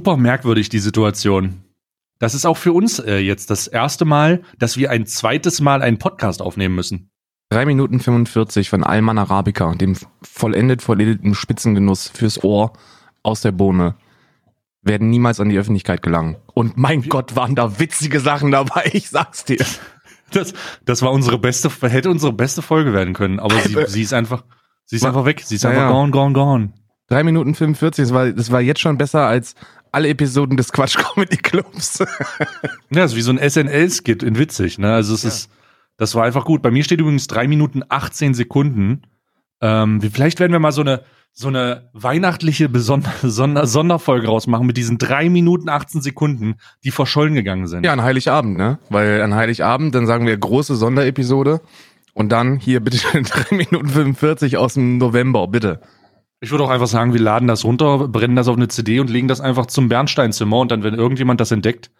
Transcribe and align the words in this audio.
super 0.00 0.16
merkwürdig, 0.16 0.70
die 0.70 0.78
Situation. 0.78 1.62
Das 2.18 2.34
ist 2.34 2.46
auch 2.46 2.56
für 2.56 2.72
uns 2.72 3.00
äh, 3.00 3.18
jetzt 3.18 3.50
das 3.50 3.66
erste 3.66 4.06
Mal, 4.06 4.40
dass 4.58 4.78
wir 4.78 4.90
ein 4.90 5.04
zweites 5.04 5.60
Mal 5.60 5.82
einen 5.82 5.98
Podcast 5.98 6.40
aufnehmen 6.40 6.74
müssen. 6.74 7.10
Drei 7.50 7.66
Minuten 7.66 8.00
45 8.00 8.70
von 8.70 8.82
Alman 8.82 9.18
Arabica, 9.18 9.74
dem 9.74 9.98
vollendet 10.22 10.80
vollendeten 10.80 11.34
Spitzengenuss 11.34 12.08
fürs 12.08 12.42
Ohr 12.42 12.72
aus 13.22 13.42
der 13.42 13.52
Bohne, 13.52 13.96
werden 14.80 15.10
niemals 15.10 15.38
an 15.38 15.50
die 15.50 15.58
Öffentlichkeit 15.58 16.00
gelangen. 16.00 16.38
Und 16.54 16.78
mein 16.78 17.02
Gott, 17.02 17.36
waren 17.36 17.54
da 17.54 17.78
witzige 17.78 18.20
Sachen 18.20 18.50
dabei, 18.52 18.88
ich 18.94 19.10
sag's 19.10 19.44
dir. 19.44 19.62
Das, 20.32 20.54
das 20.86 21.02
war 21.02 21.12
unsere 21.12 21.38
beste, 21.38 21.70
hätte 21.90 22.08
unsere 22.08 22.32
beste 22.32 22.62
Folge 22.62 22.94
werden 22.94 23.12
können, 23.12 23.38
aber 23.38 23.60
sie, 23.60 23.76
sie 23.86 24.02
ist 24.02 24.14
einfach, 24.14 24.44
sie 24.86 24.96
ist 24.96 25.04
einfach 25.04 25.26
weg, 25.26 25.42
sie 25.44 25.56
ist 25.56 25.66
einfach 25.66 25.82
ja. 25.82 25.90
gone, 25.90 26.10
gone, 26.10 26.32
gone. 26.32 26.72
Drei 27.10 27.24
Minuten 27.24 27.56
45, 27.56 28.04
das 28.04 28.14
war, 28.14 28.30
das 28.30 28.52
war 28.52 28.60
jetzt 28.60 28.80
schon 28.80 28.96
besser 28.96 29.26
als 29.26 29.56
alle 29.92 30.08
Episoden 30.08 30.56
des 30.56 30.72
Quatsch 30.72 30.96
Comedy 30.96 31.36
Clubs. 31.36 31.98
Ja, 32.92 33.02
das 33.02 33.12
ist 33.12 33.16
wie 33.16 33.22
so 33.22 33.32
ein 33.32 33.38
SNL-Skit 33.38 34.24
in 34.24 34.36
witzig, 34.36 34.78
ne? 34.78 34.92
Also 34.92 35.14
es 35.14 35.24
ist, 35.24 35.50
das 35.96 36.16
war 36.16 36.24
einfach 36.24 36.44
gut. 36.44 36.60
Bei 36.60 36.72
mir 36.72 36.82
steht 36.82 37.00
übrigens 37.00 37.28
drei 37.28 37.46
Minuten 37.46 37.82
18 37.88 38.34
Sekunden. 38.34 39.02
Ähm, 39.60 40.00
vielleicht 40.00 40.40
werden 40.40 40.50
wir 40.50 40.58
mal 40.58 40.72
so 40.72 40.80
eine, 40.80 41.02
so 41.32 41.46
eine 41.46 41.88
weihnachtliche 41.92 42.68
Besonder 42.68 43.12
Sonder 43.22 43.66
Sonderfolge 43.66 44.26
rausmachen 44.26 44.66
mit 44.66 44.76
diesen 44.76 44.98
drei 44.98 45.28
Minuten 45.28 45.68
18 45.68 46.00
Sekunden, 46.00 46.56
die 46.82 46.90
verschollen 46.90 47.34
gegangen 47.34 47.68
sind. 47.68 47.84
Ja, 47.84 47.92
an 47.92 48.02
Heiligabend, 48.02 48.58
ne? 48.58 48.78
Weil 48.88 49.22
an 49.22 49.34
Heiligabend, 49.34 49.94
dann 49.94 50.06
sagen 50.06 50.26
wir 50.26 50.36
große 50.36 50.74
Sonderepisode 50.74 51.60
und 52.12 52.30
dann 52.30 52.58
hier 52.58 52.80
bitte 52.80 52.98
3 53.22 53.44
Minuten 53.56 53.88
45 53.88 54.56
aus 54.56 54.74
dem 54.74 54.98
November, 54.98 55.46
bitte. 55.46 55.80
Ich 56.40 56.50
würde 56.50 56.64
auch 56.64 56.70
einfach 56.70 56.86
sagen, 56.86 57.12
wir 57.12 57.20
laden 57.20 57.48
das 57.48 57.64
runter, 57.64 58.08
brennen 58.08 58.36
das 58.36 58.48
auf 58.48 58.56
eine 58.56 58.68
CD 58.68 58.98
und 58.98 59.10
legen 59.10 59.28
das 59.28 59.40
einfach 59.40 59.66
zum 59.66 59.88
Bernsteinzimmer 59.88 60.58
und 60.58 60.70
dann, 60.70 60.82
wenn 60.82 60.94
irgendjemand 60.94 61.40
das 61.40 61.50
entdeckt, 61.50 61.90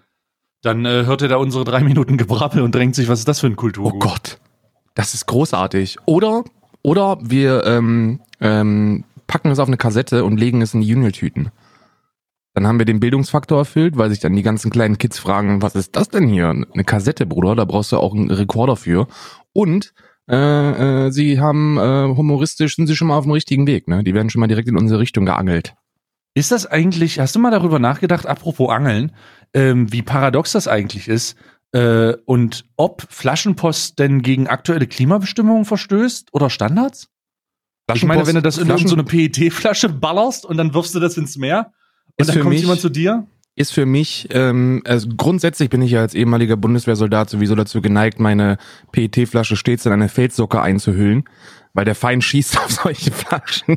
dann 0.63 0.87
äh, 0.87 1.05
hört 1.05 1.23
er 1.23 1.29
da 1.29 1.37
unsere 1.37 1.65
drei 1.65 1.81
Minuten 1.85 2.17
Gebrabbel 2.17 2.63
und 2.63 2.75
denkt 2.75 2.97
sich, 2.97 3.09
was 3.09 3.21
ist 3.21 3.29
das 3.29 3.41
für 3.41 3.47
ein 3.47 3.57
Kultur? 3.57 3.93
Oh 3.95 3.99
Gott, 3.99 4.39
das 4.95 5.13
ist 5.15 5.27
großartig. 5.27 5.99
Oder, 6.07 6.45
oder 6.83 7.19
wir 7.21 7.65
ähm, 7.67 8.21
ähm, 8.41 9.05
packen 9.27 9.51
es 9.51 9.59
auf 9.59 9.69
eine 9.69 9.77
Kassette 9.77 10.25
und 10.25 10.39
legen 10.39 10.63
es 10.63 10.75
in 10.75 10.81
die 10.81 10.89
Junior-Tüten. 10.89 11.51
Dann 12.55 12.67
haben 12.67 12.79
wir 12.79 12.87
den 12.87 12.99
Bildungsfaktor 12.99 13.59
erfüllt, 13.59 13.97
weil 13.97 14.11
sich 14.11 14.19
dann 14.19 14.35
die 14.35 14.43
ganzen 14.43 14.71
kleinen 14.71 14.99
Kids 14.99 15.19
fragen, 15.19 15.63
was 15.63 15.77
ist 15.77 15.95
das 15.95 16.09
denn 16.09 16.29
hier? 16.29 16.49
Eine 16.49 16.85
Kassette, 16.85 17.27
Bruder, 17.27 17.55
da 17.55 17.65
brauchst 17.65 17.93
du 17.93 17.99
auch 17.99 18.15
einen 18.15 18.31
Rekorder 18.31 18.75
für. 18.75 19.07
Und 19.53 19.93
äh, 20.31 21.07
äh, 21.07 21.11
sie 21.11 21.41
haben 21.41 21.77
äh, 21.79 22.15
humoristisch, 22.15 22.77
sind 22.77 22.87
sie 22.87 22.97
schon 22.97 23.09
mal 23.09 23.17
auf 23.17 23.25
dem 23.25 23.33
richtigen 23.33 23.67
Weg, 23.67 23.89
ne? 23.89 24.05
Die 24.05 24.15
werden 24.15 24.31
schon 24.31 24.41
mal 24.41 24.47
direkt 24.47 24.69
in 24.69 24.77
unsere 24.77 25.01
Richtung 25.01 25.27
geangelt. 25.27 25.75
Ist 26.35 26.53
das 26.53 26.67
eigentlich, 26.67 27.19
hast 27.19 27.35
du 27.35 27.41
mal 27.41 27.51
darüber 27.51 27.79
nachgedacht, 27.79 28.27
apropos 28.27 28.71
Angeln, 28.71 29.13
ähm, 29.53 29.93
wie 29.93 30.03
paradox 30.03 30.53
das 30.53 30.69
eigentlich 30.69 31.09
ist 31.09 31.37
äh, 31.73 32.15
und 32.25 32.65
ob 32.77 33.03
Flaschenpost 33.11 33.99
denn 33.99 34.23
gegen 34.23 34.47
aktuelle 34.47 34.87
Klimabestimmungen 34.87 35.65
verstößt 35.65 36.29
oder 36.33 36.49
Standards? 36.49 37.09
Ich 37.93 38.05
meine, 38.05 38.25
wenn 38.27 38.37
du 38.37 38.43
das 38.43 38.59
in 38.59 38.67
Flaschen- 38.67 38.87
so 38.87 38.95
eine 38.95 39.03
PET-Flasche 39.03 39.89
ballerst 39.89 40.47
und 40.47 40.57
dann 40.57 40.73
wirfst 40.75 40.95
du 40.95 41.01
das 41.01 41.17
ins 41.17 41.37
Meer 41.37 41.73
und 42.17 42.29
dann 42.29 42.41
kommt 42.41 42.55
jemand 42.55 42.81
zu 42.81 42.89
dir? 42.89 43.27
Ist 43.61 43.73
für 43.73 43.85
mich, 43.85 44.29
ähm, 44.31 44.83
also 44.87 45.09
grundsätzlich 45.17 45.69
bin 45.69 45.83
ich 45.83 45.93
ja 45.93 46.01
als 46.01 46.15
ehemaliger 46.15 46.57
Bundeswehrsoldat 46.57 47.29
sowieso 47.29 47.55
dazu 47.55 47.83
geneigt, 47.83 48.19
meine 48.19 48.57
PET-Flasche 48.93 49.57
stets 49.57 49.85
in 49.85 49.93
eine 49.93 50.09
Feldsocke 50.09 50.63
einzuhüllen, 50.63 51.25
weil 51.75 51.85
der 51.85 51.95
Feind 51.95 52.25
schießt 52.25 52.59
auf 52.65 52.71
solche 52.71 53.13
Flaschen. 53.13 53.77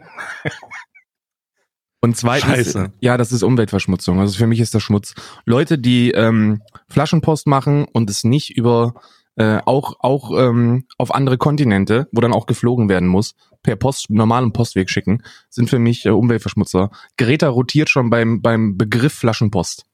Und 2.00 2.18
zweitens, 2.18 2.50
Scheiße. 2.50 2.94
ja, 3.00 3.18
das 3.18 3.32
ist 3.32 3.44
Umweltverschmutzung. 3.44 4.20
Also 4.20 4.38
für 4.38 4.48
mich 4.48 4.60
ist 4.60 4.74
das 4.74 4.84
Schmutz. 4.84 5.16
Leute, 5.46 5.78
die 5.78 6.12
ähm, 6.12 6.62
Flaschenpost 6.90 7.48
machen 7.48 7.86
und 7.86 8.10
es 8.10 8.24
nicht 8.24 8.58
über 8.58 8.96
äh, 9.36 9.60
auch 9.66 9.96
auch 10.00 10.32
ähm, 10.38 10.86
auf 10.98 11.14
andere 11.14 11.38
Kontinente, 11.38 12.08
wo 12.12 12.22
dann 12.22 12.34
auch 12.34 12.46
geflogen 12.46 12.90
werden 12.90 13.08
muss, 13.08 13.36
per 13.64 13.76
Post 13.76 14.10
normalen 14.10 14.54
Postweg 14.54 14.90
schicken, 14.90 15.24
sind 15.50 15.70
für 15.70 15.80
mich 15.80 16.06
äh, 16.06 16.10
Umweltverschmutzer. 16.10 16.92
Greta 17.18 17.48
rotiert 17.50 17.90
schon 17.90 18.10
beim 18.10 18.42
beim 18.42 18.78
Begriff 18.78 19.14
Flaschenpost. 19.14 19.86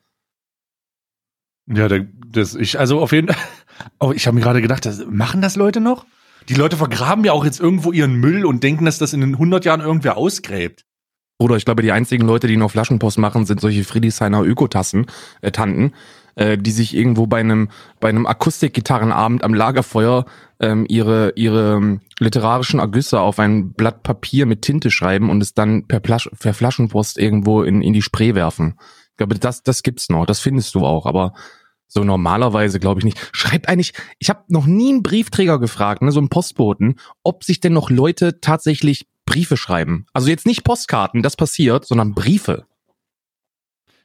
Ja, 1.68 1.88
da- 1.88 2.00
das, 2.28 2.56
ich, 2.56 2.80
also 2.80 3.00
auf 3.00 3.12
jeden 3.12 3.28
Fall, 3.28 3.38
oh, 4.00 4.12
ich 4.14 4.26
habe 4.28 4.36
mir 4.36 4.42
gerade 4.42 4.62
gedacht, 4.62 4.86
das, 4.86 5.06
machen 5.08 5.42
das 5.42 5.56
Leute 5.56 5.82
noch? 5.82 6.06
Die 6.48 6.56
Leute 6.56 6.78
vergraben 6.78 7.24
ja 7.26 7.32
auch 7.34 7.46
jetzt 7.46 7.60
irgendwo 7.60 7.92
ihren 7.92 8.16
Müll 8.16 8.46
und 8.46 8.64
denken, 8.64 8.86
dass 8.86 8.98
das 8.98 9.14
in 9.14 9.22
den 9.22 9.34
100 9.36 9.66
Jahren 9.66 9.82
irgendwer 9.82 10.18
ausgräbt. 10.18 10.86
Bruder, 11.40 11.56
ich 11.56 11.64
glaube, 11.64 11.82
die 11.82 11.94
einzigen 11.94 12.28
Leute, 12.28 12.48
die 12.48 12.58
noch 12.58 12.72
Flaschenpost 12.72 13.18
machen, 13.18 13.46
sind 13.46 13.62
solche 13.62 13.86
Friedrichshainer 13.86 14.44
Ökotassen, 14.44 15.06
äh, 15.42 15.52
Tanten, 15.52 15.94
äh, 16.36 16.58
die 16.58 16.72
sich 16.72 16.94
irgendwo 16.94 17.28
bei 17.28 17.40
einem 17.40 17.70
bei 18.02 18.10
einem 18.10 18.26
Akustikgitarrenabend 18.26 19.42
am 19.46 19.54
Lagerfeuer 19.54 20.26
ähm, 20.60 20.86
ihre 20.90 21.32
ihre 21.38 21.78
ähm, 21.78 22.02
literarischen 22.20 22.82
Ergüsse 22.82 23.22
auf 23.22 23.40
ein 23.40 23.72
Blatt 23.72 24.04
Papier 24.04 24.46
mit 24.46 24.64
Tinte 24.64 24.92
schreiben 24.92 25.30
und 25.30 25.42
es 25.42 25.54
dann 25.54 25.88
per, 25.88 26.02
Flasch, 26.02 26.30
per 26.38 26.54
Flaschenpost 26.54 27.18
irgendwo 27.18 27.64
in 27.64 27.82
in 27.82 27.94
die 27.94 28.02
Spree 28.02 28.36
werfen. 28.36 28.76
Ich 29.12 29.18
glaube, 29.18 29.40
das 29.40 29.64
das 29.64 29.82
gibt's 29.82 30.10
noch, 30.10 30.26
das 30.26 30.42
findest 30.42 30.76
du 30.76 30.86
auch, 30.86 31.06
aber 31.06 31.34
so 31.88 32.04
normalerweise 32.04 32.82
glaube 32.82 33.00
ich 33.00 33.06
nicht. 33.06 33.30
Schreibt 33.32 33.70
eigentlich, 33.70 33.94
ich 34.20 34.30
habe 34.30 34.44
noch 34.50 34.66
nie 34.66 34.90
einen 34.90 35.04
Briefträger 35.04 35.58
gefragt, 35.58 36.02
ne, 36.02 36.12
so 36.12 36.20
einen 36.20 36.30
Postboten, 36.30 37.00
ob 37.24 37.46
sich 37.46 37.62
denn 37.62 37.74
noch 37.74 37.90
Leute 37.90 38.42
tatsächlich 38.42 39.08
Briefe 39.30 39.58
schreiben. 39.58 40.06
Also 40.14 40.30
jetzt 40.30 40.46
nicht 40.46 40.64
Postkarten, 40.64 41.22
das 41.22 41.36
passiert, 41.36 41.86
sondern 41.86 42.14
Briefe. 42.14 42.66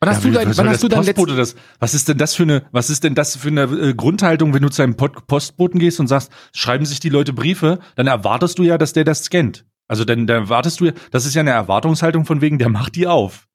Wann 0.00 0.10
hast 0.10 0.24
Ja, 0.24 0.30
du 0.30 0.36
dein, 0.36 0.56
wann 0.56 0.68
hast 0.68 0.82
du 0.82 0.88
dein 0.88 1.00
Postbote 1.00 1.34
das, 1.34 1.56
was 1.78 1.94
ist 1.94 2.08
denn 2.08 2.18
das 2.18 2.34
für 2.34 2.42
eine, 2.42 2.66
was 2.72 2.90
ist 2.90 3.04
denn 3.04 3.14
das 3.14 3.36
für 3.36 3.48
eine 3.48 3.62
äh, 3.62 3.94
Grundhaltung, 3.94 4.52
wenn 4.52 4.62
du 4.62 4.68
zu 4.68 4.82
einem 4.82 4.96
Pod 4.96 5.26
Postboten 5.26 5.80
gehst 5.80 5.98
und 5.98 6.08
sagst, 6.08 6.30
schreiben 6.52 6.84
sich 6.84 7.00
die 7.00 7.08
Leute 7.08 7.32
Briefe, 7.32 7.78
dann 7.96 8.06
erwartest 8.06 8.58
du 8.58 8.64
ja, 8.64 8.76
dass 8.76 8.92
der 8.92 9.04
das 9.04 9.24
scannt. 9.24 9.64
Also 9.88 10.04
dann, 10.04 10.26
dann 10.26 10.44
erwartest 10.44 10.80
du 10.80 10.86
ja, 10.86 10.92
das 11.10 11.24
ist 11.24 11.34
ja 11.34 11.40
eine 11.40 11.52
Erwartungshaltung 11.52 12.26
von 12.26 12.40
wegen, 12.42 12.58
der 12.58 12.68
macht 12.68 12.96
die 12.96 13.06
auf. 13.06 13.46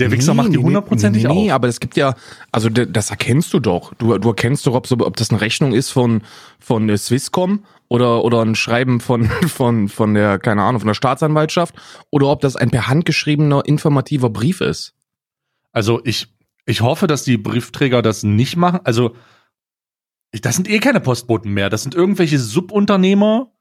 Der 0.00 0.10
Wichser 0.10 0.34
macht 0.34 0.52
die 0.52 0.58
hundertprozentig 0.58 1.22
nee, 1.22 1.32
nee, 1.32 1.50
auf. 1.50 1.54
aber 1.54 1.68
es 1.68 1.78
gibt 1.78 1.96
ja, 1.96 2.16
also 2.50 2.68
das 2.68 3.10
erkennst 3.10 3.54
du 3.54 3.60
doch. 3.60 3.94
Du, 3.94 4.18
du 4.18 4.28
erkennst 4.28 4.66
doch, 4.66 4.74
ob, 4.74 4.88
so, 4.88 4.96
ob 4.98 5.16
das 5.16 5.30
eine 5.30 5.40
Rechnung 5.40 5.72
ist 5.72 5.90
von, 5.90 6.22
von 6.58 6.88
der 6.88 6.98
Swisscom 6.98 7.64
oder, 7.94 8.24
oder 8.24 8.42
ein 8.42 8.56
Schreiben 8.56 8.98
von, 9.00 9.26
von, 9.46 9.88
von 9.88 10.14
der, 10.14 10.40
keine 10.40 10.62
Ahnung, 10.62 10.80
von 10.80 10.88
der 10.88 10.94
Staatsanwaltschaft 10.94 11.76
oder 12.10 12.26
ob 12.26 12.40
das 12.40 12.56
ein 12.56 12.70
per 12.70 12.88
Hand 12.88 13.06
geschriebener 13.06 13.62
informativer 13.64 14.30
Brief 14.30 14.60
ist. 14.60 14.94
Also 15.72 16.00
ich, 16.04 16.34
ich 16.66 16.80
hoffe, 16.80 17.06
dass 17.06 17.22
die 17.22 17.36
Briefträger 17.36 18.02
das 18.02 18.24
nicht 18.24 18.56
machen. 18.56 18.80
Also 18.82 19.14
das 20.32 20.56
sind 20.56 20.68
eh 20.68 20.80
keine 20.80 21.00
Postboten 21.00 21.52
mehr. 21.52 21.70
Das 21.70 21.84
sind 21.84 21.94
irgendwelche 21.94 22.40
Subunternehmer, 22.40 23.52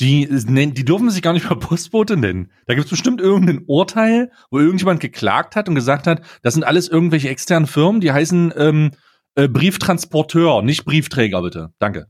die, 0.00 0.28
die 0.28 0.84
dürfen 0.84 1.10
sich 1.10 1.22
gar 1.22 1.32
nicht 1.32 1.48
mehr 1.48 1.58
Postbote 1.58 2.18
nennen. 2.18 2.52
Da 2.66 2.74
gibt 2.74 2.84
es 2.84 2.90
bestimmt 2.90 3.22
irgendein 3.22 3.64
Urteil, 3.66 4.30
wo 4.50 4.58
irgendjemand 4.58 5.00
geklagt 5.00 5.56
hat 5.56 5.68
und 5.68 5.74
gesagt 5.74 6.06
hat, 6.06 6.20
das 6.42 6.52
sind 6.52 6.64
alles 6.64 6.88
irgendwelche 6.88 7.30
externen 7.30 7.66
Firmen, 7.66 8.02
die 8.02 8.12
heißen 8.12 8.52
ähm, 8.54 8.90
äh, 9.34 9.48
Brieftransporteur, 9.48 10.62
nicht 10.62 10.84
Briefträger, 10.84 11.40
bitte. 11.40 11.72
Danke. 11.78 12.06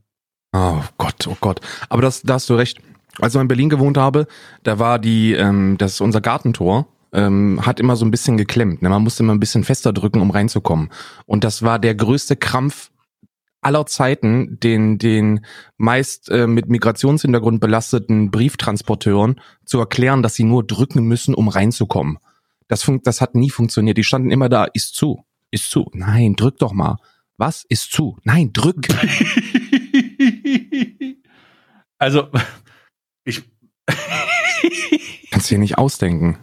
Oh 0.51 0.81
Gott, 0.97 1.27
oh 1.27 1.37
Gott. 1.39 1.61
Aber 1.89 2.01
das, 2.01 2.21
da 2.21 2.35
hast 2.35 2.49
du 2.49 2.55
recht. 2.55 2.79
Als 3.19 3.35
ich 3.35 3.41
in 3.41 3.47
Berlin 3.47 3.69
gewohnt 3.69 3.97
habe, 3.97 4.27
da 4.63 4.79
war 4.79 4.97
die, 4.97 5.33
ähm, 5.33 5.77
das 5.77 5.93
ist 5.93 6.01
unser 6.01 6.21
Gartentor, 6.21 6.87
ähm, 7.11 7.59
hat 7.65 7.79
immer 7.79 7.95
so 7.95 8.05
ein 8.05 8.11
bisschen 8.11 8.37
geklemmt. 8.37 8.81
Ne? 8.81 8.89
Man 8.89 9.03
musste 9.03 9.23
immer 9.23 9.33
ein 9.33 9.39
bisschen 9.39 9.63
fester 9.63 9.93
drücken, 9.93 10.21
um 10.21 10.31
reinzukommen. 10.31 10.89
Und 11.25 11.43
das 11.43 11.63
war 11.63 11.79
der 11.79 11.95
größte 11.95 12.35
Krampf 12.35 12.91
aller 13.61 13.85
Zeiten, 13.85 14.59
den, 14.59 14.99
den 14.99 15.45
meist 15.77 16.29
äh, 16.29 16.47
mit 16.47 16.69
Migrationshintergrund 16.69 17.59
belasteten 17.59 18.31
Brieftransporteuren 18.31 19.41
zu 19.65 19.79
erklären, 19.79 20.23
dass 20.23 20.35
sie 20.35 20.45
nur 20.45 20.65
drücken 20.65 21.03
müssen, 21.03 21.35
um 21.35 21.49
reinzukommen. 21.49 22.19
Das, 22.67 22.83
fun 22.83 23.01
das 23.03 23.19
hat 23.19 23.35
nie 23.35 23.49
funktioniert. 23.49 23.97
Die 23.97 24.03
standen 24.03 24.31
immer 24.31 24.47
da, 24.47 24.65
ist 24.73 24.95
zu, 24.95 25.25
ist 25.51 25.69
zu. 25.69 25.89
Nein, 25.93 26.35
drück 26.35 26.57
doch 26.57 26.71
mal. 26.71 26.97
Was? 27.37 27.65
Ist 27.67 27.91
zu. 27.91 28.17
Nein, 28.23 28.53
drück. 28.53 28.87
also, 31.97 32.27
ich. 33.23 33.43
Kannst 35.31 35.49
du 35.49 35.55
dir 35.55 35.59
nicht 35.59 35.77
ausdenken. 35.77 36.37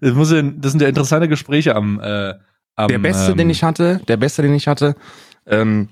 Das, 0.00 0.14
muss 0.14 0.32
ja, 0.32 0.42
das 0.42 0.72
sind 0.72 0.80
ja 0.80 0.88
interessante 0.88 1.28
Gespräche 1.28 1.74
am. 1.76 2.00
Äh, 2.00 2.34
am 2.76 2.88
Der 2.88 2.98
beste, 2.98 3.32
ähm, 3.32 3.36
den 3.36 3.50
ich 3.50 3.62
hatte, 3.62 4.00
der 4.08 4.16
beste, 4.16 4.42
den 4.42 4.54
ich 4.54 4.66
hatte, 4.66 4.94
ähm, 5.46 5.88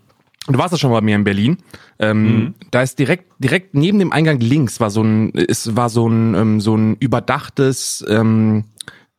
du 0.46 0.58
warst 0.58 0.72
ja 0.72 0.78
schon 0.78 0.90
bei 0.92 1.00
mir 1.00 1.16
in 1.16 1.24
Berlin. 1.24 1.58
Ähm, 1.98 2.24
Mhm. 2.24 2.54
Da 2.70 2.82
ist 2.82 2.98
direkt, 2.98 3.32
direkt 3.38 3.74
neben 3.74 3.98
dem 3.98 4.12
Eingang 4.12 4.40
links 4.40 4.80
war 4.80 4.90
so 4.90 5.02
ein, 5.02 5.34
es 5.34 5.76
war 5.76 5.90
so 5.90 6.08
ein, 6.08 6.34
ähm, 6.34 6.60
so 6.60 6.76
ein 6.76 6.96
überdachtes 6.96 8.04
ähm, 8.08 8.64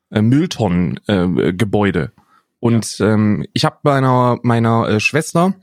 äh, 0.10 0.22
Mülltonnengebäude. 0.22 1.50
Äh, 1.50 1.54
Gebäude. 1.54 2.12
Und 2.60 2.98
ähm, 3.00 3.46
ich 3.54 3.66
habe 3.66 3.78
meiner 3.84 4.40
meiner 4.42 4.90
äh, 4.90 5.00
Schwester 5.00 5.54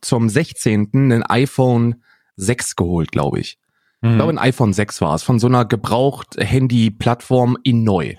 zum 0.00 0.28
16. 0.28 1.12
ein 1.12 1.22
iPhone 1.22 2.02
6 2.36 2.76
geholt, 2.76 3.12
glaube 3.12 3.40
ich. 3.40 3.58
Ich 4.02 4.08
Mhm. 4.10 4.16
glaube, 4.16 4.32
ein 4.32 4.38
iPhone 4.38 4.72
6 4.72 5.00
war 5.00 5.14
es, 5.14 5.22
von 5.22 5.38
so 5.38 5.46
einer 5.46 5.64
gebraucht 5.64 6.36
Handy-Plattform 6.38 7.56
in 7.62 7.82
neu. 7.84 8.14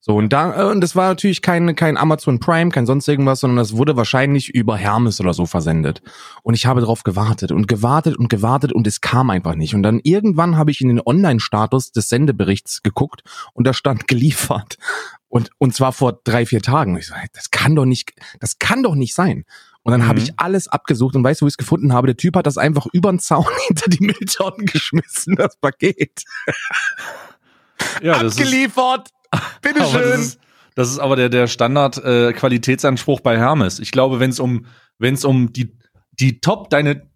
So, 0.00 0.14
und 0.14 0.32
da, 0.32 0.62
äh, 0.62 0.70
und 0.70 0.80
das 0.82 0.94
war 0.94 1.08
natürlich 1.08 1.42
kein, 1.42 1.74
kein 1.74 1.96
Amazon 1.96 2.38
Prime, 2.38 2.70
kein 2.70 2.86
sonst 2.86 3.08
irgendwas, 3.08 3.40
sondern 3.40 3.56
das 3.56 3.76
wurde 3.76 3.96
wahrscheinlich 3.96 4.50
über 4.54 4.76
Hermes 4.76 5.20
oder 5.20 5.34
so 5.34 5.46
versendet. 5.46 6.00
Und 6.44 6.54
ich 6.54 6.64
habe 6.66 6.80
darauf 6.80 7.02
gewartet 7.02 7.50
und 7.50 7.66
gewartet 7.66 8.16
und 8.16 8.28
gewartet 8.28 8.72
und 8.72 8.86
es 8.86 9.00
kam 9.00 9.30
einfach 9.30 9.56
nicht. 9.56 9.74
Und 9.74 9.82
dann 9.82 9.98
irgendwann 10.04 10.56
habe 10.56 10.70
ich 10.70 10.80
in 10.80 10.86
den 10.88 11.00
Online-Status 11.04 11.90
des 11.90 12.08
Sendeberichts 12.08 12.84
geguckt 12.84 13.22
und 13.52 13.66
da 13.66 13.72
stand 13.72 14.06
geliefert. 14.08 14.78
Und, 15.28 15.50
und 15.58 15.74
zwar 15.74 15.92
vor 15.92 16.20
drei, 16.22 16.46
vier 16.46 16.62
Tagen. 16.62 16.92
Und 16.92 17.00
ich 17.00 17.08
so, 17.08 17.14
das 17.32 17.50
kann 17.50 17.74
doch 17.74 17.84
nicht, 17.84 18.12
das 18.38 18.60
kann 18.60 18.84
doch 18.84 18.94
nicht 18.94 19.12
sein. 19.12 19.44
Und 19.86 19.92
dann 19.92 20.00
mhm. 20.00 20.08
habe 20.08 20.18
ich 20.18 20.32
alles 20.36 20.66
abgesucht 20.66 21.14
und 21.14 21.22
weißt 21.22 21.40
du, 21.40 21.44
wo 21.44 21.46
ich 21.46 21.52
es 21.52 21.58
gefunden 21.58 21.92
habe? 21.92 22.08
Der 22.08 22.16
Typ 22.16 22.34
hat 22.34 22.44
das 22.44 22.58
einfach 22.58 22.86
über 22.92 23.08
den 23.12 23.20
Zaun 23.20 23.46
hinter 23.68 23.88
die 23.88 24.02
Mülltonnen 24.02 24.66
geschmissen, 24.66 25.36
das 25.36 25.56
Paket. 25.58 26.24
Ja, 28.02 28.20
das 28.20 28.36
Abgeliefert. 28.36 29.10
Bitteschön. 29.62 30.00
Das 30.00 30.18
ist, 30.18 30.40
das 30.74 30.90
ist 30.90 30.98
aber 30.98 31.14
der, 31.14 31.28
der 31.28 31.46
Standard-Qualitätsanspruch 31.46 33.20
äh, 33.20 33.22
bei 33.22 33.38
Hermes. 33.38 33.78
Ich 33.78 33.92
glaube, 33.92 34.18
wenn 34.18 34.30
es 34.30 34.40
um, 34.40 34.66
wenn 34.98 35.14
es 35.14 35.24
um 35.24 35.52
die, 35.52 35.78
die 36.10 36.40
Top, 36.40 36.68
deine, 36.68 37.08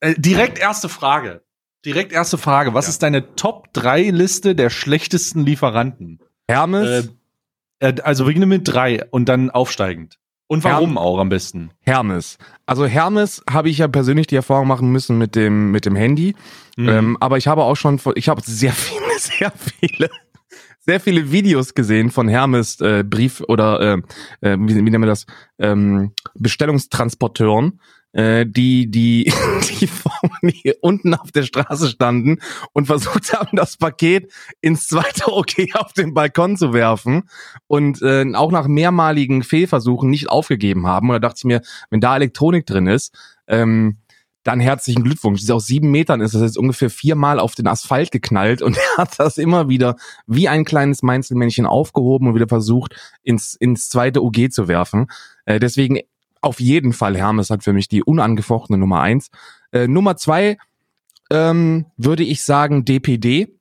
äh, 0.00 0.14
direkt 0.16 0.58
erste 0.58 0.88
Frage. 0.88 1.44
Direkt 1.84 2.10
erste 2.10 2.38
Frage. 2.38 2.74
Was 2.74 2.86
ja. 2.86 2.90
ist 2.90 3.04
deine 3.04 3.36
Top 3.36 3.72
3 3.72 4.10
Liste 4.10 4.56
der 4.56 4.70
schlechtesten 4.70 5.46
Lieferanten? 5.46 6.18
Hermes? 6.50 7.08
Äh, 7.78 7.88
äh 7.88 8.00
also 8.00 8.24
beginne 8.24 8.46
mit 8.46 8.66
drei 8.66 9.04
und 9.12 9.28
dann 9.28 9.50
aufsteigend. 9.50 10.18
Und 10.48 10.62
warum 10.64 10.90
Herm 10.90 10.98
auch 10.98 11.18
am 11.18 11.28
besten? 11.28 11.70
Hermes. 11.80 12.38
Also 12.66 12.86
Hermes 12.86 13.42
habe 13.50 13.68
ich 13.68 13.78
ja 13.78 13.88
persönlich 13.88 14.26
die 14.26 14.36
Erfahrung 14.36 14.68
machen 14.68 14.90
müssen 14.90 15.18
mit 15.18 15.34
dem 15.34 15.72
mit 15.72 15.86
dem 15.86 15.96
Handy. 15.96 16.34
Mhm. 16.76 16.88
Ähm, 16.88 17.16
aber 17.20 17.36
ich 17.36 17.48
habe 17.48 17.64
auch 17.64 17.76
schon, 17.76 18.00
ich 18.14 18.28
habe 18.28 18.40
sehr 18.42 18.72
viele, 18.72 19.06
sehr 19.18 19.50
viele 19.50 20.08
sehr 20.86 21.00
viele 21.00 21.32
Videos 21.32 21.74
gesehen 21.74 22.10
von 22.10 22.28
Hermes 22.28 22.80
äh, 22.80 23.04
Brief 23.04 23.42
oder 23.48 23.80
äh, 23.80 24.48
äh, 24.48 24.56
wie, 24.58 24.76
wie 24.76 24.82
nennen 24.82 25.02
wir 25.02 25.08
das 25.08 25.26
ähm, 25.58 26.12
Bestellungstransporteuren, 26.34 27.80
äh, 28.12 28.46
die 28.46 28.90
die 28.90 29.24
die, 29.80 29.88
die 30.42 30.74
unten 30.80 31.14
auf 31.14 31.32
der 31.32 31.42
Straße 31.42 31.88
standen 31.88 32.38
und 32.72 32.86
versucht 32.86 33.32
haben, 33.32 33.56
das 33.56 33.76
Paket 33.76 34.32
ins 34.60 34.88
zweite 34.88 35.26
OK 35.32 35.54
auf 35.74 35.92
den 35.92 36.14
Balkon 36.14 36.56
zu 36.56 36.72
werfen 36.72 37.28
und 37.66 38.02
äh, 38.02 38.24
auch 38.34 38.50
nach 38.50 38.66
mehrmaligen 38.68 39.42
Fehlversuchen 39.42 40.10
nicht 40.10 40.28
aufgegeben 40.28 40.86
haben. 40.86 41.08
Und 41.08 41.14
da 41.14 41.18
dachte 41.20 41.38
ich 41.38 41.44
mir, 41.44 41.62
wenn 41.90 42.00
da 42.00 42.16
Elektronik 42.16 42.66
drin 42.66 42.86
ist, 42.86 43.16
ähm, 43.46 43.98
dann 44.46 44.60
herzlichen 44.60 45.02
Glückwunsch. 45.02 45.40
Das 45.40 45.44
ist 45.44 45.50
aus 45.50 45.66
sieben 45.66 45.90
Metern 45.90 46.20
ist 46.20 46.34
das 46.34 46.42
jetzt 46.42 46.58
ungefähr 46.58 46.88
viermal 46.90 47.40
auf 47.40 47.54
den 47.54 47.66
Asphalt 47.66 48.10
geknallt 48.10 48.62
und 48.62 48.76
er 48.96 49.02
hat 49.02 49.18
das 49.18 49.38
immer 49.38 49.68
wieder 49.68 49.96
wie 50.26 50.48
ein 50.48 50.64
kleines 50.64 51.02
Meinzelmännchen 51.02 51.66
aufgehoben 51.66 52.28
und 52.28 52.34
wieder 52.34 52.48
versucht, 52.48 52.94
ins, 53.22 53.54
ins 53.54 53.88
zweite 53.88 54.22
UG 54.22 54.50
zu 54.50 54.68
werfen. 54.68 55.06
Äh, 55.44 55.58
deswegen 55.58 56.00
auf 56.40 56.60
jeden 56.60 56.92
Fall 56.92 57.16
Hermes 57.16 57.50
hat 57.50 57.64
für 57.64 57.72
mich 57.72 57.88
die 57.88 58.04
unangefochtene 58.04 58.78
Nummer 58.78 59.00
eins. 59.00 59.30
Äh, 59.76 59.88
Nummer 59.88 60.16
zwei 60.16 60.56
ähm, 61.30 61.86
würde 61.96 62.22
ich 62.22 62.42
sagen 62.42 62.84
DPD. 62.84 63.58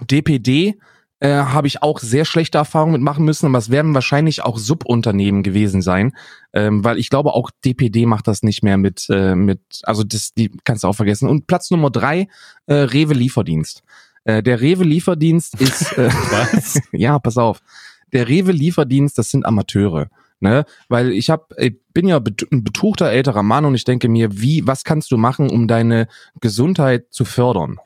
DPD 0.00 0.78
äh, 1.20 1.28
habe 1.28 1.66
ich 1.66 1.82
auch 1.82 1.98
sehr 1.98 2.24
schlechte 2.24 2.56
Erfahrungen 2.56 2.94
mitmachen 2.94 3.24
müssen, 3.24 3.46
aber 3.46 3.58
es 3.58 3.70
werden 3.70 3.94
wahrscheinlich 3.94 4.42
auch 4.42 4.56
Subunternehmen 4.56 5.42
gewesen 5.42 5.82
sein, 5.82 6.12
ähm, 6.54 6.84
weil 6.84 6.98
ich 6.98 7.10
glaube 7.10 7.34
auch 7.34 7.50
DPD 7.64 8.06
macht 8.06 8.28
das 8.28 8.42
nicht 8.42 8.62
mehr 8.62 8.78
mit, 8.78 9.06
äh, 9.10 9.34
mit 9.34 9.60
also 9.82 10.04
das, 10.04 10.32
die 10.32 10.50
kannst 10.64 10.84
du 10.84 10.88
auch 10.88 10.94
vergessen. 10.94 11.28
Und 11.28 11.46
Platz 11.46 11.70
Nummer 11.70 11.90
drei, 11.90 12.28
äh, 12.66 12.74
Rewe 12.74 13.12
Lieferdienst. 13.12 13.82
Äh, 14.24 14.42
der 14.42 14.60
Rewe 14.62 14.84
Lieferdienst 14.84 15.60
ist, 15.60 15.92
äh, 15.98 16.08
Was? 16.30 16.80
ja, 16.92 17.18
pass 17.18 17.36
auf, 17.36 17.60
der 18.12 18.26
Rewe 18.26 18.52
Lieferdienst, 18.52 19.18
das 19.18 19.30
sind 19.30 19.44
Amateure. 19.44 20.08
Ne? 20.42 20.64
Weil 20.88 21.12
ich 21.12 21.30
hab, 21.30 21.54
ich 21.56 21.76
bin 21.94 22.08
ja 22.08 22.16
ein 22.18 22.64
betuchter 22.64 23.10
älterer 23.10 23.44
Mann 23.44 23.64
und 23.64 23.76
ich 23.76 23.84
denke 23.84 24.08
mir, 24.08 24.40
wie, 24.40 24.66
was 24.66 24.82
kannst 24.82 25.12
du 25.12 25.16
machen, 25.16 25.48
um 25.48 25.68
deine 25.68 26.08
Gesundheit 26.40 27.06
zu 27.10 27.24
fördern? 27.24 27.78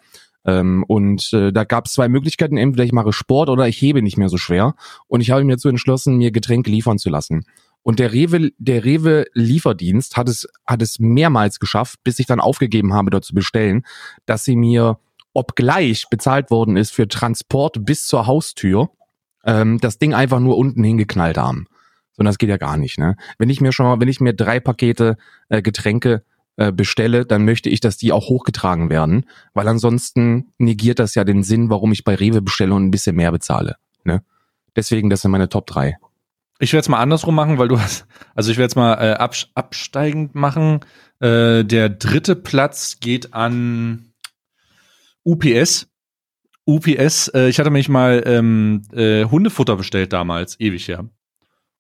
Ähm, 0.47 0.83
und 0.89 1.33
äh, 1.35 1.53
da 1.53 1.65
gab 1.65 1.85
es 1.85 1.93
zwei 1.93 2.09
Möglichkeiten. 2.09 2.57
Entweder 2.57 2.85
ich 2.85 2.93
mache 2.93 3.13
Sport 3.13 3.51
oder 3.51 3.69
ich 3.69 3.81
hebe 3.81 4.01
nicht 4.01 4.17
mehr 4.17 4.31
so 4.31 4.39
schwer. 4.39 4.75
Und 5.07 5.21
ich 5.21 5.31
habe 5.31 5.45
mir 5.45 5.53
dazu 5.53 5.69
entschlossen, 5.69 6.17
mir 6.17 6.31
Getränke 6.31 6.71
liefern 6.71 6.97
zu 6.99 7.11
lassen. 7.11 7.45
Und 7.83 7.99
der 7.99 8.13
Rewe, 8.13 8.51
der 8.57 8.85
Rewe 8.85 9.27
Lieferdienst 9.35 10.17
hat 10.17 10.29
es, 10.29 10.49
hat 10.67 10.81
es 10.81 10.99
mehrmals 10.99 11.61
geschafft, 11.61 12.01
bis 12.05 12.19
ich 12.19 12.27
dann 12.27 12.41
aufgegeben 12.41 12.95
habe, 12.95 13.11
dort 13.11 13.25
zu 13.25 13.35
bestellen, 13.35 13.85
dass 14.25 14.45
sie 14.45 14.57
mir, 14.57 14.99
obgleich 15.35 16.07
bezahlt 16.09 16.51
worden 16.51 16.79
ist 16.79 16.93
für 16.93 17.07
Transport 17.07 17.85
bis 17.85 18.07
zur 18.07 18.27
Haustür, 18.27 18.89
ähm, 19.45 19.79
das 19.81 19.99
Ding 19.99 20.15
einfach 20.15 20.41
nur 20.41 20.57
unten 20.57 20.83
hingeknallt 20.83 21.37
haben. 21.37 21.67
Sondern 22.17 22.31
das 22.31 22.39
geht 22.39 22.49
ja 22.49 22.57
gar 22.57 22.77
nicht, 22.77 22.99
ne? 22.99 23.17
Wenn 23.39 23.51
ich 23.51 23.61
mir 23.61 23.73
schon 23.73 23.87
mal, 23.87 24.01
wenn 24.01 24.09
ich 24.09 24.21
mir 24.21 24.33
drei 24.33 24.61
Pakete 24.61 25.17
äh, 25.49 25.63
Getränke 25.63 26.23
äh, 26.57 26.73
bestelle, 26.73 27.27
dann 27.27 27.45
möchte 27.45 27.69
ich, 27.69 27.81
dass 27.81 27.99
die 27.99 28.13
auch 28.13 28.29
hochgetragen 28.29 28.89
werden, 28.89 29.27
weil 29.53 29.69
ansonsten 29.69 30.53
negiert 30.59 30.99
das 30.99 31.15
ja 31.15 31.25
den 31.25 31.43
Sinn, 31.43 31.69
warum 31.69 31.93
ich 31.93 32.05
bei 32.05 32.15
Rewe 32.15 32.41
bestelle 32.41 32.75
und 32.75 32.87
ein 32.87 32.91
bisschen 32.91 33.17
mehr 33.17 33.31
bezahle. 33.31 33.77
Ne? 34.05 34.23
Deswegen, 34.75 35.11
das 35.11 35.21
sind 35.21 35.31
meine 35.31 35.49
Top 35.49 35.67
3. 35.67 35.97
Ich 36.59 36.73
werde 36.73 36.81
es 36.81 36.89
mal 36.89 37.01
andersrum 37.01 37.35
machen, 37.35 37.59
weil 37.59 37.69
du 37.69 37.79
hast, 37.79 38.07
also 38.35 38.51
ich 38.51 38.57
werde 38.57 38.69
es 38.69 38.77
mal 38.77 38.95
äh, 38.95 39.13
abs 39.17 39.49
absteigend 39.55 40.35
machen. 40.35 40.81
Äh, 41.21 41.65
der 41.65 41.91
dritte 41.91 42.35
Platz 42.35 42.99
geht 43.01 43.35
an 43.35 44.13
UPS. 45.25 45.89
UPS, 46.65 47.29
äh, 47.29 47.49
ich 47.49 47.59
hatte 47.59 47.71
mich 47.71 47.89
mal 47.89 48.23
ähm, 48.27 48.83
äh, 48.93 49.25
Hundefutter 49.25 49.77
bestellt 49.77 50.13
damals, 50.13 50.59
ewig 50.59 50.89
her. 50.89 51.05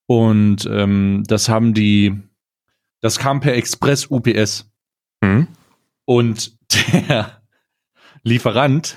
Und 0.06 0.66
ähm, 0.70 1.24
das 1.26 1.48
haben 1.48 1.74
die, 1.74 2.20
das 3.00 3.18
kam 3.18 3.40
per 3.40 3.54
Express 3.54 4.06
UPS. 4.10 4.70
Mhm. 5.20 5.48
Und 6.04 6.56
der 6.72 7.42
Lieferant 8.22 8.96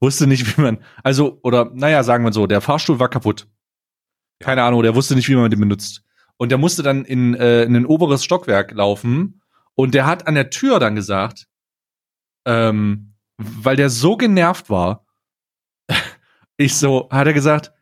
wusste 0.00 0.26
nicht, 0.26 0.56
wie 0.56 0.60
man, 0.60 0.78
also, 1.02 1.40
oder 1.42 1.70
naja, 1.72 2.02
sagen 2.02 2.24
wir 2.24 2.32
so, 2.32 2.46
der 2.46 2.60
Fahrstuhl 2.60 2.98
war 2.98 3.08
kaputt. 3.08 3.48
Keine 4.40 4.62
Ahnung, 4.62 4.82
der 4.82 4.94
wusste 4.94 5.14
nicht, 5.14 5.28
wie 5.28 5.36
man 5.36 5.50
den 5.50 5.60
benutzt. 5.60 6.02
Und 6.36 6.50
der 6.50 6.58
musste 6.58 6.82
dann 6.82 7.04
in, 7.04 7.34
äh, 7.34 7.62
in 7.62 7.76
ein 7.76 7.86
oberes 7.86 8.24
Stockwerk 8.24 8.72
laufen. 8.72 9.40
Und 9.74 9.94
der 9.94 10.06
hat 10.06 10.26
an 10.26 10.34
der 10.34 10.50
Tür 10.50 10.78
dann 10.80 10.94
gesagt, 10.94 11.46
ähm, 12.44 13.14
weil 13.36 13.76
der 13.76 13.90
so 13.90 14.16
genervt 14.16 14.70
war, 14.70 15.06
ich 16.56 16.76
so, 16.76 17.08
hat 17.10 17.26
er 17.26 17.32
gesagt, 17.32 17.72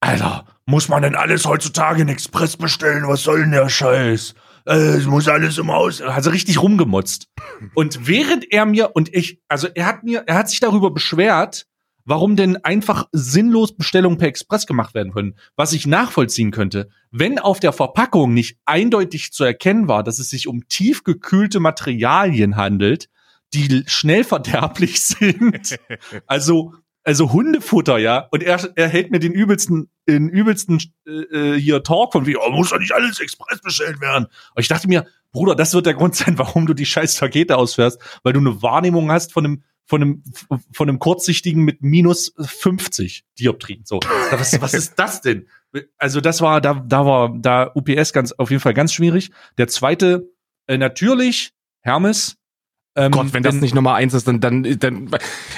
Alter, 0.00 0.44
muss 0.66 0.88
man 0.88 1.02
denn 1.02 1.14
alles 1.14 1.46
heutzutage 1.46 2.02
in 2.02 2.08
Express 2.08 2.56
bestellen? 2.56 3.08
Was 3.08 3.22
soll 3.22 3.40
denn 3.40 3.52
der 3.52 3.68
Scheiß? 3.68 4.34
äh, 4.66 4.96
es 4.96 5.06
muss 5.06 5.28
alles 5.28 5.58
im 5.58 5.70
Haus, 5.70 6.02
also 6.02 6.30
richtig 6.30 6.60
rumgemotzt. 6.60 7.28
Und 7.74 8.06
während 8.06 8.52
er 8.52 8.66
mir, 8.66 8.90
und 8.94 9.14
ich, 9.14 9.40
also 9.48 9.68
er 9.74 9.86
hat 9.86 10.02
mir, 10.02 10.24
er 10.26 10.36
hat 10.36 10.50
sich 10.50 10.60
darüber 10.60 10.90
beschwert, 10.90 11.66
warum 12.04 12.36
denn 12.36 12.56
einfach 12.64 13.06
sinnlos 13.12 13.76
Bestellungen 13.76 14.18
per 14.18 14.28
Express 14.28 14.66
gemacht 14.66 14.94
werden 14.94 15.12
können. 15.12 15.34
Was 15.56 15.72
ich 15.72 15.86
nachvollziehen 15.86 16.50
könnte, 16.50 16.88
wenn 17.10 17.38
auf 17.38 17.58
der 17.58 17.72
Verpackung 17.72 18.32
nicht 18.34 18.58
eindeutig 18.64 19.32
zu 19.32 19.44
erkennen 19.44 19.88
war, 19.88 20.02
dass 20.02 20.18
es 20.18 20.30
sich 20.30 20.46
um 20.46 20.68
tiefgekühlte 20.68 21.58
Materialien 21.58 22.56
handelt, 22.56 23.08
die 23.54 23.84
schnell 23.86 24.24
verderblich 24.24 25.00
sind. 25.04 25.78
Also 26.26 26.74
also 27.06 27.32
Hundefutter, 27.32 27.98
ja. 27.98 28.26
Und 28.32 28.42
er, 28.42 28.58
er 28.74 28.88
hält 28.88 29.12
mir 29.12 29.20
den 29.20 29.32
übelsten, 29.32 29.88
den 30.08 30.28
übelsten 30.28 30.82
äh, 31.06 31.10
äh, 31.10 31.60
hier 31.60 31.84
Talk 31.84 32.12
von 32.12 32.26
wie, 32.26 32.36
oh, 32.36 32.50
muss 32.50 32.70
doch 32.70 32.80
nicht 32.80 32.92
alles 32.92 33.20
express 33.20 33.60
bestellt 33.60 34.00
werden. 34.00 34.24
Und 34.24 34.60
ich 34.60 34.66
dachte 34.66 34.88
mir, 34.88 35.06
Bruder, 35.30 35.54
das 35.54 35.72
wird 35.72 35.86
der 35.86 35.94
Grund 35.94 36.16
sein, 36.16 36.36
warum 36.38 36.66
du 36.66 36.74
die 36.74 36.84
scheiß 36.84 37.16
Pakete 37.20 37.56
ausfährst, 37.56 38.00
weil 38.24 38.32
du 38.32 38.40
eine 38.40 38.60
Wahrnehmung 38.60 39.10
hast 39.12 39.32
von 39.32 39.44
einem 39.44 39.62
von 39.88 40.02
einem 40.02 40.24
von 40.72 40.88
einem 40.88 40.98
kurzsichtigen 40.98 41.62
mit 41.62 41.80
minus 41.80 42.34
50 42.40 43.24
Dioptrien. 43.38 43.82
So, 43.84 44.00
was, 44.32 44.60
was 44.60 44.74
ist 44.74 44.98
das 44.98 45.20
denn? 45.20 45.46
Also 45.96 46.20
das 46.20 46.40
war 46.40 46.60
da 46.60 46.74
da 46.74 47.06
war 47.06 47.32
da 47.38 47.70
UPS 47.72 48.12
ganz 48.12 48.32
auf 48.32 48.50
jeden 48.50 48.60
Fall 48.60 48.74
ganz 48.74 48.92
schwierig. 48.92 49.30
Der 49.58 49.68
zweite 49.68 50.28
äh, 50.66 50.76
natürlich 50.76 51.52
Hermes 51.82 52.36
ähm, 52.96 53.12
Gott, 53.12 53.32
wenn 53.32 53.42
das 53.42 53.56
nicht 53.56 53.74
Nummer 53.74 53.94
eins 53.94 54.14
ist, 54.14 54.26
dann, 54.26 54.40
dann, 54.40 54.62
dann 54.78 55.10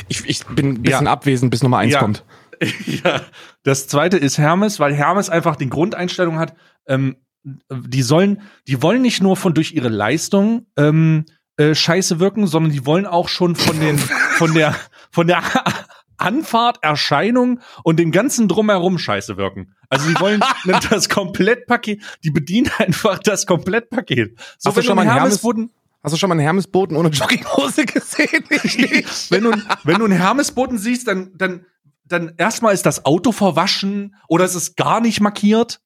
ich, 0.09 0.29
ich 0.29 0.45
bin 0.47 0.71
ein 0.71 0.83
bisschen 0.83 1.07
ja. 1.07 1.13
abwesend, 1.13 1.51
bis 1.51 1.63
Nummer 1.63 1.79
eins 1.79 1.95
ja. 1.95 2.01
kommt. 2.01 2.25
ja, 2.87 3.23
das 3.63 3.87
zweite 3.87 4.17
ist 4.17 4.39
Hermes, 4.39 4.81
weil 4.81 4.95
Hermes 4.95 5.31
einfach 5.31 5.57
die 5.57 5.69
Grundeinstellung 5.69 6.39
hat, 6.39 6.55
ähm, 6.87 7.17
die 7.71 8.03
sollen, 8.03 8.43
die 8.67 8.83
wollen 8.83 9.03
nicht 9.03 9.23
nur 9.23 9.37
von 9.37 9.55
durch 9.55 9.73
ihre 9.73 9.89
Leistung 9.89 10.67
ähm, 10.77 11.25
äh, 11.57 11.75
scheiße 11.75 12.21
wirken, 12.21 12.47
sondern 12.47 12.73
die 12.73 12.85
wollen 12.85 13.07
auch 13.07 13.29
schon 13.29 13.57
von 13.57 13.79
den, 13.81 13.99
von 13.99 14.55
der, 14.55 14.75
von 15.11 15.27
der 15.27 15.43
Anfahrt, 16.17 16.79
Erscheinung 16.83 17.61
und 17.85 17.99
dem 17.99 18.11
ganzen 18.11 18.49
drumherum 18.49 18.99
scheiße 18.99 19.37
wirken. 19.37 19.75
Also 19.89 20.09
die 20.09 20.19
wollen 20.21 20.43
das 20.91 21.09
Komplettpaket, 21.09 22.03
die 22.25 22.31
bedienen 22.31 22.71
einfach 22.79 23.21
das 23.21 23.47
Komplettpaket. 23.47 24.37
So, 24.59 24.71
Hast 24.71 24.79
du 24.79 24.83
schon 24.83 24.97
mal 24.97 25.05
Hermes, 25.05 25.21
Hermes 25.21 25.45
wurden, 25.45 25.71
Hast 26.03 26.13
du 26.13 26.17
schon 26.17 26.29
mal 26.29 26.35
einen 26.35 26.43
Hermesboten 26.43 26.97
ohne 26.97 27.09
Jogginghose 27.09 27.85
gesehen? 27.85 28.45
wenn, 29.31 29.43
du, 29.43 29.51
wenn 29.85 29.99
du 29.99 30.05
einen 30.05 30.17
Hermesboten 30.17 30.79
siehst, 30.79 31.09
dann, 31.09 31.33
dann 31.37 31.65
dann 32.09 32.33
erstmal 32.37 32.75
ist 32.75 32.87
das 32.87 33.05
Auto 33.05 33.33
verwaschen 33.33 34.17
oder 34.29 34.45
es 34.45 34.55
ist 34.55 34.77
gar 34.77 35.01
nicht 35.01 35.21
markiert 35.21 35.81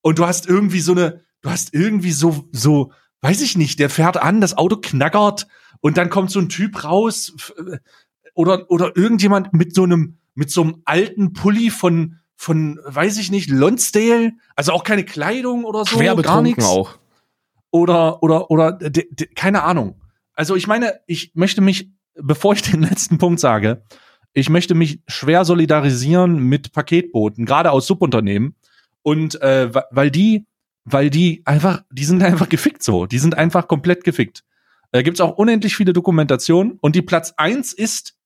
und 0.00 0.18
du 0.18 0.26
hast 0.26 0.46
irgendwie 0.46 0.80
so 0.80 0.92
eine, 0.92 1.22
du 1.42 1.50
hast 1.50 1.74
irgendwie 1.74 2.12
so, 2.12 2.48
so, 2.52 2.92
weiß 3.20 3.40
ich 3.42 3.56
nicht, 3.56 3.78
der 3.78 3.90
fährt 3.90 4.16
an, 4.16 4.40
das 4.40 4.56
Auto 4.56 4.76
knackert 4.76 5.46
und 5.80 5.96
dann 5.96 6.10
kommt 6.10 6.30
so 6.30 6.38
ein 6.38 6.48
Typ 6.48 6.84
raus 6.84 7.34
oder, 8.34 8.70
oder 8.70 8.96
irgendjemand 8.96 9.52
mit 9.52 9.74
so 9.74 9.82
einem, 9.82 10.18
mit 10.34 10.50
so 10.50 10.62
einem 10.62 10.82
alten 10.84 11.32
Pulli 11.32 11.70
von, 11.70 12.18
von, 12.36 12.80
weiß 12.84 13.18
ich 13.18 13.30
nicht, 13.30 13.50
Lonsdale, 13.50 14.32
also 14.56 14.72
auch 14.72 14.84
keine 14.84 15.04
Kleidung 15.04 15.64
oder 15.64 15.84
so, 15.84 15.96
Schwer 15.96 16.16
gar 16.16 16.42
nichts. 16.42 16.64
auch. 16.64 16.98
Oder, 17.74 18.22
oder, 18.22 18.52
oder, 18.52 18.70
de, 18.70 19.04
de, 19.10 19.26
keine 19.34 19.64
Ahnung. 19.64 20.00
Also 20.34 20.54
ich 20.54 20.68
meine, 20.68 21.00
ich 21.08 21.32
möchte 21.34 21.60
mich, 21.60 21.90
bevor 22.14 22.52
ich 22.52 22.62
den 22.70 22.82
letzten 22.82 23.18
Punkt 23.18 23.40
sage, 23.40 23.82
ich 24.32 24.48
möchte 24.48 24.76
mich 24.76 25.00
schwer 25.08 25.44
solidarisieren 25.44 26.38
mit 26.38 26.70
Paketboten, 26.70 27.44
gerade 27.44 27.72
aus 27.72 27.88
Subunternehmen. 27.88 28.54
Und 29.02 29.42
äh, 29.42 29.70
weil 29.90 30.12
die, 30.12 30.46
weil 30.84 31.10
die 31.10 31.42
einfach, 31.46 31.82
die 31.90 32.04
sind 32.04 32.22
einfach 32.22 32.48
gefickt 32.48 32.84
so. 32.84 33.06
Die 33.06 33.18
sind 33.18 33.36
einfach 33.36 33.66
komplett 33.66 34.04
gefickt. 34.04 34.44
Da 34.92 35.00
äh, 35.00 35.02
gibt's 35.02 35.20
auch 35.20 35.36
unendlich 35.36 35.74
viele 35.74 35.92
Dokumentationen. 35.92 36.78
Und 36.80 36.94
die 36.94 37.02
Platz 37.02 37.34
eins 37.38 37.72
ist, 37.72 38.16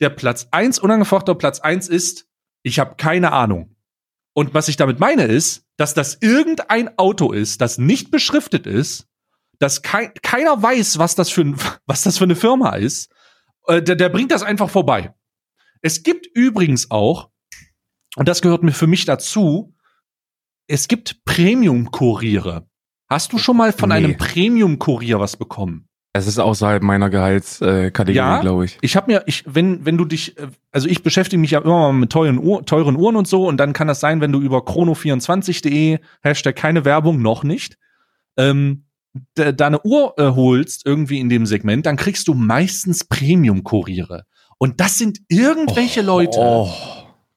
der 0.00 0.10
Platz 0.10 0.48
eins, 0.50 0.80
unangefochter 0.80 1.36
Platz 1.36 1.60
eins 1.60 1.88
ist, 1.88 2.26
ich 2.64 2.80
habe 2.80 2.96
keine 2.96 3.30
Ahnung. 3.30 3.76
Und 4.32 4.54
was 4.54 4.66
ich 4.66 4.76
damit 4.76 4.98
meine 4.98 5.26
ist, 5.26 5.61
dass 5.76 5.94
das 5.94 6.18
irgendein 6.20 6.98
Auto 6.98 7.32
ist, 7.32 7.60
das 7.60 7.78
nicht 7.78 8.10
beschriftet 8.10 8.66
ist, 8.66 9.08
dass 9.58 9.82
kei 9.82 10.08
keiner 10.22 10.60
weiß, 10.60 10.98
was 10.98 11.14
das 11.14 11.30
für, 11.30 11.44
was 11.86 12.02
das 12.02 12.18
für 12.18 12.24
eine 12.24 12.36
Firma 12.36 12.76
ist. 12.76 13.12
Äh, 13.66 13.82
der, 13.82 13.96
der 13.96 14.08
bringt 14.08 14.32
das 14.32 14.42
einfach 14.42 14.70
vorbei. 14.70 15.14
Es 15.80 16.02
gibt 16.02 16.26
übrigens 16.34 16.90
auch, 16.90 17.30
und 18.16 18.28
das 18.28 18.42
gehört 18.42 18.62
mir 18.62 18.72
für 18.72 18.86
mich 18.86 19.04
dazu, 19.04 19.74
es 20.68 20.88
gibt 20.88 21.24
Premium-Kuriere. 21.24 22.68
Hast 23.08 23.32
du 23.32 23.38
schon 23.38 23.56
mal 23.56 23.72
von 23.72 23.88
nee. 23.88 23.96
einem 23.96 24.16
Premium-Kurier 24.16 25.18
was 25.18 25.36
bekommen? 25.36 25.88
Es 26.14 26.26
ist 26.26 26.38
außerhalb 26.38 26.82
meiner 26.82 27.08
Gehaltskategorie, 27.08 28.16
ja, 28.16 28.40
glaube 28.40 28.66
ich. 28.66 28.78
Ich 28.82 28.96
habe 28.96 29.10
mir, 29.10 29.22
ich, 29.26 29.44
wenn, 29.46 29.86
wenn 29.86 29.96
du 29.96 30.04
dich, 30.04 30.36
äh, 30.38 30.48
also 30.70 30.86
ich 30.86 31.02
beschäftige 31.02 31.40
mich 31.40 31.52
ja 31.52 31.60
immer 31.60 31.78
mal 31.78 31.92
mit 31.92 32.10
teuren, 32.10 32.38
Uhr, 32.38 32.66
teuren 32.66 32.96
Uhren 32.96 33.16
und 33.16 33.26
so, 33.26 33.46
und 33.46 33.56
dann 33.56 33.72
kann 33.72 33.88
das 33.88 34.00
sein, 34.00 34.20
wenn 34.20 34.30
du 34.30 34.40
über 34.40 34.58
chrono24.de, 34.58 36.00
Hashtag 36.22 36.56
keine 36.56 36.84
Werbung, 36.84 37.22
noch 37.22 37.44
nicht, 37.44 37.78
ähm, 38.36 38.84
deine 39.34 39.80
Uhr 39.84 40.14
äh, 40.18 40.28
holst, 40.28 40.84
irgendwie 40.84 41.18
in 41.18 41.30
dem 41.30 41.46
Segment, 41.46 41.86
dann 41.86 41.96
kriegst 41.96 42.28
du 42.28 42.34
meistens 42.34 43.04
Premium-Kuriere. 43.04 44.24
Und 44.58 44.80
das 44.80 44.98
sind 44.98 45.18
irgendwelche 45.28 46.02
oh, 46.02 46.06
Leute, 46.06 46.38
oh. 46.38 46.70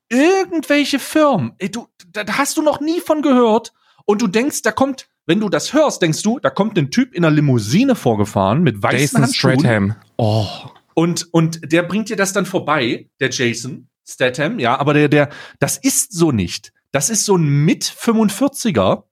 irgendwelche 0.09 0.99
Firmen. 0.99 1.53
Ey, 1.57 1.71
du, 1.71 1.87
da 2.11 2.25
hast 2.37 2.57
du 2.57 2.61
noch 2.61 2.81
nie 2.81 2.99
von 2.99 3.21
gehört. 3.21 3.73
Und 4.05 4.21
du 4.21 4.27
denkst, 4.27 4.61
da 4.61 4.71
kommt, 4.71 5.07
wenn 5.25 5.39
du 5.39 5.49
das 5.49 5.73
hörst, 5.73 6.01
denkst 6.01 6.21
du, 6.21 6.39
da 6.39 6.49
kommt 6.49 6.77
ein 6.77 6.91
Typ 6.91 7.13
in 7.13 7.25
einer 7.25 7.35
Limousine 7.35 7.95
vorgefahren 7.95 8.61
mit 8.61 8.81
weißen 8.81 8.99
Jason 8.99 9.21
Handschuhen. 9.23 9.59
Stratham. 9.59 9.95
Oh. 10.17 10.47
Und, 10.93 11.27
und 11.31 11.71
der 11.71 11.83
bringt 11.83 12.09
dir 12.09 12.15
das 12.15 12.33
dann 12.33 12.45
vorbei, 12.45 13.09
der 13.19 13.29
Jason 13.29 13.89
Statham, 14.07 14.59
ja, 14.59 14.79
aber 14.79 14.93
der, 14.93 15.09
der, 15.09 15.29
das 15.59 15.77
ist 15.77 16.13
so 16.13 16.31
nicht. 16.31 16.71
Das 16.91 17.09
ist 17.09 17.25
so 17.25 17.35
ein 17.35 17.65
mit 17.65 17.83
45er, 17.83 19.03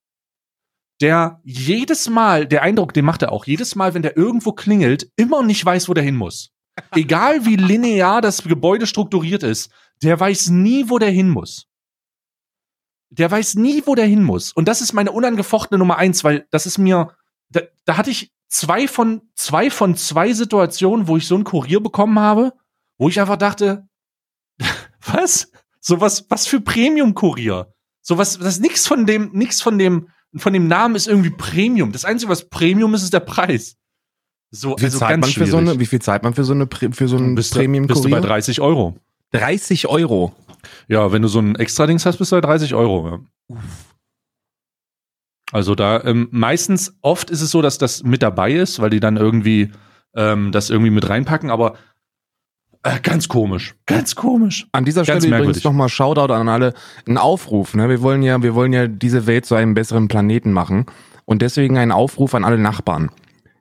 der 1.02 1.42
jedes 1.44 2.10
Mal, 2.10 2.48
der 2.48 2.62
Eindruck, 2.62 2.94
den 2.94 3.04
macht 3.04 3.24
er 3.24 3.32
auch, 3.32 3.46
jedes 3.46 3.76
Mal, 3.76 3.94
wenn 3.94 4.04
der 4.04 4.16
irgendwo 4.16 4.54
klingelt, 4.54 5.12
immer 5.16 5.44
nicht 5.44 5.66
weiß, 5.66 5.90
wo 5.90 5.94
der 5.94 6.04
hin 6.04 6.16
muss. 6.16 6.52
Egal 6.96 7.46
wie 7.46 7.56
linear 7.56 8.22
das 8.22 8.44
Gebäude 8.44 8.88
strukturiert 8.88 9.44
ist, 9.44 9.72
der 10.02 10.20
weiß 10.20 10.50
nie, 10.50 10.90
wo 10.90 11.00
der 11.00 11.12
hin 11.12 11.30
muss. 11.30 11.68
Der 13.14 13.30
weiß 13.30 13.56
nie, 13.56 13.84
wo 13.86 13.96
der 13.96 14.06
hin 14.06 14.24
muss. 14.24 14.52
Und 14.52 14.68
das 14.68 14.82
ist 14.82 14.94
meine 14.94 15.12
unangefochtene 15.12 15.78
Nummer 15.78 15.98
eins, 15.98 16.24
weil 16.24 16.48
das 16.50 16.66
ist 16.66 16.78
mir, 16.78 17.16
da, 17.50 17.62
da 17.86 17.98
hatte 17.98 18.10
ich 18.10 18.32
zwei 18.48 18.88
von, 18.88 19.22
zwei 19.36 19.70
von 19.70 19.96
zwei 19.96 20.34
Situationen, 20.34 21.08
wo 21.08 21.18
ich 21.18 21.28
so 21.28 21.36
einen 21.36 21.44
Kurier 21.44 21.80
bekommen 21.80 22.20
habe, 22.20 22.54
wo 22.98 23.10
ich 23.10 23.20
einfach 23.20 23.38
dachte, 23.38 23.88
was? 25.06 25.52
So 25.80 26.02
was, 26.02 26.26
was 26.30 26.48
für 26.48 26.62
Premium-Kurier? 26.62 27.74
So 28.02 28.18
was, 28.18 28.40
das 28.40 28.56
ist 28.56 28.62
nix 28.62 28.88
von 28.88 29.06
dem, 29.06 29.32
nix 29.34 29.62
von 29.62 29.78
dem, 29.78 30.08
von 30.36 30.54
dem 30.54 30.68
Namen 30.68 30.96
ist 30.96 31.08
irgendwie 31.08 31.30
Premium. 31.30 31.92
Das 31.92 32.06
Einzige, 32.06 32.32
was 32.32 32.50
Premium 32.50 32.94
ist, 32.94 33.04
ist 33.04 33.14
der 33.14 33.20
Preis. 33.20 33.76
So, 34.50 34.72
wie, 34.72 34.82
viel 34.82 34.86
also 34.86 35.00
zahlt 35.00 35.20
man 35.20 35.30
für 35.30 35.48
so 35.48 35.58
eine, 35.58 35.80
wie 35.80 35.86
viel 35.86 36.02
zahlt 36.02 36.24
man 36.24 36.34
für 36.34 36.44
so 36.44 36.54
eine 36.54 36.68
für 36.68 37.08
so 37.08 37.18
ein 37.18 37.36
bist 37.36 37.54
Premium 37.54 37.88
Bist 37.88 38.06
du 38.06 38.10
bei 38.10 38.20
30 38.20 38.62
Euro. 38.62 38.96
30 39.32 39.88
Euro. 39.88 40.34
Ja, 40.88 41.12
wenn 41.12 41.22
du 41.22 41.28
so 41.28 41.40
ein 41.40 41.56
Extra-Dings 41.56 42.06
hast, 42.06 42.18
bist 42.18 42.32
du 42.32 42.38
bei 42.38 42.42
30 42.42 42.74
Euro. 42.74 43.22
Ja. 43.50 43.60
Also 45.52 45.76
da 45.76 46.04
ähm, 46.04 46.30
meistens, 46.32 46.98
oft 47.02 47.30
ist 47.30 47.42
es 47.42 47.52
so, 47.52 47.62
dass 47.62 47.78
das 47.78 48.04
mit 48.04 48.24
dabei 48.24 48.54
ist, 48.54 48.80
weil 48.82 48.90
die 48.90 49.00
dann 49.00 49.18
irgendwie 49.18 49.72
ähm, 50.16 50.52
das 50.52 50.70
irgendwie 50.70 50.90
mit 50.90 51.08
reinpacken, 51.08 51.52
aber 51.52 51.76
äh, 52.82 53.00
ganz 53.00 53.28
komisch, 53.28 53.76
ganz 53.86 54.16
komisch. 54.16 54.68
An 54.72 54.84
dieser 54.84 55.04
Stelle 55.04 55.20
ganz 55.30 55.42
übrigens 55.42 55.64
nochmal 55.64 55.90
Shoutout 55.90 56.34
an 56.34 56.50
alle, 56.50 56.74
ein 57.08 57.18
Aufruf. 57.18 57.76
Ne? 57.76 57.88
Wir 57.88 58.02
wollen 58.02 58.24
ja, 58.24 58.42
wir 58.42 58.56
wollen 58.56 58.74
ja 58.74 58.88
diese 58.88 59.28
Welt 59.28 59.46
zu 59.46 59.56
einem 59.56 59.74
besseren 59.74 60.08
Planeten 60.08 60.52
machen 60.52 60.88
und 61.26 61.42
deswegen 61.42 61.78
ein 61.78 61.92
Aufruf 61.92 62.34
an 62.36 62.44
alle 62.44 62.58
Nachbarn. 62.58 63.12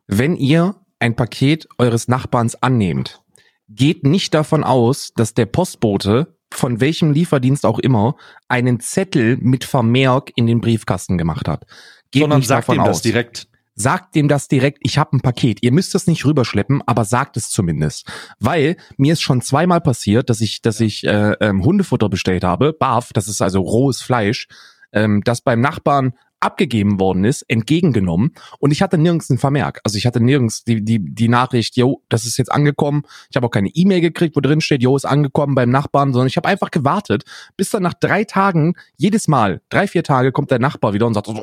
Wenn 0.07 0.37
ihr 0.37 0.75
ein 0.99 1.15
Paket 1.15 1.69
eures 1.79 2.09
Nachbarns 2.09 2.61
annehmt, 2.63 3.23
geht 3.69 4.05
nicht 4.05 4.35
davon 4.35 4.65
aus, 4.65 5.13
dass 5.15 5.35
der 5.35 5.47
Postbote 5.47 6.37
von 6.53 6.81
welchem 6.81 7.13
Lieferdienst 7.13 7.67
auch 7.67 7.79
immer 7.79 8.17
einen 8.49 8.81
Zettel 8.81 9.37
mit 9.41 9.65
Vermerk 9.65 10.31
in 10.37 10.47
den 10.47 10.61
Briefkasten 10.61 11.19
gemacht 11.19 11.49
hat. 11.49 11.65
Geht 12.11 12.23
Sondern 12.23 12.43
sagt 12.43 12.69
ihm 12.69 12.81
aus. 12.81 12.89
das 12.89 13.03
direkt. 13.03 13.49
Sagt 13.75 14.15
dem 14.15 14.29
das 14.29 14.49
direkt, 14.49 14.79
ich 14.83 14.99
habe 14.99 15.17
ein 15.17 15.21
Paket. 15.21 15.63
Ihr 15.63 15.73
müsst 15.73 15.95
es 15.95 16.07
nicht 16.07 16.27
rüberschleppen, 16.27 16.83
aber 16.87 17.07
sagt 17.07 17.39
es 17.39 17.49
zumindest. 17.49 18.07
Weil 18.39 18.77
mir 18.99 19.15
ist 19.15 19.23
schon 19.23 19.41
zweimal 19.41 19.81
passiert, 19.81 20.29
dass 20.29 20.43
ich, 20.43 20.61
dass 20.61 20.79
ich 20.81 21.05
äh, 21.05 21.33
ähm, 21.41 21.65
Hundefutter 21.65 22.11
bestellt 22.11 22.45
habe, 22.45 22.75
Barf, 22.75 23.13
das 23.15 23.29
ist 23.29 23.41
also 23.41 23.61
rohes 23.61 24.03
Fleisch, 24.03 24.47
ähm, 24.93 25.23
das 25.25 25.41
beim 25.41 25.61
Nachbarn 25.61 26.13
abgegeben 26.43 27.01
worden 27.01 27.25
ist, 27.25 27.43
entgegengenommen 27.43 28.35
und 28.59 28.71
ich 28.71 28.83
hatte 28.83 28.99
nirgends 28.99 29.31
einen 29.31 29.39
Vermerk. 29.39 29.81
Also 29.85 29.99
ich 29.99 30.07
hatte 30.07 30.21
nirgends 30.21 30.65
die, 30.65 30.85
die, 30.85 30.99
die 30.99 31.29
Nachricht, 31.29 31.77
yo, 31.77 32.03
das 32.09 32.25
ist 32.25 32.37
jetzt 32.37 32.53
angekommen. 32.53 33.03
Ich 33.31 33.37
habe 33.37 33.47
auch 33.47 33.51
keine 33.51 33.69
E-Mail 33.69 34.01
gekriegt, 34.01 34.37
wo 34.37 34.41
drin 34.41 34.61
steht, 34.61 34.83
yo, 34.83 34.97
ist 34.97 35.05
angekommen 35.05 35.55
beim 35.55 35.71
Nachbarn, 35.71 36.13
sondern 36.13 36.29
ich 36.29 36.37
habe 36.37 36.49
einfach 36.49 36.71
gewartet, 36.71 37.25
bis 37.57 37.71
dann 37.71 37.83
nach 37.83 37.95
drei 37.95 38.25
Tagen, 38.25 38.75
jedes 38.97 39.29
Mal, 39.29 39.61
drei, 39.69 39.87
vier 39.87 40.05
Tage, 40.05 40.33
kommt 40.33 40.51
der 40.51 40.59
Nachbar 40.59 40.93
wieder 40.93 41.07
und 41.07 41.15
sagt 41.15 41.27
so, 41.27 41.35
ja, 41.35 41.43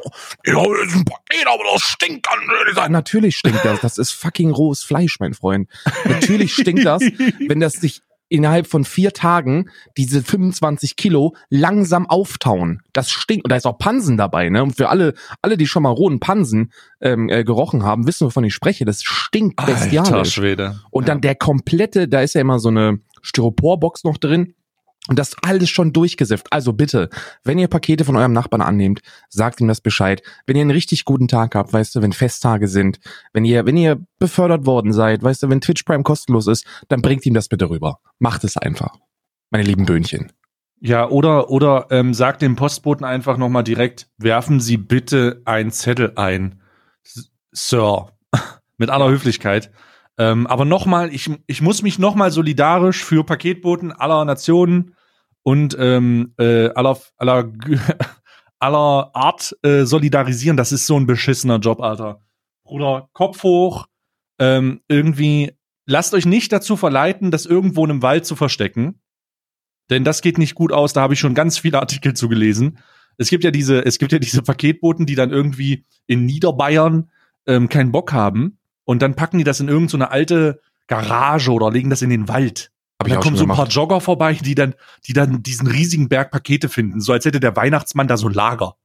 das 0.53 0.87
ist 0.87 0.95
ein 0.95 1.05
Paket, 1.05 1.47
aber 1.47 1.63
das 1.73 1.81
stinkt 1.81 2.27
an. 2.29 2.91
Natürlich 2.91 3.37
stinkt 3.37 3.63
das. 3.63 3.81
Das 3.81 3.97
ist 3.97 4.11
fucking 4.11 4.51
rohes 4.51 4.83
Fleisch, 4.83 5.19
mein 5.19 5.33
Freund. 5.33 5.69
Natürlich 6.05 6.53
stinkt 6.53 6.85
das, 6.85 7.01
wenn 7.01 7.59
das 7.59 7.73
sich 7.73 8.01
innerhalb 8.29 8.67
von 8.67 8.85
vier 8.85 9.11
Tagen 9.11 9.69
diese 9.97 10.23
25 10.23 10.95
Kilo 10.95 11.35
langsam 11.49 12.07
auftauen. 12.09 12.81
Das 12.93 13.11
stinkt. 13.11 13.45
Und 13.45 13.51
da 13.51 13.55
ist 13.55 13.67
auch 13.67 13.77
Pansen 13.77 14.17
dabei, 14.17 14.49
ne? 14.49 14.63
Und 14.63 14.77
für 14.77 14.89
alle, 14.89 15.13
alle, 15.41 15.57
die 15.57 15.67
schon 15.67 15.83
mal 15.83 15.89
rohen 15.89 16.19
Pansen 16.19 16.71
ähm, 17.01 17.29
äh, 17.29 17.43
gerochen 17.43 17.83
haben, 17.83 18.07
wissen, 18.07 18.27
wovon 18.27 18.43
ich 18.43 18.53
spreche. 18.53 18.85
Das 18.85 19.03
stinkt 19.03 19.57
bestialisch. 19.65 20.11
Alter 20.11 20.25
Schwede. 20.25 20.79
Und 20.91 21.07
dann 21.07 21.21
der 21.21 21.35
komplette, 21.35 22.07
da 22.07 22.21
ist 22.21 22.35
ja 22.35 22.41
immer 22.41 22.59
so 22.59 22.69
eine 22.69 22.99
Styroporbox 23.21 24.03
noch 24.03 24.17
drin. 24.17 24.53
Und 25.09 25.17
das 25.17 25.35
alles 25.41 25.71
schon 25.71 25.91
durchgesifft. 25.91 26.53
Also 26.53 26.71
bitte, 26.71 27.09
wenn 27.43 27.57
ihr 27.57 27.67
Pakete 27.67 28.05
von 28.05 28.15
eurem 28.15 28.31
Nachbarn 28.31 28.61
annehmt, 28.61 29.01
sagt 29.27 29.59
ihm 29.59 29.67
das 29.67 29.81
Bescheid. 29.81 30.21
Wenn 30.45 30.55
ihr 30.55 30.61
einen 30.61 30.69
richtig 30.69 31.03
guten 31.03 31.27
Tag 31.27 31.55
habt, 31.55 31.73
weißt 31.73 31.95
du, 31.95 32.03
wenn 32.03 32.13
Festtage 32.13 32.67
sind, 32.67 32.99
wenn 33.33 33.43
ihr, 33.43 33.65
wenn 33.65 33.75
ihr 33.75 33.99
befördert 34.19 34.67
worden 34.67 34.93
seid, 34.93 35.23
weißt 35.23 35.41
du, 35.41 35.49
wenn 35.49 35.61
Twitch 35.61 35.81
Prime 35.81 36.03
kostenlos 36.03 36.45
ist, 36.45 36.63
dann 36.89 37.01
bringt 37.01 37.25
ihm 37.25 37.33
das 37.33 37.47
bitte 37.47 37.71
rüber. 37.71 38.01
Macht 38.19 38.43
es 38.43 38.55
einfach. 38.55 38.97
Meine 39.49 39.63
lieben 39.63 39.87
Böhnchen. 39.87 40.31
Ja, 40.79 41.09
oder, 41.09 41.49
oder 41.49 41.87
ähm, 41.89 42.13
sagt 42.13 42.43
dem 42.43 42.55
Postboten 42.55 43.03
einfach 43.03 43.37
nochmal 43.37 43.63
direkt, 43.63 44.11
werfen 44.19 44.59
Sie 44.59 44.77
bitte 44.77 45.41
einen 45.45 45.71
Zettel 45.71 46.13
ein. 46.17 46.61
Sir. 47.51 48.11
Mit 48.77 48.91
aller 48.91 49.09
Höflichkeit. 49.09 49.71
Ähm, 50.19 50.45
aber 50.45 50.65
nochmal, 50.65 51.11
ich, 51.11 51.31
ich 51.47 51.63
muss 51.63 51.81
mich 51.81 51.97
nochmal 51.97 52.29
solidarisch 52.29 53.03
für 53.03 53.23
Paketboten 53.23 53.91
aller 53.91 54.23
Nationen 54.23 54.93
und 55.43 55.75
ähm, 55.79 56.33
äh, 56.37 56.69
aller, 56.69 56.97
aller, 57.17 57.51
aller 58.59 59.11
Art 59.13 59.57
äh, 59.63 59.85
solidarisieren. 59.85 60.57
Das 60.57 60.71
ist 60.71 60.85
so 60.85 60.97
ein 60.99 61.05
beschissener 61.05 61.57
Job, 61.59 61.81
Alter. 61.81 62.21
Bruder, 62.63 63.09
Kopf 63.13 63.43
hoch. 63.43 63.87
Ähm, 64.39 64.81
irgendwie, 64.87 65.51
lasst 65.85 66.13
euch 66.13 66.25
nicht 66.25 66.51
dazu 66.51 66.77
verleiten, 66.77 67.31
das 67.31 67.45
irgendwo 67.45 67.83
in 67.85 67.91
einem 67.91 68.01
Wald 68.01 68.25
zu 68.25 68.35
verstecken. 68.35 69.01
Denn 69.89 70.03
das 70.03 70.21
geht 70.21 70.37
nicht 70.37 70.55
gut 70.55 70.71
aus. 70.71 70.93
Da 70.93 71.01
habe 71.01 71.13
ich 71.13 71.19
schon 71.19 71.33
ganz 71.33 71.57
viele 71.57 71.79
Artikel 71.79 72.13
zu 72.13 72.29
gelesen. 72.29 72.79
Es 73.17 73.29
gibt 73.29 73.43
ja 73.43 73.51
diese, 73.51 73.85
es 73.85 73.97
gibt 73.97 74.11
ja 74.11 74.19
diese 74.19 74.43
Paketboten, 74.43 75.05
die 75.05 75.15
dann 75.15 75.31
irgendwie 75.31 75.85
in 76.05 76.25
Niederbayern 76.25 77.09
ähm, 77.47 77.67
keinen 77.69 77.91
Bock 77.91 78.13
haben. 78.13 78.59
Und 78.85 79.01
dann 79.01 79.15
packen 79.15 79.39
die 79.39 79.43
das 79.43 79.59
in 79.59 79.67
irgendeine 79.67 80.05
so 80.05 80.09
alte 80.09 80.61
Garage 80.87 81.51
oder 81.51 81.71
legen 81.71 81.89
das 81.89 82.01
in 82.01 82.09
den 82.09 82.27
Wald. 82.27 82.71
Hab 82.99 83.07
dann 83.07 83.21
kommen 83.21 83.37
so 83.37 83.45
ein 83.45 83.49
paar 83.49 83.67
Jogger 83.67 84.01
vorbei, 84.01 84.33
die 84.33 84.55
dann, 84.55 84.75
die 85.07 85.13
dann 85.13 85.41
diesen 85.41 85.67
riesigen 85.67 86.09
Berg 86.09 86.31
Pakete 86.31 86.67
finden, 86.67 86.99
so 86.99 87.13
als 87.13 87.23
hätte 87.25 87.39
der 87.39 87.55
Weihnachtsmann 87.55 88.07
da 88.07 88.17
so 88.17 88.27
ein 88.27 88.33
Lager. 88.33 88.75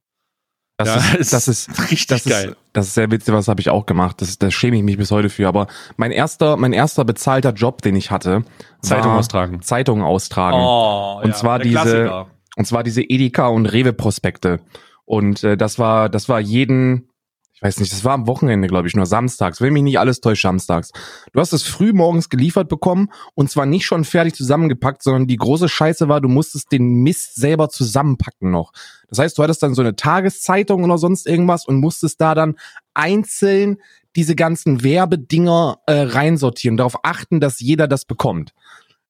Das, 0.77 0.87
ja, 0.87 1.17
ist, 1.17 1.33
das 1.33 1.47
ist 1.47 1.91
richtig 1.91 2.07
das 2.07 2.23
geil. 2.23 2.49
Ist, 2.49 2.57
das 2.73 2.87
ist 2.87 2.93
sehr 2.95 3.11
witzig, 3.11 3.33
was 3.33 3.47
habe 3.47 3.61
ich 3.61 3.69
auch 3.69 3.85
gemacht. 3.85 4.21
Das, 4.21 4.37
das 4.37 4.53
schäme 4.53 4.77
ich 4.77 4.83
mich 4.83 4.97
bis 4.97 5.11
heute 5.11 5.29
für. 5.29 5.47
Aber 5.47 5.67
mein 5.97 6.11
erster, 6.11 6.57
mein 6.57 6.73
erster 6.73 7.05
bezahlter 7.05 7.51
Job, 7.51 7.81
den 7.81 7.95
ich 7.95 8.11
hatte, 8.11 8.43
Zeitung 8.81 9.11
austragen. 9.11 9.61
Zeitung 9.61 10.01
austragen. 10.01 10.57
Oh, 10.57 11.19
und 11.21 11.29
ja, 11.29 11.35
zwar 11.35 11.59
diese, 11.59 11.73
Klassiker. 11.73 12.27
und 12.55 12.65
zwar 12.65 12.83
diese 12.83 13.01
Edeka 13.01 13.47
und 13.47 13.65
Rewe 13.65 13.93
Prospekte. 13.93 14.59
Und 15.05 15.43
äh, 15.43 15.55
das 15.55 15.79
war, 15.79 16.09
das 16.09 16.29
war 16.29 16.39
jeden, 16.39 17.09
ich 17.55 17.61
weiß 17.61 17.79
nicht, 17.79 17.93
das 17.93 18.03
war 18.03 18.13
am 18.13 18.27
Wochenende, 18.27 18.67
glaube 18.67 18.89
ich, 18.89 18.95
nur 18.95 19.05
samstags, 19.05 19.61
wenn 19.61 19.71
mich 19.71 19.83
nicht 19.83 19.97
alles 19.97 20.19
täuscht, 20.19 20.41
samstags. 20.41 20.91
Du 21.31 21.39
hast 21.39 21.53
es 21.53 21.63
früh 21.63 21.93
morgens 21.93 22.29
geliefert 22.29 22.67
bekommen 22.67 23.09
und 23.33 23.49
zwar 23.49 23.65
nicht 23.65 23.85
schon 23.85 24.03
fertig 24.03 24.35
zusammengepackt, 24.35 25.01
sondern 25.01 25.25
die 25.25 25.37
große 25.37 25.69
Scheiße 25.69 26.09
war, 26.09 26.19
du 26.19 26.27
musstest 26.27 26.73
den 26.73 27.03
Mist 27.03 27.35
selber 27.35 27.69
zusammenpacken 27.69 28.51
noch. 28.51 28.73
Das 29.07 29.19
heißt, 29.19 29.37
du 29.37 29.43
hattest 29.43 29.63
dann 29.63 29.73
so 29.73 29.81
eine 29.81 29.95
Tageszeitung 29.95 30.83
oder 30.83 30.97
sonst 30.97 31.27
irgendwas 31.27 31.65
und 31.65 31.79
musstest 31.79 32.19
da 32.19 32.35
dann 32.35 32.55
einzeln 32.93 33.77
diese 34.17 34.35
ganzen 34.35 34.83
Werbedinger 34.83 35.79
äh, 35.85 35.93
reinsortieren, 35.93 36.75
darauf 36.75 36.97
achten, 37.03 37.39
dass 37.39 37.61
jeder 37.61 37.87
das 37.87 38.03
bekommt. 38.03 38.53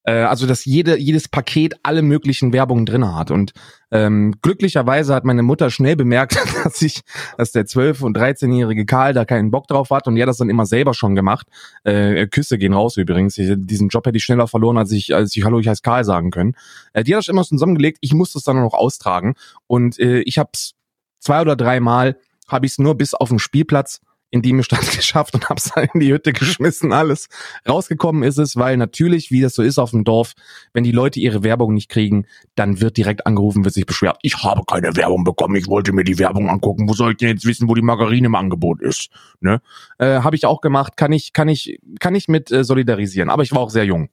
Äh, 0.06 0.22
also 0.22 0.46
dass 0.46 0.64
jede, 0.64 0.98
jedes 0.98 1.28
Paket 1.28 1.74
alle 1.82 2.00
möglichen 2.00 2.52
Werbungen 2.52 2.86
drin 2.86 3.14
hat. 3.14 3.30
Und 3.30 3.52
ähm, 3.90 4.34
glücklicherweise 4.40 5.14
hat 5.14 5.24
meine 5.24 5.42
Mutter 5.42 5.70
schnell 5.70 5.96
bemerkt, 5.96 6.38
dass 6.64 6.80
ich, 6.80 7.02
dass 7.36 7.52
der 7.52 7.66
12- 7.66 8.02
und 8.02 8.16
13-jährige 8.16 8.86
Karl 8.86 9.12
da 9.12 9.24
keinen 9.24 9.50
Bock 9.50 9.66
drauf 9.66 9.90
hat 9.90 10.06
und 10.06 10.18
hat 10.18 10.28
das 10.28 10.38
dann 10.38 10.48
immer 10.48 10.64
selber 10.64 10.94
schon 10.94 11.14
gemacht. 11.16 11.48
Äh, 11.84 12.28
Küsse 12.28 12.56
gehen 12.56 12.72
raus 12.72 12.96
übrigens. 12.96 13.36
Ich, 13.36 13.52
diesen 13.56 13.88
Job 13.88 14.06
hätte 14.06 14.16
ich 14.16 14.24
schneller 14.24 14.46
verloren, 14.46 14.78
als 14.78 14.92
ich, 14.92 15.14
als 15.14 15.36
ich 15.36 15.44
Hallo, 15.44 15.58
ich 15.58 15.68
heiße 15.68 15.82
Karl 15.82 16.04
sagen 16.04 16.30
können. 16.30 16.54
Äh, 16.92 17.02
die 17.02 17.14
hat 17.14 17.18
das 17.18 17.28
immer 17.28 17.44
zusammengelegt, 17.44 17.98
ich 18.00 18.14
musste 18.14 18.38
es 18.38 18.44
dann 18.44 18.56
noch 18.56 18.74
austragen. 18.74 19.34
Und 19.66 19.98
äh, 19.98 20.20
ich 20.20 20.38
habe 20.38 20.50
es 20.54 20.74
zwei 21.18 21.40
oder 21.40 21.56
dreimal 21.56 22.16
habe 22.46 22.66
ich 22.66 22.72
es 22.72 22.78
nur 22.78 22.96
bis 22.96 23.12
auf 23.12 23.28
den 23.28 23.40
Spielplatz 23.40 24.00
in 24.30 24.42
die 24.42 24.62
Stadt 24.62 24.90
geschafft 24.96 25.34
und 25.34 25.48
hab's 25.48 25.72
dann 25.74 25.88
in 25.94 26.00
die 26.00 26.12
Hütte 26.12 26.32
geschmissen, 26.32 26.92
alles. 26.92 27.28
Rausgekommen 27.68 28.22
ist 28.22 28.38
es, 28.38 28.56
weil 28.56 28.76
natürlich, 28.76 29.30
wie 29.30 29.40
das 29.40 29.54
so 29.54 29.62
ist 29.62 29.78
auf 29.78 29.90
dem 29.90 30.04
Dorf, 30.04 30.34
wenn 30.72 30.84
die 30.84 30.92
Leute 30.92 31.20
ihre 31.20 31.42
Werbung 31.42 31.74
nicht 31.74 31.88
kriegen, 31.88 32.26
dann 32.54 32.80
wird 32.80 32.96
direkt 32.96 33.26
angerufen, 33.26 33.64
wird 33.64 33.74
sich 33.74 33.86
beschwert, 33.86 34.18
ich 34.22 34.42
habe 34.42 34.62
keine 34.66 34.96
Werbung 34.96 35.24
bekommen, 35.24 35.56
ich 35.56 35.68
wollte 35.68 35.92
mir 35.92 36.04
die 36.04 36.18
Werbung 36.18 36.48
angucken, 36.48 36.88
wo 36.88 36.94
soll 36.94 37.12
ich 37.12 37.16
denn 37.18 37.28
jetzt 37.28 37.46
wissen, 37.46 37.68
wo 37.68 37.74
die 37.74 37.82
Margarine 37.82 38.26
im 38.26 38.34
Angebot 38.34 38.80
ist? 38.80 39.10
Ne? 39.40 39.60
Äh, 39.98 40.20
habe 40.20 40.36
ich 40.36 40.46
auch 40.46 40.60
gemacht, 40.60 40.96
kann 40.96 41.12
ich, 41.12 41.32
kann 41.32 41.48
ich, 41.48 41.78
kann 42.00 42.14
ich 42.14 42.28
mit 42.28 42.50
äh, 42.50 42.64
solidarisieren, 42.64 43.30
aber 43.30 43.42
ich 43.42 43.52
war 43.52 43.60
auch 43.60 43.70
sehr 43.70 43.84
jung. 43.84 44.08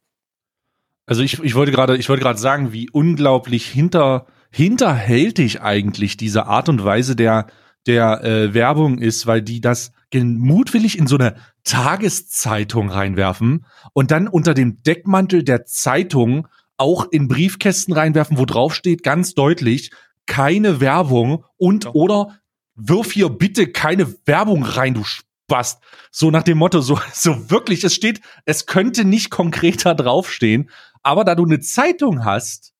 Also 1.05 1.21
ich, 1.21 1.43
ich 1.43 1.55
wollte 1.55 1.71
gerade, 1.71 1.97
ich 1.97 2.07
wollte 2.07 2.23
gerade 2.23 2.39
sagen, 2.39 2.71
wie 2.71 2.89
unglaublich 2.89 3.67
hinter, 3.67 4.25
hinterhältig 4.51 5.61
eigentlich 5.61 6.15
diese 6.15 6.45
Art 6.45 6.69
und 6.69 6.85
Weise 6.85 7.15
der, 7.15 7.47
der 7.87 8.23
äh, 8.23 8.53
Werbung 8.53 8.97
ist, 8.97 9.27
weil 9.27 9.41
die 9.41 9.61
das 9.61 9.91
mutwillig 10.13 10.97
in 10.97 11.07
so 11.07 11.17
eine 11.17 11.35
Tageszeitung 11.63 12.89
reinwerfen 12.89 13.65
und 13.93 14.11
dann 14.11 14.27
unter 14.27 14.53
dem 14.53 14.83
Deckmantel 14.83 15.43
der 15.43 15.65
Zeitung 15.65 16.47
auch 16.77 17.07
in 17.11 17.27
Briefkästen 17.27 17.93
reinwerfen, 17.93 18.37
wo 18.37 18.45
drauf 18.45 18.75
steht 18.75 19.03
ganz 19.03 19.33
deutlich 19.33 19.91
keine 20.25 20.79
Werbung 20.79 21.43
und 21.57 21.85
ja. 21.85 21.91
oder 21.91 22.39
wirf 22.75 23.11
hier 23.11 23.29
bitte 23.29 23.67
keine 23.67 24.13
Werbung 24.25 24.63
rein, 24.63 24.93
du 24.93 25.03
Spast. 25.03 25.81
So 26.11 26.31
nach 26.31 26.43
dem 26.43 26.57
Motto, 26.57 26.81
so, 26.81 26.99
so 27.13 27.49
wirklich, 27.49 27.83
es 27.83 27.93
steht, 27.93 28.21
es 28.45 28.65
könnte 28.65 29.05
nicht 29.05 29.29
konkreter 29.29 29.95
draufstehen, 29.95 30.69
aber 31.01 31.23
da 31.23 31.35
du 31.35 31.45
eine 31.45 31.59
Zeitung 31.59 32.23
hast, 32.23 32.73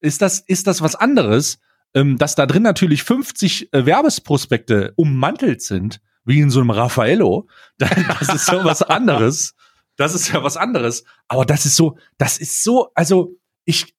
ist 0.00 0.22
das, 0.22 0.40
ist 0.40 0.66
das 0.66 0.80
was 0.82 0.94
anderes 0.94 1.58
ähm, 1.98 2.16
dass 2.16 2.34
da 2.36 2.46
drin 2.46 2.62
natürlich 2.62 3.02
50 3.02 3.72
äh, 3.72 3.84
Werbesprospekte 3.84 4.92
ummantelt 4.96 5.62
sind, 5.62 6.00
wie 6.24 6.40
in 6.40 6.50
so 6.50 6.60
einem 6.60 6.70
Raffaello, 6.70 7.48
das 7.78 8.28
ist 8.34 8.48
ja 8.48 8.64
was 8.64 8.82
anderes. 8.82 9.54
Das 9.96 10.14
ist 10.14 10.28
ja 10.28 10.44
was 10.44 10.56
anderes. 10.56 11.04
Aber 11.26 11.44
das 11.44 11.66
ist 11.66 11.74
so, 11.74 11.98
das 12.18 12.38
ist 12.38 12.62
so, 12.62 12.92
also 12.94 13.34
ich, 13.64 13.96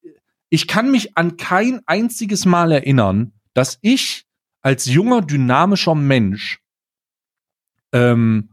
ich 0.49 0.67
kann 0.67 0.91
mich 0.91 1.17
an 1.17 1.35
kein 1.35 1.81
einziges 1.88 2.45
Mal 2.45 2.71
erinnern, 2.71 3.33
dass 3.53 3.79
ich 3.81 4.25
als 4.62 4.85
junger, 4.85 5.21
dynamischer 5.21 5.95
Mensch 5.95 6.62
ähm, 7.91 8.49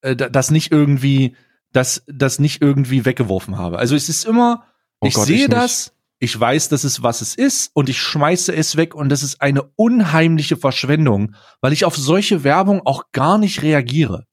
äh, 0.00 0.16
das 0.16 0.50
nicht 0.50 0.72
irgendwie, 0.72 1.36
das, 1.72 2.02
das 2.08 2.40
nicht 2.40 2.60
irgendwie 2.60 3.04
weggeworfen 3.04 3.56
habe. 3.56 3.78
Also 3.78 3.94
es 3.94 4.08
ist 4.08 4.24
immer, 4.24 4.66
oh 4.98 5.06
ich 5.06 5.14
Gott, 5.14 5.26
sehe 5.26 5.42
ich 5.44 5.48
das, 5.48 5.94
ich 6.20 6.38
weiß, 6.38 6.68
dass 6.68 6.84
es 6.84 7.02
was 7.02 7.22
es 7.22 7.34
ist 7.34 7.72
und 7.74 7.88
ich 7.88 7.98
schmeiße 7.98 8.54
es 8.54 8.76
weg 8.76 8.94
und 8.94 9.08
das 9.08 9.24
ist 9.24 9.40
eine 9.40 9.62
unheimliche 9.76 10.58
Verschwendung, 10.58 11.34
weil 11.62 11.72
ich 11.72 11.86
auf 11.86 11.96
solche 11.96 12.44
Werbung 12.44 12.82
auch 12.84 13.04
gar 13.12 13.38
nicht 13.38 13.62
reagiere. 13.62 14.26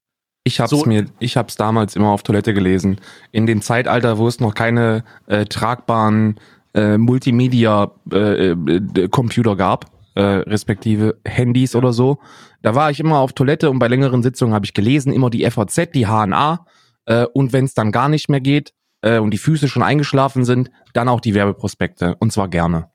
Ich 0.44 0.60
hab's 0.60 0.68
so, 0.70 0.84
mir, 0.84 1.06
ich 1.18 1.38
hab's 1.38 1.56
damals 1.56 1.96
immer 1.96 2.10
auf 2.10 2.22
Toilette 2.22 2.54
gelesen. 2.54 3.00
In 3.32 3.46
dem 3.46 3.62
Zeitalter, 3.62 4.18
wo 4.18 4.28
es 4.28 4.38
noch 4.38 4.54
keine 4.54 5.02
äh, 5.26 5.46
tragbaren 5.46 6.38
äh, 6.74 6.98
Multimedia-Computer 6.98 9.50
äh, 9.50 9.54
äh 9.54 9.56
gab, 9.56 9.86
äh, 10.14 10.22
respektive 10.22 11.18
Handys 11.24 11.74
oder 11.74 11.94
so, 11.94 12.18
da 12.62 12.74
war 12.74 12.90
ich 12.90 13.00
immer 13.00 13.18
auf 13.18 13.32
Toilette 13.32 13.70
und 13.70 13.78
bei 13.78 13.88
längeren 13.88 14.22
Sitzungen 14.22 14.52
habe 14.54 14.66
ich 14.66 14.74
gelesen, 14.74 15.10
immer 15.12 15.30
die 15.30 15.50
FAZ, 15.50 15.92
die 15.94 16.06
HNA 16.06 16.66
äh, 17.06 17.24
und 17.32 17.54
wenn 17.54 17.64
es 17.64 17.72
dann 17.72 17.92
gar 17.92 18.10
nicht 18.10 18.28
mehr 18.28 18.40
geht, 18.40 18.74
äh, 19.02 19.18
und 19.18 19.30
die 19.30 19.38
Füße 19.38 19.68
schon 19.68 19.82
eingeschlafen 19.82 20.44
sind, 20.44 20.70
dann 20.92 21.08
auch 21.08 21.20
die 21.20 21.34
Werbeprospekte 21.34 22.16
und 22.16 22.32
zwar 22.32 22.48
gerne. 22.48 22.90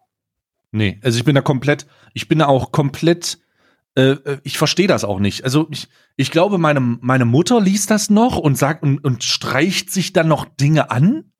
Nee, 0.72 1.00
also 1.04 1.18
ich 1.18 1.24
bin 1.24 1.36
da 1.36 1.42
komplett, 1.42 1.86
ich 2.14 2.28
bin 2.28 2.40
da 2.40 2.48
auch 2.48 2.72
komplett, 2.72 3.40
äh, 3.96 4.12
äh, 4.12 4.40
ich 4.44 4.58
verstehe 4.58 4.88
das 4.88 5.04
auch 5.04 5.20
nicht. 5.20 5.44
Also 5.44 5.68
ich, 5.70 5.88
ich 6.16 6.32
glaube, 6.32 6.58
meine, 6.58 6.80
meine 6.80 7.26
Mutter 7.26 7.62
liest 7.62 7.92
das 7.92 8.10
noch 8.10 8.38
und 8.38 8.58
sagt 8.58 8.84
und, 8.84 9.04
und 9.04 9.24
streicht 9.24 9.92
sich 9.92 10.14
dann 10.14 10.28
noch 10.28 10.46
Dinge 10.46 10.90
an. 10.90 11.32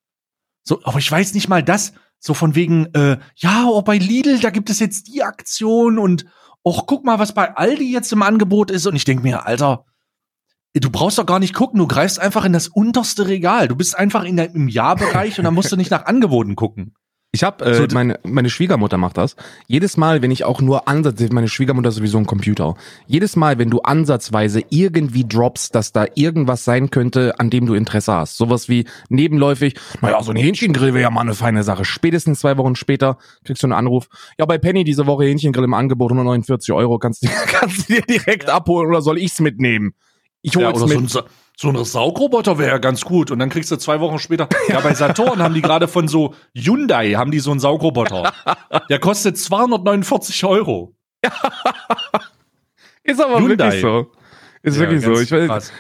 So, 0.64 0.82
aber 0.84 1.00
ich 1.00 1.12
weiß 1.12 1.34
nicht 1.34 1.50
mal 1.50 1.64
das, 1.64 1.94
so 2.20 2.34
von 2.34 2.56
wegen, 2.56 2.86
äh, 2.94 3.18
ja, 3.36 3.66
oh, 3.66 3.82
bei 3.82 3.98
Lidl, 3.98 4.40
da 4.40 4.50
gibt 4.50 4.70
es 4.70 4.80
jetzt 4.80 5.08
die 5.08 5.24
Aktion 5.24 5.98
und 5.98 6.26
och, 6.64 6.86
guck 6.88 7.04
mal, 7.04 7.20
was 7.20 7.34
bei 7.34 7.56
Aldi 7.56 7.92
jetzt 7.92 8.14
im 8.14 8.22
Angebot 8.22 8.72
ist. 8.72 8.88
Und 8.88 8.96
ich 8.96 9.04
denke 9.04 9.24
mir, 9.24 9.46
Alter, 9.46 9.86
Du 10.76 10.90
brauchst 10.90 11.20
doch 11.20 11.26
gar 11.26 11.40
nicht 11.40 11.54
gucken, 11.54 11.80
du 11.80 11.88
greifst 11.88 12.20
einfach 12.20 12.46
in 12.46 12.54
das 12.54 12.68
unterste 12.68 13.28
Regal. 13.28 13.68
Du 13.68 13.76
bist 13.76 13.98
einfach 13.98 14.24
in 14.24 14.38
der, 14.38 14.56
im 14.56 14.68
Jahrbereich 14.68 15.38
und 15.38 15.46
dann 15.46 15.54
musst 15.54 15.72
du 15.72 15.76
nicht 15.76 15.92
nach 15.92 16.06
Angeboten 16.06 16.56
gucken. 16.56 16.96
Ich 17.36 17.44
habe 17.44 17.66
äh, 17.66 17.74
so, 17.74 17.88
meine 17.94 18.20
meine 18.24 18.52
Schwiegermutter 18.52 18.98
macht 18.98 19.18
das. 19.18 19.36
Jedes 19.68 19.98
Mal, 19.98 20.22
wenn 20.22 20.30
ich 20.30 20.46
auch 20.46 20.62
nur 20.62 20.88
ansatz, 20.88 21.20
meine 21.32 21.48
Schwiegermutter 21.48 21.90
ist 21.90 21.96
sowieso 21.96 22.20
ein 22.20 22.28
Computer. 22.28 22.76
Jedes 23.08 23.36
Mal, 23.36 23.58
wenn 23.58 23.72
du 23.72 23.82
ansatzweise 23.82 24.62
irgendwie 24.70 25.26
droppst, 25.28 25.74
dass 25.74 25.92
da 25.92 26.06
irgendwas 26.14 26.64
sein 26.64 26.92
könnte, 26.92 27.40
an 27.40 27.50
dem 27.50 27.66
du 27.66 27.74
Interesse 27.74 28.14
hast, 28.14 28.38
sowas 28.38 28.70
wie 28.70 28.86
nebenläufig, 29.10 29.76
naja, 30.02 30.22
so 30.22 30.30
ein 30.30 30.38
Hähnchengrill 30.38 30.94
wäre 30.94 31.02
ja 31.02 31.10
mal 31.10 31.22
eine 31.22 31.34
feine 31.34 31.64
Sache. 31.64 31.86
Spätestens 31.86 32.40
zwei 32.40 32.56
Wochen 32.58 32.76
später 32.76 33.18
kriegst 33.44 33.64
du 33.64 33.68
einen 33.68 33.74
Anruf. 33.74 34.10
Ja, 34.38 34.46
bei 34.46 34.60
Penny 34.60 34.84
diese 34.84 35.08
Woche 35.08 35.26
Hähnchengrill 35.26 35.64
im 35.64 35.74
Angebot 35.74 36.12
149 36.12 36.72
Euro, 36.72 37.00
kannst 37.00 37.24
du 37.24 37.30
kannst 37.48 37.90
du 37.90 37.94
dir 37.94 38.02
direkt 38.04 38.48
ja. 38.48 38.56
abholen 38.56 38.90
oder 38.90 39.02
soll 39.02 39.18
ich's 39.18 39.40
mitnehmen? 39.40 39.96
Ich 40.44 40.56
hole 40.56 40.66
ja, 40.66 40.74
oder 40.74 40.86
mit. 40.86 41.10
So 41.10 41.20
ein, 41.20 41.26
so 41.58 41.70
ein 41.70 41.84
Saugroboter 41.84 42.60
wäre 42.60 42.72
ja 42.72 42.78
ganz 42.78 43.02
gut. 43.02 43.32
Und 43.32 43.40
dann 43.40 43.50
kriegst 43.50 43.72
du 43.72 43.78
zwei 43.78 44.00
Wochen 44.00 44.20
später. 44.20 44.48
Ja, 44.68 44.82
bei 44.82 44.94
Saturn 44.94 45.42
haben 45.42 45.54
die 45.56 45.62
gerade 45.62 45.88
von 45.88 46.08
so 46.08 46.36
Hyundai 46.54 47.14
haben 47.14 47.32
die 47.32 47.40
so 47.40 47.52
einen 47.52 47.60
Saugroboter. 47.60 48.32
Der 48.90 49.00
kostet 49.00 49.38
249 49.38 50.44
Euro. 50.46 50.94
ist 53.04 53.22
aber 53.22 53.40
Hyundai. 53.40 53.66
wirklich 53.66 53.82
so. 53.82 54.12
Ist 54.62 54.76
ja, 54.76 54.82
wirklich 54.82 55.02
so. 55.02 55.20
Ich 55.20 55.32
weiß, 55.32 55.72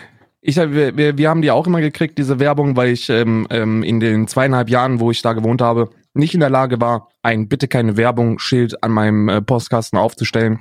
ich, 0.46 0.58
wir, 0.58 0.98
wir, 0.98 1.18
wir 1.18 1.30
haben 1.30 1.42
die 1.42 1.52
auch 1.52 1.68
immer 1.68 1.80
gekriegt, 1.80 2.18
diese 2.18 2.40
Werbung, 2.40 2.76
weil 2.76 2.90
ich 2.90 3.10
ähm, 3.10 3.48
ähm, 3.50 3.82
in 3.82 4.02
den 4.02 4.28
zweieinhalb 4.28 4.70
Jahren, 4.70 5.00
wo 5.00 5.10
ich 5.10 5.22
da 5.22 5.32
gewohnt 5.32 5.62
habe, 5.62 5.90
nicht 6.14 6.34
in 6.34 6.42
der 6.42 6.50
Lage 6.50 6.82
war, 6.82 7.10
ein 7.22 7.48
Bitte 7.48 7.70
keine 7.70 7.96
Werbung-Schild 7.96 8.84
an 8.84 8.92
meinem 8.92 9.30
äh, 9.30 9.42
Postkasten 9.42 9.98
aufzustellen. 9.98 10.60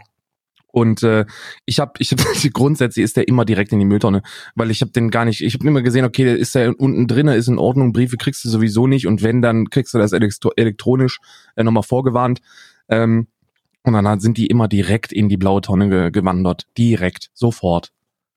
Und 0.73 1.05
äh, 1.05 1.27
ich 1.65 1.79
habe, 1.79 1.93
ich 1.99 2.11
hab, 2.11 2.19
grundsätzlich 2.53 3.05
ist 3.05 3.17
der 3.17 3.29
immer 3.29 3.45
direkt 3.45 3.73
in 3.73 3.79
die 3.79 3.85
Mülltonne, 3.85 4.23
weil 4.57 4.71
ich 4.73 4.81
habe 4.81 4.91
den 4.91 5.11
gar 5.11 5.25
nicht, 5.25 5.43
ich 5.43 5.55
habe 5.55 5.67
immer 5.67 5.83
gesehen, 5.83 6.05
okay, 6.05 6.25
der 6.25 6.37
ist 6.37 6.55
der 6.55 6.79
unten 6.79 7.07
drinne, 7.07 7.37
ist 7.37 7.49
in 7.49 7.59
Ordnung, 7.59 7.93
Briefe 7.93 8.17
kriegst 8.17 8.45
du 8.45 8.49
sowieso 8.49 8.87
nicht 8.87 9.07
und 9.07 9.23
wenn, 9.23 9.43
dann 9.43 9.71
kriegst 9.71 9.95
du 9.95 9.99
das 9.99 10.13
elektro 10.13 10.51
elektronisch 10.57 11.19
äh, 11.55 11.63
nochmal 11.63 11.85
vorgewarnt. 11.85 12.41
Ähm, 12.89 13.29
und 13.85 13.93
dann 13.95 14.21
sind 14.21 14.39
die 14.39 14.47
immer 14.47 14.69
direkt 14.69 15.13
in 15.13 15.29
die 15.29 15.37
blaue 15.37 15.61
Tonne 15.61 15.89
ge 15.89 16.11
gewandert. 16.11 16.67
Direkt, 16.79 17.31
sofort. 17.35 17.93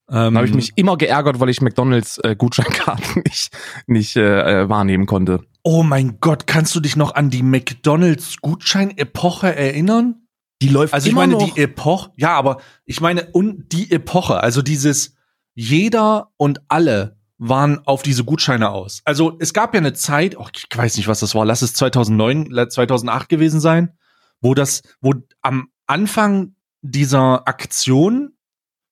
Ähm, 0.10 0.34
da 0.34 0.40
habe 0.40 0.48
ich 0.48 0.54
mich 0.54 0.74
immer 0.76 0.98
geärgert, 0.98 1.40
weil 1.40 1.50
ich 1.50 1.62
McDonalds 1.62 2.20
äh, 2.20 2.36
Gutscheinkarten 2.36 3.24
nicht, 3.26 3.50
nicht 3.88 4.16
äh, 4.16 4.64
äh, 4.64 4.70
wahrnehmen 4.70 5.06
konnte. 5.06 5.42
Oh 5.64 5.82
mein 5.82 6.20
Gott, 6.20 6.46
kannst 6.46 6.76
du 6.76 6.80
dich 6.80 6.96
noch 6.96 7.16
an 7.16 7.30
die 7.32 7.42
McDonalds 7.42 8.38
Gutscheinepoche 8.42 9.56
erinnern? 9.56 10.25
Die 10.62 10.70
läuft 10.70 10.94
Also 10.94 11.08
ich 11.08 11.16
meine, 11.16 11.34
noch. 11.34 11.54
die 11.54 11.62
Epoche, 11.62 12.12
ja, 12.16 12.34
aber 12.34 12.62
ich 12.86 13.02
meine, 13.02 13.30
und 13.32 13.72
die 13.72 13.92
Epoche, 13.92 14.42
also 14.42 14.62
dieses 14.62 15.16
jeder 15.54 16.32
und 16.38 16.62
alle 16.68 17.18
waren 17.38 17.86
auf 17.86 18.02
diese 18.02 18.24
Gutscheine 18.24 18.70
aus. 18.70 19.02
Also 19.04 19.36
es 19.40 19.54
gab 19.54 19.74
ja 19.74 19.80
eine 19.80 19.94
Zeit, 19.94 20.38
oh, 20.38 20.48
ich 20.56 20.66
weiß 20.74 20.98
nicht, 20.98 21.08
was 21.08 21.20
das 21.20 21.36
war, 21.36 21.46
lass 21.46 21.62
es 21.62 21.74
2009, 21.74 22.70
2008 22.70 23.28
gewesen 23.28 23.60
sein, 23.60 23.98
wo 24.42 24.54
das, 24.54 24.82
wo 25.02 25.14
am 25.42 25.70
Anfang 25.88 26.56
dieser 26.82 27.48
Aktion, 27.48 28.38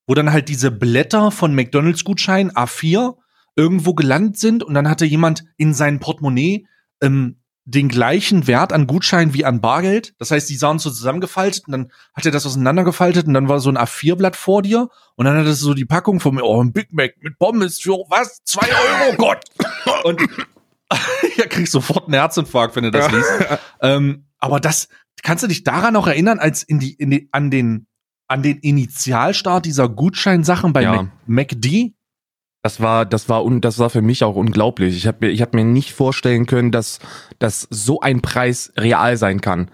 wo 0.07 0.13
dann 0.13 0.33
halt 0.33 0.49
diese 0.49 0.71
Blätter 0.71 1.31
von 1.31 1.55
McDonalds 1.55 2.03
Gutschein 2.03 2.51
A4 2.51 3.15
irgendwo 3.55 3.93
gelandet 3.93 4.37
sind 4.37 4.63
und 4.63 4.73
dann 4.73 4.89
hatte 4.89 5.05
jemand 5.05 5.45
in 5.57 5.73
sein 5.73 5.99
Portemonnaie 5.99 6.67
ähm, 7.01 7.42
den 7.65 7.87
gleichen 7.87 8.45
Wert 8.47 8.73
an 8.73 8.87
Gutschein 8.87 9.33
wie 9.33 9.45
an 9.45 9.61
Bargeld. 9.61 10.13
Das 10.19 10.31
heißt, 10.31 10.49
die 10.49 10.55
sahen 10.57 10.79
so 10.79 10.89
zusammengefaltet 10.89 11.67
und 11.67 11.71
dann 11.71 11.91
hat 12.13 12.25
er 12.25 12.31
das 12.31 12.45
auseinandergefaltet 12.45 13.27
und 13.27 13.33
dann 13.33 13.47
war 13.47 13.59
so 13.59 13.69
ein 13.69 13.77
A4-Blatt 13.77 14.35
vor 14.35 14.61
dir 14.61 14.89
und 15.15 15.25
dann 15.25 15.37
hat 15.37 15.45
es 15.45 15.59
so 15.59 15.73
die 15.73 15.85
Packung 15.85 16.19
von 16.19 16.35
mir, 16.35 16.43
oh, 16.43 16.61
ein 16.61 16.73
Big 16.73 16.91
Mac 16.91 17.13
mit 17.21 17.39
Pommes 17.39 17.79
für 17.79 17.93
was? 18.09 18.43
Zwei 18.43 18.67
Euro, 18.67 19.15
Gott! 19.17 19.45
Und 20.03 20.21
ja, 21.37 21.45
kriegst 21.47 21.71
sofort 21.71 22.05
einen 22.05 22.15
Herzinfarkt, 22.15 22.75
wenn 22.75 22.83
du 22.83 22.91
das 22.91 23.11
liest. 23.11 23.31
ähm, 23.81 24.25
aber 24.39 24.59
das, 24.59 24.89
kannst 25.21 25.43
du 25.43 25.47
dich 25.47 25.63
daran 25.63 25.93
noch 25.93 26.07
erinnern, 26.07 26.39
als 26.39 26.63
in 26.63 26.79
die, 26.79 26.93
in 26.93 27.11
die, 27.11 27.29
an 27.31 27.49
den, 27.49 27.87
an 28.27 28.43
den 28.43 28.57
Initialstart 28.57 29.65
dieser 29.65 29.87
Gutscheinsachen 29.87 30.73
bei 30.73 30.81
Ja. 30.83 30.93
Mac, 30.95 31.11
MacD? 31.27 31.93
Das 32.65 32.79
war, 32.79 33.05
das 33.05 33.27
war 33.27 33.43
un, 33.43 33.59
das 33.59 33.77
war 33.77 33.89
für 33.89 34.01
mich 34.01 34.23
auch 34.23 34.37
unglaublich. 34.37 34.95
Ich 34.95 35.05
habe 35.05 35.17
mir, 35.19 35.31
ich 35.33 35.41
habe 35.41 35.57
mir 35.57 35.65
nicht 35.65 35.91
vorstellen 35.91 36.45
können, 36.45 36.71
dass, 36.71 36.99
dass 37.37 37.67
so 37.69 37.99
ein 37.99 38.21
Preis 38.21 38.71
real 38.77 39.17
sein 39.17 39.41
kann. 39.41 39.69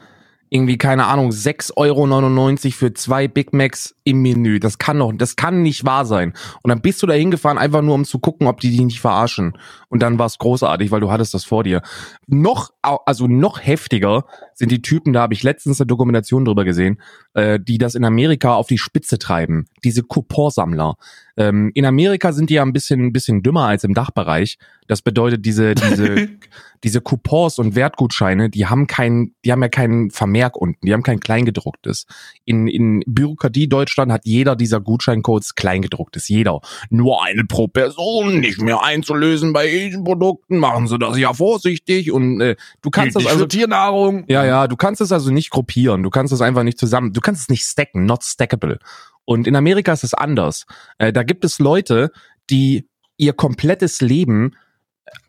Irgendwie, 0.49 0.79
keine 0.79 1.05
Ahnung, 1.05 1.29
6,99 1.29 1.75
Euro 1.77 2.71
für 2.71 2.93
zwei 2.95 3.27
Big 3.27 3.53
Macs 3.53 3.95
im 4.03 4.23
Menü. 4.23 4.59
Das 4.59 4.79
kann 4.79 4.97
doch, 4.97 5.13
das 5.15 5.35
kann 5.35 5.61
nicht 5.61 5.85
wahr 5.85 6.07
sein. 6.07 6.33
Und 6.63 6.69
dann 6.69 6.81
bist 6.81 7.03
du 7.03 7.05
da 7.05 7.13
hingefahren, 7.13 7.59
einfach 7.59 7.83
nur 7.83 7.93
um 7.93 8.05
zu 8.05 8.17
gucken, 8.17 8.47
ob 8.47 8.59
die 8.59 8.71
dich 8.71 8.81
nicht 8.81 9.01
verarschen. 9.01 9.55
Und 9.89 10.01
dann 10.01 10.17
war 10.17 10.25
es 10.25 10.39
großartig, 10.39 10.89
weil 10.89 11.01
du 11.01 11.11
hattest 11.11 11.35
das 11.35 11.45
vor 11.45 11.63
dir. 11.63 11.83
Noch, 12.25 12.71
also 12.81 13.27
noch 13.27 13.59
heftiger 13.65 14.25
sind 14.53 14.71
die 14.71 14.81
Typen, 14.81 15.13
da 15.13 15.21
habe 15.21 15.33
ich 15.33 15.43
letztens 15.43 15.79
eine 15.79 15.87
Dokumentation 15.87 16.45
drüber 16.45 16.65
gesehen, 16.65 17.01
äh, 17.33 17.59
die 17.59 17.77
das 17.77 17.95
in 17.95 18.05
Amerika 18.05 18.53
auf 18.53 18.67
die 18.67 18.77
Spitze 18.77 19.19
treiben. 19.19 19.65
Diese 19.83 20.03
Couponsammler. 20.03 20.95
Ähm, 21.37 21.71
in 21.73 21.85
Amerika 21.85 22.33
sind 22.33 22.49
die 22.49 22.55
ja 22.55 22.63
ein 22.63 22.73
bisschen, 22.73 23.07
ein 23.07 23.13
bisschen 23.13 23.41
dümmer 23.41 23.65
als 23.65 23.85
im 23.85 23.93
Dachbereich. 23.93 24.57
Das 24.87 25.01
bedeutet, 25.01 25.45
diese, 25.45 25.73
diese, 25.75 26.27
diese 26.83 26.99
Coupons 26.99 27.59
und 27.59 27.75
Wertgutscheine, 27.75 28.49
die 28.49 28.65
haben 28.65 28.87
kein, 28.87 29.33
die 29.45 29.53
haben 29.53 29.61
ja 29.61 29.69
keinen 29.69 30.11
Vermerk 30.11 30.57
unten, 30.57 30.85
die 30.85 30.93
haben 30.93 31.03
kein 31.03 31.21
Kleingedrucktes. 31.21 32.07
In, 32.43 32.67
in 32.67 33.03
Bürokratie 33.05 33.69
Deutschland 33.69 34.11
hat 34.11 34.25
jeder 34.25 34.57
dieser 34.57 34.81
Gutscheincodes 34.81 35.55
Kleingedrucktes. 35.55 36.27
Jeder. 36.27 36.59
Nur 36.89 37.23
eine 37.23 37.45
pro 37.45 37.69
Person, 37.69 38.39
nicht 38.41 38.61
mehr 38.61 38.83
einzulösen 38.83 39.53
bei 39.53 39.67
diesen 39.67 40.03
Produkten, 40.03 40.57
machen 40.57 40.87
Sie 40.87 40.99
das 40.99 41.17
ja 41.17 41.33
vorsichtig 41.33 42.11
und 42.11 42.41
äh, 42.41 42.57
du 42.81 42.89
kannst 42.89 43.15
das 43.15 43.25
also 43.25 43.45
Tiernahrung. 43.45 44.25
ja, 44.27 44.45
ja, 44.45 44.67
du 44.67 44.75
kannst 44.75 45.01
es 45.01 45.11
also 45.11 45.31
nicht 45.31 45.49
gruppieren, 45.49 46.03
du 46.03 46.09
kannst 46.09 46.33
es 46.33 46.41
einfach 46.41 46.63
nicht 46.63 46.79
zusammen, 46.79 47.13
du 47.13 47.21
kannst 47.21 47.43
es 47.43 47.49
nicht 47.49 47.63
stacken, 47.63 48.05
not 48.05 48.23
stackable. 48.23 48.79
Und 49.25 49.47
in 49.47 49.55
Amerika 49.55 49.93
ist 49.93 50.03
es 50.03 50.13
anders. 50.13 50.65
Äh, 50.97 51.13
da 51.13 51.23
gibt 51.23 51.45
es 51.45 51.59
Leute, 51.59 52.11
die 52.49 52.89
ihr 53.17 53.33
komplettes 53.33 54.01
Leben 54.01 54.55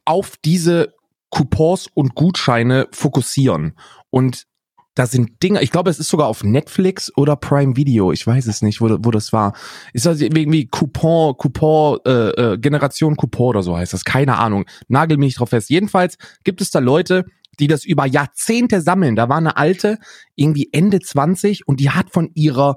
auf 0.05 0.37
diese 0.45 0.95
Coupons 1.31 1.89
und 1.93 2.15
Gutscheine 2.15 2.89
fokussieren. 2.93 3.77
Und 4.11 4.47
da 4.95 5.07
sind 5.07 5.43
Dinge, 5.43 5.63
ich 5.63 5.71
glaube, 5.71 5.91
es 5.91 5.99
ist 5.99 6.09
sogar 6.09 6.27
auf 6.27 6.43
Netflix 6.43 7.13
oder 7.17 7.37
Prime 7.37 7.77
Video, 7.77 8.13
ich 8.13 8.27
weiß 8.27 8.47
es 8.47 8.61
nicht, 8.63 8.81
wo, 8.81 8.89
wo 9.01 9.11
das 9.11 9.33
war. 9.33 9.55
Ist 9.93 10.07
das 10.07 10.21
irgendwie 10.21 10.67
Coupon, 10.67 11.37
Coupon, 11.37 11.99
äh, 12.05 12.31
äh, 12.31 12.59
Generation 12.59 13.17
Coupon 13.17 13.49
oder 13.51 13.63
so 13.63 13.77
heißt 13.77 13.93
das, 13.93 14.05
keine 14.05 14.39
Ahnung. 14.39 14.65
Nagel 14.89 15.17
mich 15.17 15.37
drauf 15.37 15.51
fest. 15.51 15.71
Jedenfalls 15.71 16.17
gibt 16.45 16.61
es 16.61 16.71
da 16.71 16.81
Leute, 16.81 17.25
die 17.61 17.69
das 17.69 17.85
über 17.85 18.07
Jahrzehnte 18.07 18.81
sammeln. 18.81 19.17
Da 19.17 19.29
war 19.29 19.37
eine 19.37 19.57
alte, 19.57 19.99
irgendwie 20.35 20.69
Ende 20.73 21.01
20 21.01 21.69
und 21.69 21.79
die 21.79 21.91
hat 21.91 22.11
von 22.11 22.31
ihrer 22.35 22.77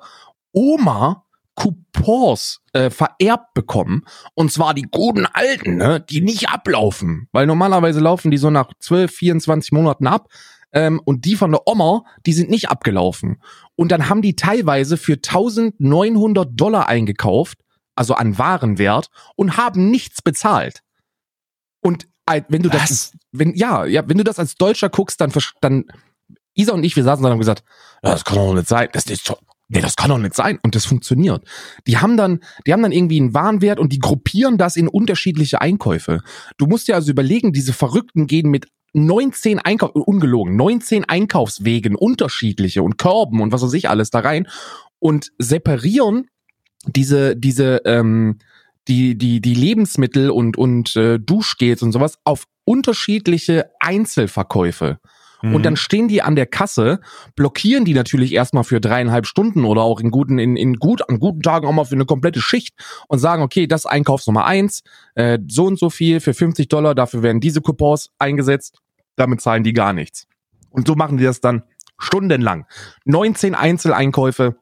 Oma 0.52 1.24
Coupons 1.56 2.62
äh, 2.74 2.90
vererbt 2.90 3.54
bekommen. 3.54 4.04
Und 4.34 4.52
zwar 4.52 4.74
die 4.74 4.88
guten 4.90 5.26
alten, 5.26 5.78
ne, 5.78 6.04
die 6.10 6.22
nicht 6.22 6.50
ablaufen. 6.50 7.28
Weil 7.32 7.46
normalerweise 7.46 8.00
laufen 8.00 8.32
die 8.32 8.38
so 8.38 8.50
nach 8.50 8.72
12, 8.80 9.12
24 9.12 9.72
Monaten 9.72 10.08
ab. 10.08 10.30
Ähm, 10.74 11.00
und 11.06 11.26
die 11.26 11.36
von 11.36 11.52
der 11.52 11.68
Oma, 11.68 12.04
die 12.26 12.34
sind 12.34 12.50
nicht 12.50 12.70
abgelaufen. 12.70 13.42
Und 13.76 13.92
dann 13.92 14.10
haben 14.10 14.22
die 14.22 14.36
teilweise 14.36 14.98
für 14.98 15.14
1900 15.14 16.50
Dollar 16.52 16.88
eingekauft, 16.88 17.60
also 17.96 18.16
an 18.16 18.38
Warenwert, 18.38 19.10
und 19.36 19.58
haben 19.58 19.90
nichts 19.90 20.22
bezahlt. 20.22 20.82
Und 21.82 22.08
äh, 22.26 22.42
wenn 22.50 22.64
du 22.64 22.70
Was? 22.74 22.80
das, 22.80 23.18
wenn, 23.32 23.54
ja, 23.56 23.86
ja, 23.86 24.08
wenn 24.08 24.18
du 24.18 24.24
das 24.24 24.40
als 24.40 24.56
Deutscher 24.56 24.90
guckst, 24.90 25.22
dann, 25.22 25.32
dann, 25.62 25.86
Isa 26.56 26.74
und 26.74 26.84
ich, 26.84 26.96
wir 26.96 27.04
saßen 27.04 27.22
da 27.22 27.30
und 27.30 27.34
haben 27.34 27.40
gesagt, 27.40 27.64
"Ja, 28.04 28.12
das 28.12 28.26
kann 28.26 28.38
doch 28.38 28.54
nicht 28.54 28.68
sein, 28.68 28.90
das 28.94 29.06
ist 29.06 29.30
doch, 29.30 29.40
nee, 29.68 29.82
das 29.82 29.96
kann 29.96 30.10
doch 30.10 30.18
nicht 30.18 30.36
sein. 30.36 30.60
Und 30.64 30.76
das 30.76 30.86
funktioniert. 30.86 31.44
Die 31.88 31.98
haben 31.98 32.16
dann, 32.18 32.40
die 32.66 32.74
haben 32.74 32.84
dann 32.84 32.92
irgendwie 32.92 33.20
einen 33.20 33.34
Warenwert 33.34 33.80
und 33.80 33.92
die 33.92 34.00
gruppieren 34.00 34.58
das 34.58 34.76
in 34.76 34.88
unterschiedliche 34.88 35.62
Einkäufe. 35.62 36.22
Du 36.58 36.68
musst 36.68 36.88
dir 36.88 36.96
also 36.96 37.12
überlegen, 37.12 37.54
diese 37.54 37.74
Verrückten 37.74 38.28
gehen 38.28 38.50
mit 38.50 38.68
19 38.94 39.60
Einkauf, 39.60 39.92
ungelogen, 39.94 40.56
19 40.56 41.06
Einkaufswegen, 41.06 41.96
unterschiedliche 41.96 42.84
und 42.84 42.98
Körben 42.98 43.42
und 43.42 43.52
was 43.52 43.64
weiß 43.64 43.74
ich 43.74 43.90
alles 43.90 44.10
da 44.12 44.20
rein 44.20 44.48
und 45.00 45.32
separieren 45.38 46.28
diese, 46.86 47.36
diese, 47.36 47.82
ähm, 47.86 48.40
die, 48.88 49.18
die, 49.18 49.42
die 49.42 49.54
Lebensmittel 49.54 50.30
und, 50.30 50.58
und 50.58 50.96
äh, 50.96 51.20
Duschgels 51.20 51.82
und 51.82 51.92
sowas 51.92 52.20
auf 52.24 52.46
unterschiedliche 52.66 53.72
Einzelverkäufe. 53.80 55.00
Mhm. 55.44 55.56
Und 55.56 55.66
dann 55.66 55.76
stehen 55.76 56.08
die 56.08 56.22
an 56.22 56.38
der 56.38 56.46
Kasse, 56.46 57.02
blockieren 57.36 57.84
die 57.84 57.94
natürlich 57.94 58.34
erstmal 58.34 58.64
für 58.64 58.80
dreieinhalb 58.80 59.28
Stunden 59.28 59.66
oder 59.66 59.82
auch 59.82 60.00
in 60.00 60.10
guten, 60.10 60.40
in, 60.40 60.56
in 60.56 60.76
gut, 60.76 61.08
an 61.10 61.20
guten 61.20 61.42
Tagen 61.42 61.68
auch 61.68 61.74
mal 61.74 61.84
für 61.84 61.96
eine 61.96 62.06
komplette 62.06 62.40
Schicht 62.40 62.74
und 63.10 63.20
sagen, 63.20 63.44
okay, 63.44 63.68
das 63.68 63.86
Einkaufsnummer 63.86 64.46
eins, 64.46 64.84
äh, 65.16 65.38
so 65.48 65.66
und 65.66 65.78
so 65.78 65.90
viel 65.90 66.22
für 66.22 66.34
50 66.34 66.70
Dollar, 66.70 66.96
dafür 66.96 67.24
werden 67.24 67.42
diese 67.42 67.62
Coupons 67.62 68.10
eingesetzt, 68.20 68.80
damit 69.18 69.42
zahlen 69.42 69.64
die 69.64 69.74
gar 69.74 69.92
nichts. 69.92 70.28
Und 70.70 70.88
so 70.88 70.96
machen 70.96 71.18
die 71.18 71.26
das 71.26 71.42
dann 71.42 71.64
stundenlang. 72.00 72.66
19 73.04 73.54
Einzeleinkäufe, 73.54 74.56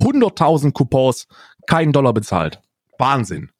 100.000 0.00 0.72
Coupons, 0.72 1.26
kein 1.66 1.92
Dollar 1.92 2.14
bezahlt. 2.14 2.60
Wahnsinn. 2.98 3.50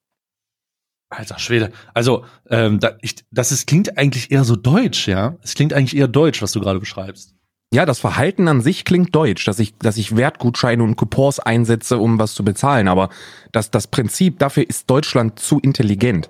Alter 1.17 1.39
Schwede. 1.39 1.73
Also, 1.93 2.25
ähm, 2.51 2.81
da, 2.81 2.97
ich, 3.01 3.17
das 3.31 3.53
ist, 3.53 3.67
klingt 3.67 3.97
eigentlich 3.99 4.31
eher 4.31 4.45
so 4.45 4.57
deutsch, 4.57 5.09
ja? 5.09 5.37
Es 5.43 5.55
klingt 5.55 5.73
eigentlich 5.73 5.97
eher 5.97 6.09
deutsch, 6.09 6.43
was 6.43 6.53
du 6.53 6.61
gerade 6.61 6.81
beschreibst. 6.81 7.35
Ja, 7.73 7.87
das 7.87 7.99
Verhalten 7.99 8.47
an 8.47 8.61
sich 8.61 8.85
klingt 8.85 9.15
deutsch, 9.15 9.45
dass 9.47 9.59
ich, 9.59 9.77
dass 9.79 9.97
ich 9.97 10.17
Wertgutscheine 10.17 10.83
und 10.83 10.95
Coupons 10.97 11.41
einsetze, 11.41 11.99
um 11.99 12.21
was 12.21 12.35
zu 12.35 12.45
bezahlen. 12.45 12.87
Aber 12.87 13.09
das, 13.51 13.71
das 13.71 13.89
Prinzip 13.89 14.39
dafür 14.39 14.69
ist 14.69 14.89
Deutschland 14.89 15.41
zu 15.41 15.59
intelligent. 15.59 16.29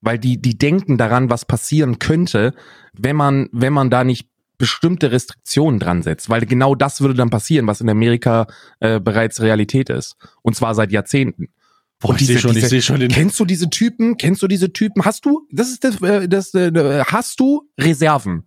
Weil 0.00 0.18
die, 0.18 0.40
die 0.40 0.56
denken 0.56 0.96
daran, 0.96 1.28
was 1.28 1.44
passieren 1.44 1.98
könnte, 1.98 2.54
wenn 2.94 3.16
man, 3.16 3.48
wenn 3.52 3.72
man 3.72 3.90
da 3.90 4.02
nicht 4.02 4.28
bestimmte 4.56 5.12
Restriktionen 5.12 5.78
dran 5.78 6.02
setzt. 6.02 6.30
Weil 6.30 6.46
genau 6.46 6.74
das 6.74 7.00
würde 7.00 7.14
dann 7.14 7.28
passieren, 7.30 7.66
was 7.66 7.82
in 7.82 7.90
Amerika 7.90 8.46
äh, 8.80 8.98
bereits 8.98 9.42
Realität 9.42 9.90
ist. 9.90 10.16
Und 10.42 10.56
zwar 10.56 10.74
seit 10.74 10.90
Jahrzehnten. 10.90 11.48
Boah, 12.00 12.10
Und 12.10 12.20
ich 12.20 12.26
sehe 12.28 12.36
diese- 12.36 12.40
schon, 12.42 12.50
ich 12.52 12.56
diese- 12.56 12.68
sehe 12.68 12.82
schon 12.82 13.00
den. 13.00 13.10
Kennst 13.10 13.40
du 13.40 13.44
diese 13.44 13.68
Typen? 13.70 14.16
Kennst 14.16 14.42
du 14.42 14.46
diese 14.48 14.72
Typen? 14.72 15.04
Hast 15.04 15.24
du, 15.26 15.46
das 15.50 15.68
ist 15.70 15.82
das, 15.82 16.00
äh, 16.00 16.28
das 16.28 16.54
äh, 16.54 17.02
hast 17.06 17.40
du 17.40 17.68
Reserven? 17.78 18.44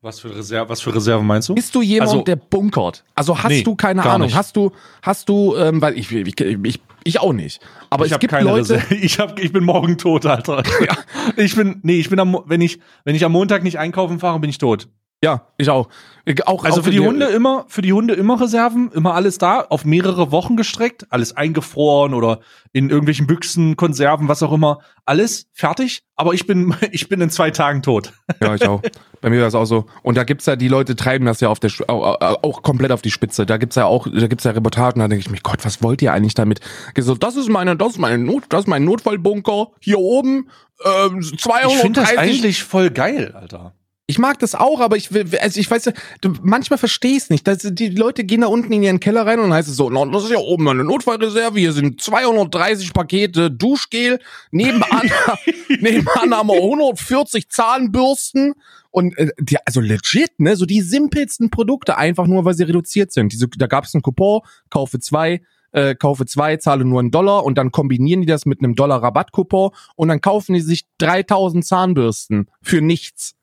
Was 0.00 0.20
für 0.20 0.36
Reserve, 0.36 0.68
was 0.68 0.82
für 0.82 0.94
Reserve 0.94 1.22
meinst 1.24 1.48
du? 1.48 1.54
Bist 1.54 1.74
du 1.74 1.80
jemand, 1.80 2.10
Also- 2.10 2.22
der 2.24 2.36
bunkert? 2.36 3.04
Also 3.14 3.38
hast 3.38 3.48
Nee, 3.50 3.62
du 3.62 3.74
keine 3.74 4.02
Ahnung? 4.04 4.26
nicht. 4.26 4.36
Hast 4.36 4.54
du, 4.56 4.72
hast 5.00 5.28
du, 5.30 5.56
ähm, 5.56 5.80
weil 5.80 5.96
ich, 5.98 6.12
ich, 6.12 6.38
ich, 6.40 6.80
ich 7.04 7.20
auch 7.20 7.32
nicht. 7.32 7.60
Aber 7.88 8.04
ich 8.04 8.12
es 8.12 8.18
gibt 8.18 8.32
keine 8.32 8.44
Leute. 8.50 8.74
Reserve. 8.74 8.94
Ich 9.00 9.18
hab, 9.18 9.38
ich 9.38 9.52
bin 9.52 9.64
morgen 9.64 9.96
tot, 9.96 10.26
Alter. 10.26 10.62
Ich 11.36 11.56
bin, 11.56 11.78
nee, 11.82 11.98
ich 12.00 12.10
bin 12.10 12.18
am, 12.20 12.38
wenn 12.46 12.60
ich, 12.60 12.80
wenn 13.04 13.14
ich 13.14 13.24
am 13.24 13.32
Montag 13.32 13.62
nicht 13.62 13.78
einkaufen 13.78 14.18
fahre, 14.18 14.38
bin 14.40 14.50
ich 14.50 14.58
tot. 14.58 14.88
Ja, 15.24 15.46
ich 15.56 15.70
auch. 15.70 15.88
Ich, 16.26 16.46
auch 16.46 16.64
Also 16.64 16.80
auch 16.80 16.84
für 16.84 16.90
die 16.90 17.00
Hunde 17.00 17.26
immer, 17.26 17.64
für 17.68 17.80
die 17.80 17.94
Hunde 17.94 18.12
immer 18.12 18.38
Reserven, 18.38 18.90
immer 18.92 19.14
alles 19.14 19.38
da, 19.38 19.60
auf 19.60 19.86
mehrere 19.86 20.30
Wochen 20.30 20.54
gestreckt, 20.54 21.06
alles 21.08 21.34
eingefroren 21.34 22.12
oder 22.12 22.40
in 22.72 22.90
irgendwelchen 22.90 23.26
Büchsen, 23.26 23.76
Konserven, 23.76 24.28
was 24.28 24.42
auch 24.42 24.52
immer, 24.52 24.80
alles 25.06 25.46
fertig. 25.54 26.02
Aber 26.14 26.34
ich 26.34 26.46
bin, 26.46 26.74
ich 26.92 27.08
bin 27.08 27.22
in 27.22 27.30
zwei 27.30 27.50
Tagen 27.50 27.80
tot. 27.82 28.12
Ja, 28.42 28.54
ich 28.54 28.68
auch. 28.68 28.82
Bei 29.22 29.30
mir 29.30 29.40
war 29.40 29.48
es 29.48 29.54
auch 29.54 29.64
so. 29.64 29.86
Und 30.02 30.18
da 30.18 30.24
gibt's 30.24 30.44
ja, 30.44 30.56
die 30.56 30.68
Leute 30.68 30.94
treiben 30.94 31.24
das 31.24 31.40
ja 31.40 31.48
auf 31.48 31.58
der, 31.58 31.70
auch, 31.88 32.20
auch 32.42 32.62
komplett 32.62 32.92
auf 32.92 33.00
die 33.00 33.10
Spitze. 33.10 33.46
Da 33.46 33.56
gibt's 33.56 33.76
ja 33.76 33.86
auch, 33.86 34.06
da 34.06 34.26
gibt's 34.26 34.44
ja 34.44 34.50
Reportagen, 34.50 35.00
da 35.00 35.08
denke 35.08 35.20
ich 35.20 35.30
mir, 35.30 35.40
Gott, 35.42 35.64
was 35.64 35.82
wollt 35.82 36.02
ihr 36.02 36.12
eigentlich 36.12 36.34
damit? 36.34 36.60
So, 36.98 37.14
das 37.14 37.36
ist 37.36 37.48
meine, 37.48 37.76
das 37.76 37.92
ist 37.92 37.98
meine 37.98 38.18
Not, 38.18 38.44
das 38.50 38.62
ist 38.62 38.66
mein 38.66 38.84
Notfallbunker. 38.84 39.68
Hier 39.80 39.98
oben, 39.98 40.50
ähm, 40.84 41.22
230. 41.22 41.74
Ich 41.74 41.80
finde 41.80 42.00
das 42.00 42.16
eigentlich 42.18 42.62
voll 42.62 42.90
geil, 42.90 43.32
Alter. 43.34 43.72
Ich 44.06 44.18
mag 44.18 44.38
das 44.38 44.54
auch, 44.54 44.80
aber 44.80 44.98
ich 44.98 45.12
will, 45.12 45.26
also 45.40 45.58
ich 45.58 45.70
weiß, 45.70 45.90
du, 46.20 46.34
manchmal 46.42 46.78
verstehe 46.78 47.12
ich 47.12 47.22
es 47.22 47.30
nicht. 47.30 47.46
Das, 47.46 47.58
die 47.62 47.88
Leute 47.88 48.24
gehen 48.24 48.42
da 48.42 48.48
unten 48.48 48.70
in 48.70 48.82
ihren 48.82 49.00
Keller 49.00 49.24
rein 49.24 49.38
und 49.38 49.54
heißt 49.54 49.68
es 49.68 49.76
so, 49.76 49.88
no, 49.88 50.04
das 50.04 50.24
ist 50.24 50.30
ja 50.30 50.38
oben 50.38 50.68
eine 50.68 50.84
Notfallreserve, 50.84 51.58
hier 51.58 51.72
sind 51.72 52.02
230 52.02 52.92
Pakete 52.92 53.50
Duschgel, 53.50 54.20
nebenan, 54.50 55.10
nebenan 55.80 56.34
haben 56.34 56.48
wir 56.48 56.56
140 56.56 57.48
Zahnbürsten 57.48 58.52
und 58.90 59.16
äh, 59.16 59.30
die, 59.40 59.56
also 59.64 59.80
legit, 59.80 60.38
ne, 60.38 60.54
so 60.54 60.66
die 60.66 60.82
simpelsten 60.82 61.48
Produkte, 61.48 61.96
einfach 61.96 62.26
nur, 62.26 62.44
weil 62.44 62.54
sie 62.54 62.64
reduziert 62.64 63.10
sind. 63.10 63.32
Diese, 63.32 63.48
da 63.48 63.66
gab 63.66 63.84
es 63.84 63.94
einen 63.94 64.02
Coupon, 64.02 64.42
kaufe 64.68 65.00
zwei, 65.00 65.40
äh, 65.72 65.94
kaufe 65.94 66.26
zwei, 66.26 66.58
zahle 66.58 66.84
nur 66.84 67.00
einen 67.00 67.10
Dollar 67.10 67.42
und 67.42 67.56
dann 67.56 67.72
kombinieren 67.72 68.20
die 68.20 68.26
das 68.26 68.44
mit 68.44 68.58
einem 68.58 68.74
Dollar 68.74 69.02
Rabattcoupon 69.02 69.70
und 69.96 70.08
dann 70.08 70.20
kaufen 70.20 70.52
die 70.52 70.60
sich 70.60 70.84
3000 70.98 71.64
Zahnbürsten 71.64 72.50
für 72.60 72.82
nichts. 72.82 73.34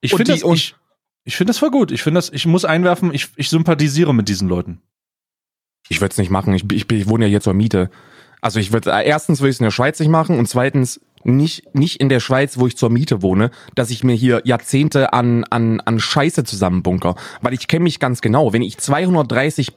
Ich 0.00 0.12
finde 0.12 0.32
das, 0.32 0.42
ich, 0.42 0.74
ich 1.24 1.36
finde 1.36 1.50
das 1.50 1.58
voll 1.58 1.70
gut. 1.70 1.90
Ich 1.92 2.02
finde 2.02 2.18
das, 2.18 2.30
ich 2.30 2.46
muss 2.46 2.64
einwerfen, 2.64 3.12
ich, 3.12 3.28
ich 3.36 3.50
sympathisiere 3.50 4.14
mit 4.14 4.28
diesen 4.28 4.48
Leuten. 4.48 4.80
Ich 5.88 6.00
würde 6.00 6.12
es 6.12 6.18
nicht 6.18 6.30
machen. 6.30 6.54
Ich, 6.54 6.64
ich, 6.72 6.90
ich 6.90 7.08
wohne 7.08 7.26
ja 7.26 7.30
hier 7.30 7.40
zur 7.40 7.54
Miete. 7.54 7.90
Also 8.40 8.58
ich 8.58 8.72
würde 8.72 8.90
äh, 8.90 9.06
erstens 9.06 9.40
würde 9.40 9.50
ich 9.50 9.56
es 9.56 9.60
in 9.60 9.64
der 9.64 9.70
Schweiz 9.70 10.00
nicht 10.00 10.08
machen 10.08 10.38
und 10.38 10.46
zweitens 10.46 11.00
nicht 11.24 11.74
nicht 11.74 12.00
in 12.00 12.08
der 12.08 12.20
Schweiz, 12.20 12.58
wo 12.58 12.66
ich 12.66 12.76
zur 12.76 12.88
Miete 12.88 13.20
wohne, 13.20 13.50
dass 13.74 13.90
ich 13.90 14.02
mir 14.02 14.14
hier 14.14 14.40
Jahrzehnte 14.44 15.12
an 15.12 15.44
an 15.44 15.80
an 15.80 16.00
Scheiße 16.00 16.44
zusammenbunker, 16.44 17.16
weil 17.42 17.52
ich 17.52 17.68
kenne 17.68 17.82
mich 17.82 17.98
ganz 17.98 18.22
genau, 18.22 18.52
wenn 18.54 18.62
ich 18.62 18.78
230 18.78 19.72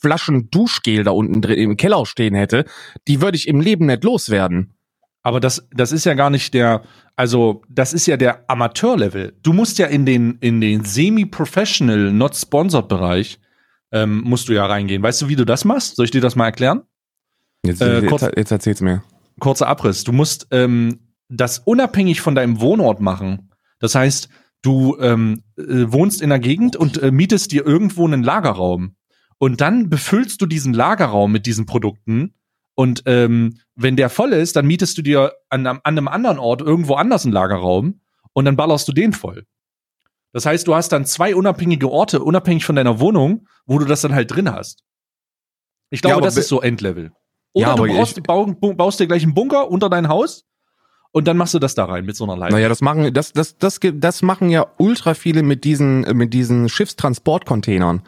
Flaschen 0.00 0.50
Duschgel 0.50 1.04
da 1.04 1.12
unten 1.12 1.42
drin 1.42 1.58
im 1.58 1.76
Keller 1.76 2.04
stehen 2.06 2.34
hätte, 2.34 2.64
die 3.06 3.20
würde 3.20 3.36
ich 3.36 3.46
im 3.46 3.60
Leben 3.60 3.86
nicht 3.86 4.04
loswerden. 4.04 4.74
Aber 5.22 5.40
das, 5.40 5.68
das 5.72 5.92
ist 5.92 6.04
ja 6.04 6.14
gar 6.14 6.30
nicht 6.30 6.52
der, 6.54 6.82
also 7.16 7.62
das 7.68 7.92
ist 7.92 8.06
ja 8.06 8.16
der 8.16 8.50
Amateurlevel. 8.50 9.38
Du 9.42 9.52
musst 9.52 9.78
ja 9.78 9.86
in 9.86 10.04
den, 10.04 10.38
in 10.40 10.60
den 10.60 10.84
semi-professional, 10.84 12.12
not 12.12 12.34
sponsored 12.34 12.88
Bereich, 12.88 13.38
ähm, 13.92 14.22
musst 14.22 14.48
du 14.48 14.52
ja 14.52 14.66
reingehen. 14.66 15.02
Weißt 15.02 15.22
du, 15.22 15.28
wie 15.28 15.36
du 15.36 15.44
das 15.44 15.64
machst? 15.64 15.96
Soll 15.96 16.06
ich 16.06 16.10
dir 16.10 16.20
das 16.20 16.34
mal 16.34 16.46
erklären? 16.46 16.82
Jetzt, 17.64 17.80
äh, 17.82 18.02
kurz, 18.06 18.22
jetzt, 18.22 18.36
jetzt 18.36 18.50
erzähl's 18.50 18.80
mir. 18.80 19.02
Kurzer 19.38 19.68
Abriss. 19.68 20.02
Du 20.04 20.12
musst 20.12 20.48
ähm, 20.50 21.12
das 21.28 21.60
unabhängig 21.60 22.20
von 22.20 22.34
deinem 22.34 22.60
Wohnort 22.60 23.00
machen. 23.00 23.50
Das 23.78 23.94
heißt, 23.94 24.28
du 24.62 24.96
ähm, 25.00 25.42
äh, 25.56 25.92
wohnst 25.92 26.22
in 26.22 26.30
der 26.30 26.38
Gegend 26.38 26.76
und 26.76 27.00
äh, 27.02 27.10
mietest 27.10 27.52
dir 27.52 27.66
irgendwo 27.66 28.06
einen 28.06 28.22
Lagerraum. 28.22 28.96
Und 29.38 29.60
dann 29.60 29.88
befüllst 29.88 30.40
du 30.40 30.46
diesen 30.46 30.72
Lagerraum 30.72 31.32
mit 31.32 31.46
diesen 31.46 31.66
Produkten 31.66 32.34
und 32.74 33.02
ähm, 33.06 33.58
wenn 33.74 33.96
der 33.96 34.08
voll 34.08 34.32
ist, 34.32 34.56
dann 34.56 34.66
mietest 34.66 34.96
du 34.98 35.02
dir 35.02 35.32
an, 35.50 35.66
an 35.66 35.80
einem 35.84 36.08
anderen 36.08 36.38
Ort 36.38 36.62
irgendwo 36.62 36.94
anders 36.94 37.24
einen 37.24 37.32
Lagerraum 37.32 38.00
und 38.32 38.44
dann 38.44 38.56
ballerst 38.56 38.88
du 38.88 38.92
den 38.92 39.12
voll. 39.12 39.46
Das 40.32 40.46
heißt, 40.46 40.66
du 40.66 40.74
hast 40.74 40.90
dann 40.90 41.04
zwei 41.04 41.36
unabhängige 41.36 41.90
Orte, 41.90 42.22
unabhängig 42.22 42.64
von 42.64 42.76
deiner 42.76 43.00
Wohnung, 43.00 43.46
wo 43.66 43.78
du 43.78 43.84
das 43.84 44.00
dann 44.00 44.14
halt 44.14 44.30
drin 44.30 44.50
hast. 44.50 44.82
Ich 45.90 46.00
glaube, 46.00 46.16
ja, 46.16 46.20
das 46.22 46.38
ist 46.38 46.48
so 46.48 46.62
Endlevel. 46.62 47.12
Oder 47.52 47.66
ja, 47.66 47.74
du 47.74 47.84
brauchst, 47.84 48.22
bau, 48.22 48.46
baust 48.46 48.98
dir 48.98 49.06
gleich 49.06 49.24
einen 49.24 49.34
Bunker 49.34 49.70
unter 49.70 49.90
dein 49.90 50.08
Haus 50.08 50.46
und 51.10 51.28
dann 51.28 51.36
machst 51.36 51.52
du 51.52 51.58
das 51.58 51.74
da 51.74 51.84
rein 51.84 52.06
mit 52.06 52.16
so 52.16 52.24
einer 52.24 52.36
Leiter. 52.36 52.54
Naja, 52.54 52.70
das 52.70 52.80
machen, 52.80 53.12
das, 53.12 53.32
das, 53.34 53.58
das, 53.58 53.78
das 53.82 54.22
machen 54.22 54.48
ja 54.48 54.66
ultra 54.78 55.12
viele 55.12 55.42
mit 55.42 55.64
diesen, 55.64 56.00
mit 56.16 56.32
diesen 56.32 56.70
Schiffstransportcontainern. 56.70 58.02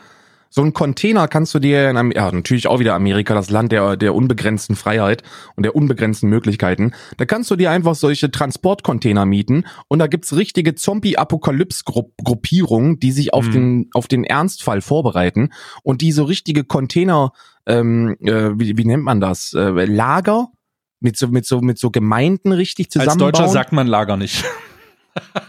So 0.56 0.62
ein 0.62 0.72
Container 0.72 1.26
kannst 1.26 1.52
du 1.52 1.58
dir 1.58 1.90
in 1.90 2.12
ja, 2.12 2.30
natürlich 2.30 2.68
auch 2.68 2.78
wieder 2.78 2.94
Amerika, 2.94 3.34
das 3.34 3.50
Land 3.50 3.72
der, 3.72 3.96
der 3.96 4.14
unbegrenzten 4.14 4.76
Freiheit 4.76 5.24
und 5.56 5.64
der 5.64 5.74
unbegrenzten 5.74 6.30
Möglichkeiten. 6.30 6.92
Da 7.16 7.24
kannst 7.24 7.50
du 7.50 7.56
dir 7.56 7.72
einfach 7.72 7.96
solche 7.96 8.30
Transportcontainer 8.30 9.26
mieten 9.26 9.66
und 9.88 9.98
da 9.98 10.06
gibt's 10.06 10.36
richtige 10.36 10.76
Zombie-Apokalypse-Gruppierungen, 10.76 13.00
die 13.00 13.10
sich 13.10 13.34
auf, 13.34 13.46
hm. 13.46 13.52
den, 13.52 13.90
auf 13.94 14.06
den 14.06 14.22
Ernstfall 14.22 14.80
vorbereiten 14.80 15.50
und 15.82 16.02
die 16.02 16.12
so 16.12 16.22
richtige 16.22 16.62
Container, 16.62 17.32
ähm, 17.66 18.16
äh, 18.20 18.50
wie, 18.54 18.78
wie 18.78 18.84
nennt 18.84 19.02
man 19.02 19.20
das, 19.20 19.54
äh, 19.54 19.86
Lager 19.86 20.52
mit 21.00 21.16
so, 21.16 21.26
mit 21.26 21.46
so, 21.46 21.62
mit 21.62 21.80
so 21.80 21.90
Gemeinden 21.90 22.52
richtig 22.52 22.92
zusammenbauen. 22.92 23.32
Als 23.32 23.38
Deutscher 23.38 23.52
sagt 23.52 23.72
man 23.72 23.88
Lager 23.88 24.16
nicht. 24.16 24.44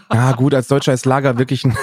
Ah, 0.08 0.32
gut, 0.32 0.52
als 0.52 0.66
Deutscher 0.66 0.92
ist 0.92 1.06
Lager 1.06 1.38
wirklich 1.38 1.64
ein 1.64 1.78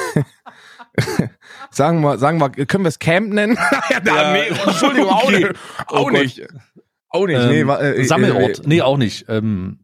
sagen 1.74 2.02
wir, 2.02 2.18
sagen 2.18 2.40
wir, 2.40 2.50
können 2.66 2.84
wir 2.84 2.90
es 2.90 3.00
Camp 3.00 3.34
nennen? 3.34 3.58
ja, 3.90 4.00
da, 4.00 4.34
nee, 4.34 4.48
Entschuldigung, 4.66 5.10
okay. 5.12 5.26
auch 5.26 5.32
nicht. 5.32 5.54
Auch 5.88 6.06
oh 6.06 6.10
nicht. 6.10 6.48
Auch 7.10 7.28
nicht. 7.28 7.40
Ähm, 7.40 7.68
nee, 7.68 7.74
äh, 7.74 8.02
äh, 8.02 8.04
Sammelort. 8.04 8.60
Äh, 8.60 8.64
nee, 8.66 8.82
auch 8.82 8.98
nicht. 8.98 9.26
Ähm, 9.30 9.80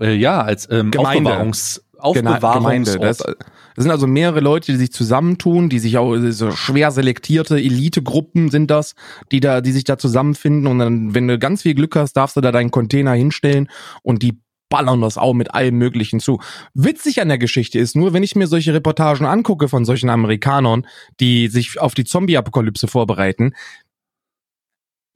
äh, 0.00 0.14
ja, 0.14 0.40
als 0.40 0.68
ähm, 0.70 0.90
Gemeinde. 0.90 1.30
Aufbewahrungs 1.30 1.82
Aufbewahrungsort. 1.98 3.02
Das, 3.02 3.18
das, 3.18 3.36
sind 3.76 3.90
also 3.90 4.06
mehrere 4.06 4.40
Leute, 4.40 4.72
die 4.72 4.78
sich 4.78 4.92
zusammentun, 4.92 5.68
die 5.68 5.78
sich 5.78 5.98
auch 5.98 6.16
so 6.30 6.50
schwer 6.52 6.90
selektierte 6.90 7.56
Elitegruppen 7.56 8.50
sind 8.50 8.70
das, 8.70 8.94
die 9.32 9.40
da, 9.40 9.60
die 9.60 9.72
sich 9.72 9.84
da 9.84 9.98
zusammenfinden 9.98 10.66
und 10.66 10.78
dann, 10.78 11.14
wenn 11.14 11.28
du 11.28 11.38
ganz 11.38 11.62
viel 11.62 11.74
Glück 11.74 11.96
hast, 11.96 12.14
darfst 12.14 12.36
du 12.36 12.40
da 12.40 12.52
deinen 12.52 12.70
Container 12.70 13.12
hinstellen 13.12 13.68
und 14.02 14.22
die 14.22 14.40
ballern 14.68 15.00
das 15.00 15.18
auch 15.18 15.34
mit 15.34 15.54
allem 15.54 15.76
Möglichen 15.76 16.20
zu. 16.20 16.40
Witzig 16.74 17.20
an 17.20 17.28
der 17.28 17.38
Geschichte 17.38 17.78
ist 17.78 17.96
nur, 17.96 18.12
wenn 18.12 18.22
ich 18.22 18.36
mir 18.36 18.46
solche 18.46 18.74
Reportagen 18.74 19.26
angucke 19.26 19.68
von 19.68 19.84
solchen 19.84 20.10
Amerikanern, 20.10 20.86
die 21.20 21.48
sich 21.48 21.80
auf 21.80 21.94
die 21.94 22.04
Zombie-Apokalypse 22.04 22.88
vorbereiten, 22.88 23.52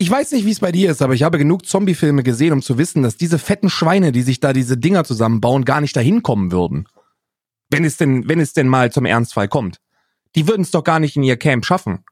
ich 0.02 0.10
weiß 0.10 0.32
nicht, 0.32 0.44
wie 0.44 0.50
es 0.50 0.58
bei 0.58 0.72
dir 0.72 0.90
ist, 0.90 1.00
aber 1.00 1.14
ich 1.14 1.22
habe 1.22 1.38
genug 1.38 1.64
Zombie-Filme 1.64 2.24
gesehen, 2.24 2.52
um 2.52 2.60
zu 2.60 2.76
wissen, 2.76 3.04
dass 3.04 3.16
diese 3.16 3.38
fetten 3.38 3.70
Schweine, 3.70 4.10
die 4.10 4.22
sich 4.22 4.40
da 4.40 4.52
diese 4.52 4.76
Dinger 4.76 5.04
zusammenbauen, 5.04 5.64
gar 5.64 5.80
nicht 5.80 5.94
dahin 5.94 6.24
kommen 6.24 6.50
würden. 6.50 6.88
Wenn 7.70 7.84
es 7.84 7.98
denn, 7.98 8.28
wenn 8.28 8.40
es 8.40 8.52
denn 8.52 8.66
mal 8.66 8.90
zum 8.90 9.04
Ernstfall 9.04 9.46
kommt. 9.46 9.80
Die 10.34 10.48
würden 10.48 10.62
es 10.62 10.72
doch 10.72 10.82
gar 10.82 10.98
nicht 10.98 11.14
in 11.14 11.22
ihr 11.22 11.36
Camp 11.36 11.64
schaffen. 11.64 12.04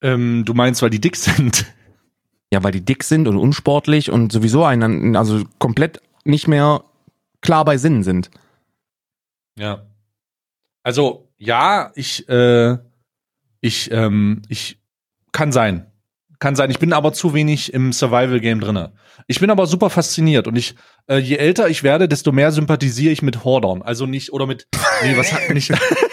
Ähm, 0.00 0.46
du 0.46 0.54
meinst, 0.54 0.80
weil 0.80 0.88
die 0.88 1.00
dick 1.00 1.16
sind? 1.16 1.66
Ja, 2.54 2.62
weil 2.62 2.70
die 2.70 2.84
dick 2.84 3.02
sind 3.02 3.26
und 3.26 3.36
unsportlich 3.36 4.12
und 4.12 4.30
sowieso 4.30 4.64
einen, 4.64 5.16
also 5.16 5.42
komplett 5.58 6.00
nicht 6.22 6.46
mehr 6.46 6.84
klar 7.40 7.64
bei 7.64 7.78
Sinnen 7.78 8.04
sind. 8.04 8.30
Ja. 9.58 9.86
Also, 10.84 11.32
ja, 11.36 11.90
ich, 11.96 12.28
äh, 12.28 12.78
ich, 13.60 13.90
ähm, 13.90 14.42
ich 14.48 14.78
kann 15.32 15.50
sein. 15.50 15.90
Kann 16.38 16.54
sein. 16.54 16.70
Ich 16.70 16.78
bin 16.78 16.92
aber 16.92 17.12
zu 17.12 17.34
wenig 17.34 17.74
im 17.74 17.92
Survival-Game 17.92 18.60
drinne. 18.60 18.92
Ich 19.26 19.40
bin 19.40 19.50
aber 19.50 19.66
super 19.66 19.90
fasziniert 19.90 20.46
und 20.46 20.54
ich, 20.54 20.76
äh, 21.08 21.16
je 21.18 21.34
älter 21.34 21.68
ich 21.68 21.82
werde, 21.82 22.06
desto 22.06 22.30
mehr 22.30 22.52
sympathisiere 22.52 23.12
ich 23.12 23.22
mit 23.22 23.42
Hordern. 23.42 23.82
Also 23.82 24.06
nicht, 24.06 24.32
oder 24.32 24.46
mit, 24.46 24.68
nee, 25.02 25.16
was 25.16 25.32
hat 25.32 25.50
nicht, 25.50 25.72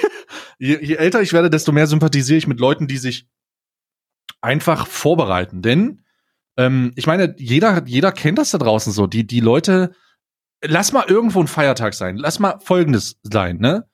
je, 0.57 0.79
je 0.81 0.95
älter 0.95 1.21
ich 1.21 1.33
werde, 1.33 1.51
desto 1.51 1.71
mehr 1.71 1.85
sympathisiere 1.85 2.39
ich 2.39 2.47
mit 2.47 2.59
Leuten, 2.59 2.87
die 2.87 2.97
sich 2.97 3.27
einfach 4.41 4.87
vorbereiten. 4.87 5.61
Denn 5.61 6.01
ähm, 6.57 6.91
ich 6.95 7.07
meine, 7.07 7.35
jeder, 7.37 7.83
jeder 7.85 8.11
kennt 8.11 8.37
das 8.37 8.51
da 8.51 8.57
draußen 8.57 8.93
so. 8.93 9.07
Die, 9.07 9.25
die 9.25 9.39
Leute, 9.39 9.91
lass 10.63 10.91
mal 10.91 11.05
irgendwo 11.07 11.39
ein 11.39 11.47
Feiertag 11.47 11.93
sein. 11.93 12.17
Lass 12.17 12.39
mal 12.39 12.59
folgendes 12.61 13.17
sein, 13.23 13.57
ne? 13.57 13.85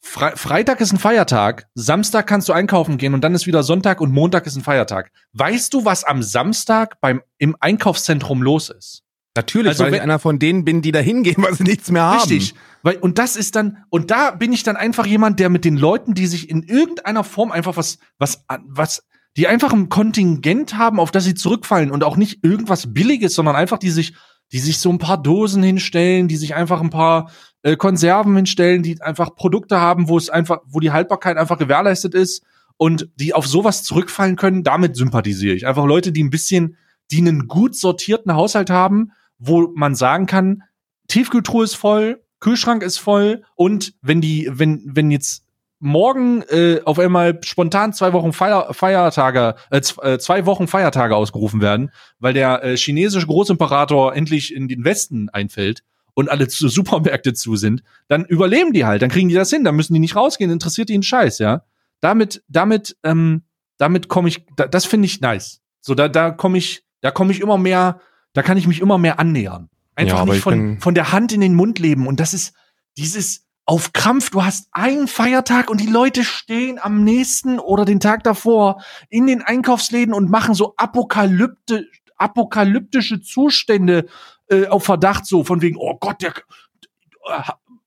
Fre 0.00 0.36
Freitag 0.36 0.80
ist 0.80 0.92
ein 0.92 0.98
Feiertag, 0.98 1.66
Samstag 1.74 2.28
kannst 2.28 2.48
du 2.48 2.52
einkaufen 2.52 2.98
gehen 2.98 3.14
und 3.14 3.22
dann 3.22 3.34
ist 3.34 3.48
wieder 3.48 3.64
Sonntag 3.64 4.00
und 4.00 4.12
Montag 4.12 4.46
ist 4.46 4.54
ein 4.54 4.62
Feiertag. 4.62 5.10
Weißt 5.32 5.74
du, 5.74 5.84
was 5.84 6.04
am 6.04 6.22
Samstag 6.22 7.00
beim, 7.00 7.20
im 7.38 7.56
Einkaufszentrum 7.58 8.42
los 8.42 8.70
ist? 8.70 9.02
Natürlich, 9.36 9.70
also, 9.70 9.84
weil 9.84 9.94
ich 9.94 10.00
einer 10.00 10.18
von 10.18 10.38
denen 10.38 10.64
bin, 10.64 10.82
die 10.82 10.92
da 10.92 11.00
hingehen, 11.00 11.36
weil 11.42 11.54
sie 11.54 11.64
nichts 11.64 11.90
mehr 11.90 12.02
haben. 12.02 12.20
Richtig. 12.20 12.54
Weil, 12.82 12.96
und 12.96 13.18
das 13.18 13.36
ist 13.36 13.56
dann, 13.56 13.84
und 13.90 14.10
da 14.10 14.30
bin 14.30 14.52
ich 14.52 14.62
dann 14.62 14.76
einfach 14.76 15.06
jemand, 15.06 15.40
der 15.40 15.48
mit 15.48 15.64
den 15.64 15.76
Leuten, 15.76 16.14
die 16.14 16.26
sich 16.26 16.48
in 16.48 16.62
irgendeiner 16.62 17.24
Form 17.24 17.50
einfach 17.50 17.76
was, 17.76 17.98
was, 18.18 18.44
was 18.66 19.04
die 19.38 19.46
einfach 19.46 19.72
ein 19.72 19.88
Kontingent 19.88 20.76
haben, 20.76 20.98
auf 20.98 21.12
das 21.12 21.22
sie 21.22 21.34
zurückfallen 21.34 21.92
und 21.92 22.02
auch 22.02 22.16
nicht 22.16 22.40
irgendwas 22.42 22.92
Billiges, 22.92 23.36
sondern 23.36 23.54
einfach 23.54 23.78
die 23.78 23.90
sich, 23.90 24.14
die 24.50 24.58
sich 24.58 24.78
so 24.78 24.90
ein 24.90 24.98
paar 24.98 25.22
Dosen 25.22 25.62
hinstellen, 25.62 26.26
die 26.26 26.36
sich 26.36 26.56
einfach 26.56 26.80
ein 26.80 26.90
paar 26.90 27.30
äh, 27.62 27.76
Konserven 27.76 28.34
hinstellen, 28.34 28.82
die 28.82 29.00
einfach 29.00 29.36
Produkte 29.36 29.78
haben, 29.78 30.08
wo 30.08 30.18
es 30.18 30.28
einfach, 30.28 30.58
wo 30.66 30.80
die 30.80 30.90
Haltbarkeit 30.90 31.36
einfach 31.36 31.56
gewährleistet 31.56 32.14
ist 32.14 32.42
und 32.78 33.10
die 33.14 33.32
auf 33.32 33.46
sowas 33.46 33.84
zurückfallen 33.84 34.34
können, 34.34 34.64
damit 34.64 34.96
sympathisiere 34.96 35.54
ich. 35.54 35.68
Einfach 35.68 35.86
Leute, 35.86 36.10
die 36.10 36.24
ein 36.24 36.30
bisschen, 36.30 36.76
die 37.12 37.18
einen 37.18 37.46
gut 37.46 37.76
sortierten 37.76 38.34
Haushalt 38.34 38.70
haben, 38.70 39.12
wo 39.38 39.68
man 39.72 39.94
sagen 39.94 40.26
kann, 40.26 40.64
Tiefkühltruhe 41.06 41.62
ist 41.62 41.76
voll, 41.76 42.24
Kühlschrank 42.40 42.82
ist 42.82 42.98
voll 42.98 43.44
und 43.54 43.94
wenn 44.02 44.20
die, 44.20 44.50
wenn, 44.50 44.82
wenn 44.84 45.12
jetzt 45.12 45.44
morgen 45.80 46.42
äh, 46.42 46.80
auf 46.84 46.98
einmal 46.98 47.38
spontan 47.42 47.92
zwei 47.92 48.12
Wochen 48.12 48.32
Feier, 48.32 48.72
Feiertage, 48.74 49.54
äh, 49.70 49.80
äh, 50.02 50.18
zwei 50.18 50.46
Wochen 50.46 50.66
Feiertage 50.66 51.14
ausgerufen 51.14 51.60
werden, 51.60 51.90
weil 52.18 52.34
der 52.34 52.64
äh, 52.64 52.76
chinesische 52.76 53.26
Großimperator 53.26 54.14
endlich 54.14 54.54
in 54.54 54.68
den 54.68 54.84
Westen 54.84 55.28
einfällt 55.28 55.82
und 56.14 56.28
alle 56.28 56.48
zu 56.48 56.68
Supermärkte 56.68 57.32
zu 57.32 57.56
sind, 57.56 57.82
dann 58.08 58.24
überleben 58.24 58.72
die 58.72 58.84
halt, 58.84 59.02
dann 59.02 59.10
kriegen 59.10 59.28
die 59.28 59.34
das 59.34 59.50
hin, 59.50 59.64
dann 59.64 59.76
müssen 59.76 59.94
die 59.94 60.00
nicht 60.00 60.16
rausgehen, 60.16 60.50
interessiert 60.50 60.88
die 60.88 60.94
einen 60.94 61.02
Scheiß, 61.02 61.38
ja. 61.38 61.62
Damit, 62.00 62.42
damit, 62.48 62.96
ähm, 63.04 63.42
damit 63.76 64.08
komme 64.08 64.28
ich, 64.28 64.44
da, 64.56 64.66
das 64.66 64.84
finde 64.84 65.06
ich 65.06 65.20
nice. 65.20 65.60
So, 65.80 65.94
da, 65.94 66.08
da 66.08 66.30
komme 66.30 66.58
ich, 66.58 66.84
da 67.00 67.10
komme 67.10 67.32
ich 67.32 67.40
immer 67.40 67.58
mehr, 67.58 68.00
da 68.32 68.42
kann 68.42 68.56
ich 68.56 68.66
mich 68.66 68.80
immer 68.80 68.98
mehr 68.98 69.18
annähern. 69.18 69.68
Einfach 69.94 70.18
ja, 70.18 70.24
nicht 70.26 70.42
von, 70.42 70.78
von 70.80 70.94
der 70.94 71.12
Hand 71.12 71.32
in 71.32 71.40
den 71.40 71.54
Mund 71.54 71.78
leben. 71.78 72.06
Und 72.06 72.20
das 72.20 72.34
ist 72.34 72.54
dieses, 72.96 73.47
auf 73.68 73.92
Krampf, 73.92 74.30
du 74.30 74.42
hast 74.42 74.70
einen 74.72 75.08
Feiertag 75.08 75.68
und 75.68 75.78
die 75.78 75.88
Leute 75.88 76.24
stehen 76.24 76.78
am 76.80 77.04
nächsten 77.04 77.58
oder 77.58 77.84
den 77.84 78.00
Tag 78.00 78.24
davor 78.24 78.82
in 79.10 79.26
den 79.26 79.42
Einkaufsläden 79.42 80.14
und 80.14 80.30
machen 80.30 80.54
so 80.54 80.72
apokalypte, 80.78 81.86
apokalyptische 82.16 83.20
Zustände 83.20 84.06
äh, 84.48 84.68
auf 84.68 84.84
Verdacht, 84.84 85.26
so 85.26 85.44
von 85.44 85.60
wegen, 85.60 85.76
oh 85.76 85.98
Gott, 86.00 86.22
der 86.22 86.30
äh, 86.30 87.42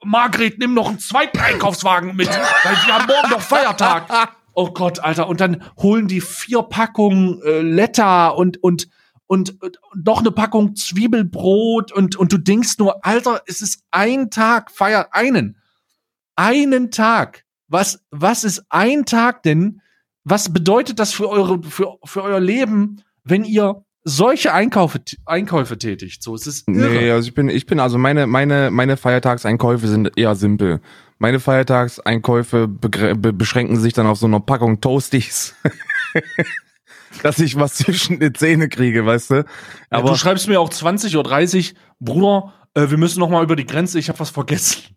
Margret, 0.06 0.60
nimm 0.60 0.76
noch 0.76 0.88
einen 0.88 1.00
zweiten 1.00 1.40
Einkaufswagen 1.40 2.16
mit, 2.16 2.30
weil 2.30 2.76
sie 2.76 2.92
haben 2.92 3.08
morgen 3.08 3.32
noch 3.32 3.42
Feiertag. 3.42 4.38
Oh 4.54 4.70
Gott, 4.70 5.00
Alter. 5.00 5.28
Und 5.28 5.42
dann 5.42 5.64
holen 5.82 6.08
die 6.08 6.22
vier 6.22 6.62
Packungen 6.62 7.42
äh, 7.42 7.62
Letter 7.62 8.38
und, 8.38 8.62
und, 8.62 8.88
und, 9.26 9.60
und 9.60 9.80
noch 9.96 10.20
eine 10.20 10.32
Packung 10.32 10.76
Zwiebelbrot 10.76 11.92
und, 11.92 12.16
und 12.18 12.32
du 12.32 12.38
denkst 12.38 12.78
nur, 12.78 13.04
Alter, 13.04 13.42
es 13.48 13.62
ist 13.62 13.84
ein 13.90 14.30
Tag, 14.30 14.70
feiert 14.70 15.08
einen. 15.14 15.58
Einen 16.36 16.92
Tag. 16.92 17.46
Was, 17.68 18.04
was 18.12 18.44
ist 18.44 18.64
ein 18.70 19.06
Tag 19.06 19.44
denn? 19.44 19.82
Was 20.24 20.52
bedeutet 20.52 21.00
das 21.00 21.14
für 21.14 21.30
eure, 21.30 21.64
für, 21.64 21.98
für 22.04 22.24
euer 22.24 22.40
Leben, 22.40 23.02
wenn 23.24 23.44
ihr 23.44 23.84
solche 24.04 24.54
Einkäufe, 24.54 25.00
Einkäufe 25.26 25.78
tätigt. 25.78 26.24
So, 26.24 26.36
es 26.36 26.48
ist 26.48 26.68
irre. 26.68 26.90
Nee, 26.90 27.12
also 27.12 27.28
ich 27.28 27.34
bin, 27.34 27.50
ich 27.50 27.66
bin, 27.66 27.80
also 27.80 27.98
meine, 27.98 28.28
meine, 28.28 28.72
meine 28.72 28.98
Feiertagseinkäufe 28.98 29.88
sind 29.88 30.18
eher 30.18 30.36
simpel. 30.36 30.82
Meine 31.20 31.40
Feiertagseinkäufe 31.40 32.68
be 32.68 33.16
beschränken 33.16 33.80
sich 33.80 33.94
dann 33.94 34.08
auf 34.08 34.18
so 34.18 34.26
eine 34.26 34.40
Packung 34.40 34.82
Toasties. 34.82 35.56
dass 37.24 37.40
ich 37.40 37.58
was 37.58 37.76
zwischen 37.76 38.20
die 38.20 38.34
Zähne 38.34 38.70
kriege, 38.70 39.06
weißt 39.06 39.32
du? 39.32 39.46
Aber 39.90 40.06
ja, 40.06 40.12
du 40.12 40.18
schreibst 40.18 40.48
mir 40.48 40.60
auch 40.60 40.70
20 40.70 41.16
oder 41.18 41.30
30, 41.30 41.76
Bruder, 42.00 42.54
äh, 42.74 42.90
wir 42.90 42.98
müssen 42.98 43.20
noch 43.20 43.30
mal 43.30 43.44
über 43.44 43.56
die 43.56 43.66
Grenze, 43.66 44.00
ich 44.00 44.10
habe 44.10 44.20
was 44.20 44.30
vergessen. 44.30 44.96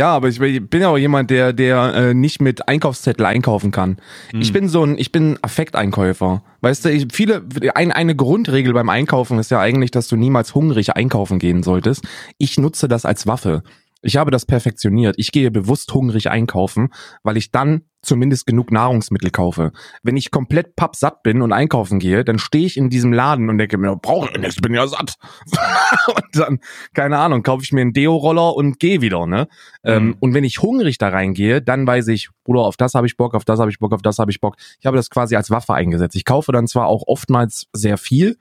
Ja, 0.00 0.14
aber 0.14 0.28
ich 0.28 0.38
bin 0.38 0.80
ja 0.80 0.88
auch 0.88 0.96
jemand, 0.96 1.28
der, 1.28 1.52
der 1.52 1.92
äh, 1.94 2.14
nicht 2.14 2.40
mit 2.40 2.66
Einkaufszettel 2.66 3.26
einkaufen 3.26 3.70
kann. 3.70 3.98
Mhm. 4.32 4.40
Ich 4.40 4.50
bin 4.50 4.66
so 4.66 4.82
ein, 4.82 4.96
ich 4.96 5.12
bin 5.12 5.38
Affekteinkäufer. 5.42 6.42
Weißt 6.62 6.86
du, 6.86 6.90
ich, 6.90 7.08
viele, 7.12 7.42
ein, 7.74 7.92
eine 7.92 8.16
Grundregel 8.16 8.72
beim 8.72 8.88
Einkaufen 8.88 9.38
ist 9.38 9.50
ja 9.50 9.60
eigentlich, 9.60 9.90
dass 9.90 10.08
du 10.08 10.16
niemals 10.16 10.54
hungrig 10.54 10.96
einkaufen 10.96 11.38
gehen 11.38 11.62
solltest. 11.62 12.06
Ich 12.38 12.56
nutze 12.56 12.88
das 12.88 13.04
als 13.04 13.26
Waffe. 13.26 13.62
Ich 14.02 14.16
habe 14.16 14.30
das 14.30 14.46
perfektioniert. 14.46 15.16
Ich 15.18 15.32
gehe 15.32 15.50
bewusst 15.50 15.92
hungrig 15.92 16.30
einkaufen, 16.30 16.88
weil 17.22 17.36
ich 17.36 17.50
dann 17.50 17.82
zumindest 18.02 18.46
genug 18.46 18.72
Nahrungsmittel 18.72 19.30
kaufe. 19.30 19.72
Wenn 20.02 20.16
ich 20.16 20.30
komplett 20.30 20.74
pappsatt 20.74 21.22
bin 21.22 21.42
und 21.42 21.52
einkaufen 21.52 21.98
gehe, 21.98 22.24
dann 22.24 22.38
stehe 22.38 22.64
ich 22.64 22.76
in 22.76 22.88
diesem 22.88 23.12
Laden 23.12 23.50
und 23.50 23.58
denke 23.58 23.76
mir, 23.76 23.94
brauche 23.96 24.30
ich 24.30 24.38
nichts, 24.38 24.56
bin 24.56 24.74
ja 24.74 24.86
satt. 24.86 25.16
und 26.06 26.24
dann, 26.32 26.60
keine 26.94 27.18
Ahnung, 27.18 27.42
kaufe 27.42 27.62
ich 27.62 27.72
mir 27.72 27.82
einen 27.82 27.92
Deo-Roller 27.92 28.56
und 28.56 28.78
gehe 28.78 29.02
wieder, 29.02 29.26
ne? 29.26 29.48
Ähm, 29.84 30.04
mhm. 30.04 30.10
Ähm, 30.10 30.16
und 30.20 30.34
wenn 30.34 30.44
ich 30.44 30.62
hungrig 30.62 30.98
da 30.98 31.08
reingehe, 31.08 31.60
dann 31.60 31.86
weiß 31.86 32.08
ich, 32.08 32.30
Bruder, 32.44 32.60
auf 32.60 32.76
das 32.76 32.94
habe 32.94 33.06
ich 33.06 33.16
Bock, 33.16 33.34
auf 33.34 33.44
das 33.44 33.60
habe 33.60 33.70
ich 33.70 33.78
Bock, 33.78 33.92
auf 33.92 34.02
das 34.02 34.18
habe 34.18 34.30
ich 34.30 34.40
Bock. 34.40 34.56
Ich 34.78 34.86
habe 34.86 34.96
das 34.96 35.10
quasi 35.10 35.36
als 35.36 35.50
Waffe 35.50 35.74
eingesetzt. 35.74 36.16
Ich 36.16 36.24
kaufe 36.24 36.52
dann 36.52 36.66
zwar 36.66 36.86
auch 36.86 37.02
oftmals 37.06 37.66
sehr 37.72 37.98
viel, 37.98 38.38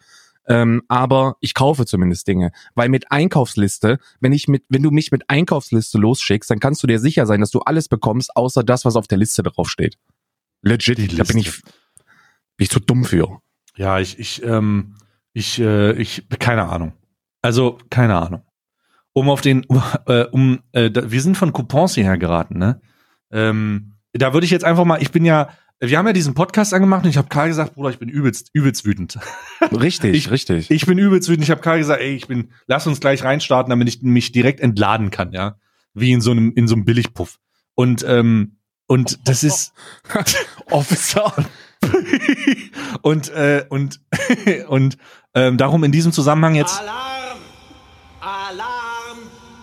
ähm, 0.49 0.81
aber 0.87 1.37
ich 1.41 1.53
kaufe 1.53 1.85
zumindest 1.85 2.27
Dinge. 2.27 2.51
Weil 2.73 2.89
mit 2.89 3.11
Einkaufsliste, 3.11 3.99
wenn 4.19 4.33
ich 4.33 4.47
mit, 4.47 4.65
wenn 4.67 4.81
du 4.81 4.89
mich 4.89 5.11
mit 5.11 5.29
Einkaufsliste 5.29 5.99
losschickst, 5.99 6.49
dann 6.49 6.59
kannst 6.59 6.81
du 6.81 6.87
dir 6.87 6.99
sicher 6.99 7.27
sein, 7.27 7.39
dass 7.39 7.51
du 7.51 7.59
alles 7.59 7.87
bekommst, 7.87 8.35
außer 8.35 8.63
das, 8.63 8.83
was 8.83 8.95
auf 8.95 9.07
der 9.07 9.19
Liste 9.19 9.43
draufsteht. 9.43 9.97
Legit, 10.63 11.17
da 11.17 11.23
bin 11.23 11.37
ich, 11.37 11.61
bin 11.61 12.63
ich 12.63 12.69
zu 12.71 12.79
dumm 12.79 13.05
für. 13.05 13.41
Ja, 13.77 13.99
ich, 13.99 14.17
ich, 14.17 14.43
ähm, 14.43 14.95
ich, 15.33 15.59
äh, 15.59 15.93
ich, 15.93 16.27
keine 16.39 16.67
Ahnung. 16.67 16.93
Also, 17.43 17.77
keine 17.91 18.17
Ahnung. 18.17 18.41
Um 19.13 19.29
auf 19.29 19.41
den, 19.41 19.63
um, 19.65 19.81
äh, 20.07 20.23
um 20.25 20.61
äh, 20.71 20.89
da, 20.89 21.11
wir 21.11 21.21
sind 21.21 21.37
von 21.37 21.53
Coupons 21.53 21.93
hierher 21.93 22.17
geraten, 22.17 22.57
ne? 22.57 22.81
Ähm, 23.31 23.93
da 24.13 24.33
würde 24.33 24.45
ich 24.45 24.51
jetzt 24.51 24.65
einfach 24.65 24.85
mal, 24.85 24.99
ich 24.99 25.11
bin 25.11 25.23
ja, 25.23 25.49
wir 25.81 25.97
haben 25.97 26.07
ja 26.07 26.13
diesen 26.13 26.33
Podcast 26.33 26.73
angemacht 26.73 27.05
und 27.05 27.09
ich 27.09 27.17
habe 27.17 27.29
Karl 27.29 27.47
gesagt, 27.47 27.75
Bruder, 27.75 27.89
ich 27.89 27.99
bin 27.99 28.09
übelst, 28.09 28.49
übelst 28.53 28.85
wütend. 28.85 29.17
Richtig, 29.71 30.13
ich, 30.15 30.31
richtig. 30.31 30.69
Ich 30.71 30.85
bin 30.85 30.97
übelst 30.97 31.29
wütend. 31.29 31.43
Ich 31.43 31.51
habe 31.51 31.61
Karl 31.61 31.77
gesagt, 31.77 32.01
ey, 32.01 32.15
ich 32.15 32.27
bin, 32.27 32.49
lass 32.67 32.85
uns 32.85 32.99
gleich 32.99 33.23
reinstarten, 33.23 33.69
damit 33.69 33.87
ich 33.87 34.01
mich 34.01 34.31
direkt 34.31 34.59
entladen 34.59 35.09
kann, 35.09 35.31
ja, 35.31 35.55
wie 35.93 36.11
in 36.11 36.21
so 36.21 36.31
einem 36.31 36.53
in 36.53 36.67
so 36.67 36.75
einem 36.75 36.85
Billigpuff. 36.85 37.39
Und 37.75 38.03
ähm, 38.05 38.57
und 38.87 39.27
das 39.27 39.43
ist 39.43 39.73
Officer. 40.69 41.33
und 43.01 43.29
äh, 43.29 43.65
und 43.69 44.01
und 44.67 44.97
ähm, 45.33 45.57
darum 45.57 45.83
in 45.85 45.93
diesem 45.93 46.11
Zusammenhang 46.11 46.55
jetzt. 46.55 46.81
Alarm! 46.81 47.39
Alarm! 48.19 48.68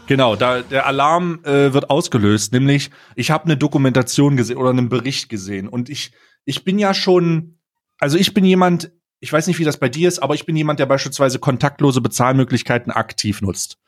Genau, 0.06 0.36
da 0.36 0.62
der 0.62 0.86
Alarm 0.86 1.40
äh, 1.44 1.72
wird 1.72 1.90
ausgelöst, 1.90 2.52
nämlich 2.52 2.90
ich 3.14 3.30
habe 3.30 3.44
eine 3.44 3.56
Dokumentation 3.56 4.36
gesehen 4.36 4.56
oder 4.56 4.70
einen 4.70 4.88
Bericht 4.88 5.28
gesehen 5.28 5.68
und 5.68 5.88
ich 5.88 6.12
ich 6.44 6.64
bin 6.64 6.78
ja 6.78 6.94
schon 6.94 7.56
also 7.98 8.18
ich 8.18 8.34
bin 8.34 8.44
jemand, 8.44 8.90
ich 9.20 9.32
weiß 9.32 9.46
nicht, 9.46 9.58
wie 9.58 9.64
das 9.64 9.78
bei 9.78 9.88
dir 9.88 10.08
ist, 10.08 10.18
aber 10.18 10.34
ich 10.34 10.46
bin 10.46 10.56
jemand, 10.56 10.80
der 10.80 10.86
beispielsweise 10.86 11.38
kontaktlose 11.38 12.00
Bezahlmöglichkeiten 12.00 12.92
aktiv 12.92 13.40
nutzt. 13.40 13.78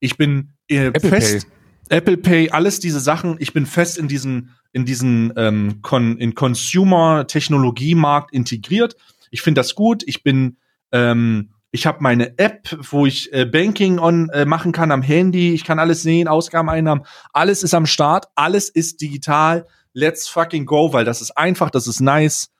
Ich 0.00 0.16
bin 0.16 0.54
äh, 0.68 0.86
Apple 0.86 1.08
fest 1.08 1.46
Pay. 1.88 1.96
Apple 1.96 2.16
Pay, 2.16 2.50
alles 2.50 2.80
diese 2.80 3.00
Sachen, 3.00 3.36
ich 3.38 3.52
bin 3.52 3.66
fest 3.66 3.98
in 3.98 4.08
diesen 4.08 4.54
in 4.72 4.84
diesen 4.84 5.32
ähm, 5.36 5.80
Con 5.82 6.18
in 6.18 6.34
Consumer 6.34 7.26
Technologiemarkt 7.26 8.32
integriert. 8.32 8.96
Ich 9.30 9.42
finde 9.42 9.60
das 9.60 9.74
gut, 9.74 10.02
ich 10.06 10.22
bin 10.22 10.56
ähm, 10.92 11.53
ich 11.74 11.86
habe 11.86 11.98
meine 12.02 12.38
App, 12.38 12.68
wo 12.92 13.04
ich 13.04 13.32
äh, 13.32 13.46
Banking 13.46 13.98
on 13.98 14.28
äh, 14.28 14.44
machen 14.44 14.70
kann 14.70 14.92
am 14.92 15.02
Handy. 15.02 15.54
Ich 15.54 15.64
kann 15.64 15.80
alles 15.80 16.02
sehen, 16.02 16.28
Ausgaben, 16.28 16.70
Einnahmen. 16.70 17.02
Alles 17.32 17.64
ist 17.64 17.74
am 17.74 17.84
Start. 17.84 18.26
Alles 18.36 18.68
ist 18.68 19.00
digital. 19.00 19.66
Let's 19.92 20.28
fucking 20.28 20.66
go, 20.66 20.92
weil 20.92 21.04
das 21.04 21.20
ist 21.20 21.36
einfach, 21.36 21.70
das 21.70 21.88
ist 21.88 21.98
nice. 21.98 22.52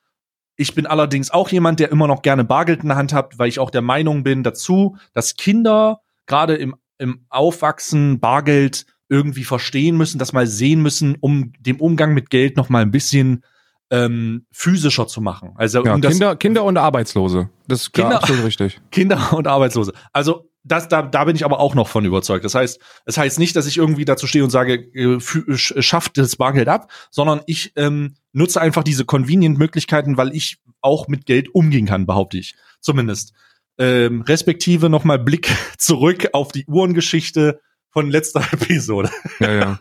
Ich 0.57 0.75
bin 0.75 0.87
allerdings 0.87 1.31
auch 1.31 1.49
jemand, 1.51 1.79
der 1.79 1.93
immer 1.93 2.09
noch 2.09 2.23
gerne 2.23 2.43
Bargeld 2.43 2.83
in 2.83 2.89
der 2.89 2.97
Hand 2.97 3.13
hat, 3.13 3.39
weil 3.39 3.47
ich 3.47 3.61
auch 3.61 3.71
der 3.71 3.83
Meinung 3.83 4.25
bin 4.25 4.43
dazu, 4.43 4.97
dass 5.13 5.37
Kinder 5.37 6.01
gerade 6.27 6.57
im, 6.57 6.75
im 6.99 7.25
Aufwachsen 7.29 8.19
Bargeld 8.19 8.85
irgendwie 9.09 9.45
verstehen 9.45 9.97
müssen, 9.97 10.19
das 10.19 10.33
mal 10.33 10.49
sehen 10.49 10.83
müssen, 10.83 11.17
um 11.21 11.53
dem 11.61 11.79
Umgang 11.81 12.15
mit 12.15 12.31
Geld 12.31 12.57
noch 12.57 12.69
mal 12.69 12.83
ein 12.83 12.91
bisschen 12.91 13.45
ähm, 13.91 14.47
physischer 14.51 15.07
zu 15.07 15.21
machen. 15.21 15.53
Also 15.57 15.85
ja, 15.85 15.95
um 15.95 16.01
Kinder, 16.01 16.37
Kinder 16.37 16.65
und 16.65 16.77
Arbeitslose. 16.77 17.51
Das 17.69 17.83
ist 17.83 17.93
Kinder, 17.93 18.17
absolut 18.17 18.45
richtig. 18.45 18.81
Kinder 18.91 19.33
und 19.33 19.47
Arbeitslose. 19.47 19.93
Also 20.13 20.51
das, 20.65 20.89
da, 20.89 21.03
da 21.03 21.25
bin 21.25 21.37
ich 21.37 21.45
aber 21.45 21.61
auch 21.61 21.75
noch 21.75 21.89
von 21.89 22.05
überzeugt. 22.05 22.45
Das 22.45 22.55
heißt, 22.55 22.79
es 22.79 22.85
das 23.05 23.19
heißt 23.19 23.39
nicht, 23.39 23.55
dass 23.55 23.67
ich 23.67 23.77
irgendwie 23.77 24.07
dazu 24.07 24.27
stehe 24.27 24.43
und 24.43 24.51
sage, 24.51 24.75
äh, 24.75 25.21
schafft 25.57 26.17
das 26.17 26.37
Bargeld 26.37 26.69
ab, 26.69 26.91
sondern 27.11 27.43
ich 27.47 27.73
ähm, 27.77 28.15
nutze 28.33 28.61
einfach 28.61 28.83
diese 28.83 29.05
Convenient-Möglichkeiten, 29.05 30.17
weil 30.17 30.35
ich 30.35 30.59
auch 30.81 31.07
mit 31.07 31.27
Geld 31.27 31.55
umgehen 31.55 31.87
kann, 31.87 32.07
behaupte 32.07 32.39
ich. 32.39 32.57
Zumindest. 32.81 33.35
Ähm, 33.77 34.23
respektive 34.23 34.89
nochmal 34.89 35.19
Blick 35.19 35.55
zurück 35.79 36.29
auf 36.33 36.53
die 36.53 36.65
Uhrengeschichte 36.67 37.61
von 37.91 38.11
letzter 38.11 38.41
Episode. 38.53 39.11
Ja, 39.41 39.53
ja. 39.53 39.79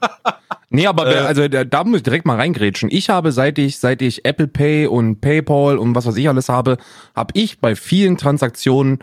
Nee, 0.76 0.88
aber 0.88 1.16
äh, 1.16 1.20
also 1.20 1.48
da, 1.48 1.64
da 1.64 1.84
muss 1.84 1.98
ich 1.98 2.04
direkt 2.04 2.26
mal 2.26 2.36
reingrätschen. 2.36 2.90
Ich 2.92 3.10
habe, 3.10 3.32
seit 3.32 3.60
ich, 3.60 3.78
seit 3.78 4.02
ich 4.02 4.26
Apple 4.26 4.48
Pay 4.48 4.88
und 4.88 5.22
PayPal 5.22 5.78
und 5.78 5.94
was 5.94 6.08
weiß 6.08 6.18
ich 6.18 6.28
alles 6.28 6.50
habe, 6.50 6.78
habe 7.16 7.32
ich 7.36 7.60
bei 7.60 7.76
vielen 7.76 8.18
Transaktionen 8.18 9.00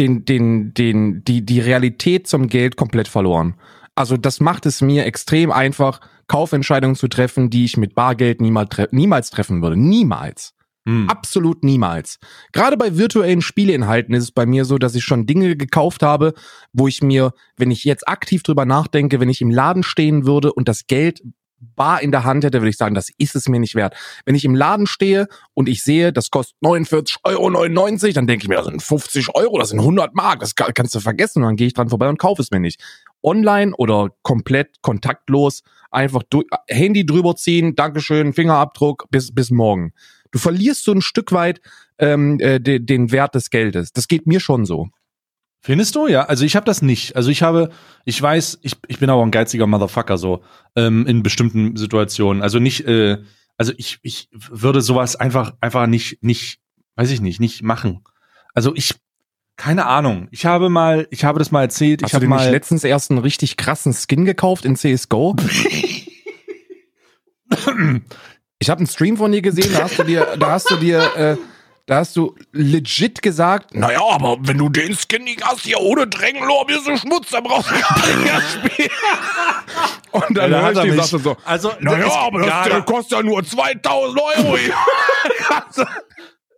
den, 0.00 0.24
den, 0.24 0.74
den, 0.74 1.22
die, 1.22 1.46
die 1.46 1.60
Realität 1.60 2.26
zum 2.26 2.48
Geld 2.48 2.76
komplett 2.76 3.06
verloren. 3.06 3.54
Also 3.94 4.16
das 4.16 4.40
macht 4.40 4.66
es 4.66 4.80
mir 4.80 5.06
extrem 5.06 5.52
einfach, 5.52 6.00
Kaufentscheidungen 6.26 6.96
zu 6.96 7.06
treffen, 7.06 7.48
die 7.48 7.64
ich 7.64 7.76
mit 7.76 7.94
Bargeld 7.94 8.40
niemals, 8.40 8.70
tre 8.70 8.88
niemals 8.90 9.30
treffen 9.30 9.62
würde. 9.62 9.76
Niemals. 9.76 10.54
Hm. 10.90 11.08
Absolut 11.08 11.62
niemals. 11.62 12.18
Gerade 12.52 12.76
bei 12.76 12.96
virtuellen 12.96 13.42
Spieleinhalten 13.42 14.12
ist 14.12 14.24
es 14.24 14.32
bei 14.32 14.44
mir 14.44 14.64
so, 14.64 14.76
dass 14.76 14.96
ich 14.96 15.04
schon 15.04 15.24
Dinge 15.24 15.56
gekauft 15.56 16.02
habe, 16.02 16.34
wo 16.72 16.88
ich 16.88 17.00
mir, 17.00 17.32
wenn 17.56 17.70
ich 17.70 17.84
jetzt 17.84 18.08
aktiv 18.08 18.42
drüber 18.42 18.64
nachdenke, 18.66 19.20
wenn 19.20 19.28
ich 19.28 19.40
im 19.40 19.50
Laden 19.50 19.84
stehen 19.84 20.26
würde 20.26 20.52
und 20.52 20.66
das 20.66 20.88
Geld 20.88 21.22
bar 21.60 22.02
in 22.02 22.10
der 22.10 22.24
Hand 22.24 22.42
hätte, 22.42 22.60
würde 22.60 22.70
ich 22.70 22.76
sagen, 22.76 22.94
das 22.94 23.10
ist 23.18 23.36
es 23.36 23.48
mir 23.48 23.60
nicht 23.60 23.76
wert. 23.76 23.94
Wenn 24.24 24.34
ich 24.34 24.44
im 24.44 24.56
Laden 24.56 24.88
stehe 24.88 25.28
und 25.54 25.68
ich 25.68 25.84
sehe, 25.84 26.12
das 26.12 26.30
kostet 26.30 26.56
49,99 26.62 27.22
Euro, 27.24 27.50
dann 28.14 28.26
denke 28.26 28.44
ich 28.44 28.48
mir, 28.48 28.56
das 28.56 28.66
sind 28.66 28.82
50 28.82 29.34
Euro, 29.34 29.58
das 29.58 29.68
sind 29.68 29.78
100 29.78 30.14
Mark, 30.14 30.40
das 30.40 30.54
kannst 30.56 30.94
du 30.94 31.00
vergessen 31.00 31.42
und 31.42 31.50
dann 31.50 31.56
gehe 31.56 31.68
ich 31.68 31.74
dran 31.74 31.88
vorbei 31.88 32.08
und 32.08 32.18
kaufe 32.18 32.42
es 32.42 32.50
mir 32.50 32.60
nicht. 32.60 32.82
Online 33.22 33.74
oder 33.76 34.08
komplett 34.22 34.82
kontaktlos, 34.82 35.62
einfach 35.90 36.22
Handy 36.66 37.06
drüber 37.06 37.36
ziehen, 37.36 37.76
Dankeschön, 37.76 38.32
Fingerabdruck, 38.32 39.06
bis, 39.10 39.32
bis 39.32 39.50
morgen. 39.50 39.92
Du 40.30 40.38
verlierst 40.38 40.84
so 40.84 40.92
ein 40.92 41.02
Stück 41.02 41.32
weit 41.32 41.60
ähm, 41.98 42.38
äh, 42.40 42.60
de, 42.60 42.78
den 42.78 43.12
Wert 43.12 43.34
des 43.34 43.50
Geldes. 43.50 43.92
Das 43.92 44.08
geht 44.08 44.26
mir 44.26 44.40
schon 44.40 44.64
so. 44.64 44.88
Findest 45.62 45.94
du? 45.94 46.06
Ja, 46.06 46.22
also 46.24 46.44
ich 46.44 46.56
habe 46.56 46.64
das 46.64 46.80
nicht. 46.80 47.16
Also 47.16 47.30
ich 47.30 47.42
habe, 47.42 47.70
ich 48.06 48.20
weiß, 48.20 48.60
ich, 48.62 48.76
ich 48.88 48.98
bin 48.98 49.10
aber 49.10 49.22
ein 49.22 49.30
geiziger 49.30 49.66
Motherfucker 49.66 50.16
so 50.16 50.42
ähm, 50.74 51.06
in 51.06 51.22
bestimmten 51.22 51.76
Situationen. 51.76 52.42
Also 52.42 52.58
nicht, 52.58 52.86
äh, 52.86 53.18
also 53.58 53.74
ich, 53.76 53.98
ich 54.02 54.28
würde 54.32 54.80
sowas 54.80 55.16
einfach, 55.16 55.52
einfach 55.60 55.86
nicht, 55.86 56.22
nicht, 56.22 56.60
weiß 56.96 57.10
ich 57.10 57.20
nicht, 57.20 57.40
nicht 57.40 57.62
machen. 57.62 58.02
Also 58.54 58.74
ich, 58.74 58.94
keine 59.56 59.84
Ahnung. 59.84 60.28
Ich 60.30 60.46
habe 60.46 60.70
mal, 60.70 61.06
ich 61.10 61.24
habe 61.24 61.38
das 61.38 61.50
mal 61.50 61.60
erzählt. 61.62 62.02
Hast 62.02 62.10
ich 62.10 62.14
habe 62.14 62.26
mal. 62.26 62.50
letztens 62.50 62.82
erst 62.82 63.10
einen 63.10 63.20
richtig 63.20 63.58
krassen 63.58 63.92
Skin 63.92 64.24
gekauft 64.24 64.64
in 64.64 64.76
CSGO? 64.76 65.36
ich 68.60 68.70
habe 68.70 68.78
einen 68.78 68.86
Stream 68.86 69.16
von 69.16 69.32
dir 69.32 69.42
gesehen, 69.42 69.72
da 69.72 69.82
hast 69.84 69.98
du 69.98 70.04
dir, 70.04 70.36
da 70.38 70.50
hast 70.52 70.70
du 70.70 70.76
dir, 70.76 71.00
äh, 71.16 71.36
da 71.86 71.96
hast 71.96 72.14
du 72.14 72.36
legit 72.52 73.20
gesagt, 73.22 73.74
naja, 73.74 74.00
aber 74.08 74.36
wenn 74.42 74.58
du 74.58 74.68
den 74.68 74.94
Skin 74.94 75.24
nicht 75.24 75.42
hast, 75.44 75.62
hier 75.62 75.80
ohne 75.80 76.06
Drängelor, 76.06 76.66
bist 76.66 76.86
du 76.86 76.96
Schmutz, 76.96 77.30
dann 77.30 77.42
brauchst 77.42 77.70
du 77.70 77.74
kein 77.74 78.42
spielen. 78.42 78.90
Und 80.12 80.36
dann 80.36 80.52
Ja, 80.52 80.62
hat 80.62 80.76
er 80.76 80.82
die 80.84 80.90
mich. 80.92 81.02
Sache 81.02 81.18
so, 81.20 81.36
Also, 81.44 81.72
naja, 81.80 82.06
aber 82.12 82.38
das 82.40 82.48
ja, 82.48 82.62
der 82.64 82.72
da- 82.74 82.80
kostet 82.82 83.12
ja 83.18 83.22
nur 83.24 83.42
2000 83.42 84.20
Euro. 84.20 84.56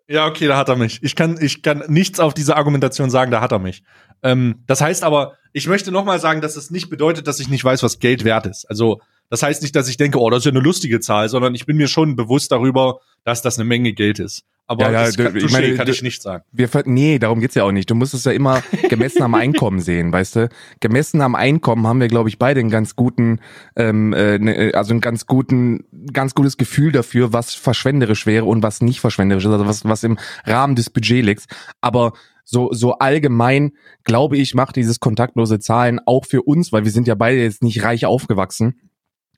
Ja, 0.09 0.27
okay, 0.27 0.47
da 0.47 0.59
hat 0.59 0.69
er 0.69 0.77
mich. 0.77 0.99
Ich 1.03 1.17
kann, 1.17 1.39
ich 1.41 1.63
kann 1.63 1.85
nichts 1.87 2.21
auf 2.21 2.35
diese 2.35 2.57
Argumentation 2.57 3.09
sagen, 3.09 3.31
da 3.31 3.41
hat 3.41 3.53
er 3.53 3.59
mich. 3.61 3.83
Ähm, 4.23 4.63
das 4.67 4.83
heißt 4.83 5.05
aber, 5.05 5.37
ich 5.55 5.67
möchte 5.69 5.91
noch 5.91 6.05
mal 6.05 6.21
sagen, 6.21 6.43
dass 6.43 6.57
es 6.57 6.71
nicht 6.71 6.91
bedeutet, 6.91 7.27
dass 7.29 7.41
ich 7.41 7.49
nicht 7.49 7.65
weiß, 7.65 7.83
was 7.83 7.99
Geld 7.99 8.23
wert 8.25 8.45
ist. 8.47 8.67
Also, 8.69 9.01
das 9.33 9.43
heißt 9.43 9.63
nicht, 9.63 9.75
dass 9.75 9.89
ich 9.89 9.97
denke, 9.97 10.21
oh, 10.21 10.29
das 10.29 10.41
ist 10.41 10.45
ja 10.45 10.51
eine 10.51 10.61
lustige 10.61 11.01
Zahl, 11.01 11.31
sondern 11.31 11.55
ich 11.55 11.65
bin 11.65 11.79
mir 11.79 11.89
schon 11.89 12.17
bewusst 12.17 12.53
darüber, 12.53 13.01
dass 13.25 13.41
das 13.41 13.59
eine 13.59 13.67
Menge 13.67 13.95
Geld 13.95 14.19
ist. 14.19 14.45
Aber 14.67 14.85
Ja, 14.85 14.93
ja, 14.93 15.07
das 15.07 15.17
kann, 15.17 15.35
ich 15.35 15.51
meine, 15.51 15.75
kann 15.75 15.89
ich 15.89 16.03
nicht 16.03 16.21
sagen. 16.21 16.45
Wir 16.53 16.69
nee, 16.85 17.19
darum 17.19 17.41
geht's 17.41 17.55
ja 17.55 17.65
auch 17.65 17.73
nicht. 17.73 17.89
Du 17.89 17.95
musst 17.95 18.13
es 18.13 18.25
ja 18.25 18.33
immer 18.33 18.63
gemessen 18.91 19.23
am 19.23 19.35
Einkommen 19.35 19.81
sehen, 19.81 20.13
weißt 20.13 20.37
du? 20.37 20.49
Gemessen 20.81 21.23
am 21.23 21.35
Einkommen 21.35 21.87
haben 21.87 21.99
wir, 21.99 22.09
glaube 22.09 22.29
ich, 22.29 22.39
beide 22.39 22.61
einen 22.61 22.69
ganz 22.69 22.95
guten, 22.95 23.41
ähm, 23.75 24.13
äh, 24.13 24.39
ne, 24.39 24.73
also 24.75 24.91
einen 24.91 25.01
ganz 25.01 25.25
guten, 25.25 25.87
ganz 26.13 26.35
gutes 26.35 26.59
Gefühl 26.59 26.93
dafür, 26.93 27.33
was 27.33 27.55
verschwenderisch 27.55 28.27
wäre 28.27 28.45
und 28.45 28.63
was 28.63 28.83
nicht 28.83 29.01
verschwenderisch 29.01 29.47
ist, 29.47 29.51
also 29.51 29.67
was, 29.67 29.87
was 29.87 30.05
im 30.05 30.19
Rahmen 30.45 30.77
des 30.77 30.91
Budgets 30.91 31.25
liegt. 31.25 31.45
Aber 31.81 32.13
so, 32.45 32.71
so 32.75 32.99
allgemein, 32.99 33.73
glaube 34.05 34.37
ich, 34.37 34.55
macht 34.55 34.77
dieses 34.77 35.01
kontaktlose 35.01 35.59
Zahlen 35.59 36.01
auch 36.05 36.27
für 36.27 36.43
uns, 36.43 36.71
weil 36.71 36.85
wir 36.85 36.91
sind 36.91 37.09
ja 37.09 37.15
beide 37.15 37.41
jetzt 37.41 37.63
nicht 37.63 37.83
reich 37.83 38.05
aufgewachsen. 38.05 38.75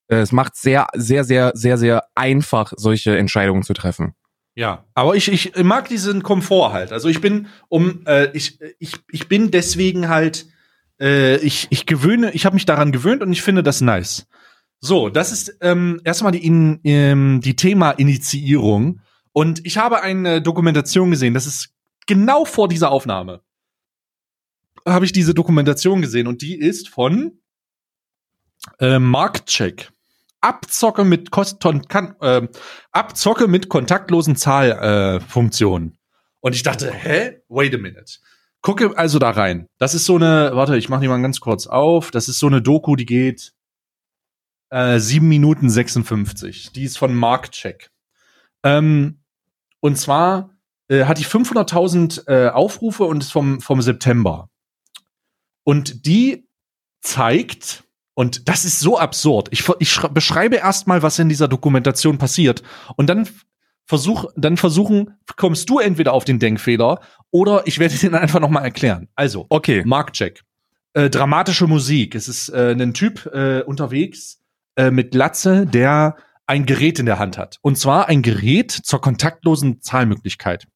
Äh, 0.08 0.16
Es 0.16 0.32
macht 0.32 0.56
sehr, 0.56 0.86
sehr, 0.94 1.24
sehr, 1.24 1.52
sehr, 1.54 1.78
sehr 1.78 2.04
einfach, 2.14 2.72
solche 2.76 3.16
Entscheidungen 3.16 3.62
zu 3.62 3.72
treffen. 3.72 4.14
Ja, 4.56 4.84
aber 4.94 5.16
ich, 5.16 5.28
ich 5.28 5.56
mag 5.64 5.88
diesen 5.88 6.22
Komfort 6.22 6.72
halt. 6.72 6.92
Also 6.92 7.08
ich 7.08 7.20
bin 7.20 7.48
um 7.68 8.06
äh, 8.06 8.30
ich, 8.32 8.60
ich, 8.78 8.96
ich 9.10 9.28
bin 9.28 9.50
deswegen 9.50 10.08
halt 10.08 10.46
äh, 11.00 11.36
ich, 11.38 11.66
ich 11.70 11.86
gewöhne, 11.86 12.30
ich 12.32 12.46
habe 12.46 12.54
mich 12.54 12.66
daran 12.66 12.92
gewöhnt 12.92 13.22
und 13.22 13.32
ich 13.32 13.42
finde 13.42 13.62
das 13.62 13.80
nice. 13.80 14.26
So, 14.80 15.08
das 15.08 15.32
ist 15.32 15.56
ähm, 15.60 16.00
erstmal 16.04 16.32
die, 16.32 16.44
in, 16.44 16.80
ähm, 16.84 17.40
die 17.42 17.56
Thema 17.56 17.92
Initiierung 17.92 19.00
und 19.32 19.64
ich 19.66 19.78
habe 19.78 20.02
eine 20.02 20.40
Dokumentation 20.40 21.10
gesehen, 21.10 21.34
das 21.34 21.46
ist 21.46 21.74
genau 22.06 22.44
vor 22.44 22.68
dieser 22.68 22.90
Aufnahme. 22.90 23.40
Habe 24.86 25.06
ich 25.06 25.12
diese 25.12 25.34
Dokumentation 25.34 26.02
gesehen 26.02 26.26
und 26.26 26.42
die 26.42 26.54
ist 26.54 26.88
von 26.90 27.40
äh, 28.78 28.98
Marktcheck. 28.98 29.90
Abzocke 30.44 31.04
mit 31.04 31.30
Koston, 31.30 31.88
kann, 31.88 32.16
äh, 32.20 32.46
Abzocke 32.92 33.48
mit 33.48 33.70
kontaktlosen 33.70 34.36
Zahlfunktionen. 34.36 35.92
Äh, 35.92 35.98
und 36.40 36.54
ich 36.54 36.62
dachte, 36.62 36.92
hä? 36.92 37.40
Wait 37.48 37.74
a 37.74 37.78
minute. 37.78 38.18
Gucke 38.60 38.96
also 38.96 39.18
da 39.18 39.30
rein. 39.30 39.68
Das 39.78 39.94
ist 39.94 40.04
so 40.04 40.16
eine, 40.16 40.50
warte, 40.54 40.76
ich 40.76 40.90
mache 40.90 41.00
die 41.00 41.08
mal 41.08 41.20
ganz 41.22 41.40
kurz 41.40 41.66
auf. 41.66 42.10
Das 42.10 42.28
ist 42.28 42.38
so 42.38 42.46
eine 42.46 42.60
Doku, 42.60 42.94
die 42.94 43.06
geht 43.06 43.54
äh, 44.68 44.98
7 44.98 45.26
Minuten 45.26 45.70
56. 45.70 46.72
Die 46.72 46.84
ist 46.84 46.98
von 46.98 47.14
Marktcheck. 47.14 47.90
Ähm, 48.62 49.22
und 49.80 49.96
zwar 49.96 50.50
äh, 50.88 51.04
hat 51.04 51.18
die 51.18 51.24
500.000 51.24 52.28
äh, 52.28 52.50
Aufrufe 52.50 53.04
und 53.04 53.22
ist 53.22 53.32
vom, 53.32 53.62
vom 53.62 53.80
September. 53.80 54.50
Und 55.62 56.04
die 56.04 56.46
zeigt, 57.00 57.83
und 58.14 58.48
das 58.48 58.64
ist 58.64 58.80
so 58.80 58.98
absurd. 58.98 59.48
Ich, 59.50 59.68
ich 59.80 60.00
beschreibe 60.12 60.56
erstmal, 60.56 61.02
was 61.02 61.18
in 61.18 61.28
dieser 61.28 61.48
Dokumentation 61.48 62.18
passiert. 62.18 62.62
Und 62.96 63.08
dann 63.08 63.28
versuch, 63.86 64.26
dann 64.36 64.56
versuchen, 64.56 65.14
kommst 65.36 65.68
du 65.68 65.78
entweder 65.78 66.12
auf 66.12 66.24
den 66.24 66.38
Denkfehler 66.38 67.00
oder 67.30 67.66
ich 67.66 67.78
werde 67.78 67.96
den 67.96 68.14
einfach 68.14 68.40
noch 68.40 68.50
mal 68.50 68.62
erklären. 68.62 69.08
Also, 69.14 69.46
Okay. 69.48 69.82
Markcheck. 69.84 70.42
Äh, 70.92 71.10
dramatische 71.10 71.66
Musik. 71.66 72.14
Es 72.14 72.28
ist 72.28 72.50
äh, 72.50 72.72
ein 72.72 72.94
Typ 72.94 73.26
äh, 73.26 73.62
unterwegs 73.62 74.40
äh, 74.76 74.92
mit 74.92 75.10
Glatze, 75.10 75.66
der 75.66 76.16
ein 76.46 76.66
Gerät 76.66 76.98
in 76.98 77.06
der 77.06 77.18
Hand 77.18 77.36
hat. 77.36 77.58
Und 77.62 77.78
zwar 77.78 78.08
ein 78.08 78.22
Gerät 78.22 78.70
zur 78.70 79.00
kontaktlosen 79.00 79.80
Zahlmöglichkeit. 79.80 80.66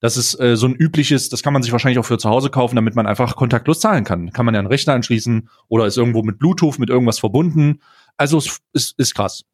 Das 0.00 0.16
ist 0.16 0.38
äh, 0.40 0.56
so 0.56 0.66
ein 0.66 0.74
übliches, 0.74 1.28
das 1.28 1.42
kann 1.42 1.52
man 1.52 1.62
sich 1.62 1.72
wahrscheinlich 1.72 1.98
auch 1.98 2.04
für 2.04 2.18
zu 2.18 2.28
Hause 2.28 2.50
kaufen, 2.50 2.76
damit 2.76 2.94
man 2.94 3.06
einfach 3.06 3.36
kontaktlos 3.36 3.80
zahlen 3.80 4.04
kann. 4.04 4.32
Kann 4.32 4.44
man 4.44 4.54
ja 4.54 4.60
einen 4.60 4.68
Rechner 4.68 4.92
anschließen 4.94 5.48
oder 5.68 5.86
ist 5.86 5.96
irgendwo 5.96 6.22
mit 6.22 6.38
Bluetooth, 6.38 6.78
mit 6.78 6.90
irgendwas 6.90 7.18
verbunden. 7.18 7.80
Also 8.16 8.38
es 8.38 8.60
ist, 8.72 8.98
ist 8.98 9.14
krass. 9.14 9.44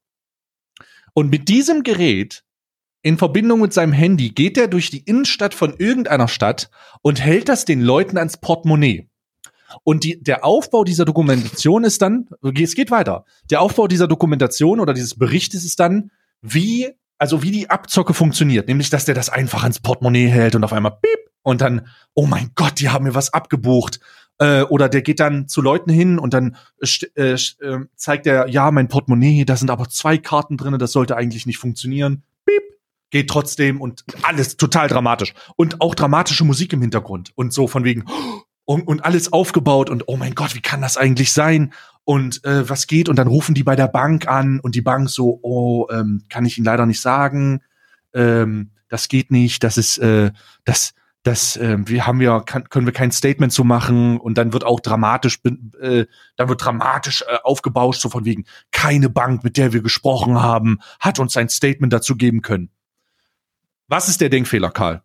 Und 1.15 1.31
mit 1.31 1.49
diesem 1.49 1.83
Gerät 1.83 2.45
in 3.03 3.19
Verbindung 3.19 3.61
mit 3.61 3.73
seinem 3.73 3.93
Handy 3.93 4.31
geht 4.31 4.57
er 4.57 4.69
durch 4.69 4.91
die 4.91 5.01
Innenstadt 5.01 5.55
von 5.55 5.75
irgendeiner 5.77 6.29
Stadt 6.29 6.71
und 7.03 7.21
hält 7.21 7.49
das 7.49 7.65
den 7.65 7.81
Leuten 7.81 8.17
ans 8.17 8.37
Portemonnaie. 8.37 9.09
Und 9.85 10.05
die, 10.05 10.23
der 10.23 10.45
Aufbau 10.45 10.85
dieser 10.85 11.05
Dokumentation 11.05 11.85
ist 11.85 12.03
dann, 12.03 12.29
es 12.43 12.75
geht 12.75 12.91
weiter. 12.91 13.25
Der 13.51 13.61
Aufbau 13.61 13.89
dieser 13.89 14.07
Dokumentation 14.07 14.81
oder 14.81 14.95
dieses 14.95 15.17
Berichtes 15.17 15.65
ist 15.65 15.81
dann, 15.81 16.11
wie, 16.43 16.91
also 17.23 17.41
wie 17.45 17.53
die 17.53 17.71
Abzocke 17.71 18.15
funktioniert. 18.15 18.67
Nämlich, 18.67 18.91
dass 18.91 19.05
der 19.05 19.15
das 19.15 19.29
einfach 19.29 19.63
ans 19.63 19.79
Portemonnaie 19.79 20.27
hält 20.27 20.57
und 20.57 20.65
auf 20.65 20.73
einmal 20.73 20.99
piep 21.01 21.31
und 21.43 21.61
dann, 21.61 21.87
oh 22.15 22.27
mein 22.27 22.51
Gott, 22.57 22.81
die 22.81 22.89
haben 22.89 23.05
mir 23.05 23.15
was 23.15 23.33
abgebucht. 23.33 24.01
Äh, 24.39 24.63
oder 24.63 24.89
der 24.89 25.03
geht 25.03 25.21
dann 25.21 25.47
zu 25.47 25.63
Leuten 25.63 25.93
hin 25.93 26.19
und 26.19 26.35
dann 26.35 26.57
äh, 26.81 27.35
äh, 27.35 27.79
zeigt 27.95 28.27
er, 28.27 28.49
ja, 28.49 28.73
mein 28.73 28.89
Portemonnaie, 28.89 29.45
da 29.45 29.55
sind 29.55 29.71
aber 29.71 29.89
zwei 29.89 30.19
Karten 30.19 30.57
drinne, 30.57 30.79
das 30.79 30.91
sollte 30.91 31.17
eigentlich 31.17 31.47
nicht 31.47 31.59
funktionieren. 31.59 32.25
Piep, 32.45 32.63
geht 33.11 33.31
trotzdem 33.31 33.81
und 33.81 34.05
alles 34.23 34.57
total 34.57 34.89
dramatisch. 34.89 35.33
Und 35.55 35.81
auch 35.81 35.95
dramatische 35.95 36.43
Musik 36.43 36.73
im 36.73 36.81
Hintergrund. 36.81 37.31
Und 37.37 37.53
so 37.53 37.69
von 37.69 37.85
wegen, 37.85 38.05
und, 38.65 38.89
und 38.89 39.05
alles 39.05 39.33
aufgebaut 39.33 39.91
und 39.91 40.09
oh 40.09 40.17
mein 40.17 40.35
Gott, 40.35 40.57
wie 40.57 40.61
kann 40.61 40.81
das 40.81 40.97
eigentlich 40.97 41.33
sein? 41.33 41.73
Und 42.05 42.45
äh, 42.45 42.69
was 42.69 42.87
geht? 42.87 43.09
Und 43.09 43.17
dann 43.17 43.29
rufen 43.29 43.55
die 43.55 43.63
bei 43.63 43.77
der 43.77 43.89
Bank 43.89 44.27
an 44.27 44.61
und 44.61 44.75
die 44.75 44.83
Bank 44.83 45.09
so, 45.09 45.39
oh, 45.43 45.89
ähm, 45.91 46.25
kann 46.29 46.45
ich 46.45 46.59
Ihnen 46.59 46.65
leider 46.65 46.87
nicht 46.87 47.01
sagen. 47.01 47.63
Ähm, 48.13 48.71
das 48.89 49.09
geht 49.09 49.31
nicht, 49.31 49.65
das 49.65 49.79
ist, 49.79 49.99
äh, 49.99 50.33
das, 50.65 50.95
das, 51.23 51.57
äh, 51.57 51.79
wir 51.87 52.07
haben 52.07 52.21
ja, 52.21 52.41
kann, 52.41 52.69
können 52.69 52.87
wir 52.87 52.93
kein 52.93 53.13
Statement 53.13 53.53
zu 53.53 53.65
machen 53.65 54.19
und 54.19 54.37
dann 54.37 54.53
wird 54.53 54.65
auch 54.65 54.81
dramatisch, 54.81 55.41
äh, 55.81 56.07
dann 56.37 56.49
wird 56.49 56.65
dramatisch 56.65 57.23
äh, 57.23 57.39
aufgebauscht, 57.45 58.03
so 58.03 58.11
von 58.11 58.25
wegen, 58.25 58.45
keine 58.71 59.09
Bank, 59.09 59.45
mit 59.45 59.57
der 59.57 59.73
wir 59.73 59.83
gesprochen 59.83 60.43
haben, 60.43 60.81
hat 61.01 61.21
uns 61.21 61.37
ein 61.37 61.49
Statement 61.49 61.93
dazu 61.93 62.17
geben 62.17 62.43
können. 62.43 62.71
Was 63.89 64.09
ist 64.09 64.21
der 64.21 64.29
Denkfehler, 64.29 64.71
Karl? 64.71 65.03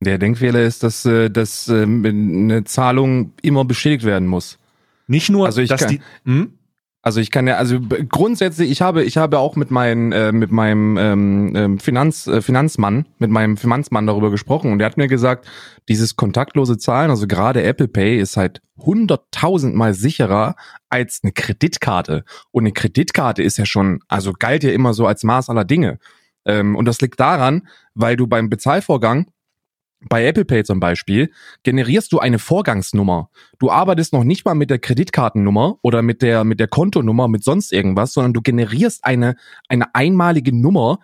Der 0.00 0.18
Denkfehler 0.18 0.62
ist, 0.62 0.82
dass, 0.82 1.06
äh, 1.06 1.30
dass 1.30 1.68
ähm, 1.68 2.04
eine 2.04 2.64
Zahlung 2.64 3.32
immer 3.42 3.64
bestätigt 3.64 4.04
werden 4.04 4.28
muss. 4.28 4.58
Nicht 5.06 5.30
nur, 5.30 5.46
Also 5.46 5.60
ich 5.60 5.68
dass 5.68 5.80
kann- 5.82 5.90
die, 5.90 6.00
hm? 6.24 6.58
Also 7.06 7.20
ich 7.20 7.30
kann 7.30 7.46
ja, 7.46 7.56
also 7.56 7.78
grundsätzlich, 8.08 8.70
ich 8.70 8.80
habe, 8.80 9.04
ich 9.04 9.18
habe 9.18 9.38
auch 9.38 9.56
mit 9.56 9.70
meinen, 9.70 10.10
äh, 10.12 10.32
mit 10.32 10.50
meinem 10.50 10.96
ähm, 10.96 11.52
ähm, 11.54 11.78
Finanz, 11.78 12.26
äh, 12.26 12.40
Finanzmann, 12.40 13.06
mit 13.18 13.30
meinem 13.30 13.58
Finanzmann 13.58 14.06
darüber 14.06 14.30
gesprochen 14.30 14.72
und 14.72 14.78
der 14.78 14.86
hat 14.86 14.96
mir 14.96 15.06
gesagt, 15.06 15.46
dieses 15.90 16.16
kontaktlose 16.16 16.78
Zahlen, 16.78 17.10
also 17.10 17.26
gerade 17.26 17.62
Apple 17.62 17.88
Pay, 17.88 18.18
ist 18.18 18.38
halt 18.38 18.62
hunderttausendmal 18.78 19.92
sicherer 19.92 20.56
als 20.88 21.20
eine 21.22 21.32
Kreditkarte. 21.32 22.24
Und 22.50 22.62
eine 22.62 22.72
Kreditkarte 22.72 23.42
ist 23.42 23.58
ja 23.58 23.66
schon, 23.66 24.00
also 24.08 24.32
galt 24.32 24.64
ja 24.64 24.70
immer 24.70 24.94
so 24.94 25.06
als 25.06 25.24
Maß 25.24 25.50
aller 25.50 25.64
Dinge. 25.66 25.98
Ähm, 26.46 26.74
und 26.74 26.86
das 26.86 27.02
liegt 27.02 27.20
daran, 27.20 27.68
weil 27.94 28.16
du 28.16 28.26
beim 28.26 28.48
Bezahlvorgang 28.48 29.26
bei 30.08 30.26
Apple 30.26 30.44
Pay 30.44 30.64
zum 30.64 30.80
Beispiel 30.80 31.30
generierst 31.62 32.12
du 32.12 32.18
eine 32.18 32.38
Vorgangsnummer. 32.38 33.30
Du 33.58 33.70
arbeitest 33.70 34.12
noch 34.12 34.24
nicht 34.24 34.44
mal 34.44 34.54
mit 34.54 34.70
der 34.70 34.78
Kreditkartennummer 34.78 35.78
oder 35.82 36.02
mit 36.02 36.22
der, 36.22 36.44
mit 36.44 36.60
der 36.60 36.68
Kontonummer, 36.68 37.28
mit 37.28 37.44
sonst 37.44 37.72
irgendwas, 37.72 38.12
sondern 38.12 38.32
du 38.32 38.42
generierst 38.42 39.04
eine, 39.04 39.36
eine 39.68 39.94
einmalige 39.94 40.54
Nummer, 40.54 40.98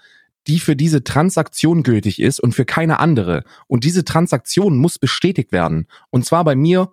die 0.46 0.58
für 0.58 0.76
diese 0.76 1.04
Transaktion 1.04 1.82
gültig 1.82 2.20
ist 2.20 2.40
und 2.40 2.54
für 2.54 2.64
keine 2.64 2.98
andere. 2.98 3.44
Und 3.66 3.84
diese 3.84 4.04
Transaktion 4.04 4.76
muss 4.78 4.98
bestätigt 4.98 5.52
werden. 5.52 5.86
Und 6.10 6.24
zwar 6.24 6.44
bei 6.44 6.54
mir 6.54 6.92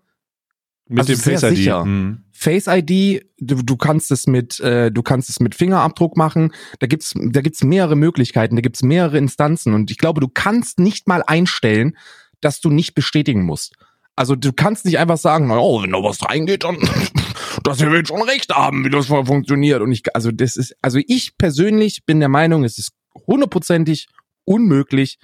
mit 0.88 1.00
Also 1.00 1.14
dem 1.14 1.20
sehr 1.20 1.40
Face 1.40 1.52
ID. 1.52 1.58
sicher. 1.58 1.84
Hm. 1.84 2.24
Face 2.40 2.68
ID, 2.68 3.26
du, 3.40 3.64
du 3.64 3.78
kannst 3.78 4.12
es 4.12 4.28
mit, 4.28 4.60
äh, 4.60 4.92
du 4.92 5.02
kannst 5.02 5.28
es 5.28 5.40
mit 5.40 5.56
Fingerabdruck 5.56 6.16
machen. 6.18 6.54
Da 6.78 6.86
gibt's, 6.86 7.14
da 7.16 7.42
gibt's 7.42 7.64
mehrere 7.64 7.96
Möglichkeiten, 7.96 8.56
da 8.56 8.62
gibt's 8.62 8.84
mehrere 8.84 9.18
Instanzen 9.18 9.74
und 9.74 9.90
ich 9.90 9.98
glaube, 9.98 10.22
du 10.22 10.28
kannst 10.28 10.80
nicht 10.80 11.08
mal 11.08 11.24
einstellen, 11.26 11.98
dass 12.40 12.62
du 12.62 12.70
nicht 12.70 12.94
bestätigen 12.94 13.44
musst. 13.44 13.74
Also 14.16 14.36
du 14.36 14.54
kannst 14.54 14.86
nicht 14.86 15.00
einfach 15.00 15.18
sagen, 15.18 15.50
oh, 15.50 15.82
wenn 15.82 15.92
da 15.92 16.04
was 16.04 16.24
reingeht, 16.24 16.64
dann, 16.64 16.78
dass 17.64 17.80
wir 17.80 18.06
schon 18.06 18.22
recht 18.22 18.54
haben, 18.54 18.86
wie 18.86 18.92
das 18.92 19.08
funktioniert. 19.08 19.82
Und 19.82 19.92
ich, 19.92 20.04
also 20.16 20.32
das 20.32 20.58
ist, 20.58 20.76
also 20.84 21.00
ich 21.08 21.38
persönlich 21.40 22.06
bin 22.06 22.20
der 22.20 22.30
Meinung, 22.30 22.64
es 22.64 22.78
ist 22.78 22.92
hundertprozentig 23.26 24.10
unmöglich, 24.46 25.18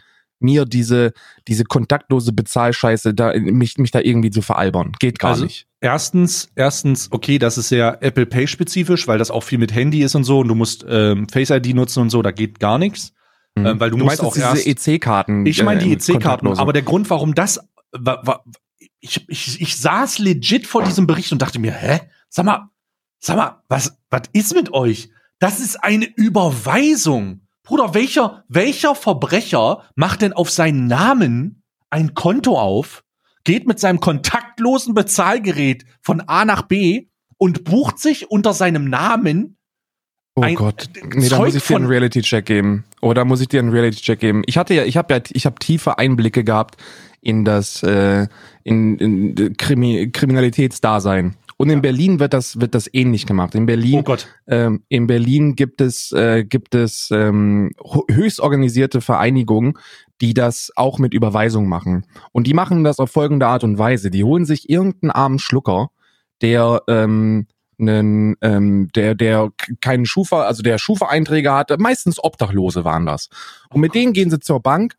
mir 0.43 0.65
diese, 0.65 1.13
diese 1.47 1.63
kontaktlose 1.63 2.33
Bezahlscheiße, 2.33 3.13
da, 3.13 3.33
mich, 3.39 3.77
mich 3.77 3.91
da 3.91 3.99
irgendwie 3.99 4.29
zu 4.31 4.41
veralbern. 4.41 4.91
Geht 4.99 5.19
gar 5.19 5.31
Also, 5.31 5.45
nicht. 5.45 5.67
Erstens, 5.81 6.49
erstens, 6.55 7.09
okay, 7.11 7.39
das 7.39 7.57
ist 7.57 7.69
sehr 7.69 7.97
Apple 8.01 8.25
Pay 8.25 8.47
spezifisch, 8.47 9.07
weil 9.07 9.17
das 9.17 9.31
auch 9.31 9.43
viel 9.43 9.57
mit 9.57 9.73
Handy 9.73 10.01
ist 10.03 10.15
und 10.15 10.23
so 10.23 10.39
und 10.39 10.47
du 10.47 10.55
musst 10.55 10.85
ähm, 10.87 11.27
Face 11.27 11.49
ID 11.49 11.73
nutzen 11.75 11.99
und 12.01 12.09
so, 12.09 12.21
da 12.21 12.31
geht 12.31 12.59
gar 12.59 12.77
nichts. 12.77 13.13
Mhm. 13.55 13.65
ähm, 13.65 13.79
weil 13.79 13.89
du 13.91 13.97
musst 13.97 14.21
auch 14.21 14.35
jetzt 14.35 14.43
erst- 14.45 14.65
diese 14.65 14.93
EC-Karten. 14.95 15.45
Ich 15.45 15.61
meine 15.63 15.79
die 15.81 15.89
äh, 15.91 15.93
EC-Karten, 15.93 16.13
kontaktlose. 16.21 16.61
aber 16.61 16.73
der 16.73 16.81
Grund, 16.83 17.09
warum 17.09 17.35
das, 17.35 17.59
wa, 17.91 18.21
wa, 18.23 18.43
ich, 18.99 19.25
ich, 19.27 19.61
ich 19.61 19.77
saß 19.77 20.19
legit 20.19 20.65
vor 20.67 20.83
diesem 20.83 21.05
Bericht 21.05 21.31
und 21.33 21.41
dachte 21.41 21.59
mir, 21.59 21.71
hä, 21.73 21.99
sag 22.29 22.45
mal, 22.45 22.69
sag 23.19 23.35
mal, 23.37 23.61
was, 23.67 23.97
was 24.09 24.21
ist 24.31 24.55
mit 24.55 24.73
euch? 24.73 25.09
Das 25.39 25.59
ist 25.59 25.83
eine 25.83 26.05
Überweisung. 26.15 27.41
Bruder, 27.63 27.93
welcher, 27.93 28.43
welcher 28.49 28.93
Verbrecher 28.93 29.83
macht 29.95 30.21
denn 30.21 30.33
auf 30.33 30.49
seinen 30.49 30.87
Namen 30.87 31.63
ein 31.89 32.13
Konto 32.13 32.59
auf, 32.59 33.03
geht 33.45 33.67
mit 33.67 33.79
seinem 33.79 33.99
kontaktlosen 33.99 34.93
Bezahlgerät 34.93 35.85
von 36.01 36.21
A 36.27 36.43
nach 36.45 36.63
B 36.63 37.07
und 37.37 37.63
bucht 37.63 37.99
sich 37.99 38.29
unter 38.29 38.53
seinem 38.53 38.89
Namen 38.89 39.57
Oh 40.35 40.41
ein- 40.41 40.55
Gott, 40.55 40.89
nee, 41.13 41.29
da 41.29 41.37
muss 41.37 41.53
ich 41.53 41.63
dir 41.63 41.75
einen 41.75 41.83
von- 41.85 41.91
Reality-Check 41.91 42.43
geben. 42.47 42.85
Oder 43.01 43.23
muss 43.23 43.39
ich 43.39 43.49
dir 43.49 43.59
einen 43.59 43.69
Reality-Check 43.69 44.19
geben? 44.19 44.41
Ich 44.47 44.57
hatte 44.57 44.73
ja, 44.73 44.83
ich 44.83 44.97
habe 44.97 45.13
ja, 45.13 45.21
ich 45.31 45.45
habe 45.45 45.59
tiefe 45.59 45.99
Einblicke 45.99 46.43
gehabt 46.43 46.75
in 47.23 47.45
das, 47.45 47.83
äh, 47.83 48.27
in, 48.63 48.97
in 48.97 49.57
Krimi 49.57 50.11
Kriminalitätsdasein. 50.11 51.35
Und 51.57 51.69
in 51.69 51.81
Berlin 51.81 52.19
wird 52.19 52.33
das, 52.33 52.59
wird 52.59 52.75
das 52.75 52.89
ähnlich 52.93 53.25
gemacht. 53.25 53.55
In 53.55 53.65
Berlin, 53.65 53.99
Oh 53.99 54.03
Gott. 54.03 54.27
ähm, 54.47 54.83
in 54.89 55.07
Berlin 55.07 55.55
gibt 55.55 55.81
es, 55.81 56.11
äh, 56.11 56.43
gibt 56.43 56.75
es 56.75 57.09
ähm, 57.11 57.71
höchst 58.09 58.39
organisierte 58.39 59.01
Vereinigungen, 59.01 59.75
die 60.19 60.33
das 60.33 60.71
auch 60.75 60.99
mit 60.99 61.13
Überweisung 61.13 61.67
machen. 61.69 62.05
Und 62.31 62.47
die 62.47 62.53
machen 62.53 62.83
das 62.83 62.99
auf 62.99 63.11
folgende 63.11 63.47
Art 63.47 63.63
und 63.63 63.77
Weise. 63.77 64.09
Die 64.09 64.23
holen 64.23 64.45
sich 64.45 64.69
irgendeinen 64.69 65.11
armen 65.11 65.39
Schlucker, 65.39 65.89
der 66.41 66.81
ähm, 66.87 67.47
einen, 67.79 68.35
ähm, 68.41 68.89
der, 68.95 69.15
der 69.15 69.51
keinen 69.81 70.05
Schufa, 70.05 70.43
also 70.43 70.63
der 70.63 70.77
Schufa-Einträge 70.77 71.51
hatte, 71.53 71.77
meistens 71.77 72.23
Obdachlose 72.23 72.83
waren 72.83 73.05
das. 73.05 73.29
Und 73.69 73.81
mit 73.81 73.95
denen 73.95 74.13
gehen 74.13 74.29
sie 74.29 74.39
zur 74.39 74.59
Bank 74.59 74.95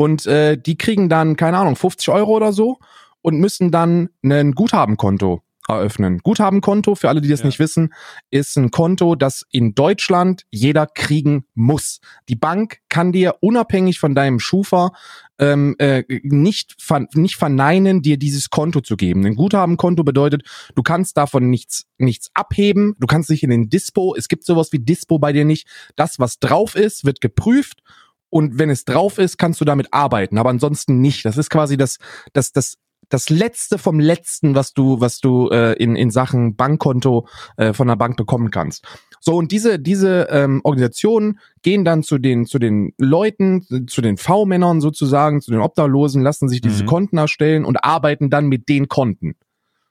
und 0.00 0.24
äh, 0.24 0.56
die 0.56 0.78
kriegen 0.78 1.10
dann, 1.10 1.36
keine 1.36 1.58
Ahnung, 1.58 1.76
50 1.76 2.08
Euro 2.08 2.30
oder 2.34 2.54
so 2.54 2.78
und 3.20 3.38
müssen 3.38 3.70
dann 3.70 4.08
ein 4.24 4.52
Guthabenkonto 4.52 5.42
eröffnen. 5.68 6.20
Guthabenkonto, 6.22 6.94
für 6.94 7.10
alle, 7.10 7.20
die 7.20 7.28
das 7.28 7.40
Ja. 7.40 7.46
nicht 7.46 7.58
wissen, 7.58 7.92
ist 8.30 8.56
ein 8.56 8.70
Konto, 8.70 9.14
das 9.14 9.44
in 9.50 9.74
Deutschland 9.74 10.46
jeder 10.50 10.86
kriegen 10.86 11.44
muss. 11.52 12.00
Die 12.30 12.34
Bank 12.34 12.78
kann 12.88 13.12
dir 13.12 13.34
unabhängig 13.42 13.98
von 13.98 14.14
deinem 14.14 14.40
Schufa 14.40 14.92
ähm, 15.38 15.76
äh, 15.78 16.02
nicht, 16.22 16.76
ver 16.78 17.06
nicht 17.12 17.36
verneinen, 17.36 18.00
dir 18.00 18.16
dieses 18.16 18.48
Konto 18.48 18.80
zu 18.80 18.96
geben. 18.96 19.26
Ein 19.26 19.34
Guthabenkonto 19.34 20.02
bedeutet, 20.02 20.44
du 20.76 20.82
kannst 20.82 21.18
davon 21.18 21.50
nichts, 21.50 21.84
nichts 21.98 22.30
abheben, 22.32 22.96
du 22.98 23.06
kannst 23.06 23.28
nicht 23.28 23.42
in 23.42 23.50
den 23.50 23.68
Dispo, 23.68 24.14
es 24.16 24.28
gibt 24.28 24.46
sowas 24.46 24.72
wie 24.72 24.78
Dispo 24.78 25.18
bei 25.18 25.34
dir 25.34 25.44
nicht. 25.44 25.68
Das, 25.94 26.18
was 26.18 26.38
drauf 26.38 26.74
ist, 26.74 27.04
wird 27.04 27.20
geprüft 27.20 27.82
und 28.30 28.58
wenn 28.58 28.70
es 28.70 28.84
drauf 28.84 29.18
ist, 29.18 29.36
kannst 29.36 29.60
du 29.60 29.64
damit 29.64 29.92
arbeiten, 29.92 30.38
aber 30.38 30.50
ansonsten 30.50 31.00
nicht. 31.00 31.24
Das 31.24 31.36
ist 31.36 31.50
quasi 31.50 31.76
das, 31.76 31.98
das, 32.32 32.52
das, 32.52 32.76
das 33.08 33.28
Letzte 33.28 33.76
vom 33.76 33.98
Letzten, 34.00 34.54
was 34.54 34.72
du, 34.72 35.00
was 35.00 35.18
du 35.18 35.48
äh, 35.50 35.72
in, 35.74 35.96
in 35.96 36.10
Sachen 36.10 36.54
Bankkonto 36.56 37.26
äh, 37.56 37.72
von 37.72 37.88
der 37.88 37.96
Bank 37.96 38.16
bekommen 38.16 38.50
kannst. 38.50 38.86
So, 39.20 39.36
und 39.36 39.52
diese, 39.52 39.78
diese 39.78 40.28
ähm, 40.30 40.60
Organisationen 40.64 41.40
gehen 41.62 41.84
dann 41.84 42.02
zu 42.02 42.18
den, 42.18 42.46
zu 42.46 42.58
den 42.58 42.94
Leuten, 42.96 43.86
zu 43.86 44.00
den 44.00 44.16
V-Männern 44.16 44.80
sozusagen, 44.80 45.42
zu 45.42 45.50
den 45.50 45.60
Obdachlosen, 45.60 46.22
lassen 46.22 46.48
sich 46.48 46.62
diese 46.62 46.84
Mhm. 46.84 46.88
Konten 46.88 47.18
erstellen 47.18 47.64
und 47.64 47.84
arbeiten 47.84 48.30
dann 48.30 48.46
mit 48.46 48.68
den 48.68 48.88
Konten. 48.88 49.34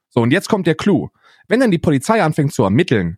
So, 0.08 0.20
und 0.20 0.32
jetzt 0.32 0.48
kommt 0.48 0.66
der 0.66 0.74
Clou. 0.74 1.10
Wenn 1.46 1.60
dann 1.60 1.70
die 1.70 1.78
Polizei 1.78 2.22
anfängt 2.22 2.52
zu 2.52 2.64
ermitteln, 2.64 3.16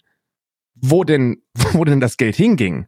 wo 0.75 1.05
denn, 1.05 1.43
wo 1.73 1.85
denn 1.85 2.01
das 2.01 2.19
Geld 2.19 2.37
hinging, 2.37 2.87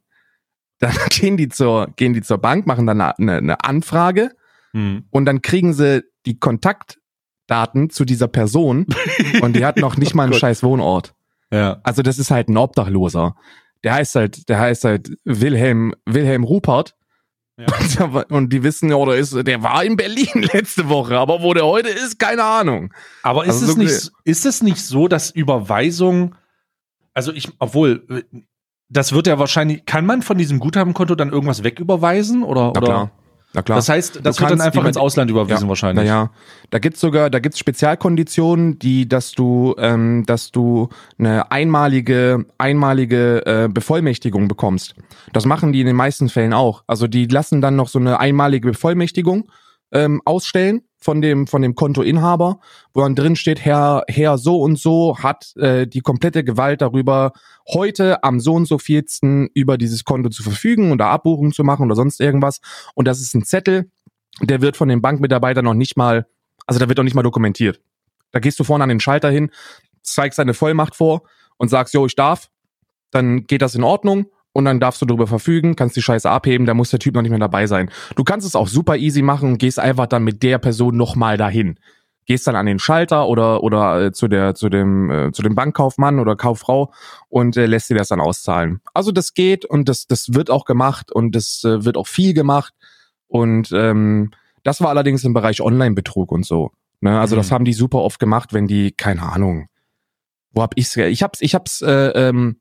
dann 0.85 0.95
gehen 1.11 1.37
die 1.37 1.49
zur, 1.49 1.89
gehen 1.97 2.13
die 2.13 2.23
zur 2.23 2.39
Bank, 2.39 2.67
machen 2.67 2.87
dann 2.87 3.01
eine, 3.01 3.39
eine, 3.39 3.65
Anfrage 3.65 4.31
Hm. 4.73 5.05
und 5.11 5.25
dann 5.25 5.41
kriegen 5.41 5.73
sie 5.73 6.03
die 6.27 6.39
Kontaktdaten 6.39 7.91
zu 7.91 8.05
dieser 8.05 8.27
Person 8.27 8.87
und 9.41 9.55
die 9.55 9.65
hat 9.65 9.77
noch 9.77 9.97
nicht 9.97 10.15
mal 10.15 10.25
einen 10.25 10.35
scheiß 10.35 10.65
Wohnort. 10.65 11.15
Ja. 11.53 11.81
Also 11.85 12.03
das 12.03 12.19
ist 12.19 12.33
halt 12.33 12.49
ein 12.49 12.57
Obdachloser. 12.57 13.37
Der 13.85 13.95
heißt 13.95 14.17
halt, 14.17 14.49
der 14.49 14.59
heißt 14.59 14.85
halt 14.85 15.13
Wilhelm, 15.25 15.95
Wilhelm 16.07 16.43
Rupert. 16.43 16.97
Ja. 17.57 18.25
Und 18.31 18.53
die 18.53 18.65
wissen 18.65 18.91
ja, 18.91 18.97
oder 18.97 19.17
ist, 19.17 19.47
der 19.47 19.63
war 19.63 19.85
in 19.85 19.97
Berlin 19.97 20.49
letzte 20.53 20.89
Woche, 20.89 21.17
aber 21.17 21.43
wo 21.43 21.55
der 21.55 21.65
heute 21.67 21.91
ist, 21.91 22.19
keine 22.19 22.43
Ahnung. 22.43 22.93
Aber 23.23 23.45
ist, 23.45 23.63
Also 23.63 23.67
es 23.67 23.73
so 23.75 23.79
nicht, 23.79 24.13
ist 24.25 24.47
es 24.47 24.63
nicht 24.63 24.85
so, 24.85 25.07
dass 25.07 25.31
Überweisung, 25.31 26.35
also 27.13 27.33
ich, 27.33 27.51
obwohl, 27.61 28.05
äh, 28.33 28.39
das 28.95 29.13
wird 29.13 29.27
ja 29.27 29.39
wahrscheinlich, 29.39 29.85
kann 29.85 30.07
man 30.07 30.23
von 30.23 30.39
diesem 30.39 30.59
Guthabenkonto 30.61 31.15
dann 31.15 31.31
irgendwas 31.31 31.65
wegüberweisen? 31.65 32.43
Oder, 32.43 32.73
Na 32.75 32.81
oder? 32.81 32.81
klar. 32.81 33.11
Na 33.55 33.63
klar. 33.63 33.77
Das 33.77 33.89
heißt, 33.89 34.21
das 34.25 34.41
wird 34.41 34.51
dann 34.51 34.61
einfach 34.61 34.85
ins 34.85 34.97
Ausland 34.97 35.31
überwiesen 35.31 35.69
wahrscheinlich. 35.69 36.07
Naja, 36.07 36.31
da 36.71 36.81
gibt's 36.81 37.01
sogar, 37.01 37.31
da 37.31 37.39
gibt's 37.39 37.59
Spezialkonditionen, 37.61 38.81
die, 38.81 39.09
dass 39.09 39.31
du, 39.31 39.77
ähm, 39.79 40.25
dass 40.27 40.51
du 40.51 40.89
eine 41.19 41.53
einmalige, 41.53 42.47
einmalige 42.59 43.47
äh, 43.47 43.69
Bevollmächtigung 43.69 44.49
bekommst. 44.49 44.97
Das 45.33 45.47
machen 45.47 45.73
die 45.73 45.81
in 45.81 45.87
den 45.87 45.95
meisten 45.95 46.29
Fällen 46.29 46.53
auch. 46.53 46.83
Also 46.89 47.07
die 47.07 47.27
lassen 47.27 47.61
dann 47.61 47.77
noch 47.77 47.87
so 47.87 48.01
eine 48.01 48.19
einmalige 48.19 48.73
Bevollmächtigung 48.73 49.49
ähm, 49.93 50.21
ausstellen 50.25 50.83
von 51.05 51.21
dem 51.21 51.47
von 51.47 51.61
dem 51.61 51.75
Kontoinhaber, 51.75 52.61
wo 52.95 53.03
dann 53.03 53.15
drin 53.15 53.37
steht, 53.37 53.63
Herr 53.63 54.05
Herr 54.09 54.39
so 54.39 54.61
und 54.63 54.79
so 54.79 55.19
hat 55.19 55.55
äh, 55.57 55.87
die 55.87 56.01
komplette 56.01 56.45
Gewalt 56.45 56.81
darüber, 56.81 57.33
heute 57.69 58.25
am 58.25 58.41
so 58.41 58.55
und 58.55 58.67
so 58.67 58.79
vielsten 58.79 59.49
über 59.53 59.77
dieses 59.77 60.05
Konto 60.05 60.31
zu 60.31 60.43
verfügen 60.43 60.93
oder 60.93 61.09
Abbuchung 61.09 61.53
zu 61.53 61.63
machen 61.63 61.85
oder 61.85 61.95
sonst 61.95 62.21
irgendwas. 62.21 62.61
Und 62.95 63.07
das 63.07 63.21
ist 63.21 63.35
ein 63.35 63.45
Zettel, 63.45 63.91
der 64.41 64.63
wird 64.63 64.79
von 64.79 64.89
den 64.89 65.03
Bankmitarbeitern 65.03 65.65
noch 65.65 65.75
nicht 65.75 65.99
mal, 65.99 66.27
also 66.67 66.81
da 66.81 66.89
wird 66.89 66.97
noch 66.97 67.05
nicht 67.05 67.15
mal 67.15 67.23
dokumentiert. 67.23 67.83
Da 68.33 68.41
gehst 68.41 68.59
du 68.59 68.65
vorne 68.65 68.85
an 68.85 68.89
den 68.89 69.01
Schalter 69.01 69.31
hin, 69.31 69.51
zeigst 70.03 70.39
deine 70.39 70.55
Vollmacht 70.55 70.97
vor 70.97 71.25
und 71.59 71.69
sagst, 71.69 71.93
jo, 71.93 72.07
ich 72.07 72.17
darf, 72.17 72.49
dann 73.11 73.47
geht 73.47 73.61
das 73.61 73.75
in 73.75 73.85
Ordnung 73.85 74.27
und 74.55 74.65
dann 74.65 74.81
darfst 74.81 75.03
du 75.03 75.07
darüber 75.07 75.27
verfügen, 75.27 75.77
kannst 75.77 75.97
die 75.97 76.03
Scheiße 76.03 76.31
abheben, 76.31 76.65
da 76.67 76.73
muss 76.73 76.89
der 76.91 77.01
Typ 77.01 77.15
noch 77.15 77.23
nicht 77.23 77.31
mehr 77.31 77.39
dabei 77.41 77.67
sein. 77.67 77.91
Du 78.17 78.25
kannst 78.25 78.47
es 78.47 78.55
auch 78.57 78.69
super 78.69 78.97
easy 78.97 79.21
machen 79.21 79.51
und 79.53 79.59
gehst 79.59 79.79
einfach 79.79 80.07
dann 80.07 80.25
mit 80.25 80.43
der 80.43 80.57
Person 80.59 80.97
nochmal 80.97 81.37
dahin. 81.37 81.79
Gehst 82.27 82.47
dann 82.47 82.57
an 82.57 82.65
den 82.65 82.79
Schalter 82.79 83.29
oder 83.29 83.63
oder 83.63 84.01
äh, 84.07 84.13
zu 84.13 84.29
der 84.29 84.55
zu 84.55 84.71
dem 84.71 85.11
äh, 85.11 85.33
zu 85.33 85.43
dem 85.43 85.55
Bankkaufmann 85.55 86.19
oder 86.21 86.37
Kauffrau 86.37 86.91
und 87.29 87.57
äh, 87.59 87.67
lässt 87.67 87.91
dir 87.91 87.97
das 87.97 88.09
dann 88.09 88.21
auszahlen. 88.21 88.81
Also 88.95 89.13
das 89.13 89.35
geht 89.35 89.67
und 89.67 89.91
das 89.91 90.07
das 90.07 90.33
wird 90.33 90.49
auch 90.49 90.65
gemacht 90.65 91.13
und 91.13 91.35
das 91.35 91.63
äh, 91.65 91.85
wird 91.85 91.99
auch 91.99 92.07
viel 92.07 92.33
gemacht 92.33 92.73
und 93.27 93.73
ähm, 93.73 94.31
das 94.63 94.81
war 94.81 94.89
allerdings 94.89 95.23
im 95.25 95.35
Bereich 95.35 95.61
Online-Betrug 95.61 96.33
und 96.33 96.47
so. 96.47 96.71
Ne? 97.01 97.21
Also 97.21 97.35
Mhm. 97.37 97.41
das 97.41 97.53
haben 97.53 97.65
die 97.67 97.75
super 97.75 97.99
oft 97.99 98.19
gemacht, 98.19 98.55
wenn 98.55 98.67
die 98.69 98.93
keine 98.93 99.23
Ahnung. 99.31 99.67
Wo 100.53 100.63
hab 100.63 100.73
ich's? 100.77 100.97
Ich 100.97 101.23
hab's 101.23 101.43
ich 101.43 101.55
hab's 101.55 101.83
äh, 101.83 102.09
ähm, 102.29 102.57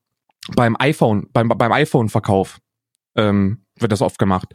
beim 0.56 0.76
iPhone 0.80 1.28
beim 1.32 1.50
beim 1.50 1.72
iPhone-Verkauf 1.72 2.60
ähm, 3.16 3.66
wird 3.80 3.92
das 3.92 4.02
oft 4.02 4.20
gemacht. 4.20 4.54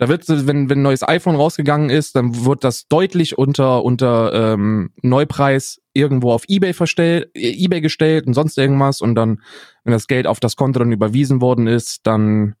Da 0.00 0.08
wird, 0.08 0.26
wenn, 0.28 0.70
wenn 0.70 0.78
ein 0.78 0.82
neues 0.82 1.06
iPhone 1.06 1.36
rausgegangen 1.36 1.90
ist, 1.90 2.16
dann 2.16 2.46
wird 2.46 2.64
das 2.64 2.88
deutlich 2.88 3.36
unter, 3.36 3.84
unter 3.84 4.54
ähm, 4.54 4.92
Neupreis 5.02 5.82
irgendwo 5.92 6.32
auf 6.32 6.44
Ebay 6.48 6.72
verstellt, 6.72 7.28
Ebay 7.34 7.82
gestellt 7.82 8.26
und 8.26 8.32
sonst 8.32 8.56
irgendwas. 8.56 9.02
Und 9.02 9.14
dann, 9.14 9.42
wenn 9.84 9.92
das 9.92 10.06
Geld 10.06 10.26
auf 10.26 10.40
das 10.40 10.56
Konto 10.56 10.78
dann 10.78 10.90
überwiesen 10.90 11.42
worden 11.42 11.66
ist, 11.66 12.06
dann 12.06 12.54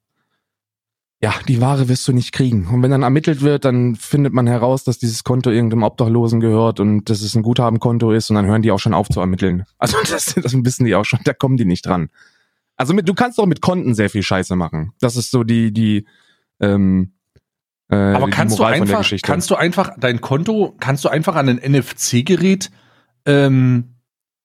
ja, 1.22 1.32
die 1.48 1.62
Ware 1.62 1.88
wirst 1.88 2.06
du 2.08 2.12
nicht 2.12 2.32
kriegen. 2.32 2.66
Und 2.66 2.82
wenn 2.82 2.90
dann 2.90 3.02
ermittelt 3.02 3.40
wird, 3.40 3.64
dann 3.64 3.96
findet 3.96 4.34
man 4.34 4.46
heraus, 4.46 4.84
dass 4.84 4.98
dieses 4.98 5.24
Konto 5.24 5.50
irgendeinem 5.50 5.82
Obdachlosen 5.82 6.40
gehört 6.40 6.78
und 6.78 7.08
dass 7.08 7.22
es 7.22 7.34
ein 7.34 7.42
Guthabenkonto 7.42 8.12
ist 8.12 8.28
und 8.28 8.36
dann 8.36 8.46
hören 8.46 8.60
die 8.60 8.70
auch 8.70 8.78
schon 8.78 8.92
auf 8.92 9.08
zu 9.08 9.20
ermitteln. 9.20 9.64
Also 9.78 9.96
das, 10.10 10.34
das 10.34 10.52
wissen 10.64 10.84
die 10.84 10.94
auch 10.94 11.04
schon, 11.04 11.20
da 11.24 11.32
kommen 11.32 11.56
die 11.56 11.64
nicht 11.64 11.86
dran. 11.86 12.10
Also 12.80 12.94
mit, 12.94 13.06
du 13.06 13.12
kannst 13.12 13.38
auch 13.38 13.44
mit 13.44 13.60
Konten 13.60 13.94
sehr 13.94 14.08
viel 14.08 14.22
Scheiße 14.22 14.56
machen. 14.56 14.94
Das 15.00 15.14
ist 15.14 15.30
so 15.30 15.44
die, 15.44 15.70
die, 15.70 16.06
ähm, 16.60 17.12
äh, 17.90 17.94
Aber 17.94 18.30
kannst 18.30 18.58
du 18.58 18.62
Moral 18.62 18.78
von 18.78 18.86
der 18.86 18.96
einfach, 18.96 19.04
Geschichte. 19.04 19.26
kannst 19.26 19.50
du 19.50 19.56
einfach 19.56 19.90
dein 19.98 20.22
Konto, 20.22 20.74
kannst 20.80 21.04
du 21.04 21.10
einfach 21.10 21.36
an 21.36 21.50
ein 21.50 21.58
NFC-Gerät, 21.58 22.70
ähm, 23.26 23.96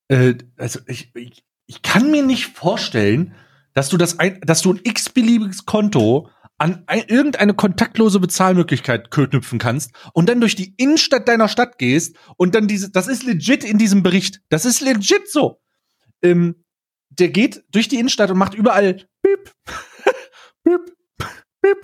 äh, 0.10 0.34
also 0.58 0.82
ich, 0.86 1.16
ich, 1.16 1.46
ich 1.66 1.82
kann 1.82 2.12
mir 2.12 2.26
nicht 2.26 2.48
vorstellen, 2.48 3.34
dass 3.74 3.88
du 3.88 3.96
das 3.96 4.20
ein, 4.20 4.42
dass 4.42 4.62
du 4.62 4.74
ein 4.74 4.82
x-beliebiges 4.84 5.66
Konto 5.66 6.28
an 6.58 6.84
ein, 6.88 7.04
irgendeine 7.08 7.54
kontaktlose 7.54 8.20
Bezahlmöglichkeit 8.20 9.12
knüpfen 9.12 9.60
kannst 9.60 9.94
und 10.12 10.28
dann 10.28 10.42
durch 10.42 10.58
die 10.58 10.74
Innenstadt 10.76 11.30
deiner 11.30 11.48
Stadt 11.48 11.78
gehst 11.78 12.18
und 12.36 12.54
dann 12.54 12.68
diese, 12.68 12.92
das 12.92 13.08
ist 13.08 13.24
legit 13.24 13.64
in 13.64 13.78
diesem 13.78 14.04
Bericht, 14.04 14.42
das 14.50 14.66
ist 14.66 14.82
legit 14.82 15.32
so. 15.32 15.62
Ähm, 16.22 16.65
der 17.20 17.30
geht 17.30 17.64
durch 17.72 17.88
die 17.88 17.98
Innenstadt 18.00 18.30
und 18.32 18.38
macht 18.38 18.54
überall 18.54 19.06
Bip, 19.22 19.52
Bip, 20.64 20.96
Bip, 21.62 21.78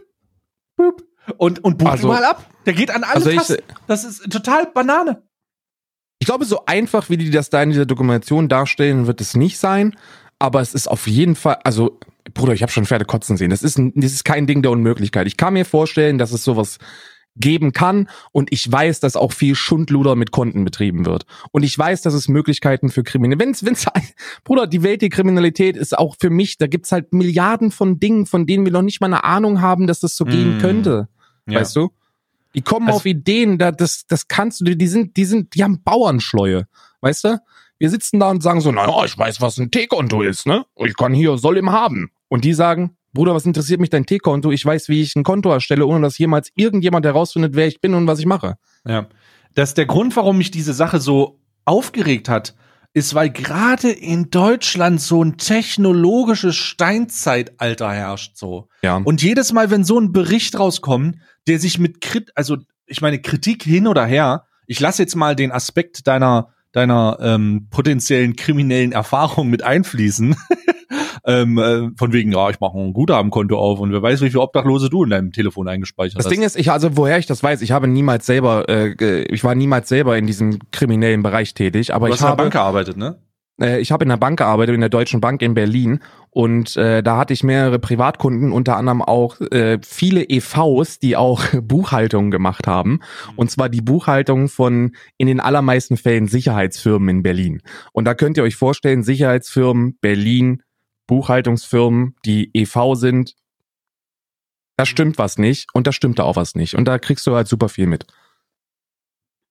Bip. 0.78 1.08
und, 1.38 1.64
und 1.64 1.78
bucht 1.78 1.92
Also- 1.92 2.08
überall 2.08 2.26
ab. 2.26 2.50
Der 2.66 2.74
geht 2.74 2.92
an 2.92 3.04
alle 3.04 3.16
Also 3.16 3.30
ich- 3.30 3.38
Tasten. 3.38 3.58
Das 3.88 4.04
ist 4.04 4.30
total 4.32 4.68
Banane. 4.68 5.24
Ich 6.20 6.28
glaube, 6.28 6.46
so 6.46 6.66
einfach, 6.68 7.10
wie 7.10 7.18
die 7.18 7.32
das 7.32 7.50
da 7.50 7.64
in 7.64 7.70
dieser 7.72 7.88
Dokumentation 7.88 8.48
darstellen, 8.48 9.08
wird 9.08 9.22
es 9.22 9.36
nicht 9.36 9.58
sein. 9.58 9.96
Aber 10.38 10.62
es 10.62 10.74
ist 10.76 10.88
auf 10.88 11.08
jeden 11.08 11.36
Fall, 11.36 11.58
also, 11.64 12.00
Bruder, 12.34 12.54
ich 12.54 12.62
habe 12.62 12.72
schon 12.72 12.86
Pferde 12.86 13.06
kotzen 13.06 13.38
sehen. 13.38 13.50
Das 13.50 13.64
ist, 13.64 13.78
ein, 13.80 13.92
das 13.96 14.12
ist 14.12 14.24
kein 14.26 14.46
Ding 14.48 14.62
der 14.62 14.72
Unmöglichkeit. 14.72 15.26
Ich 15.28 15.38
kann 15.38 15.54
mir 15.54 15.66
vorstellen, 15.66 16.18
dass 16.20 16.32
es 16.32 16.44
sowas 16.44 16.78
geben 17.38 17.72
kann 17.72 18.10
und 18.32 18.52
ich 18.52 18.70
weiß, 18.70 19.00
dass 19.00 19.16
auch 19.16 19.32
viel 19.32 19.56
Schundluder 19.56 20.16
mit 20.16 20.32
Konten 20.32 20.66
betrieben 20.66 21.06
wird. 21.06 21.26
Und 21.52 21.64
ich 21.64 21.78
weiß, 21.78 22.02
dass 22.02 22.14
es 22.14 22.28
Möglichkeiten 22.28 22.90
für 22.90 23.04
Kriminelle, 23.04 23.40
wenn's, 23.40 23.64
wenn's, 23.64 23.86
Bruder, 24.44 24.68
die 24.68 24.84
Welt 24.84 25.02
der 25.02 25.10
Kriminalität 25.10 25.78
ist 25.78 25.98
auch 25.98 26.16
für 26.20 26.30
mich, 26.30 26.58
da 26.58 26.68
gibt's 26.68 26.92
halt 26.92 27.14
Milliarden 27.14 27.72
von 27.72 28.00
Dingen, 28.00 28.26
von 28.26 28.46
denen 28.46 28.66
wir 28.66 28.72
noch 28.74 28.82
nicht 28.82 29.00
mal 29.02 29.08
eine 29.08 29.24
Ahnung 29.24 29.62
haben, 29.62 29.88
dass 29.88 30.00
das 30.02 30.16
so 30.16 30.26
gehen 30.26 30.58
Mm. 30.58 30.62
könnte. 30.62 31.08
Ja. 31.48 31.60
Weißt 31.62 31.76
du? 31.76 31.90
Die 32.54 32.62
kommen 32.62 32.88
Also- 32.88 32.98
auf 32.98 33.06
Ideen, 33.06 33.58
da, 33.58 33.72
das, 33.72 34.06
das 34.08 34.28
kannst 34.28 34.60
du, 34.62 34.76
die 34.76 34.88
sind, 34.88 35.16
die 35.16 35.26
sind, 35.26 35.56
die 35.56 35.64
haben 35.64 35.82
Bauernschleue, 35.84 36.68
weißt 37.00 37.24
du? 37.24 37.38
Wir 37.80 37.90
sitzen 37.90 38.20
da 38.20 38.30
und 38.30 38.44
sagen 38.44 38.60
so, 38.62 38.72
naja, 38.72 39.06
ich 39.06 39.18
weiß, 39.18 39.42
was 39.42 39.58
ein 39.58 39.72
T-Konto 39.72 40.22
ist, 40.22 40.46
ne? 40.46 40.66
Ich 40.86 40.96
kann 40.98 41.14
hier, 41.14 41.38
soll 41.38 41.58
im 41.58 41.72
haben. 41.72 42.12
Und 42.28 42.44
die 42.44 42.54
sagen, 42.54 42.96
Bruder, 43.14 43.34
was 43.36 43.45
interessiert 43.45 43.80
mich 43.80 43.89
dein 43.89 44.05
T-Konto? 44.05 44.51
Ich 44.51 44.66
weiß, 44.66 44.89
wie 44.89 45.01
ich 45.01 45.16
ein 45.16 45.24
Konto 45.24 45.51
erstelle, 45.51 45.86
ohne 45.86 46.01
dass 46.01 46.18
jemals 46.18 46.49
irgendjemand 46.55 47.05
herausfindet, 47.05 47.55
wer 47.55 47.68
ich 47.68 47.82
bin 47.82 47.93
und 47.93 48.07
was 48.07 48.20
ich 48.20 48.26
mache. 48.26 48.55
Ja. 48.88 49.07
Das 49.53 49.74
der 49.74 49.86
Grund, 49.86 50.16
warum 50.16 50.38
mich 50.38 50.51
diese 50.51 50.74
Sache 50.74 50.99
so 50.99 51.39
aufgeregt 51.66 52.30
hat, 52.30 52.55
ist, 52.93 53.16
weil 53.16 53.30
gerade 53.30 53.89
in 53.89 54.30
Deutschland 54.30 54.99
so 54.99 55.24
ein 55.24 55.38
technologisches 55.38 56.55
Steinzeitalter 56.55 57.91
herrscht 57.91 58.38
so. 58.38 58.68
Ja. 58.82 58.97
Und 58.97 59.22
jedes 59.22 59.53
Mal, 59.53 59.72
wenn 59.72 59.84
so 59.84 59.99
ein 59.99 60.12
Bericht 60.12 60.59
rauskommt, 60.59 61.18
der 61.47 61.59
sich 61.59 61.80
mit 61.80 62.01
Krit 62.01 62.32
also 62.36 62.57
ich 62.86 63.01
meine 63.01 63.22
Kritik 63.22 63.64
hin 63.64 63.88
oder 63.88 64.05
her, 64.05 64.45
ich 64.68 64.80
lasse 64.80 65.01
jetzt 65.01 65.16
mal 65.16 65.36
den 65.36 65.51
Aspekt 65.51 66.07
deiner 66.07 66.53
deiner 66.72 67.18
ähm, 67.22 67.68
potenziellen 67.70 68.36
kriminellen 68.36 68.92
Erfahrung 68.92 69.50
mit 69.50 69.64
einfließen. 69.64 70.36
ähm, 71.26 71.58
äh, 71.58 71.90
von 71.98 72.14
wegen, 72.14 72.32
ja, 72.32 72.50
ich 72.50 72.60
mache 72.60 72.78
ein 72.78 72.94
Guthabenkonto 72.94 73.58
auf 73.58 73.80
und 73.80 73.92
wer 73.92 74.02
weiß, 74.02 74.22
wie 74.22 74.30
viele 74.30 74.42
Obdachlose 74.42 74.90
du 74.90 75.04
in 75.04 75.10
deinem 75.10 75.32
Telefon 75.32 75.68
eingespeichert 75.68 76.18
Das 76.18 76.26
hast. 76.26 76.32
Ding 76.32 76.42
ist, 76.42 76.58
ich, 76.58 76.72
also 76.72 76.98
woher 76.98 77.18
ich 77.18 77.26
das 77.26 77.44
weiß, 77.44 77.62
ich 77.62 77.72
habe 77.72 77.88
niemals 77.88 78.26
selber, 78.26 78.68
äh, 78.70 79.24
ich 79.24 79.44
war 79.44 79.56
niemals 79.56 79.90
selber 79.90 80.18
in 80.18 80.28
diesem 80.28 80.60
kriminellen 80.72 81.24
Bereich 81.24 81.54
tätig, 81.54 81.94
aber 81.94 82.08
du 82.08 82.14
ich 82.14 82.22
hast 82.22 82.22
in 82.22 82.26
der 82.26 82.32
habe, 82.32 82.44
Bank 82.44 82.54
gearbeitet, 82.54 82.98
ne? 82.98 83.18
Äh, 83.62 83.80
ich 83.80 83.92
habe 83.92 84.04
in 84.04 84.10
der 84.10 84.18
Bank 84.18 84.40
gearbeitet, 84.40 84.74
in 84.76 84.82
der 84.82 84.90
Deutschen 84.90 85.22
Bank 85.22 85.42
in 85.42 85.54
Berlin 85.54 86.00
und 86.34 86.78
äh, 86.78 87.04
da 87.04 87.18
hatte 87.18 87.34
ich 87.34 87.44
mehrere 87.44 87.78
Privatkunden, 87.78 88.54
unter 88.54 88.78
anderem 88.78 89.02
auch 89.02 89.42
äh, 89.42 89.80
viele 89.84 90.24
EVs, 90.24 91.00
die 91.00 91.18
auch 91.18 91.44
Buchhaltung 91.62 92.32
gemacht 92.32 92.68
haben. 92.68 93.02
Und 93.36 93.52
zwar 93.52 93.68
die 93.68 93.82
Buchhaltung 93.82 94.48
von 94.48 94.96
in 95.18 95.28
den 95.28 95.42
allermeisten 95.42 95.98
Fällen 95.98 96.28
Sicherheitsfirmen 96.28 97.10
in 97.10 97.24
Berlin. 97.24 97.62
Und 97.92 98.06
da 98.06 98.14
könnt 98.14 98.38
ihr 98.38 98.44
euch 98.44 98.56
vorstellen, 98.56 99.04
Sicherheitsfirmen 99.04 99.98
Berlin, 100.00 100.64
Buchhaltungsfirmen, 101.06 102.16
die 102.26 102.50
EV 102.54 102.96
sind, 102.96 103.36
da 104.78 104.86
stimmt 104.86 105.18
was 105.18 105.38
nicht 105.38 105.68
und 105.74 105.86
da 105.86 105.92
stimmt 105.92 106.18
da 106.18 106.24
auch 106.24 106.38
was 106.38 106.56
nicht. 106.56 106.76
Und 106.76 106.86
da 106.86 106.98
kriegst 106.98 107.28
du 107.28 107.36
halt 107.36 107.50
super 107.50 107.68
viel 107.68 107.88
mit. 107.88 108.06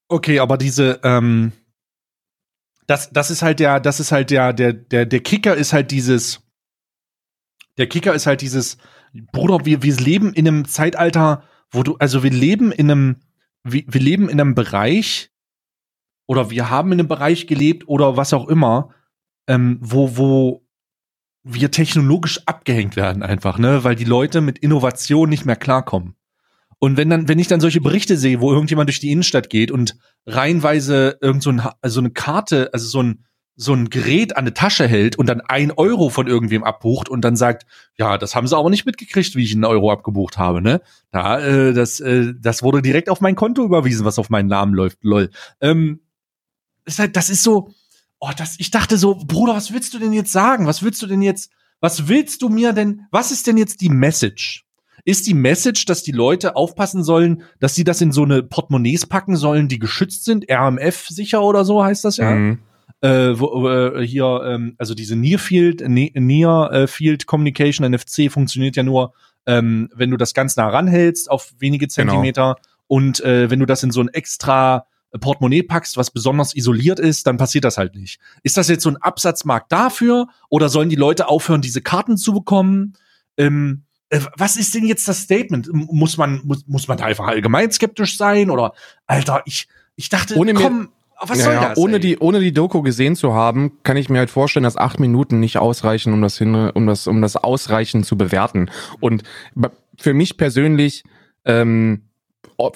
Okay, 0.08 0.38
aber 0.38 0.56
diese, 0.56 0.98
ähm, 1.04 1.52
das, 2.86 3.10
das 3.10 3.30
ist 3.30 3.42
halt 3.42 3.60
der, 3.60 3.80
das 3.80 4.00
ist 4.00 4.12
halt 4.12 4.30
der, 4.30 4.54
der, 4.54 4.72
der, 4.72 5.04
der 5.04 5.20
Kicker 5.20 5.54
ist 5.54 5.74
halt 5.74 5.90
dieses, 5.90 6.40
der 7.80 7.88
Kicker 7.88 8.14
ist 8.14 8.26
halt 8.26 8.42
dieses, 8.42 8.76
Bruder, 9.32 9.64
wir, 9.64 9.82
wir 9.82 9.96
leben 9.96 10.32
in 10.34 10.46
einem 10.46 10.66
Zeitalter, 10.66 11.42
wo 11.70 11.82
du, 11.82 11.96
also 11.96 12.22
wir 12.22 12.30
leben 12.30 12.72
in 12.72 12.90
einem, 12.90 13.16
wir, 13.64 13.82
wir 13.86 14.00
leben 14.00 14.28
in 14.28 14.40
einem 14.40 14.54
Bereich, 14.54 15.30
oder 16.26 16.50
wir 16.50 16.70
haben 16.70 16.92
in 16.92 17.00
einem 17.00 17.08
Bereich 17.08 17.46
gelebt 17.46 17.88
oder 17.88 18.16
was 18.16 18.32
auch 18.32 18.48
immer, 18.48 18.90
ähm, 19.48 19.78
wo, 19.80 20.16
wo 20.16 20.66
wir 21.42 21.70
technologisch 21.70 22.40
abgehängt 22.46 22.96
werden 22.96 23.22
einfach, 23.22 23.58
ne, 23.58 23.82
weil 23.82 23.96
die 23.96 24.04
Leute 24.04 24.40
mit 24.40 24.58
Innovation 24.58 25.28
nicht 25.28 25.46
mehr 25.46 25.56
klarkommen. 25.56 26.14
Und 26.78 26.96
wenn 26.96 27.10
dann, 27.10 27.28
wenn 27.28 27.38
ich 27.38 27.48
dann 27.48 27.60
solche 27.60 27.80
Berichte 27.80 28.16
sehe, 28.16 28.40
wo 28.40 28.52
irgendjemand 28.52 28.88
durch 28.88 29.00
die 29.00 29.10
Innenstadt 29.10 29.50
geht 29.50 29.70
und 29.70 29.98
reihenweise 30.26 31.18
irgend 31.20 31.42
so, 31.42 31.50
ein, 31.50 31.62
also 31.80 32.00
eine 32.00 32.10
Karte, 32.10 32.70
also 32.72 32.86
so 32.86 33.02
ein, 33.02 33.24
so 33.60 33.74
ein 33.74 33.90
Gerät 33.90 34.36
an 34.36 34.44
eine 34.44 34.54
Tasche 34.54 34.88
hält 34.88 35.16
und 35.18 35.28
dann 35.28 35.42
ein 35.42 35.70
Euro 35.70 36.08
von 36.08 36.26
irgendwem 36.26 36.64
abbucht 36.64 37.10
und 37.10 37.20
dann 37.20 37.36
sagt, 37.36 37.66
ja, 37.94 38.16
das 38.16 38.34
haben 38.34 38.46
sie 38.46 38.56
aber 38.56 38.70
nicht 38.70 38.86
mitgekriegt, 38.86 39.36
wie 39.36 39.44
ich 39.44 39.52
einen 39.52 39.66
Euro 39.66 39.92
abgebucht 39.92 40.38
habe, 40.38 40.62
ne? 40.62 40.80
Da, 41.12 41.38
äh, 41.40 41.74
das, 41.74 42.00
äh, 42.00 42.32
das 42.40 42.62
wurde 42.62 42.80
direkt 42.80 43.10
auf 43.10 43.20
mein 43.20 43.36
Konto 43.36 43.62
überwiesen, 43.62 44.06
was 44.06 44.18
auf 44.18 44.30
meinen 44.30 44.48
Namen 44.48 44.72
läuft, 44.72 45.04
lol. 45.04 45.28
Ähm, 45.60 46.00
ist 46.86 46.98
halt, 46.98 47.16
das 47.16 47.28
ist 47.28 47.42
so, 47.42 47.70
oh, 48.18 48.30
das, 48.34 48.54
ich 48.58 48.70
dachte 48.70 48.96
so, 48.96 49.14
Bruder, 49.14 49.54
was 49.54 49.74
willst 49.74 49.92
du 49.92 49.98
denn 49.98 50.14
jetzt 50.14 50.32
sagen? 50.32 50.66
Was 50.66 50.82
willst 50.82 51.02
du 51.02 51.06
denn 51.06 51.20
jetzt, 51.20 51.50
was 51.80 52.08
willst 52.08 52.40
du 52.40 52.48
mir 52.48 52.72
denn, 52.72 53.02
was 53.10 53.30
ist 53.30 53.46
denn 53.46 53.58
jetzt 53.58 53.82
die 53.82 53.90
Message? 53.90 54.64
Ist 55.04 55.26
die 55.26 55.34
Message, 55.34 55.84
dass 55.84 56.02
die 56.02 56.12
Leute 56.12 56.56
aufpassen 56.56 57.04
sollen, 57.04 57.42
dass 57.58 57.74
sie 57.74 57.84
das 57.84 58.00
in 58.00 58.10
so 58.12 58.22
eine 58.22 58.42
Portemonnaies 58.42 59.04
packen 59.04 59.36
sollen, 59.36 59.68
die 59.68 59.78
geschützt 59.78 60.24
sind, 60.24 60.50
RMF 60.50 61.08
sicher 61.08 61.42
oder 61.42 61.66
so 61.66 61.84
heißt 61.84 62.06
das 62.06 62.16
ja? 62.16 62.30
Mhm. 62.30 62.58
Äh, 63.00 63.38
wo, 63.38 63.68
äh, 63.68 64.06
hier, 64.06 64.42
ähm, 64.44 64.74
also 64.78 64.94
diese 64.94 65.16
Near 65.16 65.38
Field, 65.38 65.80
Ne- 65.88 66.12
Near 66.14 66.72
äh, 66.72 66.86
Field 66.86 67.26
Communication 67.26 67.90
NFC 67.90 68.30
funktioniert 68.30 68.76
ja 68.76 68.82
nur, 68.82 69.12
ähm, 69.46 69.88
wenn 69.94 70.10
du 70.10 70.16
das 70.16 70.34
ganz 70.34 70.56
nah 70.56 70.68
ranhältst 70.68 71.30
auf 71.30 71.52
wenige 71.58 71.88
Zentimeter 71.88 72.56
und 72.86 73.20
äh, 73.20 73.50
wenn 73.50 73.60
du 73.60 73.66
das 73.66 73.82
in 73.82 73.90
so 73.90 74.00
ein 74.00 74.08
extra 74.08 74.86
Portemonnaie 75.18 75.62
packst, 75.62 75.96
was 75.96 76.10
besonders 76.10 76.54
isoliert 76.54 77.00
ist, 77.00 77.26
dann 77.26 77.36
passiert 77.36 77.64
das 77.64 77.78
halt 77.78 77.94
nicht. 77.94 78.20
Ist 78.42 78.56
das 78.56 78.68
jetzt 78.68 78.84
so 78.84 78.90
ein 78.90 78.96
Absatzmarkt 78.96 79.72
dafür 79.72 80.28
oder 80.48 80.68
sollen 80.68 80.88
die 80.88 80.96
Leute 80.96 81.28
aufhören, 81.28 81.62
diese 81.62 81.80
Karten 81.82 82.16
zu 82.16 82.32
bekommen? 82.32 82.94
Ähm, 83.36 83.84
äh, 84.10 84.20
was 84.36 84.56
ist 84.56 84.74
denn 84.74 84.86
jetzt 84.86 85.08
das 85.08 85.22
Statement? 85.22 85.68
Muss 85.72 86.16
man, 86.16 86.42
muss, 86.44 86.66
muss 86.66 86.86
man 86.86 86.98
da 86.98 87.04
einfach 87.04 87.26
allgemein 87.26 87.72
skeptisch 87.72 88.16
sein 88.16 88.50
oder, 88.50 88.72
Alter, 89.06 89.42
ich, 89.46 89.66
ich 89.96 90.08
dachte, 90.08 90.36
Ohne 90.36 90.54
komm, 90.54 90.90
was 91.22 91.38
Ja, 91.38 91.44
soll 91.44 91.54
das? 91.54 91.78
ohne 91.78 91.94
ey? 91.94 92.00
die 92.00 92.18
ohne 92.18 92.40
die 92.40 92.52
Doku 92.52 92.82
gesehen 92.82 93.16
zu 93.16 93.34
haben, 93.34 93.72
kann 93.82 93.96
ich 93.96 94.08
mir 94.08 94.18
halt 94.18 94.30
vorstellen, 94.30 94.64
dass 94.64 94.76
acht 94.76 95.00
Minuten 95.00 95.40
nicht 95.40 95.58
ausreichen, 95.58 96.12
um 96.12 96.22
das 96.22 96.38
hin, 96.38 96.54
um 96.54 96.86
das 96.86 97.06
um 97.06 97.20
das 97.22 97.36
ausreichend 97.36 98.06
zu 98.06 98.16
bewerten. 98.16 98.70
Und 99.00 99.22
für 99.98 100.14
mich 100.14 100.36
persönlich 100.36 101.04
ähm, 101.44 102.02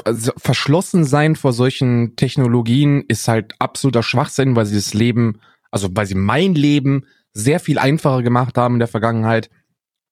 also 0.05 0.33
verschlossen 0.37 1.05
sein 1.05 1.37
vor 1.37 1.53
solchen 1.53 2.17
Technologien 2.17 3.05
ist 3.09 3.29
halt 3.29 3.55
absoluter 3.59 4.03
Schwachsinn, 4.03 4.57
weil 4.57 4.67
sie 4.67 4.77
das 4.77 4.95
Leben, 4.95 5.41
also 5.71 5.89
weil 5.93 6.07
sie 6.07 6.15
mein 6.15 6.55
Leben 6.55 7.05
sehr 7.33 7.61
viel 7.61 7.79
einfacher 7.79 8.23
gemacht 8.23 8.57
haben 8.57 8.77
in 8.77 8.79
der 8.79 8.89
Vergangenheit. 8.89 9.51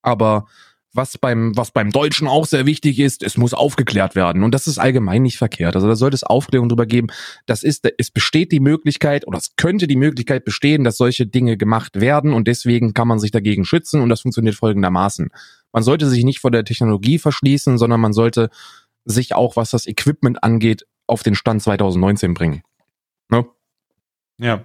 Aber 0.02 0.46
was 0.94 1.16
beim, 1.16 1.56
was 1.56 1.70
beim 1.70 1.90
Deutschen 1.90 2.28
auch 2.28 2.46
sehr 2.46 2.66
wichtig 2.66 2.98
ist, 2.98 3.22
es 3.22 3.36
muss 3.36 3.54
aufgeklärt 3.54 4.14
werden. 4.14 4.42
Und 4.42 4.52
das 4.52 4.66
ist 4.66 4.78
allgemein 4.78 5.22
nicht 5.22 5.38
verkehrt. 5.38 5.74
Also 5.74 5.88
da 5.88 5.96
sollte 5.96 6.14
es 6.14 6.22
Aufklärung 6.22 6.68
drüber 6.68 6.86
geben. 6.86 7.08
Das 7.46 7.62
ist, 7.62 7.88
es 7.96 8.10
besteht 8.10 8.52
die 8.52 8.60
Möglichkeit 8.60 9.26
oder 9.26 9.38
es 9.38 9.56
könnte 9.56 9.86
die 9.86 9.96
Möglichkeit 9.96 10.44
bestehen, 10.44 10.84
dass 10.84 10.96
solche 10.96 11.26
Dinge 11.26 11.56
gemacht 11.56 12.00
werden 12.00 12.32
und 12.32 12.46
deswegen 12.46 12.92
kann 12.92 13.08
man 13.08 13.18
sich 13.18 13.30
dagegen 13.30 13.64
schützen 13.64 14.02
und 14.02 14.08
das 14.08 14.20
funktioniert 14.20 14.54
folgendermaßen. 14.54 15.30
Man 15.72 15.82
sollte 15.82 16.08
sich 16.08 16.24
nicht 16.24 16.40
vor 16.40 16.50
der 16.50 16.64
Technologie 16.64 17.18
verschließen, 17.18 17.78
sondern 17.78 18.00
man 18.00 18.12
sollte 18.12 18.50
sich 19.04 19.34
auch, 19.34 19.56
was 19.56 19.70
das 19.70 19.86
Equipment 19.86 20.44
angeht, 20.44 20.86
auf 21.06 21.22
den 21.22 21.34
Stand 21.34 21.62
2019 21.62 22.34
bringen. 22.34 22.62
Ne? 23.30 23.46
Ja. 24.38 24.62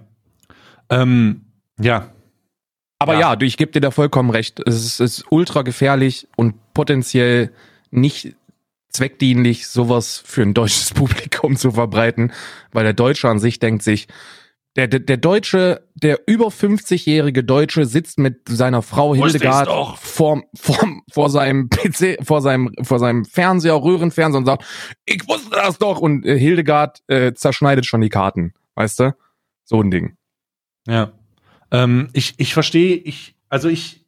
Ähm, 0.90 1.46
ja. 1.80 2.12
Aber 2.98 3.14
Ja. 3.14 3.34
ja, 3.34 3.40
ich 3.40 3.56
gebe 3.56 3.72
dir 3.72 3.80
da 3.80 3.90
vollkommen 3.90 4.30
recht. 4.30 4.60
Es 4.66 4.84
ist, 4.84 5.00
ist 5.00 5.24
ultra 5.30 5.62
gefährlich 5.62 6.26
und 6.36 6.54
potenziell 6.74 7.52
nicht 7.90 8.34
zweckdienlich, 8.90 9.68
sowas 9.68 10.22
für 10.24 10.42
ein 10.42 10.54
deutsches 10.54 10.90
Publikum 10.94 11.56
zu 11.56 11.72
verbreiten, 11.72 12.32
weil 12.72 12.84
der 12.84 12.94
Deutsche 12.94 13.28
an 13.28 13.38
sich 13.38 13.58
denkt 13.58 13.82
sich, 13.82 14.08
der, 14.76 14.86
der, 14.86 15.00
der 15.00 15.16
Deutsche, 15.16 15.82
der 15.94 16.20
über 16.26 16.48
50-jährige 16.48 17.42
Deutsche 17.42 17.84
sitzt 17.84 18.18
mit 18.18 18.48
seiner 18.48 18.82
Frau 18.82 19.12
Hildegard 19.14 19.68
vor, 19.98 20.42
vor, 20.54 20.78
vor 21.10 21.30
seinem 21.30 21.68
PC, 21.68 22.18
vor 22.24 22.42
seinem, 22.42 22.72
vor 22.82 23.00
seinem 23.00 23.24
Fernseher, 23.24 23.74
Röhrenfernseher 23.74 24.38
und 24.38 24.46
sagt, 24.46 24.64
ich 25.04 25.26
wusste 25.26 25.50
das 25.50 25.78
doch. 25.78 26.00
Und 26.00 26.24
äh, 26.24 26.38
Hildegard 26.38 27.02
äh, 27.08 27.32
zerschneidet 27.34 27.86
schon 27.86 28.02
die 28.02 28.08
Karten, 28.08 28.52
weißt 28.76 29.00
du? 29.00 29.16
So 29.64 29.80
ein 29.80 29.90
Ding. 29.90 30.16
Ja. 30.86 31.12
Ähm, 31.70 32.08
ich 32.12 32.34
ich 32.38 32.54
verstehe, 32.54 32.96
ich, 32.96 33.36
also 33.48 33.68
ich, 33.68 34.06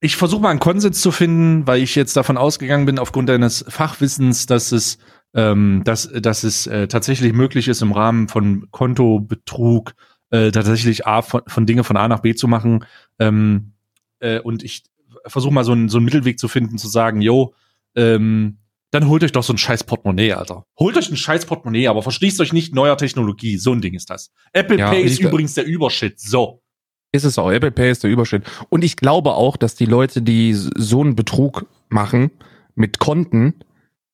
ich 0.00 0.16
versuche 0.16 0.42
mal 0.42 0.50
einen 0.50 0.60
Konsens 0.60 1.00
zu 1.00 1.10
finden, 1.10 1.66
weil 1.66 1.82
ich 1.82 1.94
jetzt 1.94 2.16
davon 2.16 2.36
ausgegangen 2.36 2.86
bin, 2.86 2.98
aufgrund 2.98 3.28
deines 3.28 3.64
Fachwissens, 3.68 4.46
dass 4.46 4.72
es, 4.72 4.98
ähm, 5.34 5.82
dass, 5.84 6.10
dass 6.12 6.44
es 6.44 6.66
äh, 6.66 6.88
tatsächlich 6.88 7.32
möglich 7.32 7.68
ist, 7.68 7.82
im 7.82 7.92
Rahmen 7.92 8.28
von 8.28 8.70
Kontobetrug 8.70 9.94
äh, 10.30 10.50
tatsächlich 10.50 11.06
A, 11.06 11.22
von, 11.22 11.42
von 11.46 11.66
Dinge 11.66 11.84
von 11.84 11.96
A 11.96 12.06
nach 12.06 12.20
B 12.20 12.34
zu 12.34 12.48
machen. 12.48 12.84
Ähm, 13.18 13.72
äh, 14.20 14.40
und 14.40 14.62
ich 14.62 14.84
versuche 15.26 15.52
mal 15.52 15.64
so 15.64 15.72
einen, 15.72 15.88
so 15.88 15.98
einen 15.98 16.04
Mittelweg 16.04 16.38
zu 16.38 16.48
finden, 16.48 16.78
zu 16.78 16.88
sagen, 16.88 17.20
yo, 17.20 17.54
ähm, 17.94 18.58
dann 18.90 19.08
holt 19.08 19.22
euch 19.22 19.32
doch 19.32 19.42
so 19.42 19.52
ein 19.52 19.58
scheiß 19.58 19.84
Portemonnaie, 19.84 20.32
Alter. 20.32 20.64
Holt 20.78 20.96
euch 20.96 21.10
ein 21.10 21.16
scheiß 21.16 21.46
Portemonnaie, 21.46 21.88
aber 21.88 22.02
verschließt 22.02 22.40
euch 22.40 22.52
nicht 22.52 22.74
neuer 22.74 22.96
Technologie. 22.96 23.58
So 23.58 23.72
ein 23.72 23.80
Ding 23.80 23.94
ist 23.94 24.08
das. 24.10 24.32
Apple 24.52 24.78
Ja, 24.78 24.90
Pay 24.90 25.02
ist 25.02 25.20
übrigens 25.20 25.54
der 25.54 25.66
Übershit. 25.66 26.18
So. 26.18 26.62
Ist 27.12 27.24
es 27.24 27.38
auch. 27.38 27.50
Apple 27.50 27.70
Pay 27.70 27.90
ist 27.90 28.02
der 28.02 28.10
Überschritt. 28.10 28.44
Und 28.68 28.84
ich 28.84 28.96
glaube 28.96 29.34
auch, 29.34 29.56
dass 29.56 29.74
die 29.74 29.86
Leute, 29.86 30.22
die 30.22 30.52
so 30.54 31.00
einen 31.00 31.16
Betrug 31.16 31.66
machen 31.88 32.30
mit 32.74 32.98
Konten, 32.98 33.54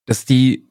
dass 0.06 0.24
die 0.24 0.68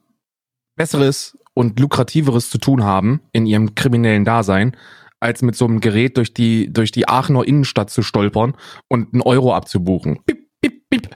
besseres 0.76 1.38
und 1.54 1.80
lukrativeres 1.80 2.50
zu 2.50 2.58
tun 2.58 2.84
haben 2.84 3.22
in 3.32 3.46
ihrem 3.46 3.76
kriminellen 3.76 4.26
Dasein, 4.26 4.76
als 5.20 5.42
mit 5.42 5.56
so 5.56 5.66
einem 5.66 5.80
Gerät 5.80 6.18
durch 6.18 6.34
die, 6.34 6.72
durch 6.72 6.92
die 6.92 7.08
Aachener 7.08 7.46
Innenstadt 7.46 7.90
zu 7.90 8.02
stolpern 8.02 8.56
und 8.90 9.14
einen 9.14 9.22
Euro 9.22 9.54
abzubuchen. 9.54 10.20
Bip, 10.26 10.43
bip, 10.90 10.90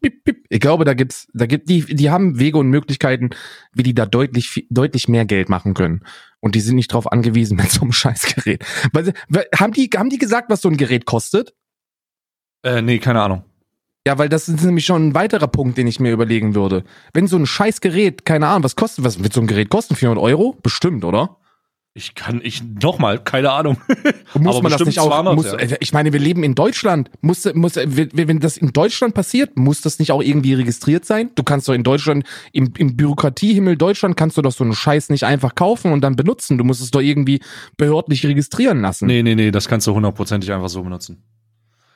bip, 0.00 0.24
bip. 0.24 0.44
Ich 0.48 0.60
glaube, 0.60 0.84
da 0.84 0.94
gibt's, 0.94 1.28
da 1.34 1.46
gibt 1.46 1.68
die, 1.68 1.82
die 1.84 2.10
haben 2.10 2.38
Wege 2.38 2.58
und 2.58 2.68
Möglichkeiten, 2.68 3.30
wie 3.72 3.82
die 3.82 3.94
da 3.94 4.06
deutlich, 4.06 4.66
deutlich 4.70 5.08
mehr 5.08 5.24
Geld 5.24 5.48
machen 5.48 5.74
können. 5.74 6.02
Und 6.40 6.54
die 6.54 6.60
sind 6.60 6.76
nicht 6.76 6.92
drauf 6.92 7.10
angewiesen 7.10 7.56
mit 7.56 7.70
so 7.70 7.82
einem 7.82 7.92
Scheißgerät. 7.92 8.64
Weil, 8.92 9.04
sie- 9.06 9.12
weil, 9.28 9.46
haben 9.56 9.72
die, 9.72 9.90
haben 9.96 10.10
die 10.10 10.18
gesagt, 10.18 10.50
was 10.50 10.60
so 10.62 10.68
ein 10.68 10.76
Gerät 10.76 11.04
kostet? 11.04 11.54
Äh, 12.64 12.82
nee, 12.82 12.98
keine 12.98 13.20
Ahnung. 13.22 13.44
Ja, 14.06 14.16
weil 14.18 14.28
das 14.28 14.48
ist 14.48 14.64
nämlich 14.64 14.86
schon 14.86 15.08
ein 15.08 15.14
weiterer 15.14 15.48
Punkt, 15.48 15.76
den 15.76 15.86
ich 15.86 16.00
mir 16.00 16.12
überlegen 16.12 16.54
würde. 16.54 16.84
Wenn 17.12 17.26
so 17.26 17.36
ein 17.36 17.46
Scheißgerät, 17.46 18.24
keine 18.24 18.46
Ahnung, 18.48 18.64
was 18.64 18.74
kostet, 18.76 19.04
was 19.04 19.22
wird 19.22 19.32
so 19.32 19.40
ein 19.40 19.46
Gerät 19.46 19.68
kosten? 19.68 19.96
400 19.96 20.22
Euro? 20.24 20.56
Bestimmt, 20.62 21.04
oder? 21.04 21.37
Ich 21.98 22.14
kann, 22.14 22.40
ich, 22.44 22.62
nochmal, 22.62 23.18
keine 23.18 23.50
Ahnung. 23.50 23.76
Muss 24.34 24.54
Aber 24.54 24.62
man 24.62 24.70
das 24.70 24.84
nicht 24.84 25.00
auch, 25.00 25.08
200, 25.08 25.34
muss, 25.34 25.46
ja. 25.46 25.54
äh, 25.58 25.76
ich 25.80 25.92
meine, 25.92 26.12
wir 26.12 26.20
leben 26.20 26.44
in 26.44 26.54
Deutschland. 26.54 27.10
Muss, 27.22 27.52
muss, 27.54 27.74
wenn 27.74 28.38
das 28.38 28.56
in 28.56 28.72
Deutschland 28.72 29.14
passiert, 29.14 29.56
muss 29.58 29.80
das 29.80 29.98
nicht 29.98 30.12
auch 30.12 30.22
irgendwie 30.22 30.54
registriert 30.54 31.04
sein? 31.04 31.30
Du 31.34 31.42
kannst 31.42 31.66
doch 31.68 31.72
in 31.74 31.82
Deutschland, 31.82 32.24
im, 32.52 32.72
im 32.78 32.96
Bürokratiehimmel 32.96 33.76
Deutschland 33.76 34.16
kannst 34.16 34.36
du 34.36 34.42
doch 34.42 34.52
so 34.52 34.62
einen 34.62 34.74
Scheiß 34.74 35.10
nicht 35.10 35.24
einfach 35.24 35.56
kaufen 35.56 35.90
und 35.90 36.00
dann 36.02 36.14
benutzen. 36.14 36.56
Du 36.56 36.62
musst 36.62 36.80
es 36.80 36.92
doch 36.92 37.00
irgendwie 37.00 37.40
behördlich 37.76 38.24
registrieren 38.24 38.80
lassen. 38.80 39.06
Nee, 39.06 39.24
nee, 39.24 39.34
nee, 39.34 39.50
das 39.50 39.66
kannst 39.66 39.88
du 39.88 39.94
hundertprozentig 39.94 40.52
einfach 40.52 40.68
so 40.68 40.84
benutzen. 40.84 41.24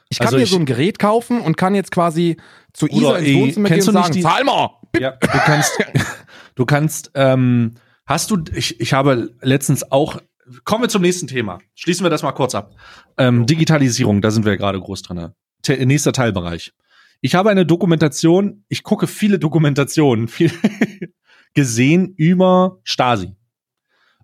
Ich 0.08 0.18
kann 0.18 0.26
Also 0.26 0.38
mir 0.38 0.42
ich- 0.42 0.50
so 0.50 0.56
ein 0.58 0.66
Gerät 0.66 0.98
kaufen 0.98 1.40
und 1.40 1.56
kann 1.56 1.76
jetzt 1.76 1.92
quasi 1.92 2.38
zu 2.72 2.88
Isa 2.88 3.18
ins 3.18 3.28
ey, 3.28 3.34
Wohnzimmer 3.36 3.68
gehen 3.68 3.74
kennst 3.76 3.88
und 3.88 3.94
du 3.94 4.00
sagen, 4.02 4.14
die- 4.14 4.22
zahl 4.22 4.42
mal! 4.42 4.70
Ja, 4.98 5.12
du 5.12 5.28
kannst, 5.28 5.78
du 6.56 6.66
kannst, 6.66 7.12
ähm, 7.14 7.74
hast 8.12 8.30
du, 8.30 8.38
ich, 8.54 8.80
ich 8.80 8.92
habe 8.92 9.34
letztens 9.40 9.90
auch, 9.90 10.20
kommen 10.64 10.84
wir 10.84 10.88
zum 10.88 11.02
nächsten 11.02 11.26
Thema. 11.26 11.58
Schließen 11.74 12.04
wir 12.04 12.10
das 12.10 12.22
mal 12.22 12.32
kurz 12.32 12.54
ab. 12.54 12.74
Ähm, 13.18 13.46
Digitalisierung, 13.46 14.20
da 14.20 14.30
sind 14.30 14.44
wir 14.44 14.56
gerade 14.56 14.80
groß 14.80 15.02
drin. 15.02 15.30
Te 15.62 15.84
nächster 15.86 16.12
Teilbereich. 16.12 16.72
Ich 17.20 17.34
habe 17.34 17.50
eine 17.50 17.64
Dokumentation, 17.64 18.64
ich 18.68 18.82
gucke 18.82 19.06
viele 19.06 19.38
Dokumentationen, 19.38 20.26
viel 20.28 20.50
gesehen 21.54 22.14
über 22.16 22.78
Stasi. 22.82 23.34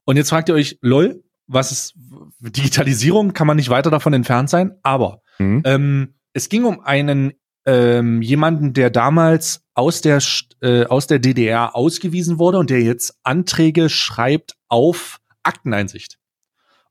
Und 0.05 0.17
jetzt 0.17 0.31
fragt 0.31 0.49
ihr 0.49 0.55
euch, 0.55 0.79
lol, 0.81 1.23
was 1.47 1.71
ist 1.73 1.95
Digitalisierung? 2.41 3.33
Kann 3.33 3.47
man 3.47 3.57
nicht 3.57 3.71
weiter 3.71 3.91
davon 3.91 4.13
entfernt 4.13 4.51
sein? 4.51 4.73
Aber 4.83 5.23
Hm? 5.37 5.63
ähm, 5.65 6.15
es 6.33 6.49
ging 6.49 6.65
um 6.65 6.81
einen 6.81 7.33
ähm, 7.65 8.23
jemanden, 8.23 8.73
der 8.73 8.91
damals 8.91 9.65
aus 9.79 10.01
der 10.01 10.21
äh, 10.61 10.87
aus 10.87 11.07
der 11.07 11.21
DDR 11.21 11.77
ausgewiesen 11.77 12.41
wurde 12.41 12.59
und 12.59 12.69
der 12.69 12.83
jetzt 12.83 13.17
Anträge 13.23 13.89
schreibt 13.89 14.57
auf 14.69 15.21
Akteneinsicht. 15.45 16.19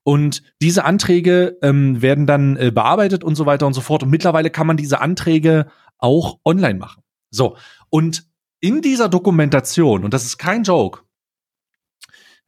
Und 0.03 0.41
diese 0.61 0.85
Anträge 0.85 1.57
ähm, 1.61 2.01
werden 2.01 2.25
dann 2.25 2.55
äh, 2.55 2.71
bearbeitet 2.71 3.25
und 3.25 3.35
so 3.35 3.45
weiter 3.45 3.67
und 3.67 3.73
so 3.73 3.81
fort. 3.81 4.03
Und 4.03 4.09
mittlerweile 4.09 4.49
kann 4.49 4.65
man 4.65 4.77
diese 4.77 5.01
Anträge 5.01 5.67
auch 5.97 6.39
online 6.45 6.79
machen. 6.79 7.03
So. 7.29 7.57
Und 7.89 8.23
in 8.61 8.81
dieser 8.81 9.09
Dokumentation, 9.09 10.05
und 10.05 10.13
das 10.13 10.23
ist 10.23 10.38
kein 10.38 10.63
Joke, 10.63 11.01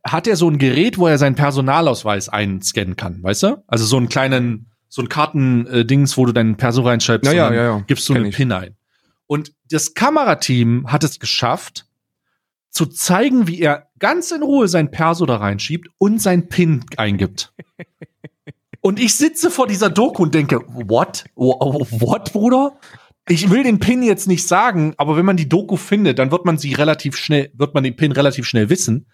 hat 0.05 0.25
er 0.25 0.37
so 0.37 0.49
ein 0.49 0.57
Gerät, 0.57 0.97
wo 0.97 1.07
er 1.07 1.17
seinen 1.17 1.35
Personalausweis 1.35 2.29
einscannen 2.29 2.95
kann, 2.95 3.21
weißt 3.21 3.43
du? 3.43 3.63
Also 3.67 3.83
so 3.83 3.97
einen 3.97 4.07
kleinen, 4.07 4.71
so 4.87 5.01
ein 5.01 5.09
Kartendings, 5.09 6.15
wo 6.15 6.25
du 6.25 6.31
deinen 6.31 6.55
Perso 6.55 6.83
reinschreibst 6.83 7.25
Ja, 7.25 7.33
ja, 7.33 7.53
ja, 7.53 7.63
ja. 7.63 7.83
gibst 7.85 8.07
du 8.07 8.13
Kenn 8.13 8.21
einen 8.21 8.29
ich. 8.29 8.37
Pin 8.37 8.53
ein. 8.53 8.78
Und 9.29 9.53
das 9.69 9.93
Kamerateam 9.93 10.91
hat 10.91 11.03
es 11.03 11.19
geschafft, 11.19 11.85
zu 12.71 12.87
zeigen, 12.87 13.47
wie 13.47 13.61
er 13.61 13.89
ganz 13.99 14.31
in 14.31 14.41
Ruhe 14.41 14.67
sein 14.67 14.89
Perso 14.89 15.27
da 15.27 15.37
reinschiebt 15.37 15.87
und 15.99 16.19
sein 16.19 16.49
Pin 16.49 16.83
eingibt. 16.97 17.53
Und 18.81 18.97
ich 18.99 19.13
sitze 19.15 19.51
vor 19.51 19.67
dieser 19.67 19.89
Doku 19.89 20.23
und 20.23 20.33
denke, 20.33 20.61
what? 20.67 21.25
Wh- 21.35 21.99
What, 21.99 22.31
Bruder? 22.31 22.77
Ich 23.27 23.49
will 23.49 23.63
den 23.63 23.79
Pin 23.79 24.01
jetzt 24.03 24.25
nicht 24.25 24.47
sagen, 24.47 24.93
aber 24.95 25.17
wenn 25.17 25.25
man 25.25 25.35
die 25.35 25.49
Doku 25.49 25.75
findet, 25.75 26.17
dann 26.17 26.31
wird 26.31 26.45
man 26.45 26.57
sie 26.57 26.73
relativ 26.75 27.17
schnell, 27.17 27.51
wird 27.55 27.73
man 27.73 27.83
den 27.83 27.97
Pin 27.97 28.13
relativ 28.13 28.45
schnell 28.47 28.69
wissen. 28.69 29.05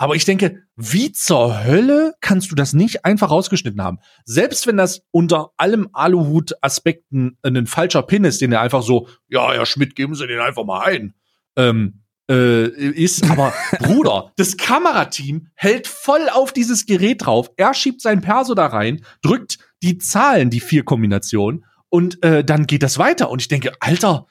Aber 0.00 0.16
ich 0.16 0.24
denke, 0.24 0.62
wie 0.76 1.12
zur 1.12 1.62
Hölle 1.62 2.14
kannst 2.22 2.50
du 2.50 2.54
das 2.54 2.72
nicht 2.72 3.04
einfach 3.04 3.30
rausgeschnitten 3.30 3.82
haben? 3.82 3.98
Selbst 4.24 4.66
wenn 4.66 4.78
das 4.78 5.02
unter 5.10 5.50
allem 5.58 5.90
Aluhut-Aspekten 5.92 7.36
ein 7.42 7.66
falscher 7.66 8.00
Pin 8.02 8.24
ist, 8.24 8.40
den 8.40 8.50
er 8.50 8.62
einfach 8.62 8.82
so, 8.82 9.08
ja, 9.28 9.52
Herr 9.52 9.66
Schmidt, 9.66 9.94
geben 9.94 10.14
Sie 10.14 10.26
den 10.26 10.40
einfach 10.40 10.64
mal 10.64 10.86
ein, 10.86 11.12
ähm, 11.56 12.00
äh, 12.30 12.68
ist. 12.68 13.30
Aber 13.30 13.52
Bruder, 13.78 14.32
das 14.36 14.56
Kamerateam 14.56 15.48
hält 15.54 15.86
voll 15.86 16.30
auf 16.32 16.54
dieses 16.54 16.86
Gerät 16.86 17.26
drauf. 17.26 17.50
Er 17.58 17.74
schiebt 17.74 18.00
sein 18.00 18.22
Perso 18.22 18.54
da 18.54 18.68
rein, 18.68 19.04
drückt 19.20 19.58
die 19.82 19.98
Zahlen, 19.98 20.48
die 20.48 20.60
vier 20.60 20.82
Kombinationen, 20.82 21.66
und 21.90 22.24
äh, 22.24 22.42
dann 22.42 22.66
geht 22.66 22.82
das 22.82 22.96
weiter. 22.96 23.28
Und 23.28 23.42
ich 23.42 23.48
denke, 23.48 23.74
Alter, 23.80 24.26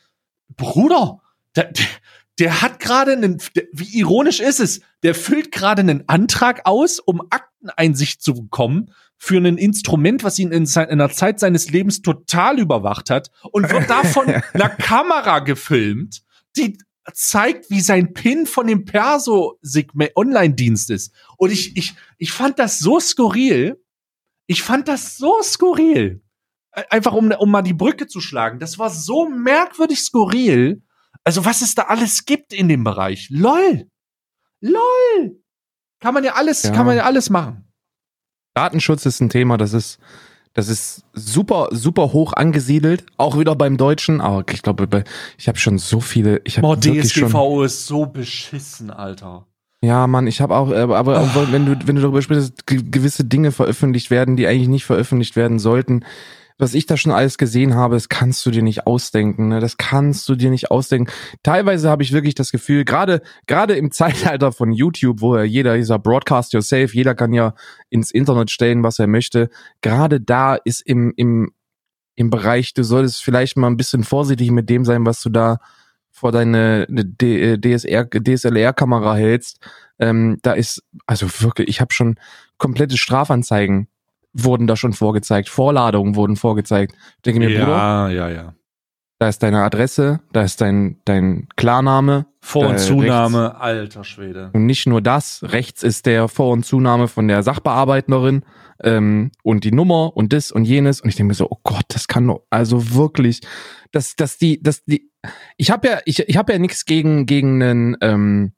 Bruder, 0.57 1.19
der, 1.55 1.71
der, 2.39 2.61
hat 2.61 2.79
gerade 2.79 3.11
einen, 3.11 3.41
wie 3.71 3.97
ironisch 3.97 4.39
ist 4.39 4.59
es, 4.59 4.81
der 5.03 5.13
füllt 5.13 5.51
gerade 5.51 5.81
einen 5.81 6.07
Antrag 6.07 6.61
aus, 6.65 6.99
um 6.99 7.21
Akteneinsicht 7.29 8.21
zu 8.21 8.33
bekommen 8.33 8.91
für 9.17 9.37
ein 9.37 9.57
Instrument, 9.57 10.23
was 10.23 10.39
ihn 10.39 10.53
in, 10.53 10.65
sein, 10.65 10.87
in 10.89 10.99
der 10.99 11.11
Zeit 11.11 11.41
seines 11.41 11.69
Lebens 11.69 12.01
total 12.01 12.57
überwacht 12.57 13.09
hat 13.09 13.29
und 13.51 13.69
wird 13.69 13.89
da 13.89 14.05
von 14.05 14.27
einer 14.53 14.69
Kamera 14.69 15.39
gefilmt, 15.39 16.21
die 16.55 16.77
zeigt, 17.13 17.69
wie 17.69 17.81
sein 17.81 18.13
Pin 18.13 18.45
von 18.45 18.67
dem 18.67 18.85
Perso-Online-Dienst 18.85 20.91
ist. 20.91 21.13
Und 21.37 21.51
ich, 21.51 21.75
ich, 21.75 21.95
ich 22.17 22.31
fand 22.31 22.57
das 22.59 22.79
so 22.79 22.97
skurril. 22.99 23.83
Ich 24.47 24.63
fand 24.63 24.87
das 24.87 25.17
so 25.17 25.41
skurril. 25.41 26.21
Einfach 26.71 27.11
um, 27.13 27.31
um 27.31 27.51
mal 27.51 27.63
die 27.63 27.73
Brücke 27.73 28.07
zu 28.07 28.21
schlagen. 28.21 28.59
Das 28.59 28.79
war 28.79 28.89
so 28.89 29.27
merkwürdig 29.27 29.99
skurril. 29.99 30.81
Also 31.23 31.45
was 31.45 31.61
es 31.61 31.75
da 31.75 31.83
alles 31.83 32.25
gibt 32.25 32.53
in 32.53 32.67
dem 32.69 32.83
Bereich. 32.83 33.29
LOL. 33.29 33.87
LOL. 34.61 35.39
Kann 35.99 36.13
man 36.13 36.23
ja 36.23 36.33
alles, 36.35 36.63
Ja. 36.63 36.71
kann 36.71 36.85
man 36.85 36.95
ja 36.97 37.03
alles 37.03 37.29
machen. 37.29 37.65
Datenschutz 38.55 39.05
ist 39.05 39.19
ein 39.21 39.29
Thema, 39.29 39.57
das 39.57 39.73
ist, 39.73 39.99
das 40.53 40.69
ist 40.69 41.03
super, 41.13 41.69
super 41.71 42.11
hoch 42.13 42.33
angesiedelt, 42.33 43.05
auch 43.17 43.37
wieder 43.37 43.55
beim 43.55 43.77
Deutschen, 43.77 44.21
aber 44.21 44.43
ich 44.51 44.61
glaube, 44.61 45.03
ich 45.37 45.47
habe 45.47 45.57
schon 45.57 45.77
so 45.77 45.99
viele, 46.01 46.41
ich 46.43 46.57
habe 46.57 46.67
Boah, 46.67 46.83
wirklich 46.83 47.13
schon, 47.13 47.27
DSGVO 47.29 47.63
ist 47.63 47.85
so 47.85 48.05
beschissen, 48.05 48.89
Alter. 48.91 49.45
ja, 49.81 50.07
Mann, 50.07 50.27
ich 50.27 50.41
habe 50.41 50.55
auch, 50.55 50.71
aber, 50.71 51.21
auch, 51.21 51.51
wenn 51.51 51.65
du, 51.65 51.87
wenn 51.87 51.95
du 51.95 52.01
darüber 52.01 52.21
sprichst, 52.21 52.65
gewisse 52.65 53.23
Dinge 53.23 53.51
veröffentlicht 53.51 54.09
werden, 54.09 54.35
die 54.35 54.47
eigentlich 54.47 54.67
nicht 54.67 54.85
veröffentlicht 54.85 55.35
werden 55.35 55.59
sollten, 55.59 56.03
was 56.59 56.73
ich 56.73 56.85
da 56.85 56.97
schon 56.97 57.13
alles 57.13 57.37
gesehen 57.37 57.73
habe, 57.73 57.95
das 57.95 58.09
kannst 58.09 58.45
du 58.45 58.51
dir 58.51 58.61
nicht 58.61 58.85
ausdenken, 58.85 59.47
ne? 59.47 59.61
Das 59.61 59.77
kannst 59.77 60.27
du 60.27 60.35
dir 60.35 60.49
nicht 60.49 60.69
ausdenken. 60.69 61.11
Teilweise 61.41 61.89
habe 61.89 62.03
ich 62.03 62.11
wirklich 62.11 62.35
das 62.35 62.51
Gefühl, 62.51 62.83
gerade 62.83 63.21
gerade 63.47 63.75
im 63.75 63.91
Zeitalter 63.91 64.51
von 64.51 64.71
YouTube, 64.71 65.21
wo 65.21 65.37
ja 65.37 65.43
jeder 65.43 65.77
dieser 65.77 65.97
Broadcast 65.97 66.53
yourself, 66.53 66.93
jeder 66.93 67.15
kann 67.15 67.33
ja 67.33 67.55
ins 67.89 68.11
Internet 68.11 68.51
stellen, 68.51 68.83
was 68.83 68.99
er 68.99 69.07
möchte. 69.07 69.49
Gerade 69.81 70.19
da 70.19 70.55
ist 70.55 70.81
im 70.81 71.13
im 71.15 71.51
im 72.15 72.29
Bereich, 72.29 72.73
du 72.73 72.83
solltest 72.83 73.23
vielleicht 73.23 73.55
mal 73.55 73.67
ein 73.67 73.77
bisschen 73.77 74.03
vorsichtig 74.03 74.51
mit 74.51 74.69
dem 74.69 74.83
sein, 74.83 75.05
was 75.05 75.21
du 75.21 75.29
da 75.29 75.59
vor 76.11 76.33
deine 76.33 76.85
äh, 76.89 77.57
DSR 77.57 78.09
DSLR-Kamera 78.09 79.15
hältst. 79.15 79.65
Ähm, 79.99 80.37
da 80.41 80.51
ist 80.51 80.83
also 81.05 81.27
wirklich, 81.39 81.69
ich 81.69 81.79
habe 81.79 81.93
schon 81.93 82.19
komplette 82.57 82.97
Strafanzeigen 82.97 83.87
wurden 84.33 84.67
da 84.67 84.75
schon 84.75 84.93
vorgezeigt, 84.93 85.49
Vorladungen 85.49 86.15
wurden 86.15 86.35
vorgezeigt. 86.35 86.93
Ich 87.17 87.21
denke 87.23 87.39
mir, 87.39 87.49
Bruder, 87.59 87.67
Ja, 87.67 88.09
ja, 88.09 88.29
ja. 88.29 88.53
da 89.19 89.27
ist 89.29 89.41
deine 89.43 89.63
Adresse, 89.63 90.19
da 90.31 90.43
ist 90.43 90.61
dein, 90.61 90.99
dein 91.05 91.47
Klarname 91.55 92.25
Vor- 92.41 92.67
und 92.67 92.75
Äh, 92.75 92.77
Zunahme, 92.77 93.59
alter 93.59 94.03
Schwede. 94.03 94.51
und 94.53 94.65
nicht 94.65 94.87
nur 94.87 95.01
das, 95.01 95.41
rechts 95.43 95.83
ist 95.83 96.05
der 96.05 96.27
Vor- 96.27 96.53
und 96.53 96.65
Zunahme 96.65 97.07
von 97.07 97.27
der 97.27 97.43
Sachbearbeiterin 97.43 98.43
ähm, 98.83 99.31
und 99.43 99.63
die 99.65 99.71
Nummer 99.73 100.15
und 100.15 100.31
das 100.31 100.51
und 100.51 100.63
jenes 100.65 101.01
und 101.01 101.09
ich 101.09 101.15
denke 101.15 101.29
mir 101.29 101.33
so, 101.33 101.47
oh 101.49 101.59
Gott, 101.63 101.83
das 101.89 102.07
kann 102.07 102.27
doch, 102.27 102.43
also 102.49 102.93
wirklich, 102.93 103.41
dass, 103.91 104.15
dass 104.15 104.37
die, 104.37 104.61
dass 104.61 104.85
die, 104.85 105.11
ich 105.57 105.69
habe 105.71 105.87
ja, 105.89 105.99
ich, 106.05 106.19
ich 106.29 106.37
habe 106.37 106.53
ja 106.53 106.59
nichts 106.59 106.85
gegen, 106.85 107.25
gegen 107.25 107.61
einen, 107.61 107.97
ähm, 108.01 108.53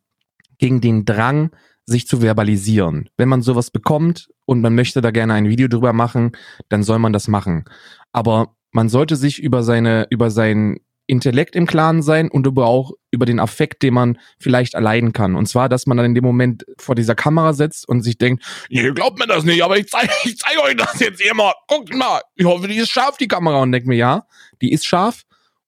gegen 0.59 0.80
den 0.80 1.05
Drang, 1.05 1.49
sich 1.86 2.07
zu 2.07 2.21
verbalisieren. 2.21 3.09
Wenn 3.17 3.29
man 3.29 3.41
sowas 3.41 3.71
bekommt 3.71 4.29
und 4.45 4.61
man 4.61 4.75
möchte 4.75 5.01
da 5.01 5.11
gerne 5.11 5.34
ein 5.34 5.49
Video 5.49 5.67
drüber 5.67 5.93
machen, 5.93 6.32
dann 6.69 6.84
soll 6.84 6.99
man 6.99 7.13
das 7.13 7.27
machen. 7.27 7.65
Aber 8.11 8.55
man 8.71 8.89
sollte 8.89 9.15
sich 9.15 9.39
über 9.39 9.63
seine, 9.63 10.07
über 10.09 10.32
sein 10.32 10.79
Intellekt 11.07 11.57
im 11.57 11.65
Klaren 11.65 12.01
sein 12.01 12.29
und 12.29 12.47
aber 12.47 12.67
auch 12.67 12.93
über 13.11 13.25
den 13.25 13.39
Affekt, 13.39 13.84
den 13.84 13.93
man 13.93 14.17
vielleicht 14.39 14.75
erleiden 14.75 15.11
kann. 15.11 15.36
Und 15.36 15.47
zwar, 15.47 15.67
dass 15.67 15.86
man 15.86 15.97
dann 15.97 16.05
in 16.05 16.15
dem 16.15 16.23
Moment 16.23 16.65
vor 16.77 16.95
dieser 16.95 17.15
Kamera 17.15 17.51
sitzt 17.51 17.88
und 17.89 18.01
sich 18.01 18.17
denkt, 18.17 18.45
ihr 18.69 18.93
glaubt 18.93 19.19
mir 19.19 19.27
das 19.27 19.43
nicht, 19.43 19.61
aber 19.61 19.77
ich 19.77 19.88
zeige 19.88 20.13
ich 20.23 20.38
zeig 20.38 20.57
euch 20.63 20.77
das 20.77 20.99
jetzt 20.99 21.19
immer. 21.21 21.53
Guckt 21.67 21.93
mal, 21.93 22.21
ich 22.36 22.45
hoffe, 22.45 22.67
die 22.69 22.77
ist 22.77 22.91
scharf, 22.91 23.17
die 23.17 23.27
Kamera. 23.27 23.61
Und 23.61 23.73
denkt 23.73 23.88
mir, 23.88 23.97
ja, 23.97 24.25
die 24.61 24.71
ist 24.71 24.86
scharf. 24.86 25.23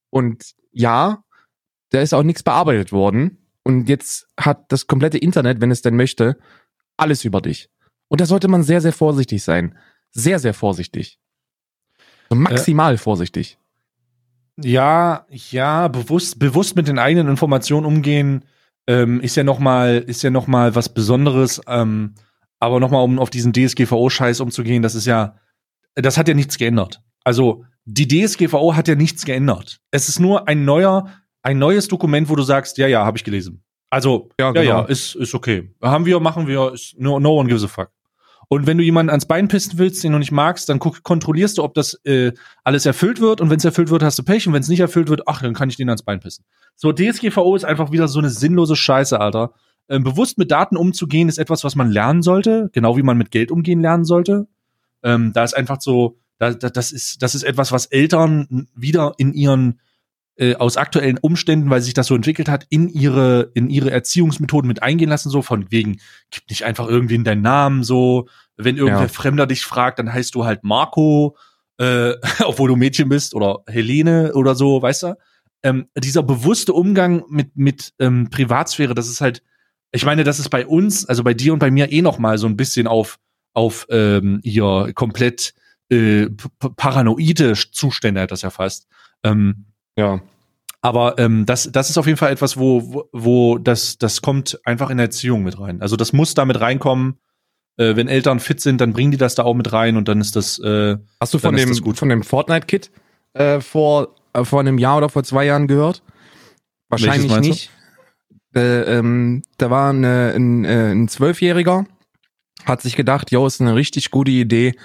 Und 0.09 0.53
ja, 0.71 1.23
da 1.89 2.01
ist 2.01 2.13
auch 2.13 2.23
nichts 2.23 2.43
bearbeitet 2.43 2.93
worden. 2.93 3.42
Und 3.63 3.87
jetzt 3.87 4.27
hat 4.37 4.71
das 4.71 4.87
komplette 4.87 5.17
Internet, 5.17 5.61
wenn 5.61 5.71
es 5.71 5.81
denn 5.81 5.95
möchte, 5.95 6.37
alles 6.97 7.23
über 7.25 7.41
dich. 7.41 7.69
Und 8.09 8.21
da 8.21 8.25
sollte 8.25 8.47
man 8.47 8.63
sehr, 8.63 8.81
sehr 8.81 8.93
vorsichtig 8.93 9.43
sein. 9.43 9.77
Sehr, 10.11 10.39
sehr 10.39 10.53
vorsichtig. 10.53 11.19
Maximal 12.29 12.95
äh, 12.95 12.97
vorsichtig. 12.97 13.57
Ja, 14.61 15.25
ja, 15.29 15.87
bewusst, 15.87 16.37
bewusst 16.37 16.75
mit 16.75 16.87
den 16.87 16.99
eigenen 16.99 17.27
Informationen 17.27 17.85
umgehen, 17.85 18.45
ähm, 18.87 19.21
ist 19.21 19.35
ja 19.35 19.43
noch 19.43 19.59
mal, 19.59 20.03
ist 20.05 20.21
ja 20.21 20.29
noch 20.29 20.47
mal 20.47 20.75
was 20.75 20.93
Besonderes. 20.93 21.61
Ähm, 21.67 22.15
aber 22.59 22.79
noch 22.79 22.91
mal, 22.91 23.01
um 23.01 23.19
auf 23.19 23.29
diesen 23.29 23.53
DSGVO-Scheiß 23.53 24.41
umzugehen, 24.41 24.83
das 24.83 24.95
ist 24.95 25.05
ja, 25.05 25.35
das 25.95 26.17
hat 26.17 26.27
ja 26.27 26.33
nichts 26.33 26.57
geändert. 26.57 27.01
Also 27.23 27.65
die 27.85 28.07
DSGVO 28.07 28.75
hat 28.75 28.87
ja 28.87 28.95
nichts 28.95 29.25
geändert. 29.25 29.81
Es 29.91 30.07
ist 30.07 30.19
nur 30.19 30.47
ein 30.47 30.65
neuer, 30.65 31.09
ein 31.43 31.59
neues 31.59 31.87
Dokument, 31.87 32.29
wo 32.29 32.35
du 32.35 32.43
sagst, 32.43 32.77
ja, 32.77 32.87
ja, 32.87 33.05
habe 33.05 33.17
ich 33.17 33.23
gelesen. 33.23 33.63
Also, 33.89 34.29
ja, 34.39 34.51
genau. 34.51 34.63
ja, 34.63 34.79
ja, 34.79 34.85
ist, 34.85 35.15
ist 35.15 35.35
okay. 35.35 35.71
Haben 35.81 36.05
wir, 36.05 36.19
machen 36.19 36.47
wir, 36.47 36.73
ist, 36.73 36.99
no, 36.99 37.19
no 37.19 37.37
one 37.37 37.47
gives 37.47 37.63
a 37.63 37.67
fuck. 37.67 37.91
Und 38.47 38.67
wenn 38.67 38.77
du 38.77 38.83
jemanden 38.83 39.09
ans 39.09 39.25
Bein 39.25 39.47
pissen 39.47 39.77
willst, 39.77 40.03
den 40.03 40.11
du 40.11 40.19
nicht 40.19 40.31
magst, 40.31 40.69
dann 40.69 40.79
guck, 40.79 41.03
kontrollierst 41.03 41.57
du, 41.57 41.63
ob 41.63 41.73
das 41.73 41.93
äh, 42.05 42.33
alles 42.63 42.85
erfüllt 42.85 43.19
wird. 43.19 43.41
Und 43.41 43.49
wenn 43.49 43.57
es 43.57 43.65
erfüllt 43.65 43.89
wird, 43.89 44.03
hast 44.03 44.17
du 44.19 44.23
Pech. 44.23 44.47
Und 44.47 44.53
wenn 44.53 44.61
es 44.61 44.67
nicht 44.67 44.79
erfüllt 44.79 45.09
wird, 45.09 45.27
ach, 45.27 45.41
dann 45.41 45.53
kann 45.53 45.69
ich 45.69 45.77
den 45.77 45.89
ans 45.89 46.03
Bein 46.03 46.19
pissen. 46.19 46.45
So, 46.75 46.91
DSGVO 46.91 47.55
ist 47.55 47.65
einfach 47.65 47.91
wieder 47.91 48.07
so 48.07 48.19
eine 48.19 48.29
sinnlose 48.29 48.75
Scheiße, 48.75 49.19
Alter. 49.19 49.53
Ähm, 49.89 50.03
bewusst 50.03 50.37
mit 50.37 50.51
Daten 50.51 50.77
umzugehen, 50.77 51.29
ist 51.29 51.37
etwas, 51.37 51.63
was 51.63 51.75
man 51.75 51.91
lernen 51.91 52.21
sollte, 52.21 52.69
genau 52.73 52.95
wie 52.97 53.03
man 53.03 53.17
mit 53.17 53.31
Geld 53.31 53.51
umgehen 53.51 53.81
lernen 53.81 54.05
sollte. 54.05 54.47
Ähm, 55.03 55.33
da 55.33 55.43
ist 55.43 55.55
einfach 55.55 55.81
so, 55.81 56.17
da, 56.37 56.53
da, 56.53 56.69
das 56.69 56.91
ist, 56.91 57.21
das 57.21 57.35
ist 57.35 57.43
etwas, 57.43 57.71
was 57.71 57.87
Eltern 57.87 58.67
wieder 58.75 59.13
in 59.17 59.33
ihren 59.33 59.79
äh, 60.35 60.55
aus 60.55 60.77
aktuellen 60.77 61.17
Umständen, 61.19 61.69
weil 61.69 61.81
sich 61.81 61.93
das 61.93 62.07
so 62.07 62.15
entwickelt 62.15 62.49
hat, 62.49 62.65
in 62.69 62.89
ihre 62.89 63.51
in 63.53 63.69
ihre 63.69 63.91
Erziehungsmethoden 63.91 64.67
mit 64.67 64.81
eingehen 64.81 65.09
lassen, 65.09 65.29
so 65.29 65.41
von 65.41 65.71
wegen 65.71 65.99
gib 66.31 66.49
nicht 66.49 66.65
einfach 66.65 66.87
irgendwie 66.87 67.15
in 67.15 67.23
deinen 67.23 67.41
Namen 67.41 67.83
so, 67.83 68.27
wenn 68.57 68.77
irgendwer 68.77 69.03
ja. 69.03 69.07
Fremder 69.07 69.47
dich 69.47 69.63
fragt, 69.63 69.99
dann 69.99 70.11
heißt 70.11 70.33
du 70.35 70.45
halt 70.45 70.63
Marco, 70.63 71.37
äh, 71.77 72.13
obwohl 72.45 72.69
du 72.69 72.75
Mädchen 72.75 73.09
bist 73.09 73.35
oder 73.35 73.59
Helene 73.67 74.33
oder 74.33 74.55
so, 74.55 74.81
weißt 74.81 75.03
du? 75.03 75.17
Ähm, 75.63 75.87
dieser 75.97 76.23
bewusste 76.23 76.73
Umgang 76.73 77.23
mit, 77.29 77.55
mit 77.55 77.93
ähm, 77.99 78.29
Privatsphäre, 78.29 78.93
das 78.93 79.07
ist 79.07 79.21
halt, 79.21 79.43
ich 79.91 80.03
meine, 80.03 80.23
das 80.23 80.39
ist 80.39 80.49
bei 80.49 80.65
uns, 80.65 81.05
also 81.05 81.23
bei 81.23 81.33
dir 81.33 81.53
und 81.53 81.59
bei 81.59 81.71
mir 81.71 81.91
eh 81.91 82.01
noch 82.01 82.19
mal 82.19 82.37
so 82.37 82.47
ein 82.47 82.57
bisschen 82.57 82.85
auf, 82.87 83.17
auf 83.53 83.85
ähm, 83.89 84.39
ihr 84.43 84.91
komplett 84.93 85.53
äh, 85.89 86.27
paranoide 86.75 87.53
Zustände 87.71 88.21
hat 88.21 88.31
das 88.31 88.41
ja 88.41 88.49
fast. 88.49 88.87
Ähm, 89.23 89.67
ja. 89.97 90.21
Aber 90.81 91.17
ähm, 91.17 91.45
das, 91.45 91.71
das 91.71 91.89
ist 91.89 91.97
auf 91.97 92.07
jeden 92.07 92.17
Fall 92.17 92.31
etwas, 92.31 92.57
wo, 92.57 93.07
wo, 93.13 93.57
das, 93.57 93.97
das 93.97 94.21
kommt 94.21 94.59
einfach 94.65 94.89
in 94.89 94.97
der 94.97 95.05
Erziehung 95.05 95.43
mit 95.43 95.57
rein. 95.57 95.81
Also 95.81 95.95
das 95.95 96.11
muss 96.11 96.33
da 96.33 96.43
mit 96.43 96.59
reinkommen 96.59 97.17
äh, 97.77 97.95
wenn 97.95 98.07
Eltern 98.07 98.39
fit 98.39 98.61
sind, 98.61 98.81
dann 98.81 98.93
bringen 98.93 99.11
die 99.11 99.17
das 99.17 99.35
da 99.35 99.43
auch 99.43 99.53
mit 99.53 99.71
rein 99.73 99.97
und 99.97 100.07
dann 100.07 100.21
ist 100.21 100.35
das. 100.35 100.59
Äh, 100.59 100.97
Hast 101.19 101.33
du 101.33 101.39
von 101.39 101.55
dem 101.55 101.73
von 101.73 102.09
dem 102.09 102.23
Fortnite 102.23 102.67
Kit 102.67 102.91
äh, 103.33 103.59
vor 103.61 104.15
äh, 104.33 104.43
vor 104.43 104.59
einem 104.59 104.77
Jahr 104.77 104.97
oder 104.97 105.09
vor 105.09 105.23
zwei 105.23 105.45
Jahren 105.45 105.67
gehört? 105.67 106.03
Wahrscheinlich 106.89 107.35
nicht. 107.39 107.71
Äh, 108.55 108.97
ähm, 108.97 109.41
da 109.57 109.71
war 109.71 109.89
eine, 109.89 110.33
ein, 110.35 110.63
äh, 110.63 110.91
ein 110.91 111.07
Zwölfjähriger, 111.07 111.87
hat 112.65 112.83
sich 112.83 112.95
gedacht, 112.95 113.31
yo, 113.31 113.47
ist 113.47 113.59
eine 113.59 113.73
richtig 113.73 114.11
gute 114.11 114.29
Idee, 114.29 114.75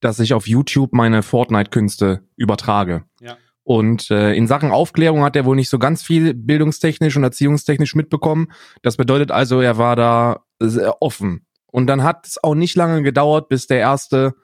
dass 0.00 0.18
ich 0.18 0.32
auf 0.32 0.48
YouTube 0.48 0.94
meine 0.94 1.22
Fortnite-Künste 1.22 2.22
übertrage. 2.36 3.04
Ja. 3.20 3.36
Und 3.68 4.10
äh, 4.10 4.32
in 4.32 4.46
Sachen 4.46 4.70
Aufklärung 4.70 5.22
hat 5.22 5.36
er 5.36 5.44
wohl 5.44 5.54
nicht 5.54 5.68
so 5.68 5.78
ganz 5.78 6.02
viel 6.02 6.32
bildungstechnisch 6.32 7.18
und 7.18 7.22
erziehungstechnisch 7.22 7.94
mitbekommen. 7.94 8.50
Das 8.80 8.96
bedeutet 8.96 9.30
also, 9.30 9.60
er 9.60 9.76
war 9.76 9.94
da 9.94 10.40
sehr 10.58 11.02
offen 11.02 11.44
und 11.66 11.86
dann 11.86 12.02
hat 12.02 12.26
es 12.26 12.42
auch 12.42 12.54
nicht 12.54 12.76
lange 12.76 13.02
gedauert, 13.02 13.50
bis 13.50 13.66
der 13.66 13.80
erste 13.80 14.36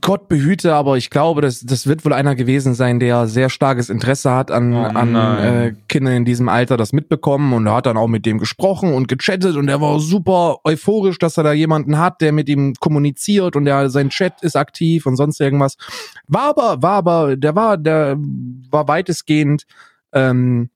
Gott 0.00 0.28
behüte, 0.28 0.74
aber 0.74 0.96
ich 0.96 1.10
glaube, 1.10 1.40
das, 1.40 1.60
das 1.60 1.86
wird 1.86 2.04
wohl 2.04 2.12
einer 2.12 2.34
gewesen 2.34 2.74
sein, 2.74 3.00
der 3.00 3.26
sehr 3.26 3.48
starkes 3.50 3.88
Interesse 3.88 4.32
hat 4.32 4.50
an, 4.50 4.72
oh, 4.72 4.82
an 4.82 5.14
äh, 5.14 5.74
Kindern 5.88 6.14
in 6.14 6.24
diesem 6.24 6.48
Alter 6.48 6.76
das 6.76 6.92
mitbekommen 6.92 7.52
und 7.52 7.66
er 7.66 7.74
hat 7.74 7.86
dann 7.86 7.96
auch 7.96 8.08
mit 8.08 8.26
dem 8.26 8.38
gesprochen 8.38 8.92
und 8.92 9.08
gechattet 9.08 9.56
und 9.56 9.68
er 9.68 9.80
war 9.80 10.00
super 10.00 10.58
euphorisch, 10.64 11.18
dass 11.18 11.36
er 11.36 11.44
da 11.44 11.52
jemanden 11.52 11.98
hat, 11.98 12.20
der 12.20 12.32
mit 12.32 12.48
ihm 12.48 12.74
kommuniziert 12.80 13.56
und 13.56 13.64
der 13.64 13.90
sein 13.90 14.10
Chat 14.10 14.42
ist 14.42 14.56
aktiv 14.56 15.06
und 15.06 15.16
sonst 15.16 15.40
irgendwas. 15.40 15.76
War 16.26 16.50
aber, 16.50 16.82
war 16.82 16.94
aber, 16.94 17.36
der 17.36 17.54
war, 17.54 17.76
der 17.76 18.16
war 18.70 18.88
weitestgehend 18.88 19.66
ähm, 20.12 20.70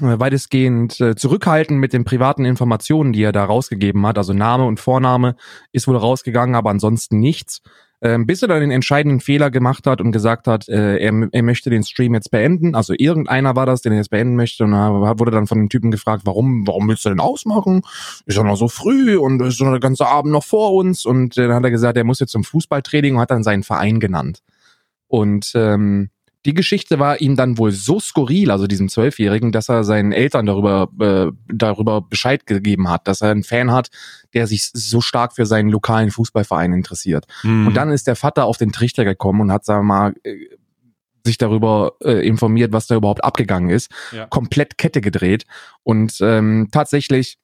äh, 0.00 0.18
weitestgehend 0.18 1.00
äh, 1.00 1.16
zurückhaltend 1.16 1.80
mit 1.80 1.94
den 1.94 2.04
privaten 2.04 2.44
Informationen, 2.44 3.14
die 3.14 3.22
er 3.22 3.32
da 3.32 3.44
rausgegeben 3.44 4.06
hat. 4.06 4.18
Also 4.18 4.34
Name 4.34 4.66
und 4.66 4.78
Vorname 4.78 5.36
ist 5.72 5.88
wohl 5.88 5.96
rausgegangen, 5.96 6.54
aber 6.54 6.68
ansonsten 6.68 7.18
nichts. 7.18 7.62
Ähm, 8.02 8.26
bis 8.26 8.42
er 8.42 8.48
dann 8.48 8.60
den 8.60 8.70
entscheidenden 8.70 9.20
Fehler 9.20 9.50
gemacht 9.50 9.86
hat 9.86 10.02
und 10.02 10.12
gesagt 10.12 10.46
hat, 10.46 10.68
äh, 10.68 10.98
er, 10.98 11.28
er 11.32 11.42
möchte 11.42 11.70
den 11.70 11.82
Stream 11.82 12.12
jetzt 12.12 12.30
beenden. 12.30 12.74
Also 12.74 12.92
irgendeiner 12.96 13.56
war 13.56 13.64
das, 13.64 13.80
den 13.80 13.92
er 13.92 13.98
jetzt 13.98 14.10
beenden 14.10 14.36
möchte. 14.36 14.64
Und 14.64 14.72
da 14.72 15.18
wurde 15.18 15.30
dann 15.30 15.46
von 15.46 15.58
den 15.58 15.70
Typen 15.70 15.90
gefragt, 15.90 16.22
warum, 16.26 16.66
warum 16.66 16.88
willst 16.88 17.06
du 17.06 17.08
denn 17.08 17.20
ausmachen? 17.20 17.80
Ist 18.26 18.36
ja 18.36 18.42
noch 18.42 18.56
so 18.56 18.68
früh 18.68 19.16
und 19.16 19.40
ist 19.40 19.56
schon 19.56 19.70
der 19.70 19.80
ganze 19.80 20.06
Abend 20.06 20.30
noch 20.30 20.44
vor 20.44 20.74
uns. 20.74 21.06
Und 21.06 21.38
dann 21.38 21.54
hat 21.54 21.64
er 21.64 21.70
gesagt, 21.70 21.96
er 21.96 22.04
muss 22.04 22.20
jetzt 22.20 22.32
zum 22.32 22.44
Fußballtraining 22.44 23.14
und 23.14 23.20
hat 23.20 23.30
dann 23.30 23.42
seinen 23.42 23.62
Verein 23.62 23.98
genannt. 23.98 24.42
Und 25.08 25.52
ähm, 25.54 26.10
die 26.46 26.54
Geschichte 26.54 27.00
war 27.00 27.20
ihm 27.20 27.34
dann 27.34 27.58
wohl 27.58 27.72
so 27.72 27.98
skurril, 27.98 28.52
also 28.52 28.68
diesem 28.68 28.88
Zwölfjährigen, 28.88 29.50
dass 29.50 29.68
er 29.68 29.82
seinen 29.82 30.12
Eltern 30.12 30.46
darüber, 30.46 30.88
äh, 31.00 31.32
darüber 31.52 32.00
Bescheid 32.00 32.46
gegeben 32.46 32.88
hat, 32.88 33.08
dass 33.08 33.20
er 33.20 33.32
einen 33.32 33.42
Fan 33.42 33.72
hat, 33.72 33.90
der 34.32 34.46
sich 34.46 34.70
so 34.72 35.00
stark 35.00 35.34
für 35.34 35.44
seinen 35.44 35.68
lokalen 35.68 36.12
Fußballverein 36.12 36.72
interessiert. 36.72 37.26
Mhm. 37.42 37.66
Und 37.66 37.74
dann 37.74 37.90
ist 37.90 38.06
der 38.06 38.14
Vater 38.14 38.44
auf 38.44 38.58
den 38.58 38.70
Trichter 38.70 39.04
gekommen 39.04 39.40
und 39.40 39.52
hat, 39.52 39.64
sagen 39.64 39.80
wir 39.80 39.94
mal, 39.94 40.14
äh, 40.22 40.36
sich 41.24 41.36
darüber 41.36 41.94
äh, 42.04 42.24
informiert, 42.26 42.72
was 42.72 42.86
da 42.86 42.94
überhaupt 42.94 43.24
abgegangen 43.24 43.70
ist, 43.70 43.90
ja. 44.12 44.26
komplett 44.26 44.78
Kette 44.78 45.00
gedreht 45.00 45.44
und 45.82 46.18
ähm, 46.20 46.68
tatsächlich 46.70 47.38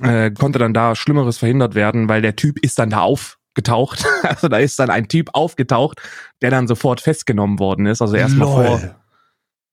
äh, 0.00 0.30
konnte 0.30 0.60
dann 0.60 0.72
da 0.72 0.94
Schlimmeres 0.94 1.38
verhindert 1.38 1.74
werden, 1.74 2.08
weil 2.08 2.22
der 2.22 2.36
Typ 2.36 2.60
ist 2.60 2.78
dann 2.78 2.90
da 2.90 3.00
auf 3.00 3.37
getaucht. 3.54 4.04
Also 4.22 4.48
da 4.48 4.58
ist 4.58 4.78
dann 4.78 4.90
ein 4.90 5.08
Typ 5.08 5.30
aufgetaucht, 5.32 6.00
der 6.42 6.50
dann 6.50 6.68
sofort 6.68 7.00
festgenommen 7.00 7.58
worden 7.58 7.86
ist. 7.86 8.02
Also 8.02 8.16
erstmal 8.16 8.48
vor 8.48 8.80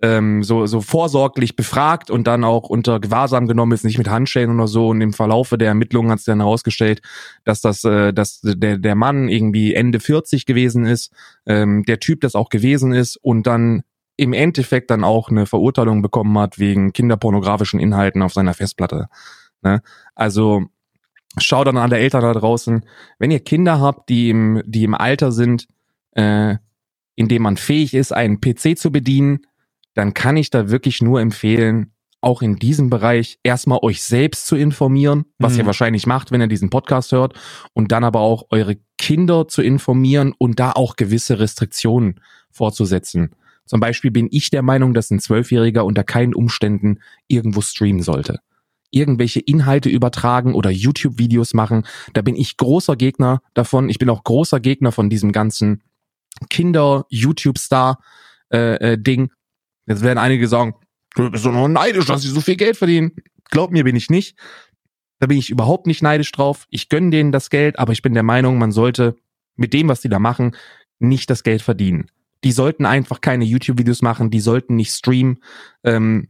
ähm, 0.01 0.43
so, 0.43 0.65
so 0.65 0.81
vorsorglich 0.81 1.55
befragt 1.55 2.11
und 2.11 2.27
dann 2.27 2.43
auch 2.43 2.69
unter 2.69 2.99
Gewahrsam 2.99 3.47
genommen 3.47 3.71
ist, 3.71 3.83
nicht 3.83 3.97
mit 3.97 4.09
Handschellen 4.09 4.51
oder 4.51 4.67
so. 4.67 4.89
Und 4.89 5.01
im 5.01 5.13
Verlaufe 5.13 5.57
der 5.57 5.69
Ermittlungen 5.69 6.11
hat 6.11 6.19
es 6.19 6.25
dann 6.25 6.41
herausgestellt, 6.41 7.01
dass 7.43 7.61
das, 7.61 7.83
äh, 7.83 8.13
dass 8.13 8.41
der, 8.43 8.77
der 8.77 8.95
Mann 8.95 9.29
irgendwie 9.29 9.73
Ende 9.73 9.99
40 9.99 10.45
gewesen 10.45 10.85
ist, 10.85 11.11
ähm, 11.45 11.83
der 11.83 11.99
Typ 11.99 12.21
das 12.21 12.35
auch 12.35 12.49
gewesen 12.49 12.93
ist 12.93 13.17
und 13.17 13.47
dann 13.47 13.83
im 14.17 14.33
Endeffekt 14.33 14.91
dann 14.91 15.03
auch 15.03 15.29
eine 15.29 15.45
Verurteilung 15.45 16.01
bekommen 16.01 16.37
hat 16.37 16.59
wegen 16.59 16.93
kinderpornografischen 16.93 17.79
Inhalten 17.79 18.21
auf 18.21 18.33
seiner 18.33 18.53
Festplatte. 18.53 19.07
Ne? 19.61 19.81
Also 20.13 20.65
schau 21.37 21.63
dann 21.63 21.77
an 21.77 21.89
der 21.89 21.99
Eltern 21.99 22.21
da 22.21 22.33
draußen, 22.33 22.85
wenn 23.19 23.31
ihr 23.31 23.39
Kinder 23.39 23.79
habt, 23.79 24.09
die 24.09 24.29
im, 24.29 24.61
die 24.65 24.83
im 24.83 24.95
Alter 24.95 25.31
sind, 25.31 25.67
äh, 26.11 26.55
in 27.15 27.27
dem 27.27 27.43
man 27.43 27.57
fähig 27.57 27.93
ist, 27.93 28.11
einen 28.11 28.41
PC 28.41 28.77
zu 28.77 28.91
bedienen, 28.91 29.45
dann 29.93 30.13
kann 30.13 30.37
ich 30.37 30.49
da 30.49 30.69
wirklich 30.69 31.01
nur 31.01 31.21
empfehlen, 31.21 31.91
auch 32.21 32.41
in 32.41 32.55
diesem 32.55 32.89
Bereich 32.89 33.37
erstmal 33.43 33.79
euch 33.81 34.01
selbst 34.01 34.47
zu 34.47 34.55
informieren, 34.55 35.25
was 35.37 35.53
mhm. 35.53 35.59
ihr 35.59 35.65
wahrscheinlich 35.67 36.07
macht, 36.07 36.31
wenn 36.31 36.41
ihr 36.41 36.47
diesen 36.47 36.69
Podcast 36.69 37.11
hört, 37.11 37.39
und 37.73 37.91
dann 37.91 38.03
aber 38.03 38.19
auch 38.19 38.47
eure 38.49 38.77
Kinder 38.97 39.47
zu 39.47 39.61
informieren 39.61 40.33
und 40.37 40.59
da 40.59 40.71
auch 40.71 40.95
gewisse 40.95 41.39
Restriktionen 41.39 42.19
vorzusetzen. 42.51 43.35
Zum 43.65 43.79
Beispiel 43.79 44.11
bin 44.11 44.27
ich 44.31 44.49
der 44.49 44.63
Meinung, 44.63 44.93
dass 44.93 45.11
ein 45.11 45.19
Zwölfjähriger 45.19 45.85
unter 45.85 46.03
keinen 46.03 46.33
Umständen 46.33 46.99
irgendwo 47.27 47.61
streamen 47.61 48.01
sollte 48.01 48.39
irgendwelche 48.95 49.41
Inhalte 49.41 49.89
übertragen 49.89 50.55
oder 50.55 50.69
YouTube-Videos 50.69 51.53
machen. 51.53 51.85
Da 52.13 52.21
bin 52.21 52.35
ich 52.35 52.57
großer 52.57 52.95
Gegner 52.95 53.41
davon. 53.53 53.89
Ich 53.89 53.99
bin 53.99 54.09
auch 54.09 54.23
großer 54.23 54.59
Gegner 54.59 54.91
von 54.91 55.09
diesem 55.09 55.31
ganzen 55.31 55.83
Kinder-YouTube-Star-Ding. 56.49 57.99
Äh, 58.51 58.93
äh, 58.93 59.27
Jetzt 59.87 60.01
werden 60.01 60.17
einige 60.17 60.47
sagen, 60.47 60.73
du 61.15 61.29
bist 61.29 61.45
doch 61.45 61.51
noch 61.51 61.67
neidisch, 61.67 62.05
dass 62.05 62.23
sie 62.23 62.29
so 62.29 62.41
viel 62.41 62.55
Geld 62.55 62.77
verdienen. 62.77 63.11
Glaub 63.51 63.71
mir, 63.71 63.83
bin 63.83 63.95
ich 63.95 64.09
nicht. 64.09 64.35
Da 65.19 65.27
bin 65.27 65.37
ich 65.37 65.49
überhaupt 65.49 65.87
nicht 65.87 66.01
neidisch 66.01 66.31
drauf. 66.31 66.65
Ich 66.69 66.89
gönne 66.89 67.11
denen 67.11 67.31
das 67.31 67.49
Geld, 67.49 67.77
aber 67.77 67.93
ich 67.93 68.01
bin 68.01 68.13
der 68.13 68.23
Meinung, 68.23 68.57
man 68.57 68.71
sollte 68.71 69.15
mit 69.55 69.73
dem, 69.73 69.87
was 69.87 70.01
die 70.01 70.09
da 70.09 70.19
machen, 70.19 70.55
nicht 70.99 71.29
das 71.29 71.43
Geld 71.43 71.61
verdienen. 71.61 72.09
Die 72.43 72.51
sollten 72.51 72.85
einfach 72.85 73.21
keine 73.21 73.45
YouTube-Videos 73.45 74.01
machen, 74.01 74.29
die 74.29 74.39
sollten 74.39 74.75
nicht 74.75 74.91
streamen. 74.91 75.39
Ähm, 75.83 76.29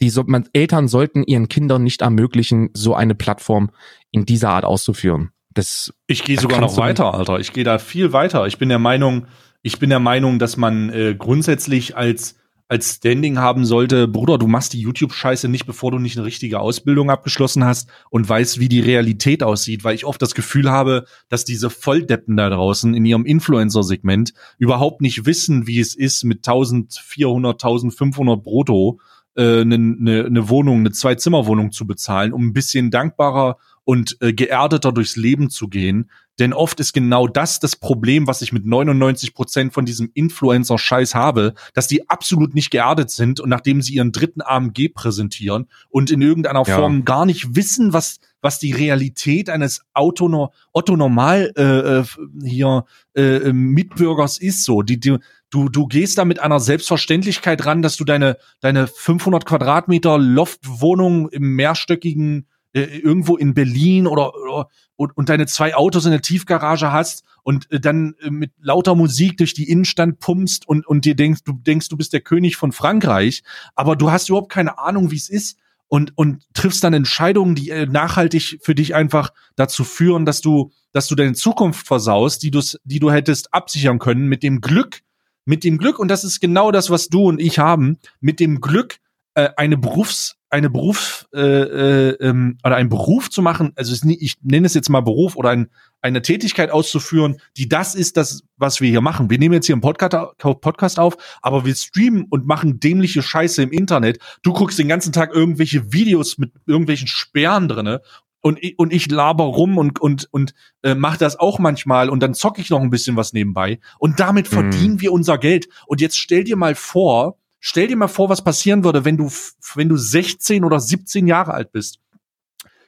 die 0.00 0.10
so, 0.10 0.24
man, 0.26 0.48
Eltern 0.52 0.88
sollten 0.88 1.22
ihren 1.24 1.48
Kindern 1.48 1.82
nicht 1.82 2.02
ermöglichen, 2.02 2.70
so 2.74 2.94
eine 2.94 3.14
Plattform 3.14 3.70
in 4.10 4.26
dieser 4.26 4.50
Art 4.50 4.64
auszuführen. 4.64 5.30
Das, 5.54 5.92
ich 6.06 6.24
gehe 6.24 6.38
sogar 6.38 6.60
noch 6.60 6.76
weiter, 6.76 7.14
Alter. 7.14 7.40
Ich 7.40 7.52
gehe 7.52 7.64
da 7.64 7.78
viel 7.78 8.12
weiter. 8.12 8.46
Ich 8.46 8.58
bin 8.58 8.68
der 8.68 8.78
Meinung, 8.78 9.26
ich 9.62 9.78
bin 9.78 9.88
der 9.88 10.00
Meinung, 10.00 10.38
dass 10.38 10.56
man 10.56 10.90
äh, 10.90 11.14
grundsätzlich 11.18 11.96
als 11.96 12.36
als 12.68 12.96
Standing 12.96 13.38
haben 13.38 13.64
sollte, 13.64 14.08
Bruder, 14.08 14.38
du 14.38 14.48
machst 14.48 14.72
die 14.72 14.80
YouTube-Scheiße 14.80 15.48
nicht, 15.48 15.66
bevor 15.66 15.92
du 15.92 15.98
nicht 15.98 16.16
eine 16.16 16.26
richtige 16.26 16.58
Ausbildung 16.58 17.10
abgeschlossen 17.10 17.64
hast 17.64 17.88
und 18.10 18.28
weißt, 18.28 18.58
wie 18.58 18.68
die 18.68 18.80
Realität 18.80 19.44
aussieht, 19.44 19.84
weil 19.84 19.94
ich 19.94 20.04
oft 20.04 20.20
das 20.20 20.34
Gefühl 20.34 20.70
habe, 20.70 21.04
dass 21.28 21.44
diese 21.44 21.70
Volldeppen 21.70 22.36
da 22.36 22.50
draußen 22.50 22.92
in 22.94 23.04
ihrem 23.04 23.24
Influencer-Segment 23.24 24.32
überhaupt 24.58 25.00
nicht 25.00 25.26
wissen, 25.26 25.68
wie 25.68 25.78
es 25.78 25.94
ist, 25.94 26.24
mit 26.24 26.38
1400, 26.38 27.54
1500 27.54 28.42
brutto 28.42 28.98
eine 29.36 29.60
äh, 29.60 29.64
ne, 29.64 30.30
ne, 30.30 30.48
Wohnung, 30.48 30.80
eine 30.80 30.92
Zwei-Zimmer-Wohnung 30.92 31.72
zu 31.72 31.86
bezahlen, 31.86 32.32
um 32.32 32.46
ein 32.46 32.52
bisschen 32.52 32.90
dankbarer 32.90 33.56
und 33.84 34.16
äh, 34.20 34.32
geerdeter 34.32 34.92
durchs 34.92 35.16
Leben 35.16 35.50
zu 35.50 35.68
gehen, 35.68 36.10
denn 36.38 36.52
oft 36.52 36.80
ist 36.80 36.92
genau 36.92 37.26
das 37.28 37.60
das 37.60 37.76
Problem, 37.76 38.26
was 38.26 38.42
ich 38.42 38.52
mit 38.52 38.66
99 38.66 39.32
Prozent 39.32 39.72
von 39.72 39.86
diesem 39.86 40.10
Influencer-Scheiß 40.12 41.14
habe, 41.14 41.54
dass 41.72 41.86
die 41.86 42.10
absolut 42.10 42.54
nicht 42.54 42.70
geerdet 42.70 43.10
sind 43.10 43.40
und 43.40 43.48
nachdem 43.48 43.80
sie 43.80 43.94
ihren 43.94 44.12
dritten 44.12 44.42
AMG 44.42 44.90
präsentieren 44.92 45.68
und 45.88 46.10
in 46.10 46.20
irgendeiner 46.20 46.64
ja. 46.66 46.76
Form 46.76 47.04
gar 47.04 47.26
nicht 47.26 47.56
wissen, 47.56 47.92
was 47.92 48.18
was 48.42 48.58
die 48.60 48.72
Realität 48.72 49.50
eines 49.50 49.82
Auto, 49.92 50.52
Otto 50.72 50.96
Normal 50.96 51.52
äh, 51.56 51.62
äh 51.62 52.04
hier 52.44 52.84
äh, 53.14 53.52
Mitbürgers 53.52 54.38
ist 54.38 54.64
so. 54.64 54.82
Die, 54.82 55.00
die, 55.00 55.16
du, 55.50 55.68
du 55.68 55.86
gehst 55.86 56.18
da 56.18 56.24
mit 56.24 56.40
einer 56.40 56.60
Selbstverständlichkeit 56.60 57.64
ran, 57.66 57.82
dass 57.82 57.96
du 57.96 58.04
deine, 58.04 58.36
deine 58.60 58.86
500 58.86 59.44
Quadratmeter 59.44 60.18
Loftwohnung 60.18 61.28
im 61.28 61.54
mehrstöckigen 61.54 62.46
äh, 62.76 62.98
irgendwo 62.98 63.36
in 63.36 63.54
Berlin 63.54 64.06
oder, 64.06 64.34
oder 64.34 64.68
und, 64.96 65.16
und 65.16 65.30
deine 65.30 65.46
zwei 65.46 65.74
Autos 65.74 66.04
in 66.04 66.10
der 66.10 66.20
Tiefgarage 66.20 66.92
hast 66.92 67.24
und 67.42 67.70
äh, 67.72 67.80
dann 67.80 68.14
äh, 68.20 68.28
mit 68.28 68.52
lauter 68.60 68.94
Musik 68.94 69.38
durch 69.38 69.54
die 69.54 69.70
Innenstand 69.70 70.18
pumpst 70.18 70.68
und, 70.68 70.86
und 70.86 71.06
dir 71.06 71.16
denkst, 71.16 71.40
du 71.44 71.52
denkst, 71.52 71.88
du 71.88 71.96
bist 71.96 72.12
der 72.12 72.20
König 72.20 72.56
von 72.56 72.72
Frankreich, 72.72 73.42
aber 73.74 73.96
du 73.96 74.10
hast 74.10 74.28
überhaupt 74.28 74.52
keine 74.52 74.78
Ahnung, 74.78 75.10
wie 75.10 75.16
es 75.16 75.30
ist 75.30 75.58
und, 75.88 76.12
und 76.18 76.42
triffst 76.52 76.84
dann 76.84 76.92
Entscheidungen, 76.92 77.54
die 77.54 77.70
nachhaltig 77.86 78.58
für 78.60 78.74
dich 78.74 78.94
einfach 78.94 79.32
dazu 79.54 79.82
führen, 79.84 80.26
dass 80.26 80.42
du, 80.42 80.70
dass 80.92 81.06
du 81.06 81.14
deine 81.14 81.32
Zukunft 81.32 81.86
versaust, 81.86 82.42
die 82.42 82.50
du, 82.50 82.60
die 82.84 82.98
du 82.98 83.10
hättest 83.10 83.54
absichern 83.54 83.98
können 83.98 84.26
mit 84.26 84.42
dem 84.42 84.60
Glück, 84.60 85.02
mit 85.46 85.64
dem 85.64 85.78
Glück, 85.78 85.98
und 85.98 86.08
das 86.08 86.24
ist 86.24 86.40
genau 86.40 86.70
das, 86.70 86.90
was 86.90 87.08
du 87.08 87.28
und 87.28 87.40
ich 87.40 87.58
haben, 87.58 87.98
mit 88.20 88.38
dem 88.38 88.60
Glück, 88.60 88.98
äh, 89.34 89.48
eine 89.56 89.78
Berufs 89.78 90.36
eine 90.48 90.70
Beruf 90.70 91.26
äh, 91.34 91.40
äh, 91.40 92.10
ähm, 92.20 92.58
oder 92.64 92.76
einen 92.76 92.88
Beruf 92.88 93.30
zu 93.30 93.42
machen, 93.42 93.72
also 93.74 93.94
ich 94.08 94.36
nenne 94.42 94.66
es 94.66 94.74
jetzt 94.74 94.88
mal 94.88 95.00
Beruf 95.00 95.36
oder 95.36 95.50
ein, 95.50 95.68
eine 96.02 96.22
Tätigkeit 96.22 96.70
auszuführen, 96.70 97.36
die 97.56 97.68
das 97.68 97.94
ist, 97.94 98.16
das 98.16 98.42
was 98.56 98.80
wir 98.80 98.88
hier 98.88 99.00
machen. 99.00 99.28
Wir 99.28 99.38
nehmen 99.38 99.54
jetzt 99.54 99.66
hier 99.66 99.74
einen 99.74 99.82
Podcast, 99.82 100.38
Podcast 100.38 100.98
auf, 100.98 101.16
aber 101.42 101.64
wir 101.64 101.74
streamen 101.74 102.26
und 102.30 102.46
machen 102.46 102.78
dämliche 102.78 103.22
Scheiße 103.22 103.62
im 103.62 103.72
Internet. 103.72 104.18
Du 104.42 104.52
guckst 104.52 104.78
den 104.78 104.88
ganzen 104.88 105.12
Tag 105.12 105.34
irgendwelche 105.34 105.92
Videos 105.92 106.38
mit 106.38 106.52
irgendwelchen 106.66 107.08
Sperren 107.08 107.68
drinne 107.68 108.00
und 108.46 108.62
ich, 108.62 108.78
und 108.78 108.92
ich 108.92 109.10
laber 109.10 109.44
rum 109.44 109.76
und 109.76 110.00
und 110.00 110.28
und 110.30 110.54
äh, 110.82 110.94
mache 110.94 111.18
das 111.18 111.38
auch 111.38 111.58
manchmal 111.58 112.08
und 112.08 112.20
dann 112.20 112.32
zocke 112.32 112.60
ich 112.60 112.70
noch 112.70 112.80
ein 112.80 112.90
bisschen 112.90 113.16
was 113.16 113.32
nebenbei 113.32 113.80
und 113.98 114.20
damit 114.20 114.50
mhm. 114.50 114.54
verdienen 114.54 115.00
wir 115.00 115.12
unser 115.12 115.36
Geld. 115.38 115.68
Und 115.86 116.00
jetzt 116.00 116.16
stell 116.16 116.44
dir 116.44 116.56
mal 116.56 116.74
vor, 116.74 117.38
Stell 117.58 117.88
dir 117.88 117.96
mal 117.96 118.06
vor, 118.06 118.28
was 118.28 118.44
passieren 118.44 118.84
würde, 118.84 119.04
wenn 119.04 119.16
du, 119.16 119.28
wenn 119.74 119.88
du 119.88 119.96
16 119.96 120.62
oder 120.62 120.78
17 120.78 121.26
Jahre 121.26 121.52
alt 121.52 121.72
bist, 121.72 121.98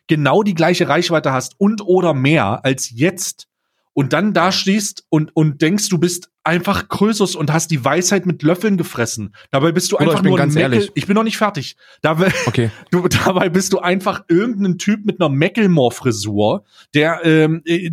genau 0.06 0.44
die 0.44 0.54
gleiche 0.54 0.88
Reichweite 0.88 1.32
hast 1.32 1.59
und 1.59 1.82
oder 1.82 2.14
mehr 2.14 2.64
als 2.64 2.90
jetzt 2.90 3.47
und 3.99 4.12
dann 4.12 4.32
da 4.32 4.53
stehst 4.53 5.07
und, 5.09 5.34
und 5.34 5.61
denkst, 5.61 5.88
du 5.88 5.99
bist 5.99 6.30
einfach 6.44 6.88
Krösus 6.88 7.34
und 7.34 7.53
hast 7.53 7.72
die 7.72 7.84
Weisheit 7.84 8.26
mit 8.26 8.44
Löffeln 8.44 8.76
gefressen. 8.76 9.34
Dabei 9.51 9.72
bist 9.72 9.90
du 9.90 9.96
Oder 9.96 10.05
einfach 10.12 10.22
nur 10.22 10.38
ein 10.38 10.51
Meckel. 10.51 10.61
Ehrlich. 10.61 10.92
Ich 10.94 11.09
bin 11.09 11.16
noch 11.16 11.24
nicht 11.24 11.36
fertig. 11.36 11.74
Dabei, 12.01 12.32
okay. 12.46 12.70
du, 12.92 13.09
dabei 13.09 13.49
bist 13.49 13.72
du 13.72 13.80
einfach 13.80 14.22
irgendein 14.28 14.78
Typ 14.78 15.05
mit 15.05 15.20
einer 15.20 15.28
Meckelmore-Frisur, 15.30 16.62
der 16.94 17.22
ähm, 17.24 17.62
äh, 17.64 17.90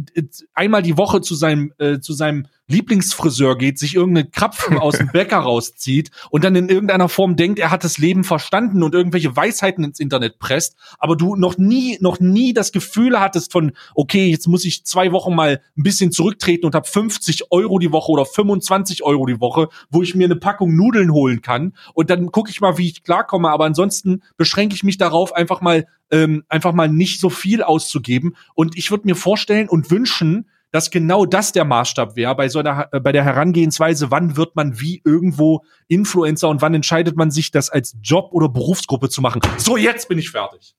einmal 0.54 0.84
die 0.84 0.96
Woche 0.96 1.22
zu 1.22 1.34
seinem 1.34 1.74
äh, 1.80 2.00
zu 2.00 2.14
seinem 2.14 2.46
Lieblingsfriseur 2.68 3.58
geht, 3.58 3.78
sich 3.78 3.96
irgendeine 3.96 4.30
Krapfen 4.30 4.78
aus 4.80 4.98
dem 4.98 5.08
Bäcker 5.08 5.38
rauszieht 5.38 6.12
und 6.30 6.44
dann 6.44 6.56
in 6.56 6.70
irgendeiner 6.70 7.10
Form 7.10 7.36
denkt, 7.36 7.60
er 7.60 7.72
hat 7.72 7.84
das 7.84 7.98
Leben 7.98 8.24
verstanden 8.24 8.84
und 8.84 8.96
irgendwelche 8.96 9.36
Weisheiten 9.36 9.84
ins 9.84 10.00
Internet 10.00 10.40
presst, 10.40 10.76
aber 10.98 11.16
du 11.16 11.36
noch 11.36 11.58
nie, 11.58 11.98
noch 12.02 12.20
nie 12.20 12.54
das 12.54 12.72
Gefühl 12.72 13.20
hattest 13.20 13.52
von, 13.52 13.74
okay, 13.94 14.28
jetzt 14.28 14.48
muss 14.48 14.66
ich 14.66 14.86
zwei 14.86 15.12
Wochen 15.12 15.36
mal 15.36 15.62
ein 15.78 15.84
bisschen 15.84 16.12
zurücktreten 16.12 16.66
und 16.66 16.76
habe 16.76 16.88
50 16.88 17.52
Euro 17.52 17.80
die 17.80 17.92
Woche 17.92 18.12
oder 18.12 18.26
25 18.26 19.04
Euro 19.04 19.26
die 19.26 19.40
Woche, 19.40 19.70
wo 19.90 20.02
ich 20.02 20.16
mir 20.16 20.26
eine 20.26 20.36
Packung 20.36 20.76
Nudeln 20.76 21.12
holen 21.12 21.42
kann. 21.42 21.74
Und 21.94 22.10
dann 22.10 22.32
gucke 22.32 22.50
ich 22.50 22.62
mal, 22.62 22.78
wie 22.78 22.88
ich 22.88 23.04
klarkomme, 23.04 23.50
aber 23.50 23.66
ansonsten 23.66 24.24
beschränke 24.38 24.76
ich 24.76 24.84
mich 24.84 24.98
darauf, 24.98 25.34
einfach 25.34 25.62
mal, 25.62 25.86
ähm, 26.12 26.44
einfach 26.50 26.74
mal 26.74 26.90
nicht 26.90 27.20
so 27.20 27.30
viel 27.30 27.64
auszugeben. 27.64 28.36
Und 28.54 28.78
ich 28.78 28.92
würde 28.92 29.06
mir 29.06 29.16
vorstellen 29.16 29.70
und 29.70 29.92
wünschen, 29.92 30.48
dass 30.76 30.92
genau 30.92 31.26
das 31.26 31.54
der 31.54 31.64
Maßstab 31.64 32.18
wäre 32.18 32.36
bei 32.36 32.50
so 32.50 32.60
einer, 32.60 32.90
äh, 32.92 33.00
bei 33.00 33.14
der 33.14 33.24
Herangehensweise, 33.24 34.12
wann 34.12 34.36
wird 34.36 34.58
man 34.58 34.78
wie 34.78 35.02
irgendwo 35.06 35.64
Influencer 35.88 36.50
und 36.50 36.62
wann 36.62 36.74
entscheidet 36.74 37.16
man 37.16 37.32
sich, 37.32 37.50
das 37.50 37.70
als 37.70 37.96
Job 38.04 38.32
oder 38.34 38.50
Berufsgruppe 38.50 39.08
zu 39.08 39.22
machen. 39.22 39.40
So, 39.58 39.78
jetzt 39.78 40.10
bin 40.10 40.20
ich 40.20 40.32
fertig. 40.32 40.76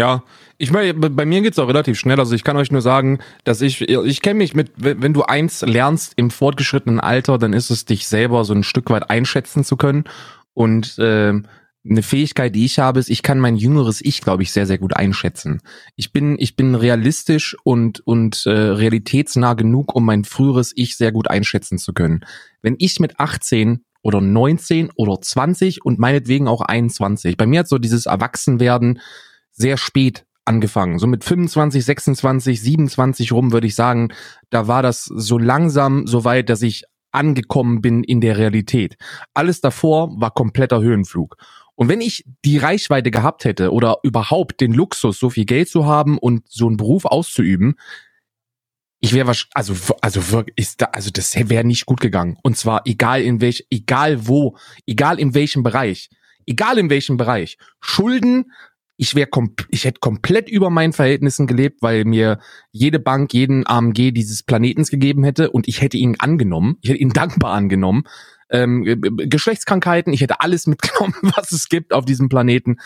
Ja, 0.00 0.24
ich 0.58 0.72
meine, 0.72 0.94
bei 0.94 1.24
mir 1.24 1.42
geht's 1.42 1.60
auch 1.60 1.68
relativ 1.68 1.96
schnell. 1.96 2.18
Also 2.18 2.34
ich 2.34 2.42
kann 2.42 2.56
euch 2.56 2.72
nur 2.72 2.82
sagen, 2.82 3.20
dass 3.44 3.60
ich, 3.60 3.82
ich 3.82 4.20
kenne 4.20 4.38
mich 4.38 4.54
mit, 4.54 4.72
wenn 4.76 5.14
du 5.14 5.22
eins 5.22 5.62
lernst 5.62 6.14
im 6.16 6.32
fortgeschrittenen 6.32 6.98
Alter, 6.98 7.38
dann 7.38 7.52
ist 7.52 7.70
es 7.70 7.84
dich 7.84 8.08
selber 8.08 8.44
so 8.44 8.52
ein 8.52 8.64
Stück 8.64 8.90
weit 8.90 9.10
einschätzen 9.10 9.62
zu 9.62 9.76
können. 9.76 10.04
Und 10.54 10.98
äh, 10.98 11.34
eine 11.88 12.02
Fähigkeit, 12.02 12.54
die 12.54 12.64
ich 12.64 12.78
habe, 12.78 13.00
ist, 13.00 13.08
ich 13.08 13.22
kann 13.22 13.38
mein 13.38 13.56
jüngeres 13.56 14.00
Ich, 14.02 14.20
glaube 14.20 14.42
ich, 14.42 14.52
sehr, 14.52 14.66
sehr 14.66 14.78
gut 14.78 14.96
einschätzen. 14.96 15.60
Ich 15.96 16.12
bin, 16.12 16.36
ich 16.38 16.56
bin 16.56 16.74
realistisch 16.74 17.56
und, 17.64 18.00
und 18.06 18.44
äh, 18.46 18.50
realitätsnah 18.50 19.54
genug, 19.54 19.94
um 19.94 20.04
mein 20.04 20.24
früheres 20.24 20.72
Ich 20.74 20.96
sehr 20.96 21.12
gut 21.12 21.28
einschätzen 21.30 21.78
zu 21.78 21.92
können. 21.92 22.20
Wenn 22.62 22.76
ich 22.78 23.00
mit 23.00 23.20
18 23.20 23.84
oder 24.02 24.20
19 24.20 24.90
oder 24.96 25.20
20 25.20 25.84
und 25.84 25.98
meinetwegen 25.98 26.48
auch 26.48 26.62
21, 26.62 27.36
bei 27.36 27.46
mir 27.46 27.60
hat 27.60 27.68
so 27.68 27.78
dieses 27.78 28.06
Erwachsenwerden 28.06 29.00
sehr 29.52 29.76
spät 29.76 30.24
angefangen. 30.44 30.98
So 30.98 31.06
mit 31.06 31.24
25, 31.24 31.84
26, 31.84 32.60
27 32.60 33.32
rum 33.32 33.52
würde 33.52 33.66
ich 33.66 33.74
sagen, 33.74 34.08
da 34.50 34.66
war 34.66 34.82
das 34.82 35.04
so 35.04 35.38
langsam 35.38 36.06
so 36.06 36.24
weit, 36.24 36.48
dass 36.48 36.62
ich 36.62 36.84
angekommen 37.12 37.80
bin 37.80 38.04
in 38.04 38.20
der 38.20 38.36
Realität. 38.36 38.96
Alles 39.34 39.60
davor 39.60 40.20
war 40.20 40.30
kompletter 40.30 40.80
Höhenflug. 40.80 41.36
Und 41.78 41.88
wenn 41.88 42.00
ich 42.00 42.24
die 42.44 42.58
Reichweite 42.58 43.12
gehabt 43.12 43.44
hätte 43.44 43.70
oder 43.70 43.98
überhaupt 44.02 44.60
den 44.60 44.72
Luxus, 44.72 45.20
so 45.20 45.30
viel 45.30 45.44
Geld 45.44 45.68
zu 45.68 45.86
haben 45.86 46.18
und 46.18 46.42
so 46.48 46.66
einen 46.66 46.76
Beruf 46.76 47.04
auszuüben, 47.04 47.76
ich 48.98 49.12
wäre 49.12 49.28
was, 49.28 49.46
also, 49.54 49.94
also 50.00 50.32
wirklich, 50.32 50.58
ist 50.58 50.80
da, 50.82 50.86
also 50.86 51.10
das 51.12 51.36
wäre 51.36 51.62
nicht 51.62 51.86
gut 51.86 52.00
gegangen. 52.00 52.36
Und 52.42 52.56
zwar 52.56 52.82
egal 52.84 53.22
in 53.22 53.40
welch, 53.40 53.64
egal 53.70 54.26
wo, 54.26 54.56
egal 54.86 55.20
in 55.20 55.34
welchem 55.34 55.62
Bereich, 55.62 56.10
egal 56.46 56.78
in 56.78 56.90
welchem 56.90 57.16
Bereich. 57.16 57.58
Schulden, 57.80 58.50
ich 58.96 59.14
wäre, 59.14 59.28
ich 59.70 59.84
hätte 59.84 60.00
komplett 60.00 60.48
über 60.48 60.70
meinen 60.70 60.92
Verhältnissen 60.92 61.46
gelebt, 61.46 61.80
weil 61.80 62.04
mir 62.04 62.40
jede 62.72 62.98
Bank, 62.98 63.32
jeden 63.32 63.64
AMG 63.64 64.10
dieses 64.10 64.42
Planetens 64.42 64.90
gegeben 64.90 65.22
hätte 65.22 65.52
und 65.52 65.68
ich 65.68 65.80
hätte 65.80 65.96
ihn 65.96 66.16
angenommen, 66.18 66.78
ich 66.80 66.90
hätte 66.90 66.98
ihn 66.98 67.10
dankbar 67.14 67.52
angenommen 67.52 68.02
ähm, 68.50 68.84
Geschlechtskrankheiten, 69.16 70.12
ich 70.12 70.20
hätte 70.20 70.40
alles 70.40 70.66
mitgenommen, 70.66 71.14
was 71.36 71.52
es 71.52 71.68
gibt 71.68 71.92
auf 71.92 72.04
diesem 72.04 72.28
Planeten. 72.28 72.78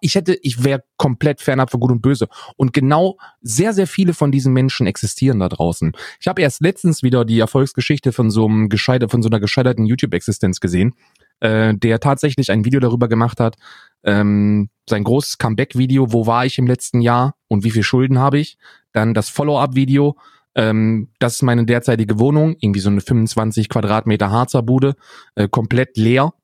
Ich 0.00 0.14
hätte, 0.14 0.34
ich 0.34 0.64
wäre 0.64 0.82
komplett 0.96 1.42
fernab 1.42 1.70
von 1.70 1.80
Gut 1.80 1.90
und 1.90 2.00
Böse. 2.00 2.28
Und 2.56 2.72
genau 2.72 3.18
sehr, 3.42 3.74
sehr 3.74 3.86
viele 3.86 4.14
von 4.14 4.32
diesen 4.32 4.54
Menschen 4.54 4.86
existieren 4.86 5.40
da 5.40 5.48
draußen. 5.50 5.92
Ich 6.20 6.26
habe 6.26 6.40
erst 6.40 6.62
letztens 6.62 7.02
wieder 7.02 7.26
die 7.26 7.38
Erfolgsgeschichte 7.38 8.12
von 8.12 8.30
so 8.30 8.46
einem 8.46 8.70
gescheiter, 8.70 9.10
von 9.10 9.22
so 9.22 9.28
einer 9.28 9.40
gescheiterten 9.40 9.84
YouTube-Existenz 9.84 10.60
gesehen, 10.60 10.94
äh, 11.40 11.74
der 11.74 12.00
tatsächlich 12.00 12.50
ein 12.50 12.64
Video 12.64 12.80
darüber 12.80 13.08
gemacht 13.08 13.40
hat, 13.40 13.56
ähm, 14.04 14.70
sein 14.88 15.04
großes 15.04 15.36
Comeback-Video, 15.36 16.12
wo 16.12 16.26
war 16.26 16.46
ich 16.46 16.56
im 16.56 16.66
letzten 16.66 17.02
Jahr 17.02 17.36
und 17.48 17.62
wie 17.62 17.70
viel 17.70 17.82
Schulden 17.82 18.18
habe 18.18 18.38
ich. 18.38 18.56
Dann 18.92 19.12
das 19.12 19.28
Follow-up-Video, 19.28 20.16
ähm, 20.54 21.08
das 21.18 21.34
ist 21.34 21.42
meine 21.42 21.64
derzeitige 21.64 22.18
Wohnung, 22.18 22.56
irgendwie 22.60 22.80
so 22.80 22.90
eine 22.90 23.00
25 23.00 23.68
Quadratmeter 23.68 24.30
Harzer 24.30 24.62
Bude, 24.62 24.94
äh, 25.34 25.48
komplett 25.48 25.96
leer. 25.96 26.34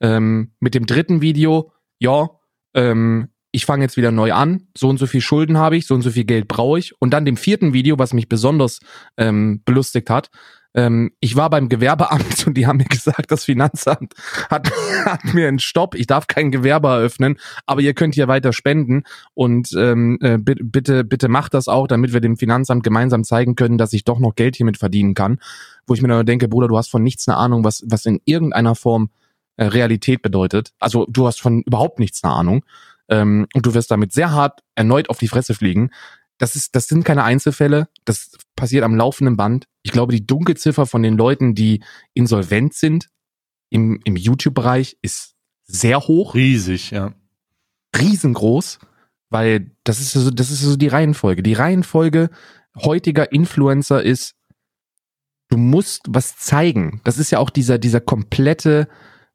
Ähm, 0.00 0.52
mit 0.60 0.74
dem 0.74 0.86
dritten 0.86 1.20
Video, 1.20 1.72
ja, 1.98 2.30
ähm, 2.74 3.28
ich 3.50 3.64
fange 3.66 3.82
jetzt 3.84 3.96
wieder 3.96 4.12
neu 4.12 4.32
an, 4.32 4.68
so 4.76 4.88
und 4.88 4.98
so 4.98 5.06
viel 5.06 5.20
Schulden 5.20 5.58
habe 5.58 5.76
ich, 5.76 5.86
so 5.86 5.94
und 5.94 6.02
so 6.02 6.10
viel 6.10 6.24
Geld 6.24 6.48
brauche 6.48 6.78
ich. 6.78 6.92
Und 7.00 7.10
dann 7.10 7.24
dem 7.24 7.36
vierten 7.36 7.72
Video, 7.72 7.98
was 7.98 8.12
mich 8.12 8.28
besonders 8.28 8.78
ähm, 9.16 9.62
belustigt 9.64 10.10
hat, 10.10 10.30
ähm, 10.78 11.10
ich 11.18 11.34
war 11.34 11.50
beim 11.50 11.68
Gewerbeamt 11.68 12.38
und 12.46 12.54
die 12.54 12.68
haben 12.68 12.76
mir 12.76 12.84
gesagt, 12.84 13.32
das 13.32 13.44
Finanzamt 13.44 14.14
hat, 14.48 14.70
hat 15.04 15.34
mir 15.34 15.48
einen 15.48 15.58
Stopp, 15.58 15.96
ich 15.96 16.06
darf 16.06 16.28
kein 16.28 16.52
Gewerbe 16.52 16.86
eröffnen, 16.86 17.36
aber 17.66 17.80
ihr 17.80 17.94
könnt 17.94 18.14
hier 18.14 18.28
weiter 18.28 18.52
spenden 18.52 19.02
und 19.34 19.72
ähm, 19.76 20.18
äh, 20.20 20.38
bitte, 20.38 21.02
bitte 21.02 21.28
macht 21.28 21.54
das 21.54 21.66
auch, 21.66 21.88
damit 21.88 22.12
wir 22.12 22.20
dem 22.20 22.36
Finanzamt 22.36 22.84
gemeinsam 22.84 23.24
zeigen 23.24 23.56
können, 23.56 23.76
dass 23.76 23.92
ich 23.92 24.04
doch 24.04 24.20
noch 24.20 24.36
Geld 24.36 24.54
hiermit 24.54 24.76
verdienen 24.76 25.14
kann. 25.14 25.38
Wo 25.88 25.94
ich 25.94 26.02
mir 26.02 26.08
dann 26.08 26.26
denke, 26.26 26.46
Bruder, 26.46 26.68
du 26.68 26.78
hast 26.78 26.90
von 26.90 27.02
nichts 27.02 27.26
eine 27.26 27.36
Ahnung, 27.36 27.64
was, 27.64 27.82
was 27.86 28.06
in 28.06 28.20
irgendeiner 28.24 28.76
Form 28.76 29.10
äh, 29.56 29.64
Realität 29.64 30.22
bedeutet. 30.22 30.72
Also 30.78 31.06
du 31.08 31.26
hast 31.26 31.40
von 31.40 31.62
überhaupt 31.62 31.98
nichts 31.98 32.22
eine 32.22 32.34
Ahnung. 32.34 32.64
Ähm, 33.08 33.48
und 33.54 33.66
du 33.66 33.74
wirst 33.74 33.90
damit 33.90 34.12
sehr 34.12 34.32
hart 34.32 34.60
erneut 34.76 35.10
auf 35.10 35.18
die 35.18 35.28
Fresse 35.28 35.54
fliegen. 35.54 35.90
Das 36.38 36.54
ist, 36.54 36.74
das 36.74 36.86
sind 36.86 37.04
keine 37.04 37.24
Einzelfälle. 37.24 37.88
Das 38.04 38.30
passiert 38.56 38.84
am 38.84 38.96
laufenden 38.96 39.36
Band. 39.36 39.66
Ich 39.82 39.92
glaube, 39.92 40.12
die 40.12 40.26
Dunkelziffer 40.26 40.86
von 40.86 41.02
den 41.02 41.16
Leuten, 41.16 41.54
die 41.54 41.82
insolvent 42.14 42.74
sind 42.74 43.08
im, 43.70 44.00
im 44.04 44.16
YouTube-Bereich, 44.16 44.96
ist 45.02 45.34
sehr 45.64 46.00
hoch. 46.00 46.34
Riesig, 46.34 46.92
ja. 46.92 47.12
Riesengroß, 47.96 48.78
weil 49.30 49.72
das 49.84 50.00
ist 50.00 50.12
so, 50.12 50.30
das 50.30 50.50
ist 50.50 50.60
so 50.60 50.76
die 50.76 50.88
Reihenfolge. 50.88 51.42
Die 51.42 51.54
Reihenfolge 51.54 52.30
heutiger 52.76 53.32
Influencer 53.32 54.02
ist, 54.02 54.34
du 55.48 55.56
musst 55.56 56.02
was 56.08 56.36
zeigen. 56.36 57.00
Das 57.04 57.18
ist 57.18 57.30
ja 57.30 57.38
auch 57.38 57.50
dieser, 57.50 57.78
dieser 57.78 58.00
komplette 58.00 58.88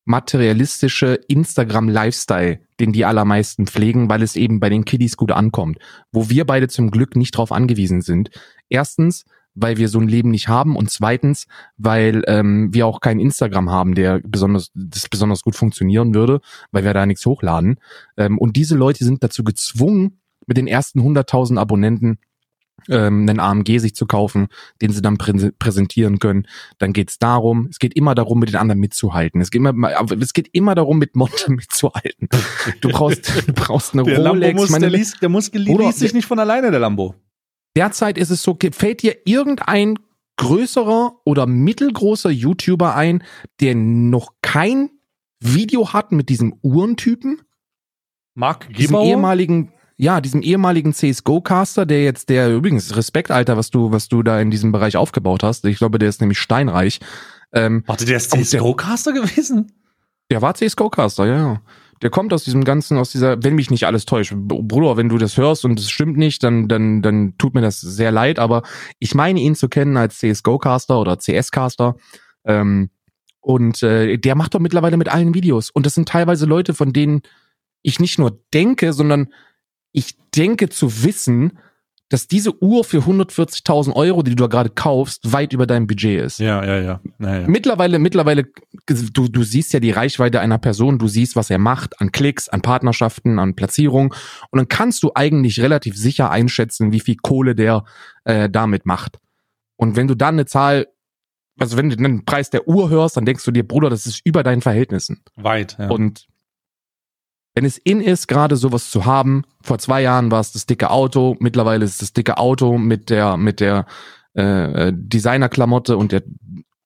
materialistische 0.06 1.20
Instagram-Lifestyle, 1.28 2.60
den 2.84 2.94
die 2.94 3.06
allermeisten 3.06 3.66
pflegen, 3.68 4.10
weil 4.10 4.22
es 4.22 4.36
eben 4.36 4.60
bei 4.60 4.70
den 4.70 4.86
Kiddies 4.86 5.18
gut 5.18 5.32
ankommt. 5.32 5.78
Wo 6.12 6.30
wir 6.30 6.46
beide 6.46 6.68
zum 6.68 6.92
Glück 6.92 7.16
nicht 7.16 7.32
drauf 7.38 7.52
angewiesen 7.52 8.02
sind. 8.02 8.30
Erstens, 8.70 9.26
weil 9.56 9.78
wir 9.78 9.88
so 9.88 10.00
ein 10.00 10.08
Leben 10.08 10.32
nicht 10.32 10.48
haben 10.48 10.76
und 10.76 10.90
zweitens, 10.90 11.46
weil 11.78 12.24
ähm, 12.28 12.74
wir 12.74 12.88
auch 12.88 13.00
kein 13.00 13.20
Instagram 13.20 13.70
haben, 13.70 13.96
der 13.96 14.20
besonders 14.26 14.72
das 14.74 15.08
besonders 15.10 15.42
gut 15.42 15.56
funktionieren 15.56 16.14
würde, 16.14 16.42
weil 16.72 16.84
wir 16.84 16.94
da 16.94 17.06
nichts 17.06 17.26
hochladen. 17.26 17.80
Ähm, 18.18 18.38
und 18.38 18.56
diese 18.58 18.76
Leute 18.76 19.06
sind 19.06 19.24
dazu 19.24 19.44
gezwungen, 19.44 20.20
mit 20.46 20.58
den 20.58 20.68
ersten 20.68 21.00
100.000 21.00 21.58
Abonnenten 21.58 22.18
ähm, 22.90 23.28
einen 23.28 23.40
AMG 23.40 23.80
sich 23.80 23.96
zu 23.96 24.06
kaufen, 24.06 24.48
den 24.82 24.92
sie 24.92 25.02
dann 25.02 25.18
prä 25.18 25.34
präsentieren 25.58 26.20
können. 26.20 26.48
Dann 26.78 26.94
geht 26.94 27.10
es 27.10 27.20
darum, 27.20 27.68
es 27.70 27.80
geht 27.80 27.96
immer 27.96 28.16
darum, 28.16 28.40
mit 28.40 28.50
den 28.50 28.56
anderen 28.56 28.80
mitzuhalten. 28.80 29.42
Es 29.42 29.52
geht 29.52 29.60
immer, 29.60 29.74
es 30.20 30.34
geht 30.34 30.50
immer 30.54 30.76
darum, 30.76 31.00
mit 31.00 31.16
Monte 31.16 31.52
mitzuhalten. 31.52 32.30
Du 32.82 32.90
brauchst, 32.90 33.48
du 33.48 33.54
brauchst 33.54 33.94
eine 33.94 34.04
der 34.04 34.26
Rolex. 34.26 34.60
Muss, 34.60 34.70
meine, 34.70 34.90
der, 34.90 34.98
liest, 34.98 35.22
der 35.22 35.30
Muskel 35.30 35.62
liest 35.62 36.00
sich 36.00 36.14
nicht 36.14 36.28
von 36.28 36.40
alleine, 36.40 36.72
der 36.72 36.80
Lambo. 36.80 37.16
Derzeit 37.76 38.18
ist 38.18 38.30
es 38.30 38.44
so, 38.44 38.58
fällt 38.72 39.02
dir 39.02 39.18
irgendein 39.26 39.98
größerer 40.38 41.20
oder 41.26 41.46
mittelgroßer 41.46 42.30
YouTuber 42.30 42.96
ein, 42.96 43.24
der 43.60 43.76
noch 43.76 44.34
kein 44.42 44.90
Video 45.40 45.94
hat 45.94 46.12
mit 46.12 46.30
diesem 46.30 46.56
Uhrentypen? 46.62 47.42
Mark 48.36 48.62
Gebauer? 48.62 48.78
Diesem 48.78 49.00
ehemaligen 49.02 49.72
ja, 50.04 50.20
diesem 50.20 50.42
ehemaligen 50.42 50.94
CSGO-Caster, 50.94 51.86
der 51.86 52.04
jetzt, 52.04 52.28
der 52.28 52.54
übrigens 52.54 52.94
Respekt, 52.98 53.32
Alter, 53.32 53.56
was 53.56 53.72
du, 53.72 53.94
was 53.94 54.10
du 54.10 54.22
da 54.22 54.42
in 54.42 54.52
diesem 54.52 54.74
Bereich 54.74 54.98
aufgebaut 54.98 55.44
hast. 55.44 55.64
Ich 55.64 55.78
glaube, 55.78 55.98
der 55.98 56.10
ist 56.10 56.20
nämlich 56.20 56.40
steinreich. 56.40 57.00
Ähm, 57.54 57.84
Warte, 57.88 58.04
der 58.04 58.18
ist 58.18 58.32
CSGO-Caster 58.32 59.14
gewesen? 59.14 59.72
Der 60.30 60.42
war 60.42 60.56
CSGO-Caster, 60.56 61.26
ja, 61.26 61.38
ja. 61.38 61.62
Der 62.02 62.10
kommt 62.10 62.34
aus 62.34 62.44
diesem 62.44 62.66
ganzen, 62.66 62.98
aus 62.98 63.12
dieser, 63.12 63.42
wenn 63.44 63.56
mich 63.56 63.72
nicht 63.72 63.86
alles 63.86 64.04
täuscht. 64.04 64.34
Bruder, 64.36 64.98
wenn 64.98 65.08
du 65.08 65.18
das 65.18 65.38
hörst 65.38 65.64
und 65.64 65.80
es 65.80 65.90
stimmt 65.90 66.18
nicht, 66.18 66.44
dann, 66.44 66.68
dann, 66.68 67.02
dann 67.02 67.38
tut 67.38 67.54
mir 67.54 67.62
das 67.62 67.80
sehr 67.80 68.12
leid, 68.12 68.40
aber 68.40 68.64
ich 69.00 69.16
meine 69.16 69.40
ihn 69.40 69.56
zu 69.56 69.70
kennen 69.70 69.96
als 69.96 70.18
CSGO-Caster 70.18 71.00
oder 71.00 71.18
CS-Caster. 71.18 71.96
Ähm, 72.44 72.90
und 73.40 73.82
äh, 73.84 74.18
der 74.18 74.36
macht 74.36 74.54
doch 74.54 74.60
mittlerweile 74.60 74.98
mit 74.98 75.08
allen 75.08 75.34
Videos. 75.34 75.70
Und 75.70 75.86
das 75.86 75.94
sind 75.94 76.10
teilweise 76.10 76.46
Leute, 76.46 76.74
von 76.74 76.92
denen 76.92 77.22
ich 77.84 78.02
nicht 78.02 78.20
nur 78.20 78.38
denke, 78.54 78.92
sondern 78.92 79.30
ich 79.94 80.18
denke 80.36 80.70
zu 80.70 81.04
wissen, 81.04 81.58
dass 82.10 82.28
diese 82.28 82.62
Uhr 82.62 82.84
für 82.84 83.00
140.000 83.00 83.94
Euro, 83.94 84.22
die 84.22 84.36
du 84.36 84.44
da 84.44 84.48
gerade 84.48 84.70
kaufst, 84.70 85.34
weit 85.34 85.52
über 85.52 85.66
deinem 85.66 85.88
Budget 85.88 86.22
ist. 86.22 86.38
Ja, 86.38 86.64
ja, 86.64 86.80
ja. 86.80 87.02
ja, 87.18 87.40
ja. 87.40 87.48
Mittlerweile, 87.48 87.98
mittlerweile, 87.98 88.46
du, 88.86 89.28
du 89.28 89.44
siehst 89.44 89.74
ja 89.74 89.80
die 89.80 89.90
Reichweite 89.90 90.40
einer 90.40 90.60
Person, 90.60 91.00
du 91.00 91.08
siehst, 91.08 91.36
was 91.36 91.50
er 91.50 91.58
macht 91.58 92.00
an 92.00 92.12
Klicks, 92.12 92.50
an 92.50 92.62
Partnerschaften, 92.62 93.40
an 93.40 93.56
Platzierung 93.56 94.14
und 94.52 94.58
dann 94.58 94.68
kannst 94.68 95.02
du 95.02 95.12
eigentlich 95.16 95.60
relativ 95.60 95.98
sicher 95.98 96.30
einschätzen, 96.30 96.92
wie 96.92 97.00
viel 97.00 97.16
Kohle 97.16 97.56
der 97.56 97.84
äh, 98.26 98.48
damit 98.48 98.86
macht. 98.86 99.18
Und 99.76 99.96
wenn 99.96 100.08
du 100.08 100.16
dann 100.16 100.36
eine 100.36 100.46
Zahl, 100.46 100.86
also 101.60 101.78
wenn 101.78 101.90
du 101.90 101.96
den 101.96 102.26
Preis 102.26 102.52
der 102.52 102.68
Uhr 102.68 102.92
hörst, 102.92 103.18
dann 103.18 103.26
denkst 103.26 103.44
du 103.44 103.50
dir, 103.50 103.68
Bruder, 103.68 103.90
das 103.90 104.06
ist 104.06 104.22
über 104.24 104.44
deinen 104.44 104.62
Verhältnissen. 104.62 105.24
Weit, 105.36 105.78
ja. 105.80 105.90
Und 105.90 106.28
wenn 107.56 107.66
es 107.66 107.78
in 107.78 108.02
ist, 108.02 108.28
gerade 108.28 108.56
sowas 108.56 108.90
zu 108.90 109.06
haben, 109.06 109.44
vor 109.62 109.78
zwei 109.78 110.02
Jahren 110.02 110.32
war 110.32 110.40
es 110.40 110.52
das 110.52 110.66
dicke 110.66 110.90
Auto, 110.90 111.36
mittlerweile 111.40 111.86
ist 111.86 111.92
es 111.92 111.98
das 112.00 112.14
dicke 112.14 112.38
Auto 112.38 112.78
mit 112.78 113.10
der, 113.10 113.38
mit 113.38 113.60
der 113.60 113.86
äh, 114.34 114.92
Designerklamotte 114.94 115.98
und 115.98 116.12
der 116.12 116.24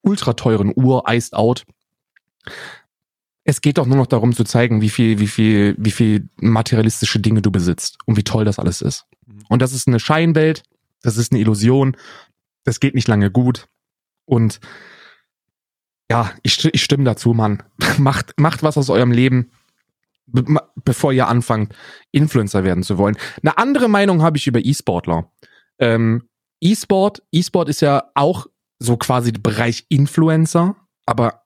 ultra 0.01 0.34
teuren 0.34 0.74
Uhr 0.76 1.03
iced 1.07 1.34
out. 1.34 1.65
Es 3.43 3.61
geht 3.61 3.78
doch 3.78 3.86
nur 3.86 3.95
noch 3.95 4.07
darum 4.07 4.34
zu 4.34 4.43
zeigen, 4.43 4.82
wie 4.82 4.89
viel, 4.89 5.20
wie 5.20 5.28
viel, 5.28 5.76
wie 5.78 5.91
viel 5.91 6.30
materialistische 6.36 7.20
Dinge 7.20 7.41
du 7.41 7.49
besitzt 7.49 7.97
und 8.05 8.18
wie 8.18 8.24
toll 8.24 8.43
das 8.43 8.59
alles 8.59 8.82
ist. 8.82 9.05
Mhm. 9.26 9.43
Und 9.47 9.61
das 9.61 9.72
ist 9.72 9.88
eine 9.88 10.01
Scheinwelt, 10.01 10.63
das 11.01 11.15
ist 11.15 11.32
eine 11.32 11.39
Illusion, 11.39 11.95
das 12.65 12.82
geht 12.82 12.93
nicht 12.93 13.07
lange 13.07 13.32
gut. 13.32 13.70
Und 14.26 14.59
ja, 16.11 16.32
ich, 16.43 16.63
ich 16.65 16.84
stimme 16.84 17.05
dazu, 17.05 17.34
Mann. 17.34 17.63
macht, 17.97 18.38
macht 18.38 18.63
was 18.63 18.78
aus 18.78 18.89
eurem 18.89 19.11
Leben 19.11 19.51
be 20.28 20.43
bevor 20.84 21.11
ihr 21.11 21.28
anfangt, 21.28 21.73
Influencer 22.11 22.63
werden 22.63 22.84
zu 22.84 22.97
wollen. 22.97 23.17
Eine 23.41 23.57
andere 23.57 23.88
Meinung 23.88 24.21
habe 24.21 24.38
ich 24.38 24.47
über 24.47 24.63
E-Sportler. 24.63 25.32
Ähm, 25.80 26.30
E-Sport, 26.61 27.23
E-Sport 27.32 27.69
ist 27.69 27.82
ja 27.82 28.03
auch 28.15 28.47
so 28.80 28.97
quasi 28.97 29.32
der 29.32 29.41
Bereich 29.41 29.86
Influencer, 29.89 30.75
aber 31.05 31.43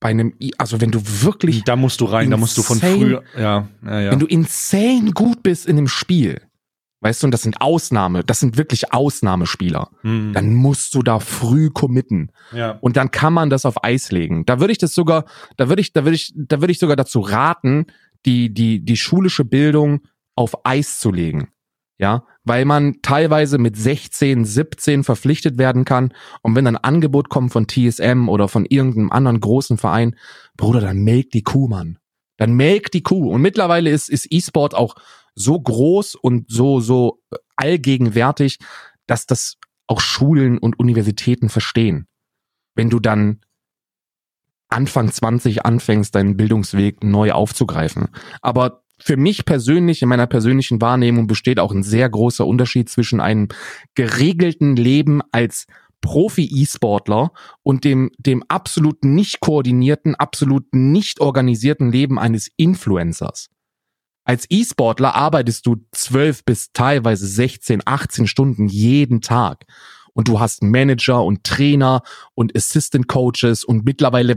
bei 0.00 0.10
einem, 0.10 0.34
e 0.38 0.50
also 0.58 0.80
wenn 0.80 0.90
du 0.90 1.00
wirklich. 1.22 1.64
Da 1.64 1.76
musst 1.76 2.00
du 2.00 2.04
rein, 2.04 2.26
insane, 2.26 2.30
da 2.30 2.36
musst 2.36 2.58
du 2.58 2.62
von 2.62 2.78
früher, 2.78 3.22
ja, 3.36 3.68
ja, 3.84 4.00
ja. 4.00 4.10
Wenn 4.10 4.18
du 4.18 4.26
insane 4.26 5.12
gut 5.12 5.42
bist 5.42 5.66
in 5.66 5.76
dem 5.76 5.88
Spiel, 5.88 6.42
weißt 7.00 7.22
du, 7.22 7.26
und 7.28 7.30
das 7.30 7.42
sind 7.42 7.60
Ausnahme, 7.60 8.22
das 8.22 8.40
sind 8.40 8.56
wirklich 8.56 8.92
Ausnahmespieler, 8.92 9.90
hm. 10.02 10.32
dann 10.32 10.54
musst 10.54 10.94
du 10.94 11.02
da 11.02 11.20
früh 11.20 11.70
committen. 11.70 12.32
Ja. 12.52 12.78
Und 12.80 12.96
dann 12.96 13.10
kann 13.10 13.32
man 13.32 13.50
das 13.50 13.64
auf 13.64 13.82
Eis 13.82 14.12
legen. 14.12 14.44
Da 14.46 14.60
würde 14.60 14.72
ich 14.72 14.78
das 14.78 14.94
sogar, 14.94 15.24
da 15.56 15.68
würde 15.68 15.80
ich, 15.80 15.92
da 15.92 16.04
würde 16.04 16.16
ich, 16.16 16.32
da 16.34 16.60
würde 16.60 16.72
ich 16.72 16.78
sogar 16.78 16.96
dazu 16.96 17.20
raten, 17.20 17.86
die, 18.26 18.52
die, 18.52 18.84
die 18.84 18.96
schulische 18.96 19.44
Bildung 19.44 20.00
auf 20.34 20.64
Eis 20.64 21.00
zu 21.00 21.12
legen. 21.12 21.48
Ja, 21.96 22.26
weil 22.42 22.64
man 22.64 23.00
teilweise 23.02 23.56
mit 23.56 23.76
16, 23.76 24.44
17 24.44 25.04
verpflichtet 25.04 25.58
werden 25.58 25.84
kann. 25.84 26.12
Und 26.42 26.56
wenn 26.56 26.66
ein 26.66 26.76
Angebot 26.76 27.28
kommt 27.28 27.52
von 27.52 27.68
TSM 27.68 28.28
oder 28.28 28.48
von 28.48 28.66
irgendeinem 28.66 29.12
anderen 29.12 29.40
großen 29.40 29.78
Verein, 29.78 30.16
Bruder, 30.56 30.80
dann 30.80 30.98
melk 30.98 31.30
die 31.30 31.42
Kuh, 31.42 31.68
Mann. 31.68 31.98
Dann 32.36 32.54
melk 32.54 32.90
die 32.90 33.04
Kuh. 33.04 33.30
Und 33.30 33.42
mittlerweile 33.42 33.90
ist, 33.90 34.10
ist 34.10 34.26
E-Sport 34.28 34.74
auch 34.74 34.96
so 35.36 35.60
groß 35.60 36.16
und 36.16 36.50
so, 36.50 36.80
so 36.80 37.22
allgegenwärtig, 37.54 38.58
dass 39.06 39.26
das 39.26 39.56
auch 39.86 40.00
Schulen 40.00 40.58
und 40.58 40.78
Universitäten 40.78 41.48
verstehen. 41.48 42.06
Wenn 42.74 42.90
du 42.90 42.98
dann 42.98 43.40
Anfang 44.74 45.10
20 45.10 45.64
anfängst, 45.64 46.14
deinen 46.14 46.36
Bildungsweg 46.36 47.02
neu 47.04 47.32
aufzugreifen. 47.32 48.08
Aber 48.42 48.82
für 48.98 49.16
mich 49.16 49.44
persönlich, 49.44 50.02
in 50.02 50.08
meiner 50.08 50.26
persönlichen 50.26 50.80
Wahrnehmung, 50.80 51.26
besteht 51.26 51.58
auch 51.58 51.72
ein 51.72 51.82
sehr 51.82 52.08
großer 52.08 52.46
Unterschied 52.46 52.88
zwischen 52.88 53.20
einem 53.20 53.48
geregelten 53.94 54.76
Leben 54.76 55.20
als 55.32 55.66
Profi-E-Sportler 56.00 57.32
und 57.62 57.84
dem, 57.84 58.10
dem 58.18 58.42
absolut 58.48 59.04
nicht 59.04 59.40
koordinierten, 59.40 60.14
absolut 60.14 60.74
nicht 60.74 61.20
organisierten 61.20 61.90
Leben 61.90 62.18
eines 62.18 62.50
Influencers. 62.56 63.48
Als 64.24 64.46
E-Sportler 64.48 65.14
arbeitest 65.14 65.66
du 65.66 65.76
zwölf 65.92 66.44
bis 66.44 66.72
teilweise 66.72 67.26
16, 67.26 67.82
18 67.84 68.26
Stunden 68.26 68.68
jeden 68.68 69.20
Tag 69.20 69.64
und 70.14 70.28
du 70.28 70.40
hast 70.40 70.62
Manager 70.62 71.22
und 71.22 71.44
Trainer 71.44 72.02
und 72.34 72.56
Assistant 72.56 73.06
Coaches 73.08 73.64
und 73.64 73.84
mittlerweile 73.84 74.36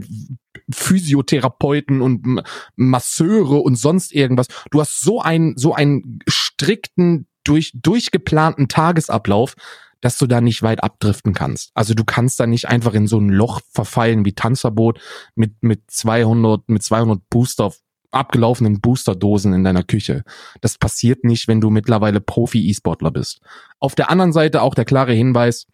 Physiotherapeuten 0.70 2.02
und 2.02 2.42
Masseure 2.76 3.56
und 3.56 3.76
sonst 3.76 4.12
irgendwas. 4.12 4.48
Du 4.70 4.80
hast 4.80 5.00
so 5.00 5.22
einen, 5.22 5.56
so 5.56 5.74
einen 5.74 6.18
strikten, 6.28 7.26
durch, 7.44 7.72
durchgeplanten 7.74 8.68
Tagesablauf, 8.68 9.54
dass 10.00 10.18
du 10.18 10.26
da 10.26 10.40
nicht 10.40 10.62
weit 10.62 10.82
abdriften 10.82 11.32
kannst. 11.32 11.70
Also 11.74 11.94
du 11.94 12.04
kannst 12.04 12.38
da 12.38 12.46
nicht 12.46 12.68
einfach 12.68 12.94
in 12.94 13.06
so 13.06 13.18
ein 13.18 13.30
Loch 13.30 13.60
verfallen 13.70 14.24
wie 14.24 14.34
Tanzverbot 14.34 15.00
mit, 15.34 15.62
mit 15.62 15.90
200, 15.90 16.68
mit 16.68 16.82
200 16.82 17.20
Booster 17.30 17.72
abgelaufenen 18.10 18.80
Boosterdosen 18.80 19.52
in 19.52 19.64
deiner 19.64 19.82
Küche. 19.82 20.22
Das 20.60 20.78
passiert 20.78 21.24
nicht, 21.24 21.48
wenn 21.48 21.60
du 21.60 21.70
mittlerweile 21.70 22.20
Profi-E-Sportler 22.20 23.10
bist. 23.10 23.40
Auf 23.78 23.94
der 23.94 24.10
anderen 24.10 24.32
Seite 24.32 24.62
auch 24.62 24.74
der 24.74 24.84
klare 24.84 25.12
Hinweis, 25.12 25.66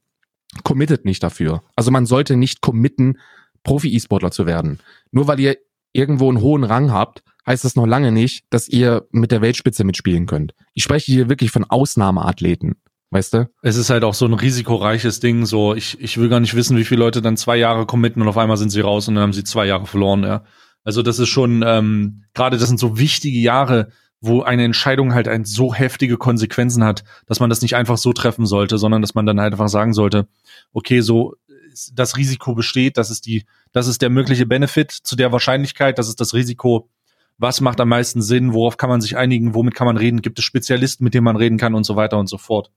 committet 0.62 1.04
nicht 1.04 1.22
dafür. 1.22 1.62
Also 1.74 1.90
man 1.90 2.06
sollte 2.06 2.36
nicht 2.36 2.60
committen, 2.60 3.18
Profi-E-Sportler 3.64 4.30
zu 4.30 4.46
werden. 4.46 4.78
Nur 5.10 5.26
weil 5.26 5.40
ihr 5.40 5.56
irgendwo 5.92 6.28
einen 6.28 6.40
hohen 6.40 6.64
Rang 6.64 6.92
habt, 6.92 7.22
heißt 7.46 7.64
das 7.64 7.76
noch 7.76 7.86
lange 7.86 8.12
nicht, 8.12 8.44
dass 8.50 8.68
ihr 8.68 9.06
mit 9.10 9.30
der 9.30 9.40
Weltspitze 9.40 9.84
mitspielen 9.84 10.26
könnt. 10.26 10.54
Ich 10.74 10.82
spreche 10.82 11.10
hier 11.10 11.28
wirklich 11.28 11.50
von 11.50 11.64
Ausnahmeathleten. 11.64 12.76
Weißt 13.10 13.34
du? 13.34 13.48
Es 13.62 13.76
ist 13.76 13.90
halt 13.90 14.02
auch 14.02 14.14
so 14.14 14.26
ein 14.26 14.34
risikoreiches 14.34 15.20
Ding. 15.20 15.46
So, 15.46 15.74
ich, 15.74 16.00
ich 16.00 16.18
will 16.18 16.28
gar 16.28 16.40
nicht 16.40 16.54
wissen, 16.54 16.76
wie 16.76 16.84
viele 16.84 17.00
Leute 17.00 17.22
dann 17.22 17.36
zwei 17.36 17.56
Jahre 17.56 17.86
committen 17.86 18.20
und 18.20 18.28
auf 18.28 18.38
einmal 18.38 18.56
sind 18.56 18.70
sie 18.70 18.80
raus 18.80 19.06
und 19.06 19.14
dann 19.14 19.22
haben 19.22 19.32
sie 19.32 19.44
zwei 19.44 19.66
Jahre 19.66 19.86
verloren, 19.86 20.24
ja. 20.24 20.44
Also 20.84 21.02
das 21.02 21.18
ist 21.18 21.28
schon, 21.28 21.64
ähm, 21.66 22.24
gerade 22.34 22.58
das 22.58 22.68
sind 22.68 22.78
so 22.78 22.98
wichtige 22.98 23.38
Jahre, 23.38 23.88
wo 24.20 24.42
eine 24.42 24.64
Entscheidung 24.64 25.12
halt 25.14 25.28
ein 25.28 25.44
so 25.44 25.74
heftige 25.74 26.16
Konsequenzen 26.16 26.84
hat, 26.84 27.04
dass 27.26 27.40
man 27.40 27.50
das 27.50 27.62
nicht 27.62 27.76
einfach 27.76 27.98
so 27.98 28.12
treffen 28.12 28.46
sollte, 28.46 28.78
sondern 28.78 29.02
dass 29.02 29.14
man 29.14 29.26
dann 29.26 29.40
halt 29.40 29.52
einfach 29.52 29.68
sagen 29.68 29.92
sollte, 29.92 30.28
okay, 30.72 31.00
so 31.00 31.34
das 31.92 32.16
Risiko 32.16 32.54
besteht, 32.54 32.96
das 32.96 33.10
ist 33.10 33.26
die, 33.26 33.44
das 33.72 33.88
ist 33.88 34.00
der 34.00 34.10
mögliche 34.10 34.46
Benefit 34.46 34.92
zu 34.92 35.16
der 35.16 35.32
Wahrscheinlichkeit, 35.32 35.98
das 35.98 36.08
ist 36.08 36.20
das 36.20 36.32
Risiko, 36.32 36.88
was 37.36 37.60
macht 37.60 37.80
am 37.80 37.88
meisten 37.88 38.22
Sinn, 38.22 38.52
worauf 38.52 38.76
kann 38.76 38.88
man 38.88 39.00
sich 39.00 39.16
einigen, 39.16 39.54
womit 39.54 39.74
kann 39.74 39.86
man 39.86 39.96
reden, 39.96 40.22
gibt 40.22 40.38
es 40.38 40.44
Spezialisten, 40.44 41.04
mit 41.04 41.14
denen 41.14 41.24
man 41.24 41.36
reden 41.36 41.58
kann? 41.58 41.74
Und 41.74 41.84
so 41.84 41.96
weiter 41.96 42.18
und 42.18 42.28
so 42.28 42.38
fort. 42.38 42.70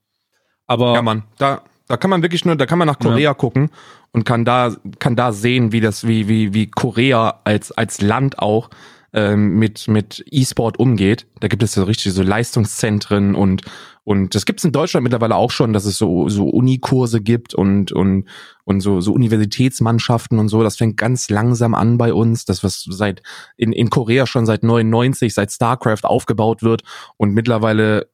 Aber 0.65 0.95
ja, 0.95 1.01
Mann, 1.01 1.23
da 1.37 1.61
da 1.87 1.97
kann 1.97 2.09
man 2.09 2.21
wirklich 2.21 2.45
nur, 2.45 2.55
da 2.55 2.65
kann 2.65 2.79
man 2.79 2.87
nach 2.87 2.99
Korea 2.99 3.31
ja. 3.31 3.33
gucken 3.33 3.69
und 4.11 4.25
kann 4.25 4.45
da 4.45 4.75
kann 4.99 5.15
da 5.15 5.31
sehen, 5.31 5.71
wie 5.71 5.81
das 5.81 6.07
wie 6.07 6.27
wie 6.27 6.53
wie 6.53 6.67
Korea 6.67 7.39
als 7.43 7.71
als 7.71 8.01
Land 8.01 8.39
auch 8.39 8.69
ähm, 9.13 9.57
mit 9.57 9.87
mit 9.87 10.23
E-Sport 10.29 10.79
umgeht. 10.79 11.25
Da 11.39 11.47
gibt 11.47 11.63
es 11.63 11.73
so 11.73 11.83
richtig 11.83 12.13
so 12.13 12.23
Leistungszentren 12.23 13.35
und 13.35 13.61
und 14.07 14.35
das 14.35 14.45
gibt 14.45 14.61
es 14.61 14.63
in 14.63 14.71
Deutschland 14.71 15.03
mittlerweile 15.03 15.35
auch 15.35 15.51
schon, 15.51 15.73
dass 15.73 15.83
es 15.83 15.97
so, 15.97 16.29
so 16.29 16.47
Unikurse 16.47 17.19
gibt 17.19 17.53
und, 17.53 17.91
und, 17.91 18.23
und 18.63 18.79
so, 18.79 19.01
so 19.01 19.11
Universitätsmannschaften 19.11 20.39
und 20.39 20.47
so. 20.47 20.63
Das 20.63 20.77
fängt 20.77 20.95
ganz 20.95 21.29
langsam 21.29 21.75
an 21.75 21.97
bei 21.97 22.13
uns. 22.13 22.45
Das, 22.45 22.63
was 22.63 22.85
seit 22.89 23.21
in, 23.57 23.73
in 23.73 23.89
Korea 23.89 24.25
schon 24.25 24.45
seit 24.45 24.63
99, 24.63 25.33
seit 25.33 25.51
StarCraft 25.51 26.05
aufgebaut 26.05 26.63
wird 26.63 26.83
und 27.17 27.33
mittlerweile 27.33 28.07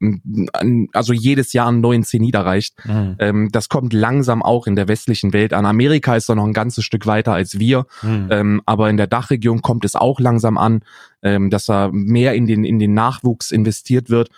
also 0.93 1.13
jedes 1.13 1.53
Jahr 1.53 1.67
einen 1.67 1.81
neuen 1.81 2.01
Zenit 2.01 2.33
erreicht. 2.33 2.73
Mhm. 2.85 3.15
Ähm, 3.19 3.49
das 3.51 3.69
kommt 3.69 3.93
langsam 3.93 4.41
auch 4.41 4.65
in 4.65 4.75
der 4.75 4.87
westlichen 4.87 5.31
Welt 5.31 5.53
an. 5.53 5.67
Amerika 5.67 6.15
ist 6.15 6.27
da 6.27 6.33
noch 6.33 6.47
ein 6.47 6.53
ganzes 6.53 6.83
Stück 6.83 7.05
weiter 7.05 7.33
als 7.33 7.59
wir. 7.59 7.85
Mhm. 8.01 8.29
Ähm, 8.31 8.61
aber 8.65 8.89
in 8.89 8.97
der 8.97 9.05
Dachregion 9.05 9.61
kommt 9.61 9.85
es 9.85 9.95
auch 9.95 10.19
langsam 10.19 10.57
an, 10.57 10.81
ähm, 11.21 11.51
dass 11.51 11.67
da 11.67 11.91
mehr 11.93 12.33
in 12.33 12.47
den, 12.47 12.63
in 12.63 12.79
den 12.79 12.95
Nachwuchs 12.95 13.51
investiert 13.51 14.09
wird. 14.09 14.29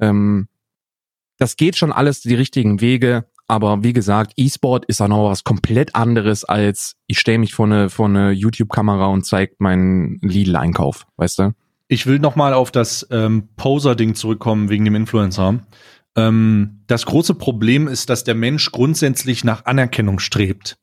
Ähm, 0.00 0.48
das 1.42 1.56
geht 1.56 1.76
schon 1.76 1.92
alles 1.92 2.20
die 2.20 2.36
richtigen 2.36 2.80
Wege, 2.80 3.24
aber 3.48 3.82
wie 3.82 3.92
gesagt, 3.92 4.34
E-Sport 4.36 4.84
ist 4.84 5.02
auch 5.02 5.08
noch 5.08 5.28
was 5.28 5.42
komplett 5.42 5.96
anderes 5.96 6.44
als 6.44 6.94
ich 7.08 7.18
stelle 7.18 7.38
mich 7.38 7.52
vor 7.52 7.66
eine, 7.66 7.90
vor 7.90 8.06
eine 8.06 8.30
YouTube-Kamera 8.30 9.06
und 9.06 9.26
zeige 9.26 9.56
meinen 9.58 10.20
Lidl-Einkauf, 10.22 11.04
weißt 11.16 11.40
du? 11.40 11.54
Ich 11.88 12.06
will 12.06 12.20
noch 12.20 12.36
mal 12.36 12.54
auf 12.54 12.70
das 12.70 13.08
ähm, 13.10 13.48
Poser-Ding 13.56 14.14
zurückkommen 14.14 14.70
wegen 14.70 14.84
dem 14.84 14.94
Influencer. 14.94 15.58
Ähm, 16.14 16.84
das 16.86 17.06
große 17.06 17.34
Problem 17.34 17.88
ist, 17.88 18.08
dass 18.08 18.22
der 18.22 18.36
Mensch 18.36 18.70
grundsätzlich 18.70 19.42
nach 19.42 19.64
Anerkennung 19.64 20.20
strebt. 20.20 20.78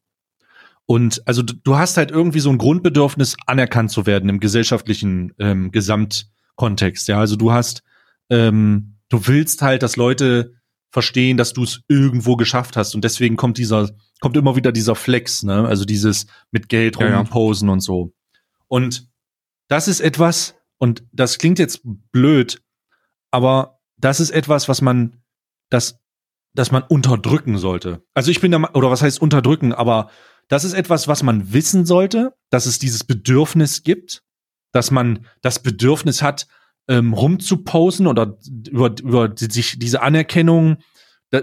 Und 0.86 1.26
also 1.26 1.42
du, 1.42 1.54
du 1.54 1.78
hast 1.78 1.96
halt 1.96 2.12
irgendwie 2.12 2.42
so 2.42 2.50
ein 2.50 2.58
Grundbedürfnis, 2.58 3.38
anerkannt 3.48 3.92
zu 3.92 4.06
werden 4.06 4.28
im 4.28 4.42
gesellschaftlichen 4.42 5.34
ähm, 5.40 5.72
Gesamtkontext. 5.72 7.08
Ja, 7.08 7.18
also 7.20 7.38
du 7.38 7.54
hast 7.54 7.82
ähm, 8.30 8.99
du 9.10 9.28
willst 9.28 9.62
halt, 9.62 9.84
dass 9.84 9.96
Leute 9.96 10.54
verstehen, 10.92 11.38
dass 11.38 11.54
du 11.54 11.64
es 11.64 11.82
irgendwo 11.88 12.36
geschafft 12.36 12.76
hast 12.76 12.96
und 12.96 13.04
deswegen 13.04 13.36
kommt 13.36 13.58
dieser 13.58 13.90
kommt 14.22 14.38
immer 14.38 14.56
wieder 14.56 14.72
dieser 14.72 14.96
Flex, 14.96 15.44
ne? 15.44 15.68
Also 15.68 15.86
dieses 15.86 16.28
mit 16.52 16.68
Geld 16.70 17.00
rumposen 17.00 17.68
ja, 17.68 17.72
ja. 17.72 17.74
und 17.74 17.80
so. 17.82 18.14
Und 18.68 19.08
das 19.68 19.88
ist 19.88 20.00
etwas 20.00 20.56
und 20.78 21.04
das 21.12 21.38
klingt 21.38 21.60
jetzt 21.60 21.82
blöd, 22.12 22.62
aber 23.32 23.80
das 23.98 24.20
ist 24.20 24.32
etwas, 24.32 24.68
was 24.68 24.82
man 24.82 25.22
das 25.70 26.00
dass 26.54 26.72
man 26.72 26.84
unterdrücken 26.84 27.58
sollte. 27.58 28.04
Also 28.16 28.32
ich 28.32 28.42
bin 28.42 28.52
da 28.52 28.58
oder 28.74 28.90
was 28.90 29.02
heißt 29.02 29.22
unterdrücken, 29.22 29.72
aber 29.72 30.10
das 30.48 30.64
ist 30.64 30.74
etwas, 30.74 31.08
was 31.08 31.22
man 31.22 31.54
wissen 31.54 31.86
sollte, 31.86 32.34
dass 32.50 32.66
es 32.66 32.80
dieses 32.80 33.04
Bedürfnis 33.04 33.84
gibt, 33.84 34.24
dass 34.72 34.90
man 34.90 35.28
das 35.42 35.60
Bedürfnis 35.60 36.22
hat, 36.24 36.48
ähm, 36.90 37.14
rumzuposen 37.14 38.08
oder 38.08 38.38
über, 38.68 38.94
über 39.00 39.34
sich 39.38 39.78
diese 39.78 40.02
Anerkennung, 40.02 40.78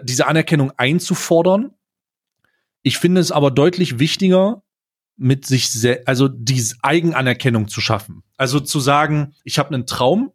diese 0.02 0.26
Anerkennung 0.26 0.72
einzufordern. 0.76 1.70
Ich 2.82 2.98
finde 2.98 3.20
es 3.20 3.30
aber 3.30 3.52
deutlich 3.52 3.98
wichtiger, 3.98 4.62
mit 5.16 5.46
sich 5.46 5.70
also 6.04 6.28
diese 6.28 6.76
Eigenanerkennung 6.82 7.68
zu 7.68 7.80
schaffen. 7.80 8.22
Also 8.36 8.60
zu 8.60 8.80
sagen, 8.80 9.34
ich 9.44 9.58
habe 9.58 9.72
einen 9.72 9.86
Traum, 9.86 10.32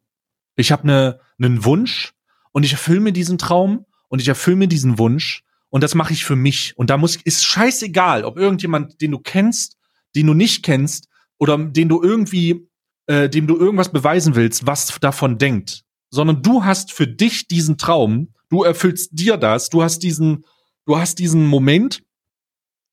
ich 0.56 0.72
habe 0.72 0.84
eine, 0.84 1.20
einen 1.38 1.64
Wunsch 1.66 2.14
und 2.52 2.64
ich 2.64 2.72
erfülle 2.72 3.02
mir 3.02 3.14
diesen 3.14 3.38
Traum 3.38 3.86
und 4.08 4.22
ich 4.22 4.28
erfülle 4.28 4.56
mir 4.56 4.68
diesen 4.68 4.98
Wunsch 4.98 5.44
und 5.70 5.84
das 5.84 5.94
mache 5.94 6.14
ich 6.14 6.26
für 6.26 6.36
mich. 6.38 6.74
Und 6.78 6.90
da 6.90 6.98
muss 6.98 7.18
ist 7.18 7.46
scheißegal, 7.46 8.24
ob 8.24 8.38
irgendjemand, 8.38 9.02
den 9.02 9.12
du 9.12 9.20
kennst, 9.20 9.78
den 10.16 10.28
du 10.28 10.34
nicht 10.34 10.64
kennst 10.64 11.10
oder 11.38 11.58
den 11.58 11.90
du 11.90 12.02
irgendwie 12.02 12.68
äh, 13.12 13.30
dem 13.30 13.46
du 13.46 13.58
irgendwas 13.58 13.92
beweisen 13.92 14.36
willst, 14.36 14.66
was 14.66 14.98
davon 15.02 15.38
denkt, 15.38 15.84
sondern 16.12 16.42
du 16.42 16.64
hast 16.64 16.94
für 16.94 17.08
dich 17.08 17.46
diesen 17.46 17.78
Traum, 17.78 18.30
du 18.50 18.64
erfüllst 18.64 19.10
dir 19.12 19.36
das, 19.36 19.70
du 19.70 19.84
hast 19.84 20.00
diesen, 20.00 20.46
du 20.86 20.98
hast 20.98 21.20
diesen 21.20 21.46
Moment, 21.46 22.04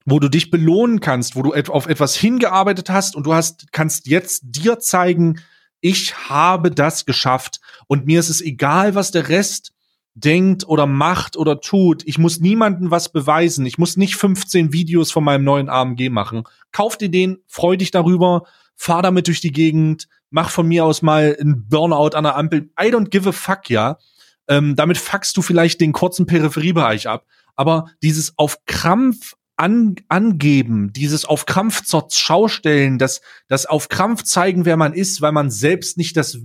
wo 0.04 0.18
du 0.18 0.28
dich 0.28 0.50
belohnen 0.50 0.98
kannst, 0.98 1.36
wo 1.36 1.42
du 1.42 1.54
auf 1.54 1.86
etwas 1.86 2.16
hingearbeitet 2.16 2.90
hast 2.90 3.14
und 3.14 3.26
du 3.26 3.32
hast, 3.32 3.70
kannst 3.70 4.08
jetzt 4.08 4.42
dir 4.42 4.80
zeigen, 4.80 5.40
ich 5.80 6.16
habe 6.28 6.72
das 6.72 7.06
geschafft 7.06 7.60
und 7.86 8.06
mir 8.06 8.18
ist 8.18 8.28
es 8.28 8.40
egal, 8.40 8.96
was 8.96 9.12
der 9.12 9.28
Rest 9.28 9.72
denkt 10.14 10.66
oder 10.66 10.86
macht 10.86 11.36
oder 11.36 11.60
tut. 11.60 12.02
Ich 12.06 12.18
muss 12.18 12.40
niemandem 12.40 12.90
was 12.90 13.12
beweisen. 13.12 13.66
Ich 13.66 13.78
muss 13.78 13.96
nicht 13.96 14.16
15 14.16 14.72
Videos 14.72 15.12
von 15.12 15.22
meinem 15.22 15.44
neuen 15.44 15.68
AMG 15.68 16.08
machen. 16.10 16.42
Kauf 16.72 16.98
dir 16.98 17.08
den, 17.08 17.38
freu 17.46 17.76
dich 17.76 17.92
darüber, 17.92 18.42
fahr 18.78 19.02
damit 19.02 19.26
durch 19.26 19.40
die 19.40 19.52
Gegend, 19.52 20.08
mach 20.30 20.50
von 20.50 20.66
mir 20.66 20.84
aus 20.84 21.02
mal 21.02 21.36
ein 21.38 21.68
Burnout 21.68 22.16
an 22.16 22.24
der 22.24 22.36
Ampel. 22.36 22.70
I 22.80 22.86
don't 22.86 23.10
give 23.10 23.28
a 23.28 23.32
fuck, 23.32 23.68
ja. 23.68 23.98
Ähm, 24.46 24.76
damit 24.76 24.96
fuckst 24.96 25.36
du 25.36 25.42
vielleicht 25.42 25.80
den 25.80 25.92
kurzen 25.92 26.24
Peripheriebereich 26.24 27.08
ab. 27.08 27.26
Aber 27.56 27.90
dieses 28.02 28.38
auf 28.38 28.64
Krampf 28.64 29.34
an, 29.56 29.96
angeben, 30.08 30.92
dieses 30.92 31.24
auf 31.24 31.44
Krampf 31.44 31.82
zur 31.82 32.06
Schau 32.12 32.46
stellen, 32.46 32.98
das, 32.98 33.20
das 33.48 33.66
auf 33.66 33.88
Krampf 33.88 34.22
zeigen, 34.22 34.64
wer 34.64 34.76
man 34.76 34.94
ist, 34.94 35.20
weil 35.20 35.32
man 35.32 35.50
selbst 35.50 35.98
nicht 35.98 36.16
das, 36.16 36.38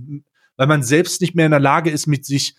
weil 0.56 0.66
man 0.66 0.82
selbst 0.82 1.20
nicht 1.20 1.36
mehr 1.36 1.46
in 1.46 1.52
der 1.52 1.60
Lage 1.60 1.90
ist, 1.90 2.08
mit 2.08 2.26
sich 2.26 2.56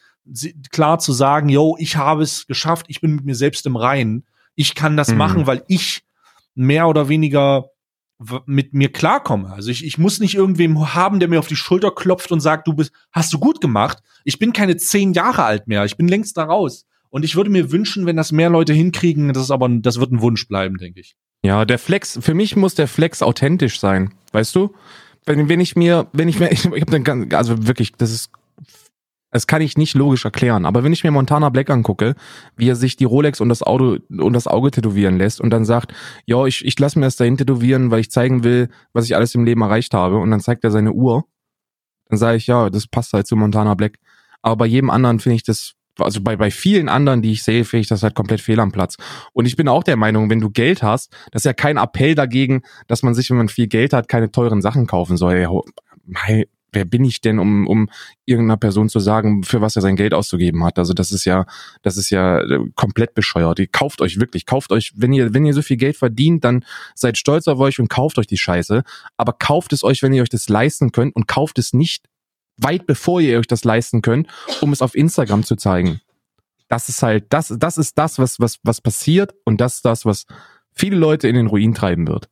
klar 0.71 0.99
zu 0.99 1.11
sagen, 1.11 1.49
yo, 1.49 1.75
ich 1.77 1.97
habe 1.97 2.23
es 2.23 2.47
geschafft, 2.47 2.85
ich 2.87 3.01
bin 3.01 3.15
mit 3.15 3.25
mir 3.25 3.35
selbst 3.35 3.65
im 3.65 3.75
Reinen, 3.75 4.25
ich 4.55 4.73
kann 4.73 4.95
das 4.95 5.09
mhm. 5.09 5.17
machen, 5.17 5.47
weil 5.47 5.63
ich 5.67 6.03
mehr 6.55 6.87
oder 6.87 7.09
weniger 7.09 7.69
mit 8.45 8.73
mir 8.73 8.91
klarkomme. 8.91 9.51
Also 9.51 9.71
ich, 9.71 9.83
ich 9.83 9.97
muss 9.97 10.19
nicht 10.19 10.35
irgendwem 10.35 10.93
haben, 10.93 11.19
der 11.19 11.27
mir 11.27 11.39
auf 11.39 11.47
die 11.47 11.55
Schulter 11.55 11.91
klopft 11.91 12.31
und 12.31 12.39
sagt, 12.39 12.67
du 12.67 12.73
bist, 12.73 12.91
hast 13.11 13.33
du 13.33 13.39
gut 13.39 13.59
gemacht. 13.59 13.99
Ich 14.23 14.39
bin 14.39 14.53
keine 14.53 14.77
zehn 14.77 15.13
Jahre 15.13 15.43
alt 15.43 15.67
mehr. 15.67 15.83
Ich 15.85 15.97
bin 15.97 16.07
längst 16.07 16.37
da 16.37 16.45
raus. 16.45 16.85
Und 17.09 17.23
ich 17.23 17.35
würde 17.35 17.49
mir 17.49 17.71
wünschen, 17.71 18.05
wenn 18.05 18.15
das 18.15 18.31
mehr 18.31 18.49
Leute 18.49 18.73
hinkriegen, 18.73 19.33
das 19.33 19.43
ist 19.43 19.51
aber, 19.51 19.69
das 19.69 19.99
wird 19.99 20.11
ein 20.11 20.21
Wunsch 20.21 20.47
bleiben, 20.47 20.77
denke 20.77 20.99
ich. 20.99 21.15
Ja, 21.43 21.65
der 21.65 21.77
Flex, 21.77 22.17
für 22.21 22.33
mich 22.33 22.55
muss 22.55 22.75
der 22.75 22.87
Flex 22.87 23.21
authentisch 23.21 23.79
sein. 23.79 24.13
Weißt 24.31 24.55
du? 24.55 24.73
Wenn, 25.25 25.49
wenn 25.49 25.59
ich 25.59 25.75
mir, 25.75 26.07
wenn 26.13 26.27
ich 26.27 26.39
mir, 26.39 26.51
ich, 26.51 26.65
ich 26.65 26.81
habe 26.81 26.91
dann 26.91 27.03
ganz, 27.03 27.33
also 27.33 27.67
wirklich, 27.67 27.93
das 27.93 28.11
ist 28.11 28.31
das 29.35 29.47
kann 29.47 29.61
ich 29.61 29.77
nicht 29.77 29.95
logisch 29.95 30.23
erklären. 30.23 30.65
Aber 30.65 30.85
wenn 30.85 30.93
ich 30.93 31.03
mir 31.03 31.11
Montana 31.11 31.49
Black 31.49 31.69
angucke, 31.69 32.15
wie 32.55 32.69
er 32.69 32.77
sich 32.77 32.95
die 32.95 33.03
Rolex 33.03 33.41
und 33.41 33.49
das 33.49 33.61
Auto 33.61 33.97
und 34.09 34.31
das 34.31 34.47
Auge 34.47 34.71
tätowieren 34.71 35.17
lässt 35.17 35.41
und 35.41 35.49
dann 35.49 35.65
sagt, 35.65 35.93
ja, 36.25 36.45
ich, 36.45 36.63
ich 36.63 36.79
lasse 36.79 36.97
mir 36.97 37.05
das 37.05 37.17
dahin 37.17 37.35
tätowieren, 37.35 37.91
weil 37.91 37.99
ich 37.99 38.09
zeigen 38.09 38.45
will, 38.45 38.69
was 38.93 39.03
ich 39.03 39.13
alles 39.13 39.35
im 39.35 39.43
Leben 39.43 39.61
erreicht 39.61 39.93
habe. 39.93 40.19
Und 40.19 40.31
dann 40.31 40.39
zeigt 40.39 40.63
er 40.63 40.71
seine 40.71 40.93
Uhr. 40.93 41.25
Dann 42.07 42.17
sage 42.17 42.37
ich, 42.37 42.47
ja, 42.47 42.69
das 42.69 42.87
passt 42.87 43.11
halt 43.11 43.27
zu 43.27 43.35
Montana 43.35 43.73
Black. 43.73 43.97
Aber 44.41 44.55
bei 44.55 44.67
jedem 44.67 44.89
anderen 44.89 45.19
finde 45.19 45.35
ich 45.35 45.43
das, 45.43 45.73
also 45.99 46.21
bei, 46.21 46.37
bei 46.37 46.49
vielen 46.49 46.87
anderen, 46.87 47.21
die 47.21 47.33
ich 47.33 47.43
sehe, 47.43 47.65
finde 47.65 47.81
ich 47.81 47.89
das 47.89 48.03
halt 48.03 48.15
komplett 48.15 48.39
fehl 48.39 48.61
am 48.61 48.71
Platz. 48.71 48.95
Und 49.33 49.47
ich 49.47 49.57
bin 49.57 49.67
auch 49.67 49.83
der 49.83 49.97
Meinung, 49.97 50.29
wenn 50.29 50.39
du 50.39 50.49
Geld 50.49 50.81
hast, 50.81 51.11
das 51.33 51.41
ist 51.41 51.45
ja 51.45 51.51
kein 51.53 51.75
Appell 51.75 52.15
dagegen, 52.15 52.61
dass 52.87 53.03
man 53.03 53.13
sich, 53.13 53.29
wenn 53.29 53.37
man 53.37 53.49
viel 53.49 53.67
Geld 53.67 53.91
hat, 53.91 54.07
keine 54.07 54.31
teuren 54.31 54.61
Sachen 54.61 54.87
kaufen 54.87 55.17
soll 55.17 55.45
wer 56.75 56.85
bin 56.85 57.03
ich 57.03 57.21
denn, 57.21 57.39
um, 57.39 57.65
um 57.65 57.89
irgendeiner 58.25 58.57
Person 58.57 58.89
zu 58.89 58.99
sagen, 58.99 59.43
für 59.43 59.61
was 59.61 59.75
er 59.75 59.81
sein 59.81 59.95
Geld 59.95 60.13
auszugeben 60.13 60.63
hat? 60.63 60.77
Also 60.77 60.93
das 60.93 61.11
ist 61.11 61.25
ja, 61.25 61.45
das 61.81 61.97
ist 61.97 62.09
ja 62.09 62.39
äh, 62.39 62.59
komplett 62.75 63.13
bescheuert. 63.13 63.59
Ihr 63.59 63.67
kauft 63.67 64.01
euch 64.01 64.19
wirklich, 64.19 64.45
kauft 64.45 64.71
euch, 64.71 64.93
wenn 64.95 65.13
ihr, 65.13 65.33
wenn 65.33 65.45
ihr 65.45 65.53
so 65.53 65.61
viel 65.61 65.77
Geld 65.77 65.97
verdient, 65.97 66.43
dann 66.43 66.63
seid 66.93 67.17
stolz 67.17 67.47
auf 67.47 67.59
euch 67.59 67.79
und 67.79 67.89
kauft 67.89 68.19
euch 68.19 68.27
die 68.27 68.37
Scheiße. 68.37 68.83
Aber 69.17 69.33
kauft 69.33 69.73
es 69.73 69.83
euch, 69.83 70.03
wenn 70.03 70.13
ihr 70.13 70.21
euch 70.21 70.29
das 70.29 70.49
leisten 70.49 70.91
könnt 70.91 71.15
und 71.15 71.27
kauft 71.27 71.57
es 71.57 71.73
nicht 71.73 72.05
weit 72.57 72.85
bevor 72.85 73.21
ihr 73.21 73.39
euch 73.39 73.47
das 73.47 73.63
leisten 73.63 74.01
könnt, 74.01 74.27
um 74.61 74.71
es 74.71 74.81
auf 74.81 74.95
Instagram 74.95 75.43
zu 75.43 75.55
zeigen. 75.55 76.01
Das 76.67 76.89
ist 76.89 77.03
halt, 77.03 77.25
das, 77.29 77.53
das 77.57 77.77
ist 77.77 77.97
das, 77.97 78.17
was, 78.17 78.39
was, 78.39 78.59
was 78.63 78.81
passiert 78.81 79.35
und 79.43 79.61
das 79.61 79.75
ist 79.75 79.85
das, 79.85 80.05
was 80.05 80.25
viele 80.71 80.95
Leute 80.95 81.27
in 81.27 81.35
den 81.35 81.47
Ruin 81.47 81.73
treiben 81.73 82.07
wird. 82.07 82.29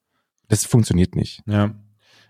Das 0.48 0.66
funktioniert 0.66 1.16
nicht. 1.16 1.42
Ja. 1.46 1.74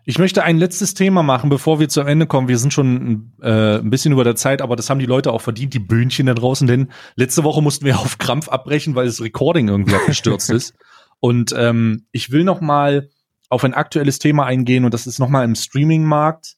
Ich 0.05 0.19
möchte 0.19 0.43
ein 0.43 0.57
letztes 0.57 0.93
Thema 0.93 1.23
machen, 1.23 1.49
bevor 1.49 1.79
wir 1.79 1.87
zum 1.87 2.07
Ende 2.07 2.27
kommen. 2.27 2.49
Wir 2.49 2.57
sind 2.57 2.73
schon 2.73 3.31
äh, 3.41 3.77
ein 3.77 3.89
bisschen 3.89 4.11
über 4.11 4.25
der 4.25 4.35
Zeit, 4.35 4.61
aber 4.61 4.75
das 4.75 4.89
haben 4.89 4.99
die 4.99 5.05
Leute 5.05 5.31
auch 5.31 5.41
verdient, 5.41 5.73
die 5.73 5.79
Böhnchen 5.79 6.25
da 6.25 6.33
draußen, 6.33 6.67
denn 6.67 6.91
letzte 7.15 7.43
Woche 7.45 7.61
mussten 7.61 7.85
wir 7.85 7.99
auf 7.99 8.17
Krampf 8.17 8.49
abbrechen, 8.49 8.95
weil 8.95 9.05
das 9.05 9.21
Recording 9.21 9.69
irgendwie 9.69 9.95
abgestürzt 9.95 10.49
ist. 10.49 10.73
Und 11.19 11.53
ähm, 11.57 12.05
ich 12.11 12.31
will 12.31 12.43
noch 12.43 12.59
mal 12.59 13.09
auf 13.49 13.63
ein 13.63 13.73
aktuelles 13.73 14.19
Thema 14.19 14.45
eingehen 14.45 14.83
und 14.83 14.93
das 14.93 15.07
ist 15.07 15.19
noch 15.19 15.29
mal 15.29 15.45
im 15.45 15.55
Streaming-Markt. 15.55 16.55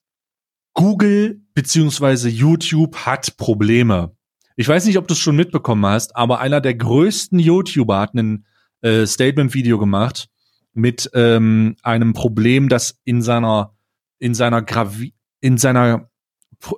Google 0.74 1.40
beziehungsweise 1.54 2.28
YouTube 2.28 2.96
hat 3.06 3.36
Probleme. 3.36 4.16
Ich 4.56 4.66
weiß 4.66 4.86
nicht, 4.86 4.98
ob 4.98 5.06
du 5.06 5.14
es 5.14 5.20
schon 5.20 5.36
mitbekommen 5.36 5.86
hast, 5.86 6.16
aber 6.16 6.40
einer 6.40 6.60
der 6.60 6.74
größten 6.74 7.38
YouTuber 7.38 8.00
hat 8.00 8.14
ein 8.14 8.44
äh, 8.80 9.06
Statement-Video 9.06 9.78
gemacht 9.78 10.28
mit 10.76 11.10
ähm, 11.14 11.76
einem 11.82 12.12
Problem, 12.12 12.68
das 12.68 13.00
in 13.04 13.22
seiner 13.22 13.74
in 14.18 14.34
seiner 14.34 14.62
Gravi 14.62 15.14
in 15.40 15.58
seiner 15.58 16.10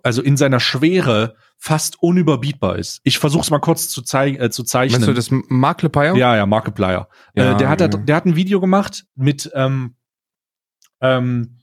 also 0.03 0.23
in 0.23 0.37
seiner 0.37 0.61
Schwere 0.61 1.37
fast 1.57 2.03
unüberbietbar 2.03 2.77
ist. 2.77 3.01
Ich 3.05 3.19
versuche 3.19 3.43
es 3.43 3.51
mal 3.51 3.59
kurz 3.59 3.89
zu, 3.89 4.03
zeig 4.03 4.41
äh, 4.41 4.51
zu 4.51 4.63
zeichnen. 4.65 5.01
Meinst 5.01 5.09
du 5.09 5.15
das 5.15 5.45
Markiplier? 5.49 6.17
Ja, 6.17 6.37
ja, 6.37 6.47
Markiplier. 6.47 7.09
Ja, 7.35 7.53
äh, 7.53 7.57
der 7.57 7.69
hat 7.69 7.81
ja. 7.81 7.89
der 7.89 8.17
hat 8.17 8.27
ein 8.27 8.37
Video 8.37 8.61
gemacht 8.61 9.05
mit 9.15 9.51
ähm, 9.55 9.97
ähm, 11.01 11.59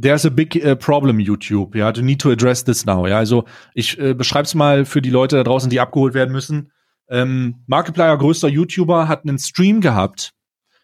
There's 0.00 0.24
a 0.24 0.30
big 0.30 0.56
uh, 0.64 0.74
problem 0.74 1.20
YouTube. 1.20 1.74
Ja, 1.74 1.92
you 1.92 2.02
need 2.02 2.20
to 2.20 2.30
address 2.30 2.64
this 2.64 2.86
now. 2.86 3.06
Ja, 3.06 3.18
also 3.18 3.44
ich 3.74 3.98
äh, 3.98 4.14
beschreib's 4.14 4.54
mal 4.54 4.86
für 4.86 5.02
die 5.02 5.10
Leute 5.10 5.36
da 5.36 5.44
draußen, 5.44 5.68
die 5.68 5.80
abgeholt 5.80 6.14
werden 6.14 6.32
müssen. 6.32 6.72
Ähm, 7.10 7.62
Markiplier, 7.66 8.16
größter 8.16 8.48
YouTuber, 8.48 9.06
hat 9.06 9.24
einen 9.24 9.38
Stream 9.38 9.82
gehabt. 9.82 10.32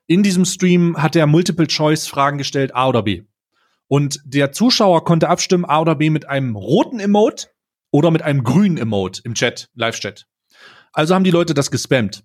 In 0.08 0.24
diesem 0.24 0.44
Stream 0.44 1.00
hat 1.00 1.14
er 1.14 1.26
Multiple-Choice-Fragen 1.26 2.38
gestellt, 2.38 2.74
A 2.74 2.88
oder 2.88 3.04
B. 3.04 3.22
Und 3.86 4.20
der 4.24 4.50
Zuschauer 4.50 5.04
konnte 5.04 5.28
abstimmen, 5.28 5.64
A 5.64 5.80
oder 5.80 5.94
B 5.94 6.10
mit 6.10 6.28
einem 6.28 6.56
roten 6.56 6.98
Emote 6.98 7.48
oder 7.90 8.10
mit 8.10 8.22
einem 8.22 8.42
grünen 8.42 8.78
Emote 8.78 9.20
im 9.24 9.34
Chat, 9.34 9.68
Live-Chat. 9.74 10.26
Also 10.92 11.14
haben 11.14 11.24
die 11.24 11.30
Leute 11.30 11.54
das 11.54 11.70
gespammt 11.70 12.24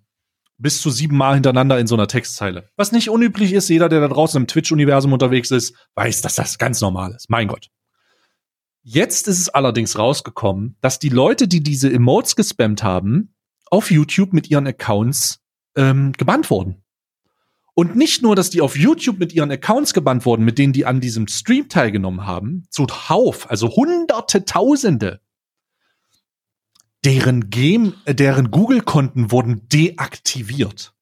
bis 0.56 0.80
zu 0.80 0.90
sieben 0.90 1.16
Mal 1.16 1.34
hintereinander 1.34 1.78
in 1.78 1.86
so 1.86 1.94
einer 1.94 2.06
Textzeile. 2.06 2.70
Was 2.76 2.92
nicht 2.92 3.10
unüblich 3.10 3.52
ist, 3.52 3.68
jeder, 3.68 3.88
der 3.88 4.00
da 4.00 4.08
draußen 4.08 4.40
im 4.40 4.46
Twitch-Universum 4.46 5.12
unterwegs 5.12 5.50
ist, 5.50 5.74
weiß, 5.94 6.22
dass 6.22 6.36
das 6.36 6.58
ganz 6.58 6.80
normal 6.80 7.12
ist. 7.12 7.28
Mein 7.28 7.48
Gott. 7.48 7.70
Jetzt 8.82 9.28
ist 9.28 9.40
es 9.40 9.48
allerdings 9.48 9.98
rausgekommen, 9.98 10.76
dass 10.80 10.98
die 10.98 11.08
Leute, 11.08 11.48
die 11.48 11.62
diese 11.62 11.90
Emotes 11.92 12.36
gespammt 12.36 12.82
haben, 12.82 13.34
auf 13.70 13.90
YouTube 13.90 14.32
mit 14.32 14.50
ihren 14.50 14.66
Accounts 14.66 15.40
ähm, 15.74 16.12
gebannt 16.12 16.50
wurden. 16.50 16.83
Und 17.74 17.96
nicht 17.96 18.22
nur, 18.22 18.36
dass 18.36 18.50
die 18.50 18.60
auf 18.60 18.76
YouTube 18.76 19.18
mit 19.18 19.32
ihren 19.32 19.50
Accounts 19.50 19.94
gebannt 19.94 20.24
wurden, 20.24 20.44
mit 20.44 20.58
denen 20.58 20.72
die 20.72 20.86
an 20.86 21.00
diesem 21.00 21.26
Stream 21.26 21.68
teilgenommen 21.68 22.24
haben, 22.24 22.66
zu 22.70 22.86
Hauf, 22.86 23.50
also 23.50 23.68
Hunderte, 23.70 24.44
Tausende, 24.44 25.20
deren 27.04 27.50
Game, 27.50 27.94
äh, 28.04 28.14
deren 28.14 28.50
Google-Konten 28.50 29.30
wurden 29.30 29.68
deaktiviert. 29.68 30.94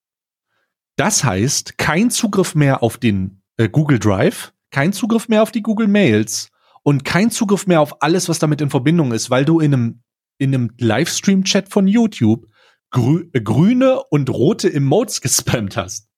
Das 0.97 1.25
heißt, 1.25 1.79
kein 1.79 2.11
Zugriff 2.11 2.55
mehr 2.55 2.83
auf 2.83 2.97
den 2.99 3.43
äh, 3.57 3.69
Google 3.69 3.99
Drive, 3.99 4.53
kein 4.71 4.93
Zugriff 4.93 5.29
mehr 5.29 5.43
auf 5.43 5.53
die 5.53 5.63
Google 5.63 5.89
Mails 5.89 6.51
und 6.83 7.05
kein 7.05 7.31
Zugriff 7.31 7.67
mehr 7.67 7.81
auf 7.81 8.03
alles, 8.03 8.29
was 8.29 8.39
damit 8.39 8.61
in 8.61 8.71
Verbindung 8.71 9.13
ist, 9.13 9.31
weil 9.31 9.45
du 9.45 9.61
in 9.61 9.75
einem, 9.75 10.03
in 10.39 10.55
einem 10.55 10.73
Livestream-Chat 10.79 11.69
von 11.69 11.87
YouTube 11.87 12.47
grü 12.91 13.29
äh, 13.33 13.41
grüne 13.41 14.03
und 14.05 14.31
rote 14.31 14.73
Emotes 14.73 15.21
gespammt 15.21 15.77
hast. 15.77 16.09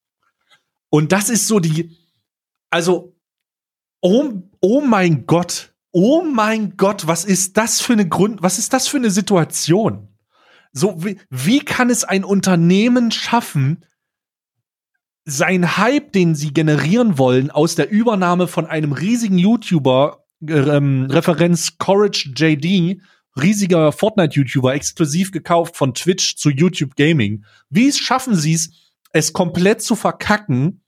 Und 0.94 1.10
das 1.10 1.28
ist 1.28 1.48
so 1.48 1.58
die, 1.58 1.90
also, 2.70 3.16
oh, 4.00 4.30
oh 4.60 4.80
mein 4.80 5.26
Gott, 5.26 5.74
oh 5.90 6.22
mein 6.22 6.76
Gott, 6.76 7.08
was 7.08 7.24
ist 7.24 7.56
das 7.56 7.80
für 7.80 7.94
eine 7.94 8.08
Grund, 8.08 8.44
was 8.44 8.60
ist 8.60 8.72
das 8.72 8.86
für 8.86 8.98
eine 8.98 9.10
Situation? 9.10 10.06
So, 10.70 11.02
wie, 11.04 11.18
wie 11.30 11.58
kann 11.58 11.90
es 11.90 12.04
ein 12.04 12.22
Unternehmen 12.22 13.10
schaffen, 13.10 13.84
sein 15.24 15.76
Hype, 15.78 16.12
den 16.12 16.36
sie 16.36 16.54
generieren 16.54 17.18
wollen, 17.18 17.50
aus 17.50 17.74
der 17.74 17.90
Übernahme 17.90 18.46
von 18.46 18.66
einem 18.66 18.92
riesigen 18.92 19.36
YouTuber, 19.36 20.24
ähm, 20.46 21.08
Referenz 21.10 21.76
Courage 21.76 22.30
JD, 22.36 23.02
riesiger 23.36 23.90
Fortnite-YouTuber, 23.90 24.72
exklusiv 24.74 25.32
gekauft 25.32 25.76
von 25.76 25.92
Twitch 25.92 26.36
zu 26.36 26.50
YouTube 26.50 26.94
Gaming. 26.94 27.44
Wie 27.68 27.90
schaffen 27.90 28.36
sie 28.36 28.52
es, 28.52 28.70
es 29.10 29.32
komplett 29.32 29.82
zu 29.82 29.96
verkacken 29.96 30.82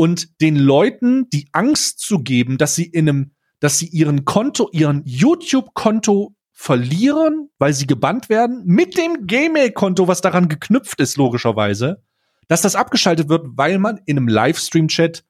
und 0.00 0.40
den 0.40 0.56
Leuten 0.56 1.28
die 1.28 1.50
Angst 1.52 2.00
zu 2.00 2.20
geben, 2.20 2.56
dass 2.56 2.74
sie 2.74 2.86
in 2.86 3.06
einem 3.06 3.32
dass 3.58 3.78
sie 3.78 3.88
ihren 3.88 4.24
Konto, 4.24 4.70
ihren 4.72 5.02
YouTube-Konto 5.04 6.34
verlieren, 6.52 7.50
weil 7.58 7.74
sie 7.74 7.86
gebannt 7.86 8.30
werden, 8.30 8.62
mit 8.64 8.96
dem 8.96 9.26
Gmail-Konto, 9.26 10.08
was 10.08 10.22
daran 10.22 10.48
geknüpft 10.48 10.98
ist, 11.02 11.18
logischerweise, 11.18 12.02
dass 12.48 12.62
das 12.62 12.76
abgeschaltet 12.76 13.28
wird, 13.28 13.46
weil 13.56 13.78
man 13.78 14.00
in 14.06 14.16
einem 14.16 14.28
Livestream-Chat 14.28 15.22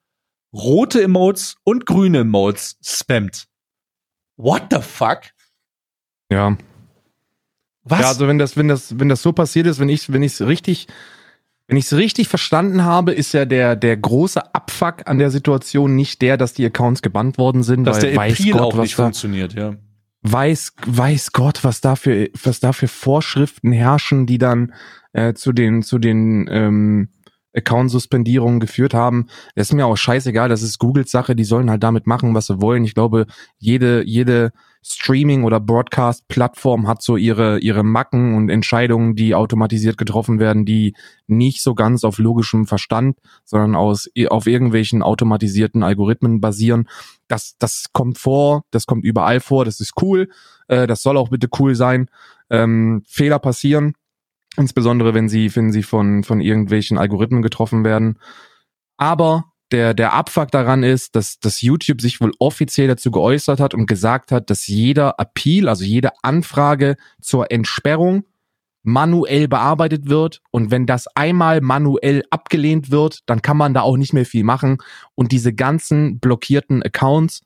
rote 0.53 1.03
Emotes 1.03 1.57
und 1.65 1.85
grüne 1.85 2.19
Emotes 2.19 2.77
spammt. 2.81 3.49
What 4.37 4.67
the 4.71 4.79
fuck? 4.79 5.23
Ja. 6.29 6.57
Was? 7.83 7.99
Ja, 7.99 8.07
also 8.07 8.25
wenn 8.29 8.37
das, 8.37 8.55
wenn 8.55 8.69
das, 8.69 8.97
wenn 8.97 9.09
das 9.09 9.21
so 9.21 9.33
passiert 9.33 9.67
ist, 9.67 9.79
wenn 9.79 9.89
ich, 9.89 10.13
wenn 10.13 10.23
ich 10.23 10.35
es 10.35 10.47
richtig 10.47 10.87
wenn 11.71 11.77
ich 11.77 11.85
es 11.85 11.95
richtig 11.95 12.27
verstanden 12.27 12.83
habe, 12.83 13.13
ist 13.13 13.31
ja 13.31 13.45
der, 13.45 13.77
der 13.77 13.95
große 13.95 14.53
Abfuck 14.53 15.03
an 15.07 15.19
der 15.19 15.31
Situation 15.31 15.95
nicht 15.95 16.21
der, 16.21 16.35
dass 16.35 16.51
die 16.51 16.65
Accounts 16.65 17.01
gebannt 17.01 17.37
worden 17.37 17.63
sind, 17.63 17.85
dass 17.85 18.01
weil 18.01 18.09
der 18.09 18.17
weiß 18.17 18.45
Gott, 18.51 18.61
auch 18.61 18.75
nicht 18.75 18.99
da, 18.99 19.03
funktioniert, 19.03 19.53
ja. 19.53 19.75
Weiß, 20.21 20.73
weiß 20.85 21.31
Gott, 21.31 21.63
was 21.63 21.79
da 21.79 21.95
für, 21.95 22.27
was 22.43 22.59
da 22.59 22.73
für 22.73 22.89
Vorschriften 22.89 23.71
herrschen, 23.71 24.25
die 24.25 24.37
dann 24.37 24.73
äh, 25.13 25.33
zu 25.33 25.53
den, 25.53 25.81
zu 25.81 25.97
den 25.97 26.49
ähm, 26.51 27.07
Account-Suspendierungen 27.55 28.59
geführt 28.59 28.93
haben. 28.93 29.27
Das 29.55 29.69
ist 29.69 29.73
mir 29.73 29.85
auch 29.85 29.95
scheißegal, 29.95 30.49
das 30.49 30.63
ist 30.63 30.77
Googles 30.77 31.09
Sache, 31.09 31.37
die 31.37 31.45
sollen 31.45 31.69
halt 31.69 31.83
damit 31.83 32.05
machen, 32.05 32.35
was 32.35 32.47
sie 32.47 32.59
wollen. 32.59 32.83
Ich 32.83 32.95
glaube, 32.95 33.27
jede, 33.59 34.03
jede 34.05 34.51
Streaming- 34.83 35.43
oder 35.43 35.59
Broadcast-Plattform 35.59 36.87
hat 36.87 37.03
so 37.03 37.15
ihre, 37.15 37.59
ihre 37.59 37.83
Macken 37.83 38.35
und 38.35 38.49
Entscheidungen, 38.49 39.15
die 39.15 39.35
automatisiert 39.35 39.97
getroffen 39.97 40.39
werden, 40.39 40.65
die 40.65 40.95
nicht 41.27 41.61
so 41.61 41.75
ganz 41.75 42.03
auf 42.03 42.17
logischem 42.17 42.65
Verstand, 42.65 43.19
sondern 43.45 43.75
aus, 43.75 44.09
auf 44.29 44.47
irgendwelchen 44.47 45.03
automatisierten 45.03 45.83
Algorithmen 45.83 46.41
basieren. 46.41 46.89
Das, 47.27 47.55
das 47.59 47.91
kommt 47.93 48.17
vor, 48.17 48.63
das 48.71 48.87
kommt 48.87 49.05
überall 49.05 49.39
vor, 49.39 49.65
das 49.65 49.79
ist 49.79 49.93
cool, 50.01 50.29
äh, 50.67 50.87
das 50.87 51.03
soll 51.03 51.15
auch 51.17 51.29
bitte 51.29 51.47
cool 51.59 51.75
sein. 51.75 52.07
Ähm, 52.49 53.03
Fehler 53.07 53.37
passieren, 53.37 53.93
insbesondere 54.57 55.13
wenn 55.13 55.29
sie, 55.29 55.55
wenn 55.55 55.71
sie 55.71 55.83
von, 55.83 56.23
von 56.23 56.41
irgendwelchen 56.41 56.97
Algorithmen 56.97 57.43
getroffen 57.43 57.85
werden. 57.85 58.17
Aber 58.97 59.50
der, 59.71 59.93
der 59.93 60.13
Abfuck 60.13 60.51
daran 60.51 60.83
ist, 60.83 61.15
dass, 61.15 61.39
dass 61.39 61.61
YouTube 61.61 62.01
sich 62.01 62.21
wohl 62.21 62.31
offiziell 62.39 62.87
dazu 62.87 63.11
geäußert 63.11 63.59
hat 63.59 63.73
und 63.73 63.85
gesagt 63.85 64.31
hat, 64.31 64.49
dass 64.49 64.67
jeder 64.67 65.15
Appeal, 65.17 65.69
also 65.69 65.83
jede 65.83 66.11
Anfrage 66.21 66.95
zur 67.21 67.51
Entsperrung 67.51 68.23
manuell 68.83 69.47
bearbeitet 69.47 70.09
wird. 70.09 70.41
Und 70.51 70.71
wenn 70.71 70.85
das 70.85 71.07
einmal 71.15 71.61
manuell 71.61 72.23
abgelehnt 72.29 72.91
wird, 72.91 73.19
dann 73.27 73.41
kann 73.41 73.57
man 73.57 73.73
da 73.73 73.81
auch 73.81 73.97
nicht 73.97 74.13
mehr 74.13 74.25
viel 74.25 74.43
machen. 74.43 74.77
Und 75.15 75.31
diese 75.31 75.53
ganzen 75.53 76.19
blockierten 76.19 76.83
Accounts 76.83 77.41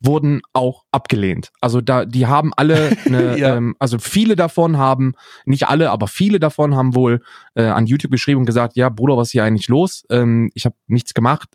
wurden 0.00 0.40
auch 0.52 0.84
abgelehnt. 0.92 1.50
Also 1.60 1.80
da, 1.80 2.04
die 2.04 2.26
haben 2.26 2.52
alle, 2.56 2.96
eine, 3.06 3.38
ja. 3.38 3.56
ähm, 3.56 3.74
also 3.78 3.98
viele 3.98 4.36
davon 4.36 4.78
haben, 4.78 5.14
nicht 5.44 5.68
alle, 5.68 5.90
aber 5.90 6.08
viele 6.08 6.38
davon 6.38 6.76
haben 6.76 6.94
wohl 6.94 7.22
äh, 7.54 7.64
an 7.64 7.86
YouTube 7.86 8.12
geschrieben 8.12 8.40
und 8.40 8.46
gesagt, 8.46 8.76
ja 8.76 8.88
Bruder, 8.88 9.16
was 9.16 9.28
ist 9.28 9.32
hier 9.32 9.44
eigentlich 9.44 9.68
los? 9.68 10.04
Ähm, 10.10 10.50
ich 10.54 10.64
habe 10.64 10.76
nichts 10.86 11.14
gemacht. 11.14 11.48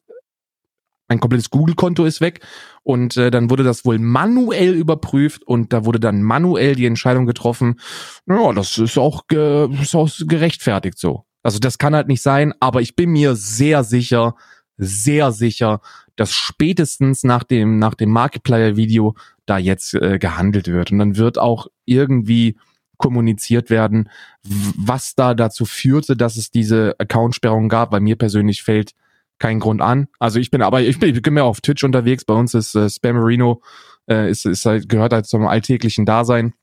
Mein 1.10 1.20
komplettes 1.20 1.50
Google-Konto 1.50 2.06
ist 2.06 2.22
weg 2.22 2.40
und 2.82 3.18
äh, 3.18 3.30
dann 3.30 3.50
wurde 3.50 3.64
das 3.64 3.86
wohl 3.86 4.00
manuell 4.00 4.74
überprüft 4.74 5.44
und 5.44 5.74
da 5.74 5.86
wurde 5.86 6.00
dann 6.00 6.24
manuell 6.24 6.76
die 6.76 6.86
Entscheidung 6.86 7.26
getroffen. 7.26 7.80
Ja, 8.26 8.54
das 8.54 8.78
ist 8.78 8.98
auch, 8.98 9.28
ge 9.28 9.70
ist 9.82 9.96
auch 9.96 10.10
gerechtfertigt 10.26 10.98
so. 10.98 11.26
Also 11.44 11.60
das 11.60 11.78
kann 11.78 11.94
halt 11.94 12.08
nicht 12.08 12.22
sein, 12.22 12.54
aber 12.62 12.82
ich 12.82 12.96
bin 12.96 13.12
mir 13.12 13.36
sehr 13.36 13.84
sicher, 13.84 14.36
sehr 14.78 15.32
sicher, 15.32 15.82
dass 16.16 16.34
spätestens 16.34 17.24
nach 17.24 17.44
dem, 17.44 17.80
nach 17.80 17.96
dem 17.96 18.10
Markiplier-Video 18.12 19.16
da 19.46 19.58
jetzt 19.58 19.94
äh, 19.94 20.20
gehandelt 20.20 20.68
wird. 20.68 20.92
Und 20.92 21.00
dann 21.00 21.18
wird 21.18 21.38
auch 21.38 21.68
irgendwie 21.86 22.58
kommuniziert 22.98 23.70
werden, 23.70 24.10
was 24.44 25.16
da 25.16 25.34
dazu 25.34 25.66
führte, 25.66 26.16
dass 26.16 26.38
es 26.38 26.52
diese 26.52 26.96
Accountsperrung 27.00 27.68
gab. 27.68 27.92
Bei 27.92 28.00
mir 28.00 28.16
persönlich 28.16 28.64
fällt 28.64 28.94
kein 29.40 29.60
Grund 29.60 29.82
an. 29.82 30.08
Also 30.20 30.40
ich 30.40 30.52
bin 30.52 30.62
aber, 30.62 30.82
ich 30.82 31.00
bin, 31.00 31.14
ich 31.14 31.22
bin 31.22 31.34
mehr 31.34 31.46
auf 31.46 31.60
Twitch 31.60 31.84
unterwegs. 31.84 32.24
Bei 32.24 32.34
uns 32.34 32.54
ist 32.54 32.76
äh, 32.76 32.90
Spammerino, 32.90 33.62
äh, 34.10 34.30
ist, 34.30 34.46
ist 34.46 34.66
halt, 34.66 34.88
gehört 34.88 35.12
halt 35.12 35.26
zum 35.26 35.46
alltäglichen 35.48 36.06
Dasein 36.06 36.54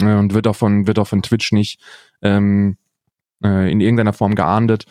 äh, 0.00 0.14
und 0.14 0.32
wird 0.32 0.46
auch 0.46 0.56
von, 0.56 0.86
wird 0.86 0.98
auch 0.98 1.08
von 1.08 1.22
Twitch 1.22 1.52
nicht 1.52 1.80
ähm, 2.22 2.78
äh, 3.44 3.70
in 3.70 3.80
irgendeiner 3.80 4.12
Form 4.12 4.34
geahndet. 4.34 4.86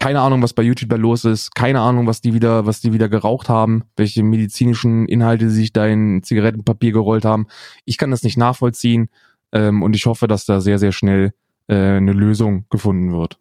Keine 0.00 0.22
Ahnung, 0.22 0.42
was 0.42 0.54
bei 0.54 0.62
YouTube 0.62 0.88
da 0.88 0.96
los 0.96 1.26
ist. 1.26 1.54
Keine 1.54 1.80
Ahnung, 1.80 2.06
was 2.06 2.22
die 2.22 2.32
wieder, 2.32 2.64
was 2.64 2.80
die 2.80 2.94
wieder 2.94 3.10
geraucht 3.10 3.50
haben, 3.50 3.84
welche 3.96 4.22
medizinischen 4.22 5.06
Inhalte 5.06 5.50
sie 5.50 5.56
sich 5.56 5.72
da 5.74 5.86
in 5.86 6.22
Zigarettenpapier 6.22 6.92
gerollt 6.92 7.26
haben. 7.26 7.46
Ich 7.84 7.98
kann 7.98 8.10
das 8.10 8.22
nicht 8.22 8.38
nachvollziehen 8.38 9.10
ähm, 9.52 9.82
und 9.82 9.94
ich 9.94 10.06
hoffe, 10.06 10.26
dass 10.26 10.46
da 10.46 10.62
sehr, 10.62 10.78
sehr 10.78 10.92
schnell 10.92 11.34
äh, 11.68 11.74
eine 11.74 12.14
Lösung 12.14 12.64
gefunden 12.70 13.12
wird. 13.12 13.38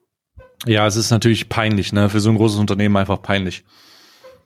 Ja, 0.66 0.86
es 0.86 0.98
ist 0.98 1.12
natürlich 1.12 1.48
peinlich, 1.48 1.94
ne? 1.94 2.10
Für 2.10 2.20
so 2.20 2.30
ein 2.30 2.36
großes 2.36 2.60
Unternehmen 2.60 2.98
einfach 2.98 3.22
peinlich. 3.22 3.64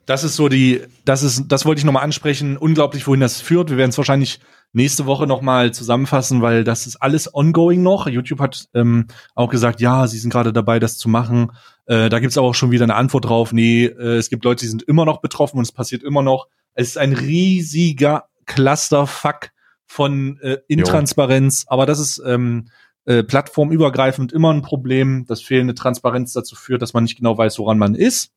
Das 0.06 0.22
ist 0.22 0.36
so 0.36 0.48
die, 0.48 0.82
das 1.04 1.24
ist, 1.24 1.48
das 1.48 1.64
wollte 1.64 1.80
ich 1.80 1.84
nochmal 1.84 2.04
ansprechen. 2.04 2.56
Unglaublich, 2.56 3.08
wohin 3.08 3.20
das 3.20 3.40
führt. 3.40 3.70
Wir 3.70 3.76
werden 3.76 3.90
es 3.90 3.98
wahrscheinlich 3.98 4.38
nächste 4.72 5.06
Woche 5.06 5.26
nochmal 5.26 5.72
zusammenfassen, 5.72 6.42
weil 6.42 6.62
das 6.62 6.86
ist 6.86 6.96
alles 6.96 7.34
ongoing 7.34 7.82
noch. 7.82 8.06
YouTube 8.06 8.40
hat 8.40 8.68
ähm, 8.74 9.06
auch 9.34 9.48
gesagt, 9.48 9.80
ja, 9.80 10.06
sie 10.06 10.18
sind 10.18 10.30
gerade 10.30 10.52
dabei, 10.52 10.78
das 10.78 10.98
zu 10.98 11.08
machen. 11.08 11.50
Äh, 11.86 12.08
da 12.08 12.18
gibt's 12.18 12.38
aber 12.38 12.48
auch 12.48 12.54
schon 12.54 12.70
wieder 12.70 12.84
eine 12.84 12.94
Antwort 12.94 13.26
drauf. 13.26 13.52
Nee, 13.52 13.86
äh, 13.86 14.16
es 14.16 14.30
gibt 14.30 14.44
Leute, 14.44 14.64
die 14.64 14.68
sind 14.68 14.82
immer 14.82 15.04
noch 15.04 15.20
betroffen 15.20 15.58
und 15.58 15.64
es 15.64 15.72
passiert 15.72 16.02
immer 16.02 16.22
noch. 16.22 16.48
Es 16.74 16.88
ist 16.88 16.98
ein 16.98 17.12
riesiger 17.12 18.24
Clusterfuck 18.46 19.50
von 19.86 20.38
äh, 20.40 20.58
Intransparenz, 20.66 21.62
jo. 21.62 21.66
aber 21.70 21.86
das 21.86 21.98
ist 21.98 22.22
ähm, 22.26 22.68
äh, 23.04 23.22
plattformübergreifend 23.22 24.32
immer 24.32 24.52
ein 24.52 24.62
Problem, 24.62 25.26
dass 25.26 25.42
fehlende 25.42 25.74
Transparenz 25.74 26.32
dazu 26.32 26.56
führt, 26.56 26.82
dass 26.82 26.94
man 26.94 27.04
nicht 27.04 27.16
genau 27.16 27.36
weiß, 27.36 27.58
woran 27.58 27.78
man 27.78 27.94
ist. 27.94 28.32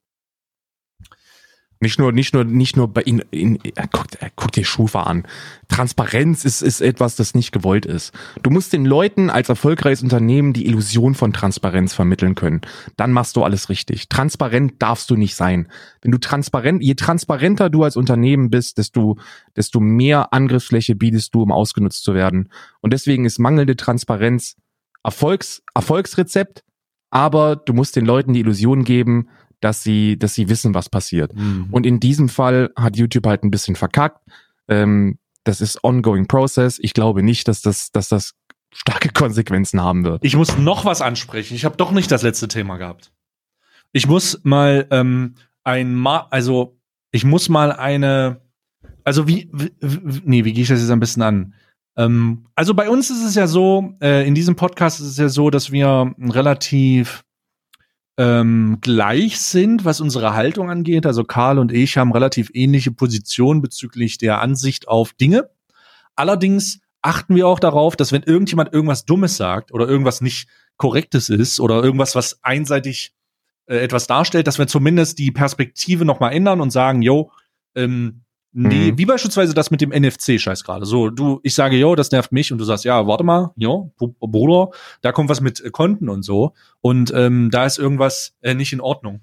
Nicht 1.79 1.99
nur, 1.99 2.11
nicht 2.11 2.33
nur, 2.33 2.43
nicht 2.43 2.75
nur 2.75 2.87
bei 2.87 3.01
Ihnen, 3.03 3.21
in, 3.29 3.59
er 3.75 3.87
guckt, 3.87 4.15
er 4.19 4.31
guckt 4.35 4.55
dir 4.55 4.65
Schufa 4.65 5.03
an. 5.03 5.27
Transparenz 5.67 6.43
ist, 6.43 6.61
ist 6.61 6.81
etwas, 6.81 7.15
das 7.15 7.35
nicht 7.35 7.51
gewollt 7.51 7.85
ist. 7.85 8.13
Du 8.41 8.49
musst 8.49 8.73
den 8.73 8.85
Leuten 8.85 9.29
als 9.29 9.49
erfolgreiches 9.49 10.01
Unternehmen 10.01 10.53
die 10.53 10.65
Illusion 10.65 11.13
von 11.13 11.33
Transparenz 11.33 11.93
vermitteln 11.93 12.35
können. 12.35 12.61
Dann 12.95 13.11
machst 13.11 13.35
du 13.35 13.43
alles 13.43 13.69
richtig. 13.69 14.09
Transparent 14.09 14.81
darfst 14.81 15.09
du 15.09 15.15
nicht 15.15 15.35
sein. 15.35 15.67
Wenn 16.01 16.11
du 16.11 16.17
transparent, 16.17 16.83
je 16.83 16.95
transparenter 16.95 17.69
du 17.69 17.83
als 17.83 17.95
Unternehmen 17.95 18.49
bist, 18.49 18.77
desto, 18.77 19.17
desto 19.55 19.79
mehr 19.79 20.33
Angriffsfläche 20.33 20.95
bietest 20.95 21.35
du, 21.35 21.43
um 21.43 21.51
ausgenutzt 21.51 22.03
zu 22.03 22.15
werden. 22.15 22.49
Und 22.81 22.93
deswegen 22.93 23.25
ist 23.25 23.39
mangelnde 23.39 23.75
Transparenz 23.75 24.55
Erfolgs, 25.03 25.63
Erfolgsrezept, 25.73 26.63
aber 27.09 27.55
du 27.55 27.73
musst 27.73 27.95
den 27.95 28.05
Leuten 28.05 28.33
die 28.33 28.41
Illusion 28.41 28.83
geben, 28.83 29.29
dass 29.59 29.83
sie, 29.83 30.17
dass 30.17 30.33
sie 30.33 30.49
wissen, 30.49 30.73
was 30.73 30.89
passiert. 30.89 31.33
Mhm. 31.35 31.67
Und 31.71 31.85
in 31.85 31.99
diesem 31.99 32.29
Fall 32.29 32.71
hat 32.75 32.97
YouTube 32.97 33.25
halt 33.25 33.43
ein 33.43 33.51
bisschen 33.51 33.75
verkackt. 33.75 34.21
Ähm, 34.67 35.17
das 35.43 35.61
ist 35.61 35.83
ongoing 35.83 36.27
process. 36.27 36.79
Ich 36.79 36.93
glaube 36.93 37.23
nicht, 37.23 37.47
dass 37.47 37.61
das, 37.61 37.91
dass 37.91 38.09
das 38.09 38.33
starke 38.73 39.09
Konsequenzen 39.13 39.81
haben 39.81 40.03
wird. 40.03 40.23
Ich 40.23 40.35
muss 40.35 40.57
noch 40.57 40.85
was 40.85 41.01
ansprechen. 41.01 41.55
Ich 41.55 41.65
habe 41.65 41.77
doch 41.77 41.91
nicht 41.91 42.11
das 42.11 42.23
letzte 42.23 42.47
Thema 42.47 42.77
gehabt. 42.77 43.11
Ich 43.93 44.07
muss 44.07 44.41
mal 44.43 44.87
ähm, 44.91 45.35
ein 45.63 45.95
Ma 45.95 46.27
also 46.29 46.77
ich 47.11 47.23
muss 47.23 47.49
mal 47.49 47.71
eine 47.71 48.41
also 49.03 49.25
wie, 49.27 49.49
wie 49.53 49.71
nee, 50.25 50.43
wie 50.43 50.51
gehe 50.51 50.63
ich 50.63 50.69
das 50.69 50.81
jetzt 50.81 50.91
ein 50.91 50.99
bisschen 50.99 51.23
an? 51.23 51.53
Ähm, 51.95 52.45
also 52.55 52.73
bei 52.73 52.89
uns 52.89 53.09
ist 53.09 53.23
es 53.23 53.35
ja 53.35 53.47
so, 53.47 53.93
äh, 54.01 54.27
in 54.27 54.35
diesem 54.35 54.57
Podcast 54.57 54.99
ist 54.99 55.07
es 55.07 55.17
ja 55.17 55.29
so, 55.29 55.49
dass 55.49 55.71
wir 55.71 56.13
relativ 56.19 57.23
ähm, 58.17 58.79
gleich 58.81 59.39
sind, 59.39 59.85
was 59.85 60.01
unsere 60.01 60.33
Haltung 60.33 60.69
angeht. 60.69 61.05
Also 61.05 61.23
Karl 61.23 61.59
und 61.59 61.71
ich 61.71 61.97
haben 61.97 62.11
relativ 62.11 62.49
ähnliche 62.53 62.91
Positionen 62.91 63.61
bezüglich 63.61 64.17
der 64.17 64.41
Ansicht 64.41 64.87
auf 64.87 65.13
Dinge. 65.13 65.49
Allerdings 66.15 66.79
achten 67.01 67.35
wir 67.35 67.47
auch 67.47 67.59
darauf, 67.59 67.95
dass 67.95 68.11
wenn 68.11 68.23
irgendjemand 68.23 68.73
irgendwas 68.73 69.05
Dummes 69.05 69.37
sagt 69.37 69.71
oder 69.71 69.87
irgendwas 69.87 70.21
nicht 70.21 70.49
Korrektes 70.77 71.29
ist 71.29 71.59
oder 71.59 71.83
irgendwas, 71.83 72.15
was 72.15 72.43
einseitig 72.43 73.13
äh, 73.67 73.77
etwas 73.77 74.07
darstellt, 74.07 74.47
dass 74.47 74.59
wir 74.59 74.67
zumindest 74.67 75.19
die 75.19 75.31
Perspektive 75.31 76.05
nochmal 76.05 76.33
ändern 76.33 76.59
und 76.59 76.71
sagen, 76.71 77.01
yo, 77.01 77.31
ähm, 77.75 78.23
Nee, 78.59 78.91
mhm. 78.91 78.97
wie 78.97 79.05
beispielsweise 79.05 79.53
das 79.53 79.69
mit 79.69 79.81
dem 79.81 79.91
NFC-Scheiß 79.91 80.63
gerade. 80.63 80.87
So, 80.87 81.11
du, 81.11 81.39
ich 81.43 81.53
sage, 81.53 81.77
jo, 81.77 81.93
das 81.93 82.09
nervt 82.09 82.31
mich 82.31 82.51
und 82.51 82.57
du 82.57 82.63
sagst, 82.63 82.85
ja, 82.85 83.05
warte 83.05 83.23
mal, 83.23 83.51
jo, 83.55 83.93
Bruder, 84.19 84.71
da 85.01 85.11
kommt 85.11 85.29
was 85.29 85.41
mit 85.41 85.71
Konten 85.71 86.09
und 86.09 86.23
so 86.23 86.53
und 86.81 87.13
ähm, 87.13 87.51
da 87.51 87.67
ist 87.67 87.77
irgendwas 87.77 88.33
äh, 88.41 88.55
nicht 88.55 88.73
in 88.73 88.81
Ordnung. 88.81 89.21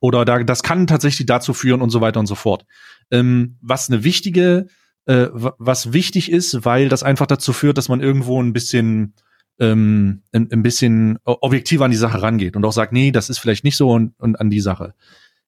Oder 0.00 0.24
da, 0.24 0.42
das 0.42 0.64
kann 0.64 0.88
tatsächlich 0.88 1.26
dazu 1.26 1.54
führen 1.54 1.80
und 1.80 1.90
so 1.90 2.00
weiter 2.00 2.18
und 2.18 2.26
so 2.26 2.34
fort. 2.34 2.66
Ähm, 3.12 3.58
was 3.60 3.88
eine 3.90 4.02
wichtige, 4.02 4.66
äh, 5.06 5.28
was 5.32 5.92
wichtig 5.92 6.28
ist, 6.28 6.64
weil 6.64 6.88
das 6.88 7.04
einfach 7.04 7.26
dazu 7.26 7.52
führt, 7.52 7.78
dass 7.78 7.88
man 7.88 8.00
irgendwo 8.00 8.42
ein 8.42 8.52
bisschen 8.52 9.14
ähm, 9.60 10.22
ein, 10.32 10.50
ein 10.50 10.62
bisschen 10.64 11.20
objektiver 11.24 11.84
an 11.84 11.92
die 11.92 11.96
Sache 11.96 12.22
rangeht 12.22 12.56
und 12.56 12.64
auch 12.64 12.72
sagt, 12.72 12.92
nee, 12.92 13.12
das 13.12 13.30
ist 13.30 13.38
vielleicht 13.38 13.62
nicht 13.62 13.76
so 13.76 13.92
und, 13.92 14.18
und 14.18 14.40
an 14.40 14.50
die 14.50 14.60
Sache. 14.60 14.94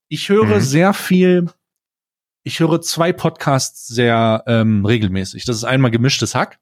Ich 0.07 0.29
höre 0.29 0.45
mhm. 0.45 0.61
sehr 0.61 0.95
viel 0.95 1.47
ich 2.43 2.61
höre 2.61 2.81
zwei 2.81 3.13
Podcasts 3.13 3.87
sehr 3.87 4.43
ähm, 4.47 4.85
regelmäßig. 4.85 5.45
Das 5.45 5.57
ist 5.57 5.65
einmal 5.65 5.91
gemischtes 5.91 6.35
Hack. 6.35 6.59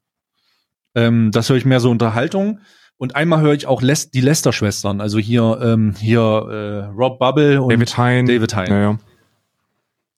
Ähm, 0.95 1.31
das 1.31 1.49
höre 1.49 1.57
ich 1.57 1.65
mehr 1.65 1.79
so 1.79 1.89
Unterhaltung. 1.89 2.59
Und 2.97 3.15
einmal 3.15 3.39
höre 3.39 3.53
ich 3.53 3.65
auch 3.65 3.81
Les 3.81 4.11
die 4.11 4.19
Lester-Schwestern, 4.19 4.99
also 4.99 5.19
hier, 5.19 5.57
ähm, 5.63 5.95
hier 5.97 6.19
äh, 6.19 6.85
Rob 6.93 7.17
Bubble 7.17 7.61
und 7.61 7.71
David 7.71 7.97
Hein. 7.97 8.25
David 8.25 8.55
Hein. 8.55 8.67
Ja, 8.69 8.81
ja. 8.81 8.99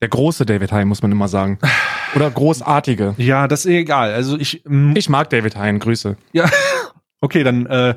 Der 0.02 0.10
große 0.10 0.48
David 0.48 0.72
Hein, 0.72 0.88
muss 0.88 1.04
man 1.04 1.12
immer 1.12 1.28
sagen. 1.28 1.60
Oder 2.16 2.32
großartige. 2.32 3.14
Ja, 3.18 3.48
das 3.48 3.66
ist 3.66 3.72
egal. 3.72 4.14
Also 4.14 4.36
ich. 4.38 4.66
Ich 4.96 5.10
mag 5.10 5.30
David 5.30 5.56
Hein, 5.56 5.78
Grüße. 5.78 6.18
Ja, 6.34 6.50
okay, 7.22 7.44
dann 7.44 7.68
äh, 7.68 7.96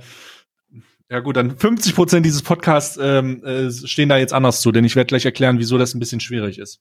ja 1.10 1.20
gut, 1.20 1.36
dann 1.36 1.56
50 1.56 1.94
Prozent 1.94 2.26
dieses 2.26 2.42
Podcasts 2.42 2.98
ähm, 3.00 3.42
äh, 3.44 3.70
stehen 3.70 4.08
da 4.10 4.18
jetzt 4.18 4.32
anders 4.34 4.60
zu, 4.60 4.70
denn 4.72 4.84
ich 4.84 4.96
werde 4.96 5.08
gleich 5.08 5.24
erklären, 5.24 5.58
wieso 5.58 5.78
das 5.78 5.94
ein 5.94 6.00
bisschen 6.00 6.20
schwierig 6.20 6.58
ist. 6.58 6.80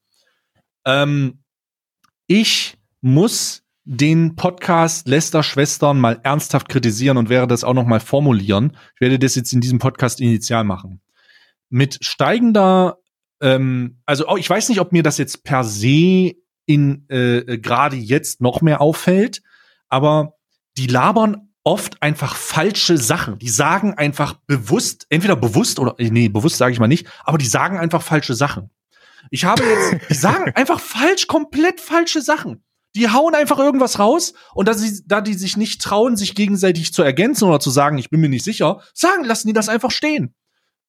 Ähm, 0.86 1.44
ich 2.28 2.78
muss 3.02 3.64
den 3.86 4.36
Podcast 4.36 5.08
Lester 5.08 5.44
Schwestern 5.44 6.00
mal 6.00 6.20
ernsthaft 6.24 6.70
kritisieren 6.70 7.18
und 7.18 7.30
werde 7.30 7.48
das 7.48 7.64
auch 7.64 7.74
noch 7.74 7.86
mal 7.86 8.00
formulieren. 8.00 8.78
Ich 8.96 9.02
werde 9.02 9.20
das 9.20 9.36
jetzt 9.36 9.52
in 9.54 9.62
diesem 9.62 9.80
Podcast 9.80 10.22
initial 10.22 10.64
machen. 10.64 11.02
Mit 11.70 12.00
steigender, 12.02 13.00
ähm, 13.42 14.02
also 14.06 14.28
oh, 14.30 14.38
ich 14.38 14.50
weiß 14.50 14.70
nicht, 14.70 14.80
ob 14.80 14.94
mir 14.94 15.04
das 15.04 15.18
jetzt 15.18 15.44
per 15.44 15.64
se 15.64 16.34
in 16.66 17.06
äh, 17.10 17.58
gerade 17.58 17.98
jetzt 17.98 18.40
noch 18.40 18.62
mehr 18.62 18.80
auffällt, 18.80 19.42
aber 19.90 20.36
die 20.78 20.88
labern 20.88 21.50
oft 21.64 22.02
einfach 22.02 22.36
falsche 22.36 22.98
Sachen. 22.98 23.38
Die 23.40 23.50
sagen 23.50 23.94
einfach 23.96 24.36
bewusst, 24.48 25.08
entweder 25.10 25.36
bewusst 25.36 25.80
oder 25.80 25.96
nee, 26.00 26.30
bewusst 26.30 26.58
sage 26.58 26.74
ich 26.74 26.80
mal 26.80 26.88
nicht, 26.88 27.08
aber 27.24 27.38
die 27.38 27.46
sagen 27.46 27.78
einfach 27.78 28.02
falsche 28.02 28.34
Sachen. 28.34 28.70
Ich 29.32 29.46
habe 29.46 29.64
jetzt, 29.64 30.10
die 30.10 30.14
sagen 30.14 30.52
einfach 30.56 30.80
falsch, 30.80 31.28
komplett 31.28 31.82
falsche 31.82 32.22
Sachen. 32.22 32.64
Die 32.96 33.10
hauen 33.10 33.34
einfach 33.34 33.58
irgendwas 33.58 33.98
raus 33.98 34.34
und 34.54 34.68
da, 34.68 34.76
sie, 34.76 35.02
da 35.08 35.22
die 35.22 35.34
sich 35.34 35.58
nicht 35.58 35.82
trauen, 35.82 36.16
sich 36.16 36.36
gegenseitig 36.36 36.94
zu 36.94 37.02
ergänzen 37.02 37.48
oder 37.48 37.60
zu 37.60 37.72
sagen, 37.72 37.98
ich 37.98 38.12
bin 38.12 38.22
mir 38.22 38.30
nicht 38.30 38.44
sicher, 38.44 38.82
sagen, 38.94 39.24
lassen 39.24 39.48
die 39.48 39.54
das 39.54 39.68
einfach 39.68 39.90
stehen. 39.90 40.36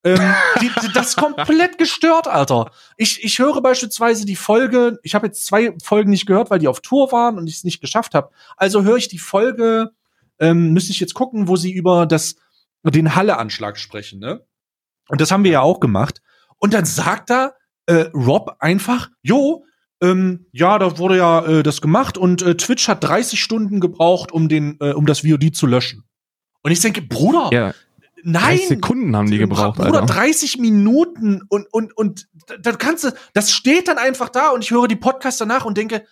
ähm, 0.05 0.35
die, 0.61 0.71
die, 0.83 0.93
das 0.93 1.11
ist 1.11 1.17
komplett 1.17 1.79
gestört, 1.79 2.29
Alter. 2.29 2.71
Ich, 2.99 3.25
ich 3.25 3.39
höre 3.39 3.63
beispielsweise 3.63 4.27
die 4.27 4.37
Folge, 4.37 4.99
ich 5.03 5.15
habe 5.15 5.29
jetzt 5.29 5.47
zwei 5.47 5.75
Folgen 5.83 6.11
nicht 6.11 6.27
gehört, 6.27 6.51
weil 6.51 6.59
die 6.59 6.69
auf 6.69 6.81
Tour 6.81 7.11
waren 7.11 7.39
und 7.39 7.47
ich 7.47 7.57
es 7.57 7.65
nicht 7.65 7.81
geschafft 7.81 8.15
habe. 8.15 8.31
Also 8.59 8.83
höre 8.83 8.99
ich 8.99 9.09
die 9.09 9.19
Folge, 9.19 9.93
ähm, 10.39 10.75
müsste 10.75 10.93
ich 10.93 11.01
jetzt 11.01 11.15
gucken, 11.15 11.49
wo 11.49 11.57
sie 11.57 11.73
über 11.73 12.05
das 12.05 12.37
den 12.83 13.15
Halle-Anschlag 13.15 13.79
sprechen, 13.79 14.21
ne? 14.21 14.45
Und 15.09 15.23
das 15.23 15.31
haben 15.31 15.45
wir 15.45 15.53
ja 15.53 15.61
auch 15.61 15.81
gemacht. 15.81 16.21
Und 16.59 16.75
dann 16.75 16.85
sagt 16.85 17.31
er, 17.31 17.55
äh, 17.87 18.07
Rob 18.15 18.57
einfach, 18.61 19.11
jo, 19.23 19.65
ähm, 20.01 20.47
ja, 20.53 20.79
da 20.79 20.99
wurde 20.99 21.17
ja 21.17 21.45
äh, 21.45 21.63
das 21.63 21.81
gemacht 21.81 22.19
und 22.19 22.43
äh, 22.43 22.57
Twitch 22.57 22.89
hat 22.89 23.05
30 23.05 23.43
Stunden 23.43 23.81
gebraucht, 23.81 24.33
um 24.33 24.49
den, 24.49 24.77
äh, 24.81 24.93
um 24.93 25.07
das 25.07 25.21
VOD 25.21 25.55
zu 25.55 25.67
löschen. 25.67 26.05
Und 26.63 26.73
ich 26.73 26.81
denke, 26.81 27.03
Bruder, 27.03 27.51
ja. 27.53 27.75
Nein, 28.27 28.57
30 28.57 28.69
Sekunden 28.69 29.15
haben 29.15 29.31
die 29.31 29.37
gebraucht. 29.37 29.77
Bruder, 29.77 30.01
Alter. 30.01 30.15
30 30.15 30.57
Minuten 30.59 31.43
und 31.49 31.67
und 31.71 31.95
und 31.95 32.27
da 32.63 32.73
kannst 32.73 33.05
du, 33.05 33.11
das 33.35 33.53
steht 33.53 33.87
dann 33.87 33.99
einfach 33.99 34.31
da 34.31 34.49
und 34.49 34.65
ich 34.65 34.71
höre 34.71 34.89
die 34.89 34.97
Podcasts 34.97 35.39
danach 35.39 35.67
und 35.67 35.77
denke, 35.77 36.07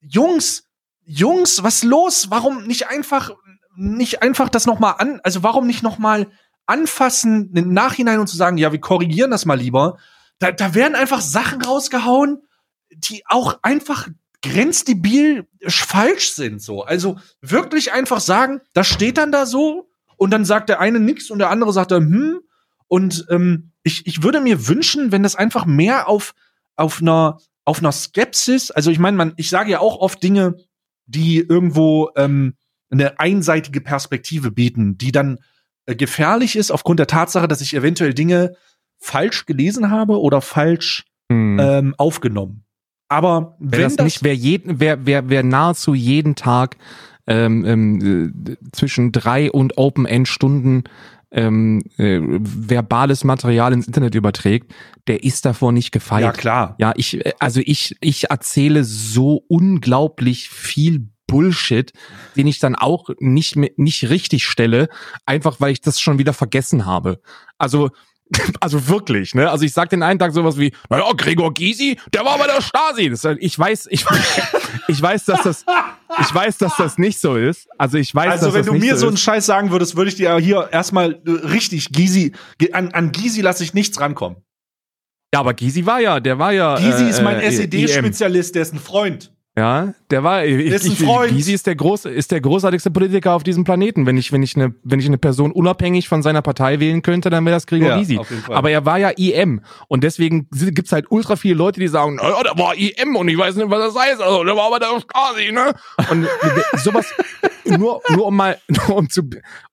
Jungs, 0.00 0.64
Jungs, 1.06 1.62
was 1.62 1.84
los? 1.84 2.26
Warum 2.28 2.66
nicht 2.66 2.88
einfach 2.88 3.30
nicht 3.76 4.22
einfach 4.22 4.50
das 4.50 4.66
noch 4.66 4.78
mal 4.78 4.92
an, 4.92 5.20
also 5.22 5.42
warum 5.42 5.66
nicht 5.66 5.82
noch 5.82 5.98
mal 5.98 6.26
anfassen 6.66 7.50
im 7.54 7.72
Nachhinein 7.72 8.20
und 8.20 8.26
zu 8.26 8.36
sagen, 8.36 8.58
ja, 8.58 8.70
wir 8.72 8.80
korrigieren 8.80 9.30
das 9.30 9.46
mal 9.46 9.58
lieber, 9.58 9.96
da, 10.38 10.52
da 10.52 10.74
werden 10.74 10.94
einfach 10.94 11.20
Sachen 11.20 11.62
rausgehauen, 11.62 12.42
die 12.90 13.22
auch 13.26 13.58
einfach 13.62 14.08
grenzdebil 14.42 15.46
falsch 15.66 16.32
sind, 16.32 16.62
so. 16.62 16.82
Also 16.82 17.18
wirklich 17.40 17.92
einfach 17.92 18.20
sagen, 18.20 18.60
das 18.72 18.86
steht 18.86 19.18
dann 19.18 19.32
da 19.32 19.46
so 19.46 19.90
und 20.16 20.30
dann 20.30 20.44
sagt 20.44 20.68
der 20.68 20.80
eine 20.80 21.00
nix 21.00 21.30
und 21.30 21.38
der 21.38 21.50
andere 21.50 21.72
sagt 21.72 21.90
dann, 21.90 22.06
hm. 22.06 22.40
Und 22.90 23.26
ähm, 23.28 23.72
ich, 23.82 24.06
ich 24.06 24.22
würde 24.22 24.40
mir 24.40 24.66
wünschen, 24.66 25.12
wenn 25.12 25.22
das 25.22 25.36
einfach 25.36 25.66
mehr 25.66 26.08
auf, 26.08 26.34
auf 26.74 27.02
einer, 27.02 27.38
auf 27.66 27.80
einer 27.80 27.92
Skepsis, 27.92 28.70
also 28.70 28.90
ich 28.90 28.98
meine, 28.98 29.16
man, 29.18 29.34
ich 29.36 29.50
sage 29.50 29.70
ja 29.70 29.80
auch 29.80 29.98
oft 29.98 30.22
Dinge, 30.22 30.56
die 31.04 31.36
irgendwo, 31.38 32.08
ähm, 32.16 32.54
eine 32.90 33.20
einseitige 33.20 33.80
Perspektive 33.80 34.50
bieten, 34.50 34.98
die 34.98 35.12
dann 35.12 35.38
äh, 35.86 35.94
gefährlich 35.94 36.56
ist 36.56 36.70
aufgrund 36.70 36.98
der 36.98 37.06
Tatsache, 37.06 37.48
dass 37.48 37.60
ich 37.60 37.74
eventuell 37.74 38.14
Dinge 38.14 38.56
falsch 38.98 39.46
gelesen 39.46 39.90
habe 39.90 40.20
oder 40.20 40.40
falsch 40.40 41.04
hm. 41.30 41.58
ähm, 41.60 41.94
aufgenommen. 41.98 42.64
Aber 43.08 43.56
wenn 43.58 43.82
das, 43.82 43.96
das 43.96 44.04
nicht, 44.04 44.24
wer, 44.24 44.34
jeden, 44.34 44.80
wer, 44.80 45.06
wer, 45.06 45.30
wer 45.30 45.42
nahezu 45.42 45.94
jeden 45.94 46.34
Tag 46.34 46.76
ähm, 47.26 48.34
äh, 48.46 48.56
zwischen 48.72 49.12
drei 49.12 49.50
und 49.50 49.78
Open-End-Stunden 49.78 50.84
ähm, 51.30 51.82
äh, 51.96 52.20
verbales 52.22 53.24
Material 53.24 53.72
ins 53.72 53.86
Internet 53.86 54.14
überträgt, 54.14 54.74
der 55.06 55.24
ist 55.24 55.44
davor 55.44 55.72
nicht 55.72 55.92
gefeit. 55.92 56.22
Ja, 56.22 56.32
klar. 56.32 56.74
Ja, 56.78 56.92
ich, 56.96 57.24
äh, 57.24 57.32
also 57.38 57.60
ich, 57.64 57.96
ich 58.00 58.30
erzähle 58.30 58.84
so 58.84 59.42
unglaublich 59.48 60.48
viel 60.48 61.08
Bullshit, 61.26 61.92
den 62.36 62.46
ich 62.46 62.58
dann 62.58 62.74
auch 62.74 63.10
nicht, 63.20 63.56
nicht 63.56 64.08
richtig 64.08 64.44
stelle, 64.46 64.88
einfach 65.26 65.60
weil 65.60 65.72
ich 65.72 65.82
das 65.82 66.00
schon 66.00 66.18
wieder 66.18 66.32
vergessen 66.32 66.86
habe. 66.86 67.20
Also 67.58 67.90
also 68.60 68.88
wirklich, 68.88 69.34
ne? 69.34 69.50
Also 69.50 69.64
ich 69.64 69.72
sag 69.72 69.90
den 69.90 70.02
einen 70.02 70.18
Tag 70.18 70.32
sowas 70.32 70.58
wie, 70.58 70.72
naja, 70.88 71.10
Gregor 71.16 71.52
Gysi, 71.52 71.98
der 72.12 72.24
war 72.24 72.38
bei 72.38 72.46
der 72.46 72.60
Stasi. 72.60 73.10
Das, 73.10 73.24
ich 73.38 73.58
weiß, 73.58 73.88
ich, 73.90 74.04
ich 74.88 75.00
weiß, 75.00 75.24
dass 75.24 75.42
das, 75.42 75.64
ich 76.20 76.34
weiß, 76.34 76.58
dass 76.58 76.76
das 76.76 76.98
nicht 76.98 77.20
so 77.20 77.36
ist. 77.36 77.68
Also 77.78 77.98
ich 77.98 78.14
weiß, 78.14 78.32
also 78.32 78.46
dass 78.46 78.54
wenn 78.54 78.64
das 78.64 78.74
du 78.74 78.78
mir 78.78 78.94
so, 78.94 79.00
so 79.02 79.06
einen 79.08 79.16
Scheiß 79.16 79.46
sagen 79.46 79.70
würdest, 79.70 79.96
würde 79.96 80.10
ich 80.10 80.16
dir 80.16 80.36
hier 80.38 80.68
erstmal 80.70 81.20
äh, 81.26 81.30
richtig 81.30 81.90
Gysi, 81.92 82.32
an, 82.72 82.92
an 82.92 83.12
Gysi 83.12 83.40
lasse 83.40 83.64
ich 83.64 83.74
nichts 83.74 84.00
rankommen. 84.00 84.38
Ja, 85.32 85.40
aber 85.40 85.54
Gysi 85.54 85.84
war 85.84 86.00
ja, 86.00 86.20
der 86.20 86.38
war 86.38 86.52
ja. 86.52 86.76
Gysi 86.76 87.04
äh, 87.04 87.10
ist 87.10 87.22
mein 87.22 87.40
äh, 87.40 87.50
SED-Spezialist, 87.50 88.54
der 88.54 88.62
ist 88.62 88.74
ein 88.74 88.80
Freund. 88.80 89.32
Ja, 89.58 89.92
der 90.12 90.22
war 90.22 90.44
ich, 90.44 90.66
ist 90.66 90.86
ein 90.86 90.92
Freund. 90.92 91.32
Gysi 91.32 91.52
ist 91.52 91.66
der 91.66 91.74
groß 91.74 92.04
ist 92.04 92.30
der 92.30 92.40
großartigste 92.40 92.92
Politiker 92.92 93.34
auf 93.34 93.42
diesem 93.42 93.64
Planeten. 93.64 94.06
Wenn 94.06 94.16
ich 94.16 94.30
wenn 94.30 94.44
ich 94.44 94.54
eine 94.54 94.72
wenn 94.84 95.00
ich 95.00 95.06
eine 95.06 95.18
Person 95.18 95.50
unabhängig 95.50 96.08
von 96.08 96.22
seiner 96.22 96.42
Partei 96.42 96.78
wählen 96.78 97.02
könnte, 97.02 97.28
dann 97.28 97.44
wäre 97.44 97.56
das 97.56 97.66
Gregor 97.66 97.88
ja, 97.88 97.98
Gysi. 97.98 98.20
Aber 98.50 98.70
er 98.70 98.86
war 98.86 98.98
ja 98.98 99.08
IM 99.08 99.60
und 99.88 100.04
deswegen 100.04 100.46
gibt's 100.50 100.92
halt 100.92 101.06
ultra 101.10 101.34
viele 101.34 101.56
Leute, 101.56 101.80
die 101.80 101.88
sagen, 101.88 102.16
naja, 102.16 102.40
der 102.44 102.56
war 102.56 102.76
IM 102.76 103.16
und 103.16 103.26
ich 103.26 103.36
weiß 103.36 103.56
nicht, 103.56 103.68
was 103.68 103.92
das 103.92 104.00
heißt. 104.00 104.22
Also, 104.22 104.44
der 104.44 104.54
war 104.54 104.66
aber 104.66 104.78
der 104.78 105.00
Stasi, 105.00 105.50
ne? 105.50 105.74
Und 106.08 106.28
sowas 106.76 107.12
nur 107.64 108.00
nur 108.10 108.26
um 108.26 108.36
mal 108.36 108.58
nur 108.68 108.96
um 108.96 109.10
zu 109.10 109.22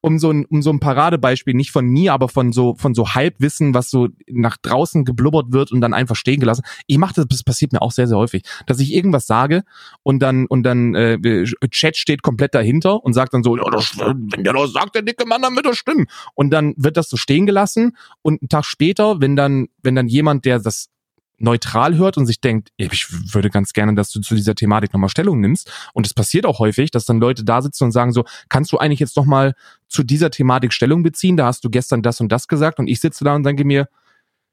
um 0.01 0.17
so 0.17 0.31
ein 0.31 0.45
um 0.45 0.63
so 0.63 0.71
ein 0.71 0.79
Paradebeispiel 0.79 1.53
nicht 1.53 1.71
von 1.71 1.85
mir, 1.85 2.11
aber 2.11 2.27
von 2.27 2.51
so 2.53 2.73
von 2.75 2.95
so 2.95 3.13
Halbwissen, 3.13 3.75
was 3.75 3.91
so 3.91 4.07
nach 4.27 4.57
draußen 4.57 5.05
geblubbert 5.05 5.51
wird 5.51 5.71
und 5.71 5.81
dann 5.81 5.93
einfach 5.93 6.15
stehen 6.15 6.39
gelassen. 6.39 6.63
Ich 6.87 6.97
mache 6.97 7.13
das, 7.13 7.27
das 7.29 7.43
passiert 7.43 7.71
mir 7.71 7.83
auch 7.83 7.91
sehr 7.91 8.07
sehr 8.07 8.17
häufig, 8.17 8.41
dass 8.65 8.79
ich 8.79 8.91
irgendwas 8.91 9.27
sage 9.27 9.63
und 10.03 10.19
dann 10.19 10.45
und 10.45 10.63
dann 10.63 10.95
äh, 10.95 11.45
Chat 11.69 11.97
steht 11.97 12.21
komplett 12.21 12.55
dahinter 12.55 13.03
und 13.03 13.13
sagt 13.13 13.33
dann 13.33 13.43
so, 13.43 13.57
ja, 13.57 13.63
das, 13.69 13.97
wenn 13.97 14.43
der 14.43 14.53
das 14.53 14.71
sagt, 14.71 14.95
der 14.95 15.01
dicke 15.01 15.25
Mann, 15.25 15.41
dann 15.41 15.55
wird 15.55 15.65
das 15.65 15.77
stimmen. 15.77 16.07
Und 16.33 16.51
dann 16.51 16.73
wird 16.77 16.97
das 16.97 17.09
so 17.09 17.17
stehen 17.17 17.45
gelassen 17.45 17.97
und 18.21 18.41
einen 18.41 18.49
Tag 18.49 18.65
später, 18.65 19.21
wenn 19.21 19.35
dann 19.35 19.67
wenn 19.81 19.95
dann 19.95 20.07
jemand, 20.07 20.45
der 20.45 20.59
das 20.59 20.89
neutral 21.37 21.97
hört 21.97 22.17
und 22.17 22.25
sich 22.25 22.39
denkt, 22.39 22.69
ich 22.77 23.07
würde 23.33 23.49
ganz 23.49 23.73
gerne, 23.73 23.93
dass 23.95 24.09
du 24.11 24.21
zu 24.21 24.35
dieser 24.35 24.55
Thematik 24.55 24.93
nochmal 24.93 25.09
Stellung 25.09 25.41
nimmst. 25.41 25.71
Und 25.93 26.05
es 26.05 26.13
passiert 26.13 26.45
auch 26.45 26.59
häufig, 26.59 26.91
dass 26.91 27.05
dann 27.05 27.19
Leute 27.19 27.43
da 27.43 27.61
sitzen 27.61 27.85
und 27.85 27.91
sagen 27.91 28.11
so, 28.11 28.23
kannst 28.49 28.71
du 28.71 28.77
eigentlich 28.77 28.99
jetzt 28.99 29.17
nochmal 29.17 29.53
zu 29.87 30.03
dieser 30.03 30.31
Thematik 30.31 30.73
Stellung 30.73 31.03
beziehen? 31.03 31.37
Da 31.37 31.47
hast 31.47 31.63
du 31.63 31.69
gestern 31.69 32.01
das 32.01 32.21
und 32.21 32.31
das 32.31 32.47
gesagt 32.47 32.79
und 32.79 32.87
ich 32.87 32.99
sitze 32.99 33.23
da 33.23 33.35
und 33.35 33.43
denke 33.43 33.65
mir, 33.65 33.87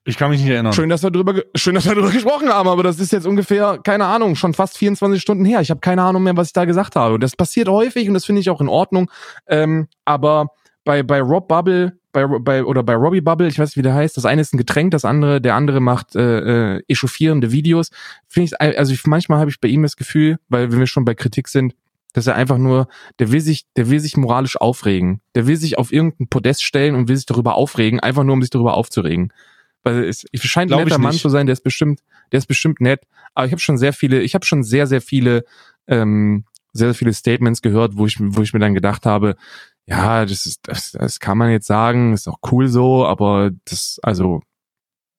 ich 0.05 0.17
kann 0.17 0.31
mich 0.31 0.41
nicht 0.41 0.51
erinnern. 0.51 0.73
Schön, 0.73 0.89
dass 0.89 1.03
wir 1.03 1.11
drüber, 1.11 1.43
schön, 1.55 1.75
dass 1.75 1.87
wir 1.87 1.95
drüber 1.95 2.11
gesprochen 2.11 2.49
haben, 2.49 2.69
aber 2.69 2.83
das 2.83 2.99
ist 2.99 3.13
jetzt 3.13 3.27
ungefähr, 3.27 3.79
keine 3.83 4.07
Ahnung, 4.07 4.35
schon 4.35 4.55
fast 4.55 4.77
24 4.79 5.21
Stunden 5.21 5.45
her. 5.45 5.61
Ich 5.61 5.71
habe 5.71 5.81
keine 5.81 6.03
Ahnung 6.03 6.23
mehr, 6.25 6.37
was 6.37 6.49
ich 6.49 6.53
da 6.53 6.65
gesagt 6.65 6.97
habe. 6.97 7.19
Das 7.19 7.37
passiert 7.37 7.69
häufig 7.69 8.09
und 8.09 8.15
das 8.15 8.25
finde 8.25 8.41
ich 8.41 8.51
auch 8.51 8.61
in 8.61 8.69
Ordnung. 8.69 9.11
Ähm, 9.47 9.89
aber 10.05 10.49
bei, 10.85 11.03
bei 11.05 11.21
Rob 11.21 11.47
Bubble, 11.47 11.99
bei, 12.13 12.27
bei, 12.27 12.65
oder 12.65 12.83
bei 12.83 12.95
Robbie 12.95 13.21
Bubble, 13.21 13.47
ich 13.47 13.59
weiß 13.59 13.71
nicht, 13.71 13.77
wie 13.77 13.83
der 13.83 13.95
heißt, 13.95 14.17
das 14.17 14.25
eine 14.25 14.41
ist 14.41 14.53
ein 14.53 14.59
Getränk, 14.59 14.91
das 14.91 15.05
andere, 15.05 15.41
der 15.41 15.55
andere 15.55 15.81
macht 15.81 16.17
äh, 16.17 16.77
äh, 16.77 16.83
echauffierende 16.89 17.53
Videos. 17.53 17.91
Finde 18.27 18.47
ich, 18.47 18.61
also 18.61 18.93
ich, 18.93 19.07
manchmal 19.07 19.39
habe 19.39 19.51
ich 19.51 19.61
bei 19.61 19.69
ihm 19.69 19.83
das 19.83 19.97
Gefühl, 19.97 20.39
weil 20.49 20.73
wenn 20.73 20.81
wir 20.81 20.87
schon 20.87 21.05
bei 21.05 21.15
Kritik 21.15 21.49
sind, 21.49 21.75
dass 22.13 22.27
er 22.27 22.35
einfach 22.35 22.59
nur, 22.59 22.89
der 23.19 23.33
will 23.33 23.41
sich, 23.41 23.65
der 23.77 23.89
will 23.89 24.01
sich 24.01 24.17
moralisch 24.17 24.57
aufregen. 24.61 25.23
Der 25.35 25.47
will 25.47 25.57
sich 25.57 25.79
auf 25.79 25.93
irgendein 25.93 26.29
Podest 26.29 26.63
stellen 26.65 26.95
und 26.95 27.09
will 27.09 27.17
sich 27.17 27.25
darüber 27.25 27.55
aufregen, 27.55 28.01
einfach 28.01 28.25
nur 28.25 28.35
um 28.35 28.43
sich 28.43 28.51
darüber 28.51 28.75
aufzuregen. 28.75 29.33
Weil 29.83 30.05
es 30.05 30.25
ich 30.31 30.43
scheint 30.43 30.73
ein 30.73 30.79
netter 30.79 30.99
Mann 30.99 31.13
zu 31.13 31.29
sein, 31.29 31.47
der 31.47 31.55
ist 31.55 31.65
bestimmt, 31.65 32.01
der 32.31 32.39
ist 32.39 32.47
bestimmt 32.47 32.81
nett. 32.81 33.03
Aber 33.35 33.47
ich 33.47 33.53
habe 33.53 33.61
schon 33.61 33.79
sehr 33.79 33.93
viele, 33.93 34.21
ich 34.21 34.35
habe 34.35 34.45
schon 34.45 34.63
sehr, 34.63 34.87
sehr 34.87 35.01
viele, 35.01 35.45
ähm, 35.87 36.45
sehr, 36.73 36.89
sehr 36.89 36.95
viele 36.95 37.13
Statements 37.13 37.63
gehört, 37.63 37.97
wo 37.97 38.07
ich, 38.07 38.17
wo 38.19 38.43
ich 38.43 38.53
mir 38.53 38.61
dann 38.61 38.75
gedacht 38.75 39.07
habe, 39.07 39.37
ja, 39.87 40.25
das 40.25 40.47
ist, 40.47 40.61
das, 40.69 40.93
das 40.93 41.21
kann 41.21 41.39
man 41.39 41.51
jetzt 41.51 41.67
sagen, 41.67 42.13
ist 42.13 42.29
auch 42.29 42.39
cool 42.51 42.69
so, 42.69 43.05
aber 43.07 43.51
das, 43.65 43.99
also, 44.03 44.43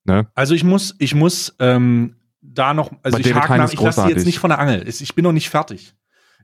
ne? 0.06 0.28
Also 0.36 0.56
ich 0.56 0.64
muss, 0.64 0.96
ich 1.00 1.16
muss 1.16 1.56
ähm, 1.60 2.16
da 2.42 2.74
noch, 2.74 2.92
also 3.04 3.18
Bei 3.18 3.20
ich 3.20 3.36
hake 3.36 3.58
nach, 3.58 3.72
ich 3.72 3.80
lasse 3.80 4.04
sie 4.04 4.10
jetzt 4.10 4.26
nicht 4.26 4.40
von 4.40 4.50
der 4.50 4.60
Angel. 4.60 4.88
Ich 4.88 5.16
bin 5.16 5.24
noch 5.24 5.32
nicht 5.32 5.50
fertig. 5.50 5.94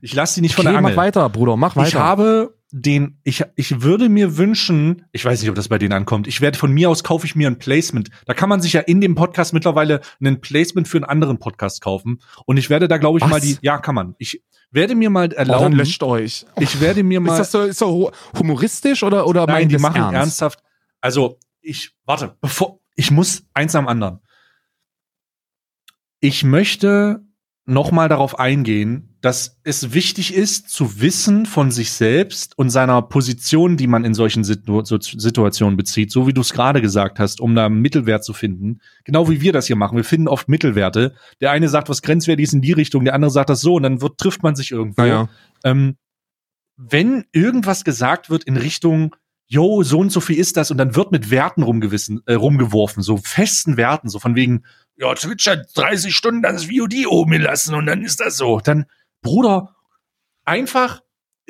Ich 0.02 0.14
lasse 0.14 0.34
sie 0.34 0.40
nicht 0.40 0.52
okay, 0.52 0.62
von 0.62 0.72
der 0.72 0.78
Angel. 0.78 0.92
Mach 0.92 1.02
weiter, 1.02 1.28
Bruder, 1.28 1.56
mach 1.56 1.76
weiter. 1.76 1.88
Ich 1.88 1.94
habe 1.94 2.54
den, 2.72 3.18
ich, 3.24 3.44
ich 3.56 3.82
würde 3.82 4.08
mir 4.08 4.36
wünschen, 4.36 5.04
ich 5.12 5.24
weiß 5.24 5.40
nicht, 5.40 5.50
ob 5.50 5.56
das 5.56 5.68
bei 5.68 5.78
denen 5.78 5.92
ankommt, 5.92 6.28
ich 6.28 6.40
werde 6.40 6.56
von 6.56 6.72
mir 6.72 6.88
aus 6.88 7.02
kaufe 7.02 7.26
ich 7.26 7.34
mir 7.34 7.48
ein 7.48 7.58
Placement. 7.58 8.10
Da 8.26 8.34
kann 8.34 8.48
man 8.48 8.60
sich 8.60 8.72
ja 8.72 8.80
in 8.80 9.00
dem 9.00 9.14
Podcast 9.14 9.52
mittlerweile 9.52 10.00
ein 10.22 10.40
Placement 10.40 10.86
für 10.86 10.98
einen 10.98 11.04
anderen 11.04 11.38
Podcast 11.38 11.80
kaufen. 11.80 12.20
Und 12.46 12.56
ich 12.56 12.70
werde 12.70 12.86
da, 12.86 12.98
glaube 12.98 13.18
ich, 13.18 13.24
Was? 13.24 13.30
mal 13.30 13.40
die, 13.40 13.58
ja, 13.62 13.78
kann 13.78 13.94
man. 13.94 14.14
Ich 14.18 14.42
werde 14.70 14.94
mir 14.94 15.10
mal 15.10 15.32
erlauben. 15.32 15.58
Oh, 15.58 15.68
dann 15.68 15.72
löscht 15.72 16.02
euch. 16.02 16.46
Ich 16.60 16.80
werde 16.80 17.02
mir 17.02 17.20
mal. 17.20 17.32
Ist 17.32 17.38
das 17.38 17.52
so, 17.52 17.62
ist 17.62 17.78
so 17.78 18.12
humoristisch 18.38 19.02
oder, 19.02 19.26
oder 19.26 19.46
Nein, 19.46 19.68
die 19.68 19.78
machen 19.78 20.00
ernst? 20.00 20.14
ernsthaft. 20.14 20.62
Also, 21.00 21.38
ich, 21.60 21.92
warte, 22.04 22.36
bevor, 22.40 22.80
ich 22.94 23.10
muss 23.10 23.42
eins 23.52 23.74
am 23.74 23.88
anderen. 23.88 24.20
Ich 26.20 26.44
möchte 26.44 27.24
noch 27.66 27.92
mal 27.92 28.08
darauf 28.08 28.38
eingehen, 28.38 29.16
dass 29.20 29.60
es 29.64 29.92
wichtig 29.92 30.34
ist, 30.34 30.70
zu 30.70 31.00
wissen 31.00 31.46
von 31.46 31.70
sich 31.70 31.92
selbst 31.92 32.56
und 32.58 32.70
seiner 32.70 33.02
Position, 33.02 33.76
die 33.76 33.86
man 33.86 34.04
in 34.04 34.14
solchen 34.14 34.44
Situ 34.44 34.82
Situationen 34.82 35.76
bezieht, 35.76 36.10
so 36.10 36.26
wie 36.26 36.32
du 36.32 36.40
es 36.40 36.52
gerade 36.52 36.80
gesagt 36.80 37.18
hast, 37.18 37.40
um 37.40 37.54
da 37.54 37.66
einen 37.66 37.80
Mittelwert 37.80 38.24
zu 38.24 38.32
finden. 38.32 38.80
Genau 39.04 39.28
wie 39.28 39.40
wir 39.40 39.52
das 39.52 39.66
hier 39.66 39.76
machen. 39.76 39.96
Wir 39.96 40.04
finden 40.04 40.26
oft 40.26 40.48
Mittelwerte. 40.48 41.14
Der 41.40 41.50
eine 41.50 41.68
sagt, 41.68 41.88
was 41.88 42.02
grenzwertig 42.02 42.44
ist 42.44 42.54
in 42.54 42.62
die 42.62 42.72
Richtung, 42.72 43.04
der 43.04 43.14
andere 43.14 43.30
sagt 43.30 43.50
das 43.50 43.60
so 43.60 43.74
und 43.74 43.82
dann 43.82 44.00
wird, 44.00 44.18
trifft 44.18 44.42
man 44.42 44.56
sich 44.56 44.72
irgendwo. 44.72 45.02
Ja. 45.02 45.28
Ähm, 45.62 45.96
wenn 46.76 47.24
irgendwas 47.32 47.84
gesagt 47.84 48.30
wird 48.30 48.44
in 48.44 48.56
Richtung, 48.56 49.14
yo, 49.46 49.82
so 49.82 49.98
und 49.98 50.10
so 50.10 50.20
viel 50.20 50.38
ist 50.38 50.56
das 50.56 50.70
und 50.70 50.78
dann 50.78 50.96
wird 50.96 51.12
mit 51.12 51.30
Werten 51.30 51.62
rumgewissen, 51.62 52.22
äh, 52.24 52.34
rumgeworfen, 52.34 53.02
so 53.02 53.18
festen 53.18 53.76
Werten, 53.76 54.08
so 54.08 54.18
von 54.18 54.34
wegen, 54.34 54.64
ja, 55.00 55.14
Twitch 55.14 55.48
hat 55.48 55.66
30 55.74 56.14
Stunden 56.14 56.42
das 56.42 56.66
VOD 56.66 57.06
oben 57.06 57.32
gelassen 57.32 57.74
und 57.74 57.86
dann 57.86 58.02
ist 58.02 58.20
das 58.20 58.36
so. 58.36 58.60
Dann 58.60 58.84
Bruder, 59.22 59.74
einfach 60.44 61.00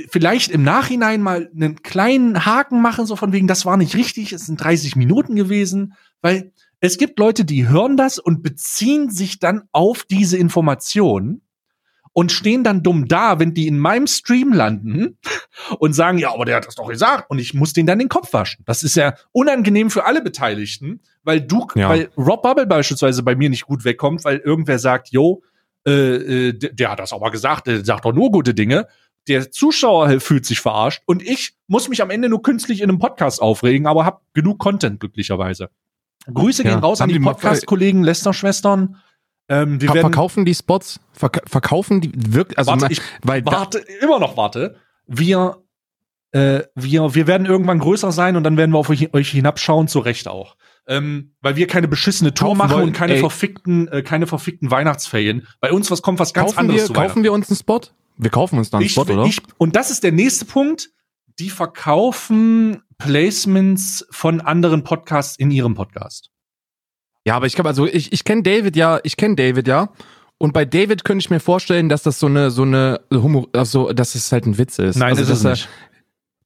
vielleicht 0.09 0.51
im 0.51 0.63
Nachhinein 0.63 1.21
mal 1.21 1.51
einen 1.53 1.83
kleinen 1.83 2.47
Haken 2.47 2.81
machen, 2.81 3.07
so 3.07 3.17
von 3.17 3.33
wegen, 3.33 3.49
das 3.49 3.67
war 3.67 3.77
nicht 3.77 3.97
richtig, 3.97 4.33
es 4.33 4.47
sind 4.47 4.63
30 4.63 4.95
Minuten 4.97 5.35
gewesen, 5.35 5.95
weil 6.23 6.53
es 6.79 6.97
gibt 6.97 7.19
Leute, 7.19 7.45
die 7.45 7.69
hören 7.69 7.97
das 7.97 8.19
und 8.19 8.43
beziehen 8.43 9.11
sich 9.11 9.41
dann 9.41 9.65
auf 9.73 10.05
diese 10.05 10.39
Information 10.39 11.43
und 12.13 12.33
stehen 12.33 12.65
dann 12.65 12.83
dumm 12.83 13.07
da, 13.07 13.39
wenn 13.39 13.55
die 13.55 13.67
in 13.67 13.79
meinem 13.79 14.07
Stream 14.07 14.53
landen 14.53 15.19
und 15.79 15.93
sagen, 15.93 16.19
ja, 16.19 16.33
aber 16.33 16.45
der 16.45 16.57
hat 16.57 16.67
das 16.67 16.75
doch 16.75 16.89
gesagt 16.89 17.31
und 17.31 17.39
ich 17.39 17.55
muss 17.55 17.73
den 17.73 17.87
dann 17.87 17.99
den 17.99 18.09
Kopf 18.09 18.33
waschen. 18.33 18.65
Das 18.67 18.83
ist 18.83 18.97
ja 18.97 19.15
unangenehm 19.33 19.91
für 19.91 20.07
alle 20.07 20.23
Beteiligten, 20.23 21.01
weil 21.23 21.41
du, 21.41 21.67
ja. 21.75 21.89
weil 21.89 22.11
Rob 22.17 22.43
Bubble 22.43 22.67
beispielsweise 22.67 23.23
bei 23.23 23.37
mir 23.37 23.51
nicht 23.51 23.67
gut 23.67 23.85
wegkommt, 23.85 24.25
weil 24.25 24.39
irgendwer 24.39 24.79
sagt, 24.79 25.11
yo, 25.11 25.43
äh, 25.87 26.49
äh, 26.49 26.53
der, 26.53 26.91
hat 26.91 26.99
das 26.99 27.13
aber 27.13 27.31
gesagt, 27.31 27.67
der 27.67 27.85
sagt 27.85 28.05
doch 28.05 28.13
nur 28.13 28.31
gute 28.31 28.55
Dinge. 28.55 28.87
Der 29.29 29.51
Zuschauer 29.51 30.21
fühlt 30.21 30.47
sich 30.47 30.61
verarscht 30.61 31.03
und 31.07 31.23
ich 31.23 31.55
muss 31.69 31.89
mich 31.89 32.03
am 32.03 32.11
Ende 32.11 32.29
nur 32.29 32.43
künstlich 32.43 32.81
in 32.81 32.89
einem 32.89 32.99
Podcast 32.99 33.41
aufregen, 33.41 33.87
aber 33.87 34.05
hab 34.05 34.23
genug 34.35 34.59
Content 34.59 34.99
glücklicherweise. 34.99 35.71
Grüße 36.33 36.65
ja. 36.65 36.71
gehen 36.71 36.81
raus 36.81 37.01
Haben 37.01 37.11
an 37.11 37.15
die, 37.15 37.21
Podcast-Kollegen, 37.21 38.03
Lester-Schwestern. 38.03 38.97
Ähm, 39.51 39.81
wir 39.83 39.91
Ver 39.91 40.01
verkaufen 40.01 40.47
die 40.47 40.55
Spots, 40.55 41.01
verk 41.13 41.43
verkaufen 41.47 42.01
die 42.01 42.13
wirklich, 42.15 42.57
also 42.57 42.71
warte, 42.71 42.87
ich 42.91 43.03
weil 43.23 43.45
warte, 43.45 43.85
immer 44.01 44.19
noch 44.19 44.39
warte. 44.39 44.77
Wir, 45.07 45.59
äh, 46.33 46.63
wir, 46.75 47.15
wir 47.15 47.27
werden 47.27 47.47
irgendwann 47.47 47.81
größer 47.81 48.13
sein 48.13 48.37
und 48.37 48.45
dann 48.45 48.57
werden 48.57 48.71
wir 48.71 48.79
auf 48.79 48.89
euch, 48.89 49.13
euch 49.13 49.31
hinabschauen, 49.31 49.89
zu 49.89 49.99
Recht 49.99 50.29
auch 50.29 50.57
ähm, 50.91 51.35
weil 51.41 51.57
wir 51.57 51.69
keine 51.69 51.89
beschissene 51.89 52.35
Tour 52.35 52.57
machen 52.57 52.73
wollen, 52.73 52.89
und 52.89 52.93
keine 52.93 53.15
ey. 53.15 53.21
verfickten, 53.21 53.89
äh, 53.89 54.03
keine 54.03 54.27
verfickten 54.27 54.71
Weihnachtsferien. 54.71 55.47
Bei 55.61 55.73
uns 55.73 55.91
was 55.91 56.03
kommt 56.03 56.19
was 56.19 56.35
ganz 56.35 56.51
kaufen 56.51 56.59
anderes 56.59 56.83
wir, 56.83 56.87
zu 56.87 56.93
Kaufen 56.93 57.23
wir 57.23 57.33
uns 57.33 57.49
einen 57.49 57.57
Spot? 57.57 57.81
Wir 58.17 58.31
kaufen 58.31 58.59
uns 58.59 58.71
dann 58.71 58.79
einen 58.79 58.87
ich, 58.87 58.93
Spot, 58.93 59.03
oder? 59.03 59.25
Ich, 59.25 59.41
und 59.57 59.77
das 59.77 59.91
ist 59.91 60.03
der 60.03 60.13
nächste 60.13 60.45
Punkt. 60.45 60.91
Die 61.39 61.49
verkaufen 61.49 62.83
Placements 62.99 64.07
von 64.11 64.41
anderen 64.41 64.83
Podcasts 64.83 65.39
in 65.39 65.51
ihrem 65.51 65.75
Podcast. 65.75 66.31
Ja, 67.27 67.37
aber 67.37 67.47
ich 67.47 67.55
glaube, 67.55 67.69
also 67.69 67.87
ich, 67.87 68.13
ich 68.13 68.25
kenne 68.25 68.43
David 68.43 68.77
ja, 68.77 68.99
ich 69.03 69.17
kenne 69.17 69.37
David 69.37 69.69
ja. 69.69 69.91
Und 70.39 70.53
bei 70.55 70.65
David 70.65 71.05
könnte 71.05 71.23
ich 71.23 71.29
mir 71.31 71.41
vorstellen, 71.41 71.89
dass 71.91 72.03
das 72.03 72.19
so 72.19 72.27
eine, 72.27 72.51
so 72.51 72.63
eine 72.63 73.01
Humor, 73.13 73.47
also, 73.53 73.93
dass 73.93 74.15
es 74.15 74.33
halt 74.33 74.47
ein 74.47 74.57
Witz 74.57 74.79
ist. 74.79 74.97
Nein, 74.97 75.11
also, 75.11 75.23
das 75.25 75.39
ist 75.41 75.45
er- 75.45 75.51
nicht. 75.51 75.69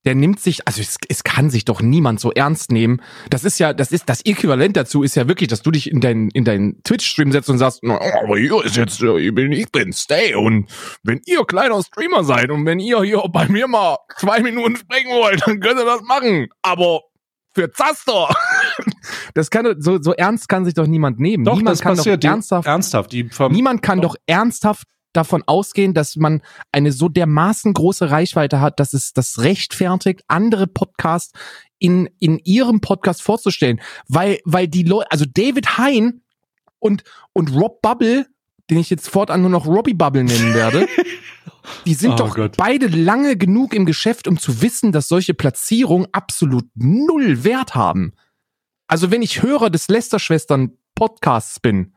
der 0.05 0.17
nimmt 0.17 0.41
sich, 0.41 0.67
also 0.67 0.81
es, 0.83 0.97
es 1.09 1.23
kann 1.23 1.49
sich 1.49 1.65
doch 1.65 1.81
niemand 1.81 2.19
so 2.19 2.33
ernst 2.33 2.73
nehmen. 2.73 3.01
Das 3.31 3.45
ist 3.45 3.61
ja, 3.61 3.73
das 3.73 3.93
ist 3.93 4.09
das 4.09 4.21
Äquivalent 4.27 4.77
dazu 4.77 5.05
ist 5.05 5.15
ja 5.15 5.29
wirklich, 5.29 5.49
dass 5.49 5.63
du 5.63 5.71
dich 5.71 5.89
in 5.89 6.01
deinen 6.01 6.29
in 6.31 6.45
deinen 6.45 6.83
Twitch-Stream 6.83 7.31
setzt 7.31 7.49
und 7.49 7.59
sagst, 7.59 7.79
"Na, 7.85 8.01
aber 8.25 8.37
hier 8.37 8.65
ist 8.65 8.77
jetzt, 8.77 9.01
äh, 9.01 9.17
ich 9.21 9.33
bin, 9.33 9.53
ich 9.53 9.71
bin 9.71 9.93
Stay 9.93 10.35
und 10.35 10.69
wenn 11.05 11.21
ihr 11.27 11.45
kleiner 11.45 11.81
Streamer 11.85 12.25
seid 12.25 12.51
und 12.51 12.67
wenn 12.67 12.81
ihr 12.81 13.01
hier 13.05 13.23
bei 13.33 13.47
mir 13.49 13.69
mal 13.69 13.99
zwei 14.19 14.41
Minuten 14.41 14.75
sprechen 14.77 15.11
wollt, 15.13 15.41
dann 15.47 15.61
könnt 15.61 15.79
ihr 15.79 15.85
das 15.87 16.03
machen. 16.03 16.49
Aber 16.63 17.03
für 17.55 17.71
Zaster. 17.71 18.29
Das 19.35 19.51
kann 19.51 19.81
so 19.81 20.01
so 20.01 20.13
ernst 20.13 20.49
kann 20.49 20.65
sich 20.65 20.75
doch 20.75 20.87
niemand 20.87 21.21
nehmen. 21.21 21.45
Doch, 21.45 21.57
niemand 21.57 21.73
das 21.73 21.81
kann 21.81 21.97
passiert. 21.97 22.25
doch 22.25 22.29
ernsthaft 22.29 22.67
ernsthaft. 22.67 23.13
Niemand 23.51 23.83
kann 23.83 24.01
doch 24.01 24.17
ernsthaft 24.27 24.87
davon 25.13 25.43
ausgehen, 25.47 25.95
dass 25.95 26.17
man 26.17 26.43
eine 26.73 26.93
so 26.93 27.09
dermaßen 27.09 27.73
große 27.73 28.11
Reichweite 28.11 28.61
hat, 28.61 28.81
dass 28.81 28.93
es 28.93 29.13
das 29.13 29.39
rechtfertigt, 29.41 30.23
andere 30.29 30.67
Podcasts 30.67 31.33
in, 31.79 32.09
in 32.19 32.39
ihrem 32.41 32.81
Podcast 32.81 33.23
vorzustellen. 33.23 33.81
Weil, 34.09 34.41
weil 34.45 34.69
die 34.69 34.83
Leute, 34.83 35.11
also 35.11 35.25
David 35.25 35.79
Hein 35.79 36.23
und, 36.81 37.05
und 37.33 37.55
Rob 37.55 37.81
Bubble, 37.81 38.27
den 38.71 38.79
ich 38.79 38.91
jetzt 38.91 39.09
fortan 39.09 39.41
nur 39.43 39.51
noch 39.51 39.67
Robbie 39.67 39.95
Bubble 39.95 40.25
nennen 40.25 40.53
werde, 40.55 40.89
die 41.87 41.95
sind 41.95 42.13
Oh 42.15 42.17
doch 42.17 42.35
Gott. 42.35 42.57
beide 42.57 42.89
lange 42.89 43.37
genug 43.37 43.73
im 43.75 43.87
Geschäft, 43.87 44.27
um 44.27 44.39
zu 44.39 44.63
wissen, 44.63 44.91
dass 44.91 45.09
solche 45.09 45.35
Platzierungen 45.35 46.09
absolut 46.13 46.65
null 46.75 47.45
Wert 47.45 47.75
haben. 47.75 48.15
Also 48.87 49.11
wenn 49.11 49.23
ich 49.23 49.43
Hörer 49.43 49.71
des 49.71 49.89
Lester-Schwestern 49.89 50.77
Podcasts 50.95 51.59
bin 51.59 51.94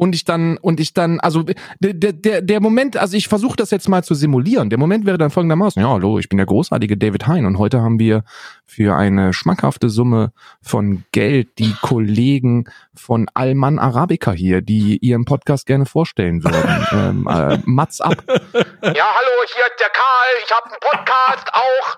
und 0.00 0.14
ich 0.14 0.24
dann 0.24 0.56
und 0.56 0.80
ich 0.80 0.94
dann 0.94 1.20
also 1.20 1.44
der 1.78 1.92
der 2.14 2.40
der 2.40 2.60
Moment, 2.60 2.96
also 2.96 3.18
ich 3.18 3.28
versuche 3.28 3.56
das 3.56 3.70
jetzt 3.70 3.86
mal 3.86 4.02
zu 4.02 4.14
simulieren. 4.14 4.70
Der 4.70 4.78
Moment 4.78 5.04
wäre 5.04 5.18
dann 5.18 5.28
folgendermaßen: 5.28 5.82
Ja, 5.82 5.90
hallo, 5.90 6.18
ich 6.18 6.30
bin 6.30 6.38
der 6.38 6.46
großartige 6.46 6.96
David 6.96 7.26
Hein 7.26 7.44
und 7.44 7.58
heute 7.58 7.82
haben 7.82 7.98
wir 7.98 8.24
für 8.66 8.96
eine 8.96 9.34
schmackhafte 9.34 9.90
Summe 9.90 10.32
von 10.62 11.04
Geld 11.12 11.58
die 11.58 11.74
Kollegen 11.82 12.64
von 12.94 13.28
Alman 13.34 13.78
Arabica 13.78 14.32
hier, 14.32 14.62
die 14.62 14.96
ihren 14.98 15.26
Podcast 15.26 15.66
gerne 15.66 15.84
vorstellen 15.84 16.44
würden. 16.44 16.86
ähm, 16.92 17.28
äh, 17.28 17.58
Mats 17.66 18.00
ab. 18.00 18.16
Ja, 18.26 19.06
hallo, 19.12 19.34
hier 19.52 19.66
ist 19.68 19.80
der 19.80 19.90
Karl. 19.90 20.32
Ich 20.44 20.50
habe 20.50 20.66
einen 20.70 20.80
Podcast 20.80 21.52
auch 21.52 21.88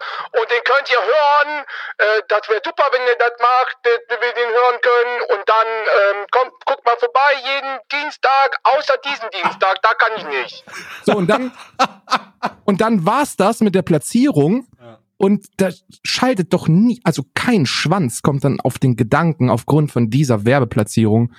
und 0.40 0.50
den 0.50 0.62
könnt 0.64 0.90
ihr 0.90 1.02
hören. 1.02 1.64
Äh, 1.98 2.22
das 2.26 2.48
wäre 2.48 2.60
super, 2.64 2.84
wenn 2.90 3.02
ihr 3.06 3.18
das 3.18 3.38
macht, 3.38 3.76
dass 3.84 4.18
wir 4.18 4.32
den 4.34 4.50
hören 4.50 4.78
können. 4.82 5.16
Und 5.38 5.44
dann 5.46 5.68
ähm, 5.68 6.26
kommt, 6.30 6.52
guckt 6.66 6.84
mal 6.84 6.96
vorbei 6.98 7.30
jeden 7.44 7.78
Dienstag, 7.92 8.58
außer 8.64 8.94
diesen 9.04 9.28
Dienstag, 9.32 9.76
da 9.82 9.90
kann 9.98 10.12
ich 10.16 10.42
nicht. 10.42 10.64
So, 11.04 11.16
und 11.16 11.28
dann, 11.28 11.52
und 12.64 12.80
dann 12.80 13.04
war's 13.04 13.36
das 13.36 13.60
mit 13.60 13.74
der 13.74 13.82
Platzierung. 13.82 14.66
Und 15.18 15.46
da 15.58 15.68
schaltet 16.02 16.52
doch 16.52 16.66
nie, 16.66 17.00
also 17.04 17.22
kein 17.34 17.64
Schwanz 17.64 18.22
kommt 18.22 18.42
dann 18.42 18.58
auf 18.58 18.80
den 18.80 18.96
Gedanken, 18.96 19.50
aufgrund 19.50 19.92
von 19.92 20.10
dieser 20.10 20.44
Werbeplatzierung 20.44 21.32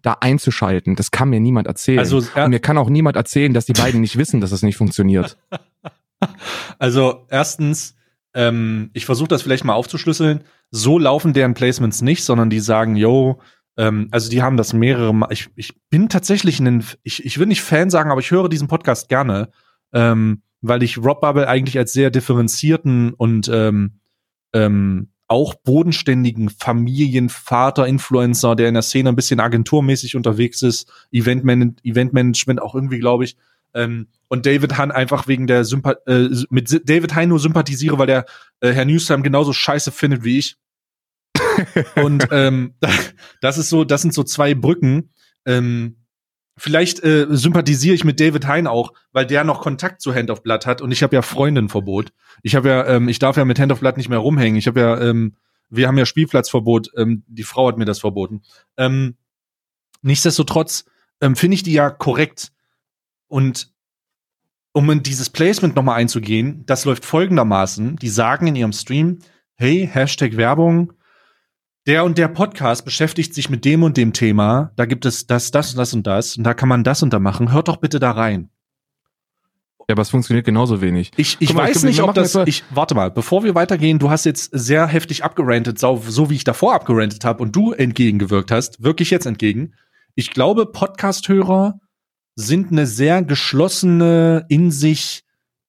da 0.00 0.16
einzuschalten. 0.20 0.96
Das 0.96 1.10
kann 1.10 1.28
mir 1.28 1.40
niemand 1.40 1.66
erzählen. 1.66 1.98
Also, 1.98 2.20
ja- 2.20 2.44
und 2.44 2.50
mir 2.50 2.60
kann 2.60 2.78
auch 2.78 2.88
niemand 2.88 3.16
erzählen, 3.16 3.52
dass 3.52 3.66
die 3.66 3.74
beiden 3.74 4.00
nicht 4.00 4.16
wissen, 4.16 4.40
dass 4.40 4.52
es 4.52 4.62
nicht 4.62 4.76
funktioniert. 4.76 5.36
Also 6.78 7.26
erstens, 7.28 7.94
ähm, 8.32 8.88
ich 8.94 9.04
versuche 9.04 9.28
das 9.28 9.42
vielleicht 9.42 9.64
mal 9.64 9.74
aufzuschlüsseln. 9.74 10.44
So 10.70 10.98
laufen 10.98 11.34
deren 11.34 11.52
Placements 11.52 12.00
nicht, 12.00 12.24
sondern 12.24 12.48
die 12.48 12.60
sagen, 12.60 12.96
yo, 12.96 13.38
ähm, 13.76 14.08
also 14.10 14.30
die 14.30 14.42
haben 14.42 14.56
das 14.56 14.72
mehrere 14.72 15.14
Mal. 15.14 15.28
Ich, 15.30 15.48
ich 15.56 15.74
bin 15.90 16.08
tatsächlich 16.08 16.60
ein, 16.60 16.84
ich, 17.02 17.24
ich 17.24 17.38
will 17.38 17.46
nicht 17.46 17.62
Fan 17.62 17.90
sagen, 17.90 18.10
aber 18.10 18.20
ich 18.20 18.30
höre 18.30 18.48
diesen 18.48 18.68
Podcast 18.68 19.08
gerne, 19.08 19.50
ähm, 19.92 20.42
weil 20.60 20.82
ich 20.82 20.98
Rob 20.98 21.20
Bubble 21.20 21.48
eigentlich 21.48 21.78
als 21.78 21.92
sehr 21.92 22.10
differenzierten 22.10 23.12
und 23.14 23.48
ähm, 23.48 24.00
ähm, 24.52 25.10
auch 25.28 25.54
bodenständigen 25.54 26.50
Familienvater, 26.50 27.86
Influencer, 27.86 28.54
der 28.54 28.68
in 28.68 28.74
der 28.74 28.82
Szene 28.82 29.10
ein 29.10 29.16
bisschen 29.16 29.40
agenturmäßig 29.40 30.14
unterwegs 30.16 30.62
ist, 30.62 30.90
Eventman 31.10 31.76
Eventmanagement 31.82 32.62
auch 32.62 32.74
irgendwie, 32.74 33.00
glaube 33.00 33.24
ich. 33.24 33.36
Ähm, 33.74 34.06
und 34.28 34.46
David 34.46 34.78
Hahn 34.78 34.90
einfach 34.90 35.28
wegen 35.28 35.46
der 35.46 35.64
Sympa 35.64 35.96
äh, 36.06 36.28
mit 36.48 36.88
David 36.88 37.14
Hein 37.14 37.28
nur 37.28 37.40
sympathisiere, 37.40 37.98
weil 37.98 38.06
der 38.06 38.24
äh, 38.60 38.70
Herr 38.70 38.84
Newstime 38.84 39.22
genauso 39.22 39.52
scheiße 39.52 39.92
findet 39.92 40.24
wie 40.24 40.38
ich. 40.38 40.56
Und 41.96 42.28
ähm, 42.30 42.74
das 43.40 43.58
ist 43.58 43.68
so, 43.68 43.84
das 43.84 44.02
sind 44.02 44.14
so 44.14 44.22
zwei 44.22 44.54
Brücken. 44.54 45.10
Ähm, 45.44 45.96
vielleicht 46.56 47.02
äh, 47.04 47.26
sympathisiere 47.28 47.94
ich 47.94 48.04
mit 48.04 48.20
David 48.20 48.46
Hein 48.46 48.66
auch, 48.66 48.92
weil 49.12 49.26
der 49.26 49.44
noch 49.44 49.60
Kontakt 49.60 50.00
zu 50.00 50.14
Hand 50.14 50.30
of 50.30 50.42
Blood 50.42 50.66
hat 50.66 50.80
und 50.80 50.90
ich 50.90 51.02
habe 51.02 51.14
ja 51.14 51.22
Freundinnenverbot. 51.22 52.12
Ich 52.42 52.54
habe 52.54 52.68
ja, 52.68 52.86
ähm, 52.86 53.08
ich 53.08 53.18
darf 53.18 53.36
ja 53.36 53.44
mit 53.44 53.58
Hand 53.58 53.72
of 53.72 53.80
Blood 53.80 53.96
nicht 53.96 54.08
mehr 54.08 54.18
rumhängen. 54.18 54.58
Ich 54.58 54.66
habe 54.66 54.80
ja, 54.80 55.00
ähm, 55.00 55.36
wir 55.68 55.88
haben 55.88 55.98
ja 55.98 56.06
Spielplatzverbot. 56.06 56.90
Ähm, 56.96 57.24
die 57.26 57.42
Frau 57.42 57.68
hat 57.68 57.78
mir 57.78 57.84
das 57.84 58.00
verboten. 58.00 58.42
Ähm, 58.76 59.16
nichtsdestotrotz 60.02 60.84
ähm, 61.20 61.36
finde 61.36 61.54
ich 61.56 61.62
die 61.62 61.72
ja 61.72 61.90
korrekt. 61.90 62.52
Und 63.28 63.72
um 64.72 64.90
in 64.90 65.02
dieses 65.02 65.30
Placement 65.30 65.74
nochmal 65.74 65.98
einzugehen, 65.98 66.64
das 66.66 66.84
läuft 66.84 67.04
folgendermaßen. 67.04 67.96
Die 67.96 68.08
sagen 68.08 68.46
in 68.46 68.56
ihrem 68.56 68.72
Stream, 68.72 69.20
hey, 69.54 69.88
Hashtag 69.90 70.36
Werbung, 70.36 70.92
der 71.86 72.04
und 72.04 72.18
der 72.18 72.28
Podcast 72.28 72.84
beschäftigt 72.84 73.34
sich 73.34 73.48
mit 73.48 73.64
dem 73.64 73.82
und 73.82 73.96
dem 73.96 74.12
Thema, 74.12 74.72
da 74.76 74.86
gibt 74.86 75.06
es 75.06 75.26
das, 75.26 75.50
das, 75.50 75.74
das 75.74 75.94
und 75.94 76.06
das, 76.06 76.36
und 76.36 76.44
da 76.44 76.54
kann 76.54 76.68
man 76.68 76.84
das 76.84 77.02
und 77.02 77.12
da 77.12 77.18
machen, 77.18 77.52
hört 77.52 77.68
doch 77.68 77.76
bitte 77.76 78.00
da 78.00 78.10
rein. 78.10 78.50
Ja, 79.88 79.92
aber 79.92 80.02
es 80.02 80.10
funktioniert 80.10 80.44
genauso 80.44 80.80
wenig. 80.80 81.12
Ich, 81.16 81.36
ich 81.38 81.54
mal, 81.54 81.68
weiß 81.68 81.76
ich 81.76 81.82
nicht, 81.84 82.02
ob 82.02 82.12
das. 82.12 82.34
Ich, 82.46 82.64
warte 82.70 82.96
mal, 82.96 83.12
bevor 83.12 83.44
wir 83.44 83.54
weitergehen, 83.54 84.00
du 84.00 84.10
hast 84.10 84.24
jetzt 84.24 84.50
sehr 84.52 84.88
heftig 84.88 85.22
abgerantet, 85.22 85.78
so, 85.78 86.02
so 86.08 86.28
wie 86.28 86.34
ich 86.34 86.42
davor 86.42 86.74
abgerantet 86.74 87.24
habe 87.24 87.40
und 87.44 87.54
du 87.54 87.70
entgegengewirkt 87.70 88.50
hast, 88.50 88.82
wirklich 88.82 89.10
jetzt 89.10 89.26
entgegen. 89.26 89.74
Ich 90.16 90.32
glaube, 90.32 90.66
Podcast-Hörer 90.66 91.78
sind 92.34 92.72
eine 92.72 92.86
sehr 92.86 93.22
geschlossene, 93.22 94.44
in 94.48 94.72
sich, 94.72 95.22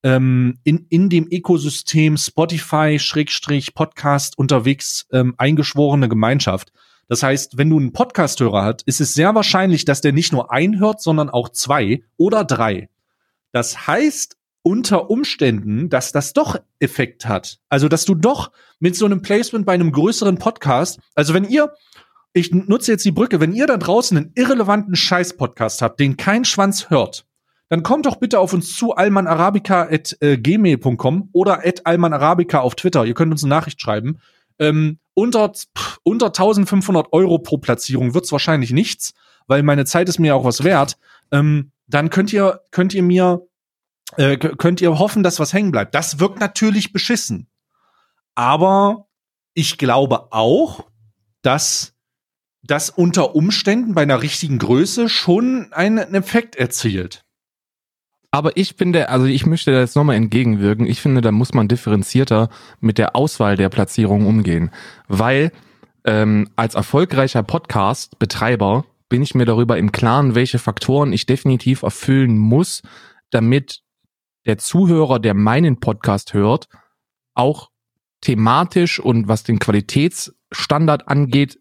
ähm, 0.03 0.59
in, 0.63 0.85
in 0.89 1.09
dem 1.09 1.27
Ökosystem 1.29 2.17
Spotify, 2.17 2.97
Schrägstrich, 2.99 3.73
Podcast 3.73 4.37
unterwegs 4.37 5.07
ähm, 5.11 5.35
eingeschworene 5.37 6.09
Gemeinschaft. 6.09 6.71
Das 7.07 7.23
heißt, 7.23 7.57
wenn 7.57 7.69
du 7.69 7.79
einen 7.79 7.93
Podcast-Hörer 7.93 8.63
hast, 8.63 8.83
ist 8.83 8.99
es 8.99 9.13
sehr 9.13 9.33
wahrscheinlich, 9.33 9.85
dass 9.85 10.01
der 10.01 10.11
nicht 10.11 10.33
nur 10.33 10.51
einen 10.51 10.79
hört, 10.79 11.01
sondern 11.01 11.29
auch 11.29 11.49
zwei 11.49 12.03
oder 12.17 12.43
drei. 12.43 12.89
Das 13.53 13.87
heißt 13.87 14.37
unter 14.61 15.09
Umständen, 15.09 15.89
dass 15.89 16.11
das 16.11 16.33
doch 16.33 16.59
Effekt 16.79 17.25
hat. 17.25 17.59
Also, 17.69 17.87
dass 17.87 18.03
du 18.03 18.15
doch 18.15 18.51
mit 18.79 18.97
so 18.97 19.05
einem 19.05 19.21
Placement 19.21 19.65
bei 19.65 19.73
einem 19.73 19.93
größeren 19.93 20.37
Podcast, 20.37 20.99
also 21.15 21.33
wenn 21.33 21.45
ihr, 21.45 21.73
ich 22.33 22.51
nutze 22.51 22.91
jetzt 22.91 23.05
die 23.05 23.13
Brücke, 23.13 23.39
wenn 23.39 23.53
ihr 23.53 23.65
da 23.65 23.77
draußen 23.77 24.17
einen 24.17 24.33
irrelevanten 24.35 24.95
Scheiß-Podcast 24.95 25.81
habt, 25.81 26.01
den 26.01 26.17
kein 26.17 26.43
Schwanz 26.43 26.89
hört, 26.89 27.25
dann 27.69 27.83
kommt 27.83 28.05
doch 28.05 28.15
bitte 28.15 28.39
auf 28.39 28.53
uns 28.53 28.73
zu, 28.75 28.95
almanarabica.gmail.com 28.95 31.29
oder 31.33 31.65
at 31.65 31.85
almanarabica 31.85 32.59
auf 32.59 32.75
Twitter. 32.75 33.05
Ihr 33.05 33.13
könnt 33.13 33.31
uns 33.31 33.43
eine 33.43 33.49
Nachricht 33.49 33.81
schreiben. 33.81 34.19
Ähm, 34.59 34.99
unter, 35.13 35.49
pff, 35.49 35.99
unter 36.03 36.27
1500 36.27 37.11
Euro 37.11 37.39
pro 37.39 37.57
Platzierung 37.57 38.13
wird's 38.13 38.31
wahrscheinlich 38.31 38.71
nichts, 38.71 39.13
weil 39.47 39.63
meine 39.63 39.83
Zeit 39.85 40.07
ist 40.09 40.19
mir 40.19 40.35
auch 40.35 40.45
was 40.45 40.63
wert. 40.63 40.97
Ähm, 41.31 41.71
dann 41.87 42.09
könnt 42.09 42.31
ihr, 42.31 42.61
könnt 42.71 42.93
ihr 42.93 43.03
mir, 43.03 43.45
äh, 44.15 44.37
könnt 44.37 44.79
ihr 44.81 44.99
hoffen, 44.99 45.23
dass 45.23 45.39
was 45.39 45.53
hängen 45.53 45.71
bleibt. 45.71 45.95
Das 45.95 46.19
wirkt 46.19 46.39
natürlich 46.39 46.93
beschissen. 46.93 47.47
Aber 48.35 49.07
ich 49.53 49.77
glaube 49.77 50.31
auch, 50.31 50.85
dass 51.41 51.93
das 52.63 52.89
unter 52.89 53.35
Umständen 53.35 53.95
bei 53.95 54.03
einer 54.03 54.21
richtigen 54.21 54.59
Größe 54.59 55.09
schon 55.09 55.73
einen 55.73 56.13
Effekt 56.13 56.55
erzielt. 56.55 57.25
Aber 58.37 58.55
ich 58.55 58.75
finde, 58.75 59.09
also 59.09 59.25
ich 59.25 59.47
möchte 59.47 59.71
da 59.71 59.79
jetzt 59.79 59.95
nochmal 59.95 60.15
entgegenwirken. 60.15 60.85
Ich 60.85 61.01
finde, 61.01 61.21
da 61.21 61.31
muss 61.31 61.55
man 61.55 61.67
differenzierter 61.67 62.49
mit 62.79 62.99
der 62.99 63.15
Auswahl 63.15 63.57
der 63.57 63.69
Platzierung 63.69 64.27
umgehen. 64.27 64.69
Weil 65.07 65.51
ähm, 66.05 66.47
als 66.55 66.75
erfolgreicher 66.75 67.41
Podcast-Betreiber 67.41 68.85
bin 69.09 69.23
ich 69.23 69.33
mir 69.33 69.45
darüber 69.45 69.79
im 69.79 69.91
Klaren, 69.91 70.35
welche 70.35 70.59
Faktoren 70.59 71.13
ich 71.13 71.25
definitiv 71.25 71.81
erfüllen 71.81 72.37
muss, 72.37 72.83
damit 73.31 73.81
der 74.45 74.59
Zuhörer, 74.59 75.17
der 75.17 75.33
meinen 75.33 75.79
Podcast 75.79 76.35
hört, 76.35 76.67
auch 77.33 77.71
thematisch 78.21 78.99
und 78.99 79.27
was 79.27 79.45
den 79.45 79.57
Qualitätsstandard 79.57 81.07
angeht, 81.07 81.57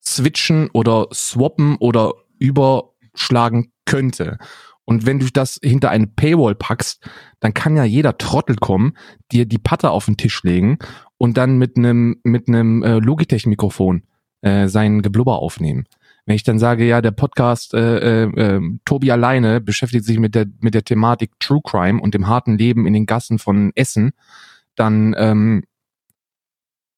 switchen 0.00 0.70
oder 0.70 1.08
swappen 1.12 1.74
oder 1.78 2.12
überschlagen 2.38 3.72
könnte. 3.84 4.38
Und 4.84 5.06
wenn 5.06 5.18
du 5.18 5.26
das 5.32 5.58
hinter 5.62 5.90
eine 5.90 6.06
Paywall 6.06 6.54
packst, 6.54 7.08
dann 7.40 7.54
kann 7.54 7.76
ja 7.76 7.84
jeder 7.84 8.18
Trottel 8.18 8.56
kommen, 8.56 8.96
dir 9.32 9.46
die 9.46 9.58
Patte 9.58 9.90
auf 9.90 10.06
den 10.06 10.16
Tisch 10.16 10.42
legen 10.42 10.78
und 11.16 11.36
dann 11.36 11.58
mit 11.58 11.76
einem 11.76 12.16
mit 12.22 12.48
einem 12.48 12.82
äh, 12.82 12.98
Logitech 12.98 13.46
Mikrofon 13.46 14.02
äh, 14.42 14.68
sein 14.68 15.02
Geblubber 15.02 15.38
aufnehmen. 15.38 15.86
Wenn 16.26 16.36
ich 16.36 16.42
dann 16.42 16.58
sage, 16.58 16.86
ja, 16.86 17.02
der 17.02 17.10
Podcast 17.10 17.74
äh, 17.74 18.24
äh, 18.24 18.56
äh, 18.56 18.60
Tobi 18.84 19.10
alleine 19.10 19.60
beschäftigt 19.60 20.04
sich 20.04 20.18
mit 20.18 20.34
der 20.34 20.46
mit 20.60 20.74
der 20.74 20.84
Thematik 20.84 21.32
True 21.38 21.60
Crime 21.62 22.00
und 22.00 22.14
dem 22.14 22.28
harten 22.28 22.56
Leben 22.56 22.86
in 22.86 22.92
den 22.92 23.06
Gassen 23.06 23.38
von 23.38 23.72
Essen, 23.74 24.12
dann 24.74 25.14
ähm, 25.18 25.64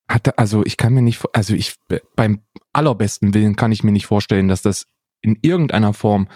hat 0.09 0.39
also 0.39 0.65
ich 0.65 0.77
kann 0.77 0.95
mir 0.95 1.03
nicht 1.03 1.25
also 1.33 1.55
ich 1.55 1.75
beim 2.15 2.41
allerbesten 2.73 3.35
Willen 3.35 3.57
kann 3.57 3.73
ich 3.73 3.83
mir 3.83 3.93
nicht 3.93 4.07
vorstellen, 4.07 4.49
dass 4.49 4.63
das 4.63 4.87
in 5.23 5.39
irgendeiner 5.43 5.93
Form 5.93 6.29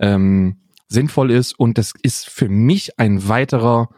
ähm, 0.00 0.61
sinnvoll 0.92 1.30
ist 1.30 1.58
und 1.58 1.78
das 1.78 1.92
ist 2.02 2.28
für 2.28 2.48
mich 2.48 2.98
ein 2.98 3.28
weiterer 3.28 3.88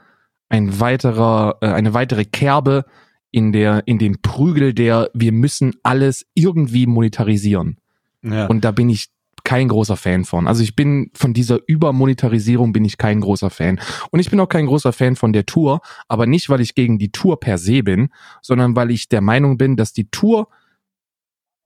ein 0.48 0.80
weiterer 0.80 1.58
äh, 1.60 1.66
eine 1.66 1.94
weitere 1.94 2.24
Kerbe 2.24 2.84
in 3.30 3.52
der 3.52 3.82
in 3.86 3.98
dem 3.98 4.22
Prügel 4.22 4.74
der 4.74 5.10
wir 5.14 5.32
müssen 5.32 5.74
alles 5.82 6.26
irgendwie 6.34 6.86
monetarisieren. 6.86 7.78
Ja. 8.22 8.46
Und 8.46 8.64
da 8.64 8.70
bin 8.70 8.88
ich 8.88 9.08
kein 9.44 9.68
großer 9.68 9.96
Fan 9.96 10.24
von. 10.24 10.48
Also 10.48 10.62
ich 10.62 10.74
bin 10.74 11.10
von 11.14 11.34
dieser 11.34 11.58
Übermonetarisierung 11.66 12.72
bin 12.72 12.84
ich 12.84 12.96
kein 12.96 13.20
großer 13.20 13.50
Fan. 13.50 13.78
Und 14.10 14.20
ich 14.20 14.30
bin 14.30 14.40
auch 14.40 14.48
kein 14.48 14.66
großer 14.66 14.92
Fan 14.92 15.16
von 15.16 15.34
der 15.34 15.44
Tour, 15.44 15.80
aber 16.08 16.26
nicht, 16.26 16.48
weil 16.48 16.62
ich 16.62 16.74
gegen 16.74 16.98
die 16.98 17.12
Tour 17.12 17.38
per 17.38 17.58
se 17.58 17.82
bin, 17.82 18.08
sondern 18.40 18.74
weil 18.74 18.90
ich 18.90 19.08
der 19.08 19.20
Meinung 19.20 19.58
bin, 19.58 19.76
dass 19.76 19.92
die 19.92 20.08
Tour 20.10 20.48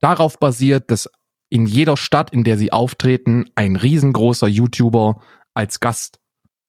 darauf 0.01 0.39
basiert, 0.39 0.91
dass 0.91 1.09
in 1.49 1.65
jeder 1.65 1.97
Stadt, 1.97 2.31
in 2.31 2.43
der 2.43 2.57
sie 2.57 2.71
auftreten, 2.71 3.45
ein 3.55 3.75
riesengroßer 3.75 4.47
YouTuber 4.47 5.21
als 5.53 5.79
Gast 5.79 6.19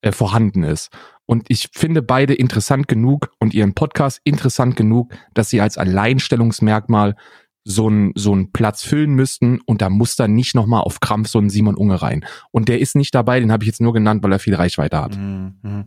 äh, 0.01 0.11
vorhanden 0.11 0.63
ist. 0.63 0.89
Und 1.25 1.45
ich 1.49 1.69
finde 1.71 2.01
beide 2.01 2.33
interessant 2.33 2.87
genug 2.87 3.31
und 3.39 3.53
ihren 3.53 3.73
Podcast 3.73 4.19
interessant 4.23 4.75
genug, 4.75 5.13
dass 5.33 5.49
sie 5.49 5.61
als 5.61 5.77
Alleinstellungsmerkmal 5.77 7.15
so 7.63 7.87
einen 7.87 8.11
so 8.15 8.35
Platz 8.51 8.83
füllen 8.83 9.13
müssten 9.13 9.59
und 9.65 9.81
da 9.81 9.89
muss 9.89 10.15
dann 10.15 10.33
nicht 10.33 10.55
nochmal 10.55 10.81
auf 10.81 10.99
Krampf 10.99 11.29
so 11.29 11.39
ein 11.39 11.49
Simon 11.49 11.75
Unge 11.75 12.01
rein. 12.01 12.25
Und 12.49 12.69
der 12.69 12.79
ist 12.79 12.95
nicht 12.95 13.13
dabei, 13.13 13.39
den 13.39 13.51
habe 13.51 13.63
ich 13.63 13.67
jetzt 13.67 13.81
nur 13.81 13.93
genannt, 13.93 14.23
weil 14.23 14.31
er 14.31 14.39
viel 14.39 14.55
Reichweite 14.55 14.99
hat. 14.99 15.15
Mhm. 15.15 15.85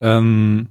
Ähm, 0.00 0.68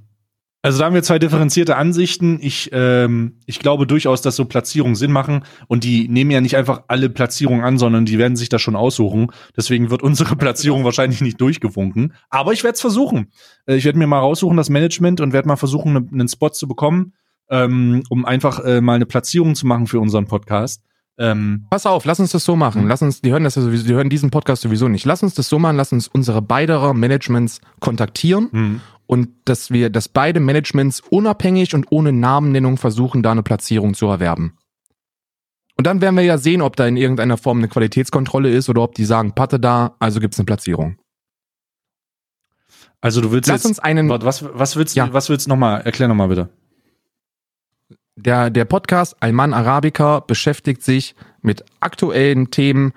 also 0.68 0.80
da 0.80 0.84
haben 0.84 0.92
wir 0.92 1.02
zwei 1.02 1.18
differenzierte 1.18 1.76
Ansichten. 1.76 2.38
Ich, 2.42 2.68
ähm, 2.74 3.38
ich 3.46 3.58
glaube 3.58 3.86
durchaus, 3.86 4.20
dass 4.20 4.36
so 4.36 4.44
Platzierungen 4.44 4.96
Sinn 4.96 5.10
machen 5.10 5.44
und 5.66 5.82
die 5.82 6.08
nehmen 6.08 6.30
ja 6.30 6.42
nicht 6.42 6.58
einfach 6.58 6.82
alle 6.88 7.08
Platzierungen 7.08 7.64
an, 7.64 7.78
sondern 7.78 8.04
die 8.04 8.18
werden 8.18 8.36
sich 8.36 8.50
das 8.50 8.60
schon 8.60 8.76
aussuchen. 8.76 9.28
Deswegen 9.56 9.88
wird 9.88 10.02
unsere 10.02 10.36
Platzierung 10.36 10.84
wahrscheinlich 10.84 11.22
nicht 11.22 11.40
durchgewunken. 11.40 12.12
Aber 12.28 12.52
ich 12.52 12.64
werde 12.64 12.74
es 12.74 12.82
versuchen. 12.82 13.28
Äh, 13.64 13.76
ich 13.76 13.86
werde 13.86 13.98
mir 13.98 14.06
mal 14.06 14.18
raussuchen, 14.18 14.58
das 14.58 14.68
Management, 14.68 15.22
und 15.22 15.32
werde 15.32 15.48
mal 15.48 15.56
versuchen, 15.56 15.94
ne, 15.94 16.06
einen 16.12 16.28
Spot 16.28 16.50
zu 16.50 16.68
bekommen 16.68 17.14
ähm, 17.50 18.02
um 18.10 18.24
einfach 18.24 18.60
äh, 18.60 18.80
mal 18.80 18.94
eine 18.94 19.06
Platzierung 19.06 19.54
zu 19.54 19.66
machen 19.66 19.86
für 19.86 20.00
unseren 20.00 20.26
Podcast. 20.26 20.82
Ähm, 21.18 21.66
Pass 21.68 21.84
auf, 21.84 22.04
lass 22.04 22.20
uns 22.20 22.30
das 22.32 22.44
so 22.44 22.54
machen. 22.54 22.86
Lass 22.86 23.02
uns, 23.02 23.20
die 23.20 23.30
hören 23.32 23.42
das 23.44 23.56
ja 23.56 23.62
sowieso, 23.62 23.86
die 23.86 23.94
hören 23.94 24.08
diesen 24.08 24.30
Podcast 24.30 24.62
sowieso 24.62 24.86
nicht. 24.88 25.04
Lass 25.04 25.22
uns 25.22 25.34
das 25.34 25.48
so 25.48 25.58
machen, 25.58 25.76
lass 25.76 25.92
uns 25.92 26.06
unsere 26.08 26.40
beiderer 26.42 26.94
Managements 26.94 27.60
kontaktieren 27.80 28.48
Mhm. 28.52 28.80
und 29.06 29.28
dass 29.44 29.70
wir, 29.72 29.90
dass 29.90 30.08
beide 30.08 30.38
Managements 30.38 31.00
unabhängig 31.00 31.74
und 31.74 31.86
ohne 31.90 32.12
Namennennung 32.12 32.76
versuchen, 32.76 33.22
da 33.24 33.32
eine 33.32 33.42
Platzierung 33.42 33.94
zu 33.94 34.06
erwerben. 34.06 34.56
Und 35.76 35.86
dann 35.86 36.00
werden 36.00 36.16
wir 36.16 36.24
ja 36.24 36.38
sehen, 36.38 36.62
ob 36.62 36.76
da 36.76 36.86
in 36.86 36.96
irgendeiner 36.96 37.36
Form 37.36 37.58
eine 37.58 37.68
Qualitätskontrolle 37.68 38.50
ist 38.50 38.68
oder 38.68 38.82
ob 38.82 38.94
die 38.94 39.04
sagen, 39.04 39.32
Patte 39.34 39.58
da, 39.60 39.96
also 40.00 40.20
gibt's 40.20 40.38
eine 40.38 40.46
Platzierung. 40.46 40.98
also 43.00 43.20
du 43.20 43.30
willst 43.32 43.48
Lass 43.48 43.62
jetzt, 43.62 43.68
uns 43.70 43.78
einen, 43.78 44.08
was, 44.08 44.44
was 44.44 44.76
willst 44.76 44.96
du, 44.96 44.98
Ja. 45.00 45.12
was 45.12 45.28
willst 45.28 45.46
du 45.46 45.50
nochmal, 45.50 45.80
erklär 45.82 46.08
nochmal 46.08 46.28
bitte. 46.28 46.48
Der, 48.18 48.50
der 48.50 48.64
Podcast 48.64 49.16
Alman 49.20 49.54
Arabica 49.54 50.20
beschäftigt 50.20 50.82
sich 50.82 51.14
mit 51.42 51.64
aktuellen 51.80 52.50
Themen 52.50 52.92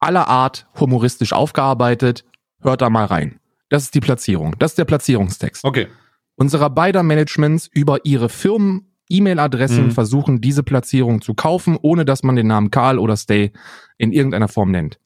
aller 0.00 0.28
Art 0.28 0.66
humoristisch 0.78 1.32
aufgearbeitet. 1.32 2.24
Hört 2.60 2.82
da 2.82 2.90
mal 2.90 3.06
rein. 3.06 3.40
Das 3.68 3.84
ist 3.84 3.94
die 3.94 4.00
Platzierung. 4.00 4.54
Das 4.58 4.72
ist 4.72 4.78
der 4.78 4.84
Platzierungstext. 4.84 5.64
Okay. 5.64 5.88
Unserer 6.36 6.70
beider 6.70 7.02
Managements 7.02 7.68
über 7.72 8.04
ihre 8.04 8.28
Firmen 8.28 8.90
E-Mail-Adressen 9.08 9.86
Mhm. 9.86 9.90
versuchen, 9.92 10.40
diese 10.40 10.62
Platzierung 10.62 11.20
zu 11.20 11.34
kaufen, 11.34 11.78
ohne 11.80 12.04
dass 12.04 12.22
man 12.22 12.36
den 12.36 12.46
Namen 12.46 12.70
Karl 12.70 12.98
oder 12.98 13.16
Stay 13.16 13.52
in 13.98 14.12
irgendeiner 14.12 14.48
Form 14.48 14.70
nennt. 14.70 14.98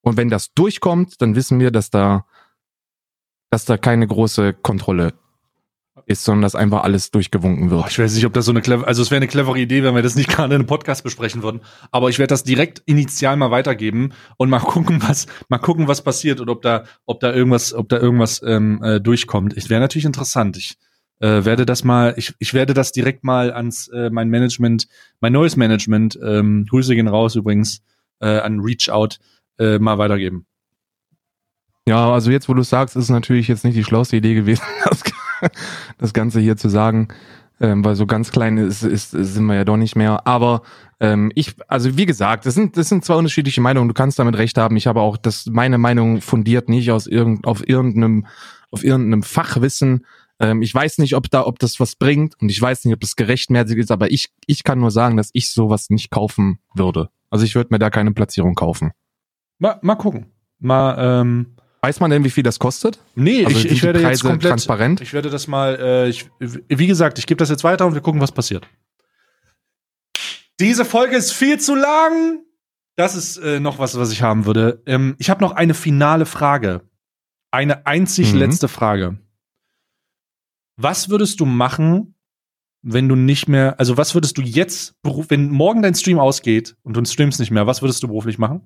Und 0.00 0.16
wenn 0.16 0.28
das 0.30 0.54
durchkommt, 0.54 1.20
dann 1.20 1.34
wissen 1.34 1.60
wir, 1.60 1.70
dass 1.70 1.90
da, 1.90 2.26
dass 3.50 3.64
da 3.64 3.76
keine 3.76 4.06
große 4.06 4.54
Kontrolle 4.54 5.12
ist, 6.06 6.24
sondern 6.24 6.42
dass 6.42 6.54
einfach 6.54 6.84
alles 6.84 7.10
durchgewunken 7.10 7.70
wird. 7.70 7.90
Ich 7.90 7.98
weiß 7.98 8.14
nicht, 8.14 8.24
ob 8.24 8.32
das 8.32 8.44
so 8.44 8.52
eine 8.52 8.62
clever, 8.62 8.86
also 8.86 9.02
es 9.02 9.10
wäre 9.10 9.18
eine 9.18 9.26
clevere 9.26 9.58
Idee, 9.58 9.82
wenn 9.82 9.94
wir 9.94 10.02
das 10.02 10.14
nicht 10.14 10.28
gerade 10.30 10.54
in 10.54 10.60
einem 10.60 10.66
Podcast 10.66 11.02
besprechen 11.02 11.42
würden. 11.42 11.60
Aber 11.90 12.08
ich 12.08 12.18
werde 12.18 12.28
das 12.28 12.44
direkt 12.44 12.82
initial 12.86 13.36
mal 13.36 13.50
weitergeben 13.50 14.12
und 14.36 14.48
mal 14.48 14.60
gucken, 14.60 15.02
was, 15.02 15.26
mal 15.48 15.58
gucken, 15.58 15.88
was 15.88 16.02
passiert 16.02 16.40
und 16.40 16.48
ob 16.48 16.62
da, 16.62 16.84
ob 17.04 17.20
da 17.20 17.34
irgendwas, 17.34 17.74
ob 17.74 17.88
da 17.88 17.98
irgendwas 17.98 18.40
ähm, 18.46 18.82
äh, 18.82 19.00
durchkommt. 19.00 19.56
Ich 19.56 19.68
wäre 19.68 19.80
natürlich 19.80 20.04
interessant. 20.04 20.56
Ich 20.56 20.76
äh, 21.18 21.44
werde 21.44 21.66
das 21.66 21.82
mal, 21.82 22.14
ich, 22.16 22.34
ich 22.38 22.54
werde 22.54 22.72
das 22.72 22.92
direkt 22.92 23.24
mal 23.24 23.52
ans 23.52 23.88
äh, 23.88 24.08
mein 24.10 24.28
Management, 24.28 24.86
mein 25.20 25.32
neues 25.32 25.56
Management, 25.56 26.18
ähm, 26.22 26.66
Grüße 26.70 26.94
gehen 26.94 27.08
raus 27.08 27.34
übrigens 27.34 27.82
äh, 28.20 28.38
an 28.38 28.60
Reach 28.60 28.90
Out 28.90 29.18
äh, 29.58 29.80
mal 29.80 29.98
weitergeben. 29.98 30.46
Ja, 31.88 32.12
also 32.12 32.30
jetzt, 32.30 32.48
wo 32.48 32.54
du 32.54 32.62
sagst, 32.62 32.96
ist 32.96 33.10
natürlich 33.10 33.46
jetzt 33.46 33.64
nicht 33.64 33.76
die 33.76 33.84
schlauste 33.84 34.16
Idee 34.16 34.34
gewesen, 34.34 34.64
das, 34.84 35.02
das 35.98 36.12
Ganze 36.12 36.40
hier 36.40 36.56
zu 36.56 36.68
sagen, 36.68 37.08
ähm, 37.60 37.84
weil 37.84 37.94
so 37.94 38.06
ganz 38.06 38.30
klein 38.30 38.58
ist, 38.58 38.82
ist, 38.82 39.10
sind 39.10 39.46
wir 39.46 39.54
ja 39.54 39.64
doch 39.64 39.76
nicht 39.76 39.96
mehr. 39.96 40.26
Aber 40.26 40.62
ähm, 41.00 41.32
ich, 41.34 41.54
also 41.68 41.96
wie 41.96 42.06
gesagt, 42.06 42.46
das 42.46 42.54
sind, 42.54 42.76
das 42.76 42.88
sind 42.88 43.04
zwei 43.04 43.14
unterschiedliche 43.14 43.60
Meinungen. 43.60 43.88
Du 43.88 43.94
kannst 43.94 44.18
damit 44.18 44.36
recht 44.36 44.58
haben. 44.58 44.76
Ich 44.76 44.86
habe 44.86 45.00
auch, 45.00 45.16
dass 45.16 45.46
meine 45.46 45.78
Meinung 45.78 46.20
fundiert 46.20 46.68
nicht 46.68 46.90
aus 46.90 47.06
irgend, 47.06 47.46
auf 47.46 47.66
irgendeinem, 47.66 48.26
auf 48.70 48.84
irgendeinem 48.84 49.22
Fachwissen. 49.22 50.04
Ähm, 50.38 50.60
ich 50.60 50.74
weiß 50.74 50.98
nicht, 50.98 51.16
ob 51.16 51.30
da, 51.30 51.46
ob 51.46 51.58
das 51.58 51.80
was 51.80 51.96
bringt 51.96 52.34
und 52.40 52.50
ich 52.50 52.60
weiß 52.60 52.84
nicht, 52.84 52.94
ob 52.94 53.00
das 53.00 53.16
gerechtmäßig 53.16 53.78
ist. 53.78 53.90
Aber 53.90 54.10
ich, 54.10 54.28
ich 54.46 54.64
kann 54.64 54.78
nur 54.78 54.90
sagen, 54.90 55.16
dass 55.16 55.30
ich 55.32 55.50
sowas 55.50 55.88
nicht 55.88 56.10
kaufen 56.10 56.58
würde. 56.74 57.08
Also 57.30 57.44
ich 57.44 57.54
würde 57.54 57.68
mir 57.72 57.78
da 57.78 57.90
keine 57.90 58.12
Platzierung 58.12 58.54
kaufen. 58.54 58.92
Mal, 59.58 59.78
mal 59.82 59.96
gucken. 59.96 60.26
Mal, 60.58 60.96
ähm, 60.98 61.55
Weiß 61.86 62.00
man 62.00 62.10
denn, 62.10 62.24
wie 62.24 62.30
viel 62.30 62.42
das 62.42 62.58
kostet? 62.58 62.98
Nee, 63.14 63.44
Also 63.46 63.58
ich, 63.58 63.70
ich 63.70 63.82
werde 63.84 64.00
jetzt 64.00 64.22
komplett 64.22 64.50
transparent? 64.50 65.00
Ich 65.02 65.12
werde 65.12 65.30
das 65.30 65.46
mal, 65.46 65.76
äh, 65.80 66.08
ich, 66.08 66.28
wie 66.40 66.88
gesagt, 66.88 67.20
ich 67.20 67.28
gebe 67.28 67.38
das 67.38 67.48
jetzt 67.48 67.62
weiter 67.62 67.86
und 67.86 67.94
wir 67.94 68.00
gucken, 68.00 68.20
was 68.20 68.32
passiert. 68.32 68.66
Diese 70.58 70.84
Folge 70.84 71.14
ist 71.14 71.30
viel 71.32 71.60
zu 71.60 71.76
lang. 71.76 72.40
Das 72.96 73.14
ist 73.14 73.36
äh, 73.36 73.60
noch 73.60 73.78
was, 73.78 73.96
was 73.96 74.10
ich 74.10 74.22
haben 74.22 74.46
würde. 74.46 74.82
Ähm, 74.86 75.14
ich 75.18 75.30
habe 75.30 75.40
noch 75.44 75.52
eine 75.52 75.74
finale 75.74 76.26
Frage. 76.26 76.80
Eine 77.52 77.86
einzig 77.86 78.32
Mhm. 78.32 78.40
letzte 78.40 78.66
Frage. 78.66 79.18
Was 80.76 81.08
würdest 81.08 81.38
du 81.38 81.44
machen, 81.46 82.16
wenn 82.82 83.08
du 83.08 83.14
nicht 83.14 83.46
mehr, 83.46 83.78
also 83.78 83.96
was 83.96 84.12
würdest 84.14 84.36
du 84.38 84.42
jetzt, 84.42 84.96
wenn 85.04 85.50
morgen 85.50 85.82
dein 85.82 85.94
Stream 85.94 86.18
ausgeht 86.18 86.74
und 86.82 86.96
du 86.96 87.04
streamst 87.04 87.38
nicht 87.38 87.52
mehr, 87.52 87.68
was 87.68 87.80
würdest 87.80 88.02
du 88.02 88.08
beruflich 88.08 88.38
machen? 88.38 88.62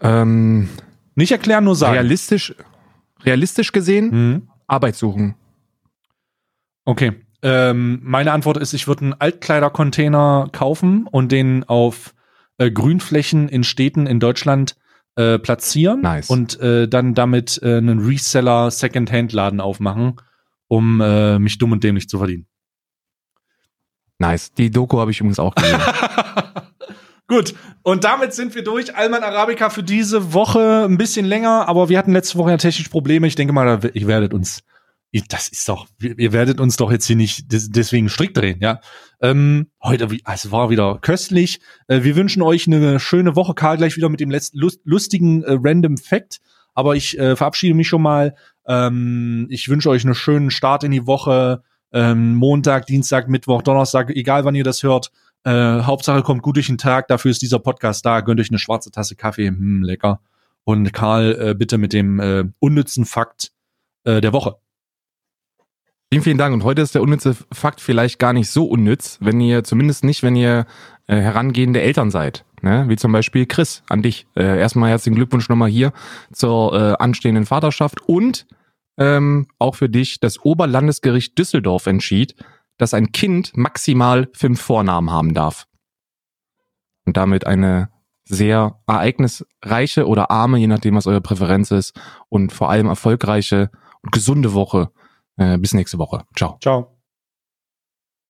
Ähm, 0.00 0.70
Nicht 1.16 1.32
erklären, 1.32 1.64
nur 1.64 1.74
sagen. 1.74 1.94
realistisch, 1.94 2.54
realistisch 3.24 3.72
gesehen, 3.72 4.10
Mhm. 4.10 4.48
Arbeit 4.68 4.94
suchen. 4.96 5.34
Okay. 6.84 7.12
Ähm, 7.42 8.00
meine 8.02 8.32
Antwort 8.32 8.56
ist, 8.56 8.72
ich 8.72 8.86
würde 8.88 9.02
einen 9.02 9.14
Altkleidercontainer 9.14 10.48
kaufen 10.52 11.06
und 11.10 11.32
den 11.32 11.64
auf 11.64 12.14
äh, 12.58 12.70
Grünflächen 12.70 13.48
in 13.48 13.62
Städten 13.64 14.06
in 14.06 14.20
Deutschland 14.20 14.76
äh, 15.16 15.38
platzieren 15.38 16.00
Nice. 16.02 16.28
und 16.30 16.58
äh, 16.60 16.88
dann 16.88 17.14
damit 17.14 17.60
äh, 17.62 17.76
einen 17.78 18.00
Reseller 18.00 18.70
Secondhand-Laden 18.70 19.60
aufmachen, 19.60 20.16
um 20.68 21.00
äh, 21.00 21.38
mich 21.38 21.58
dumm 21.58 21.72
und 21.72 21.84
dämlich 21.84 22.08
zu 22.08 22.18
verdienen. 22.18 22.46
Nice. 24.18 24.52
Die 24.54 24.70
Doku 24.70 24.98
habe 24.98 25.10
ich 25.10 25.20
übrigens 25.20 25.38
auch 25.38 25.54
gesehen. 25.54 25.80
Gut, 27.28 27.54
und 27.82 28.04
damit 28.04 28.34
sind 28.34 28.54
wir 28.54 28.62
durch. 28.62 28.94
Alman 28.94 29.24
Arabica 29.24 29.68
für 29.68 29.82
diese 29.82 30.32
Woche 30.32 30.84
ein 30.88 30.96
bisschen 30.96 31.26
länger, 31.26 31.68
aber 31.68 31.88
wir 31.88 31.98
hatten 31.98 32.12
letzte 32.12 32.38
Woche 32.38 32.50
ja 32.50 32.56
technische 32.56 32.88
Probleme. 32.90 33.26
Ich 33.26 33.34
denke 33.34 33.52
mal, 33.52 33.80
ihr 33.94 34.06
werdet 34.06 34.32
uns, 34.32 34.62
das 35.28 35.48
ist 35.48 35.68
doch, 35.68 35.86
ihr 36.00 36.32
werdet 36.32 36.60
uns 36.60 36.76
doch 36.76 36.92
jetzt 36.92 37.06
hier 37.06 37.16
nicht 37.16 37.52
des- 37.52 37.70
deswegen 37.70 38.08
strikt 38.08 38.36
drehen, 38.36 38.58
ja. 38.60 38.80
Ähm, 39.20 39.70
heute, 39.82 40.08
es 40.32 40.52
war 40.52 40.70
wieder 40.70 40.98
köstlich. 41.00 41.58
Äh, 41.88 42.04
wir 42.04 42.14
wünschen 42.14 42.42
euch 42.42 42.68
eine 42.68 43.00
schöne 43.00 43.34
Woche. 43.34 43.54
Karl 43.54 43.78
gleich 43.78 43.96
wieder 43.96 44.08
mit 44.08 44.20
dem 44.20 44.30
letzten 44.30 44.58
lust, 44.58 44.80
lustigen 44.84 45.42
äh, 45.42 45.56
Random 45.60 45.96
Fact. 45.96 46.38
Aber 46.74 46.94
ich 46.94 47.18
äh, 47.18 47.34
verabschiede 47.34 47.74
mich 47.74 47.88
schon 47.88 48.02
mal. 48.02 48.34
Ähm, 48.68 49.46
ich 49.50 49.68
wünsche 49.68 49.88
euch 49.90 50.04
einen 50.04 50.14
schönen 50.14 50.50
Start 50.50 50.84
in 50.84 50.90
die 50.92 51.06
Woche. 51.06 51.62
Ähm, 51.92 52.34
Montag, 52.34 52.86
Dienstag, 52.86 53.28
Mittwoch, 53.28 53.62
Donnerstag, 53.62 54.10
egal 54.10 54.44
wann 54.44 54.54
ihr 54.54 54.64
das 54.64 54.82
hört. 54.82 55.10
Äh, 55.46 55.82
Hauptsache 55.82 56.22
kommt 56.22 56.42
gut 56.42 56.56
durch 56.56 56.66
den 56.66 56.76
Tag, 56.76 57.06
dafür 57.06 57.30
ist 57.30 57.40
dieser 57.40 57.60
Podcast 57.60 58.04
da. 58.04 58.20
Gönnt 58.20 58.40
euch 58.40 58.50
eine 58.50 58.58
schwarze 58.58 58.90
Tasse 58.90 59.14
Kaffee, 59.14 59.46
hm, 59.46 59.82
lecker. 59.84 60.20
Und 60.64 60.92
Karl, 60.92 61.38
äh, 61.40 61.54
bitte 61.54 61.78
mit 61.78 61.92
dem 61.92 62.18
äh, 62.18 62.44
unnützen 62.58 63.04
Fakt 63.04 63.52
äh, 64.02 64.20
der 64.20 64.32
Woche. 64.32 64.56
vielen, 66.12 66.24
vielen 66.24 66.38
Dank. 66.38 66.52
Und 66.52 66.64
heute 66.64 66.82
ist 66.82 66.96
der 66.96 67.02
unnütze 67.02 67.36
Fakt 67.52 67.80
vielleicht 67.80 68.18
gar 68.18 68.32
nicht 68.32 68.50
so 68.50 68.64
unnütz, 68.64 69.18
wenn 69.20 69.40
ihr, 69.40 69.62
zumindest 69.62 70.02
nicht, 70.02 70.24
wenn 70.24 70.34
ihr 70.34 70.66
äh, 71.06 71.14
herangehende 71.14 71.80
Eltern 71.80 72.10
seid. 72.10 72.44
ne? 72.60 72.86
wie 72.88 72.96
zum 72.96 73.12
Beispiel 73.12 73.46
Chris 73.46 73.84
an 73.88 74.02
dich. 74.02 74.26
Äh, 74.34 74.58
erstmal 74.58 74.90
herzlichen 74.90 75.14
Glückwunsch 75.14 75.48
nochmal 75.48 75.70
hier 75.70 75.92
zur 76.32 76.74
äh, 76.74 76.94
anstehenden 76.98 77.46
Vaterschaft 77.46 78.00
und 78.08 78.48
ähm, 78.98 79.46
auch 79.60 79.76
für 79.76 79.88
dich 79.88 80.18
das 80.18 80.40
Oberlandesgericht 80.40 81.38
Düsseldorf 81.38 81.86
entschied, 81.86 82.34
dass 82.78 82.94
ein 82.94 83.12
Kind 83.12 83.56
maximal 83.56 84.28
fünf 84.32 84.60
Vornamen 84.60 85.10
haben 85.10 85.34
darf. 85.34 85.66
Und 87.04 87.16
damit 87.16 87.46
eine 87.46 87.90
sehr 88.24 88.80
ereignisreiche 88.86 90.06
oder 90.06 90.30
arme, 90.30 90.58
je 90.58 90.66
nachdem, 90.66 90.96
was 90.96 91.06
eure 91.06 91.20
Präferenz 91.20 91.70
ist, 91.70 91.98
und 92.28 92.52
vor 92.52 92.70
allem 92.70 92.88
erfolgreiche 92.88 93.70
und 94.02 94.12
gesunde 94.12 94.52
Woche. 94.52 94.90
Äh, 95.36 95.58
bis 95.58 95.74
nächste 95.74 95.98
Woche. 95.98 96.24
Ciao. 96.34 96.58
Ciao. 96.60 96.95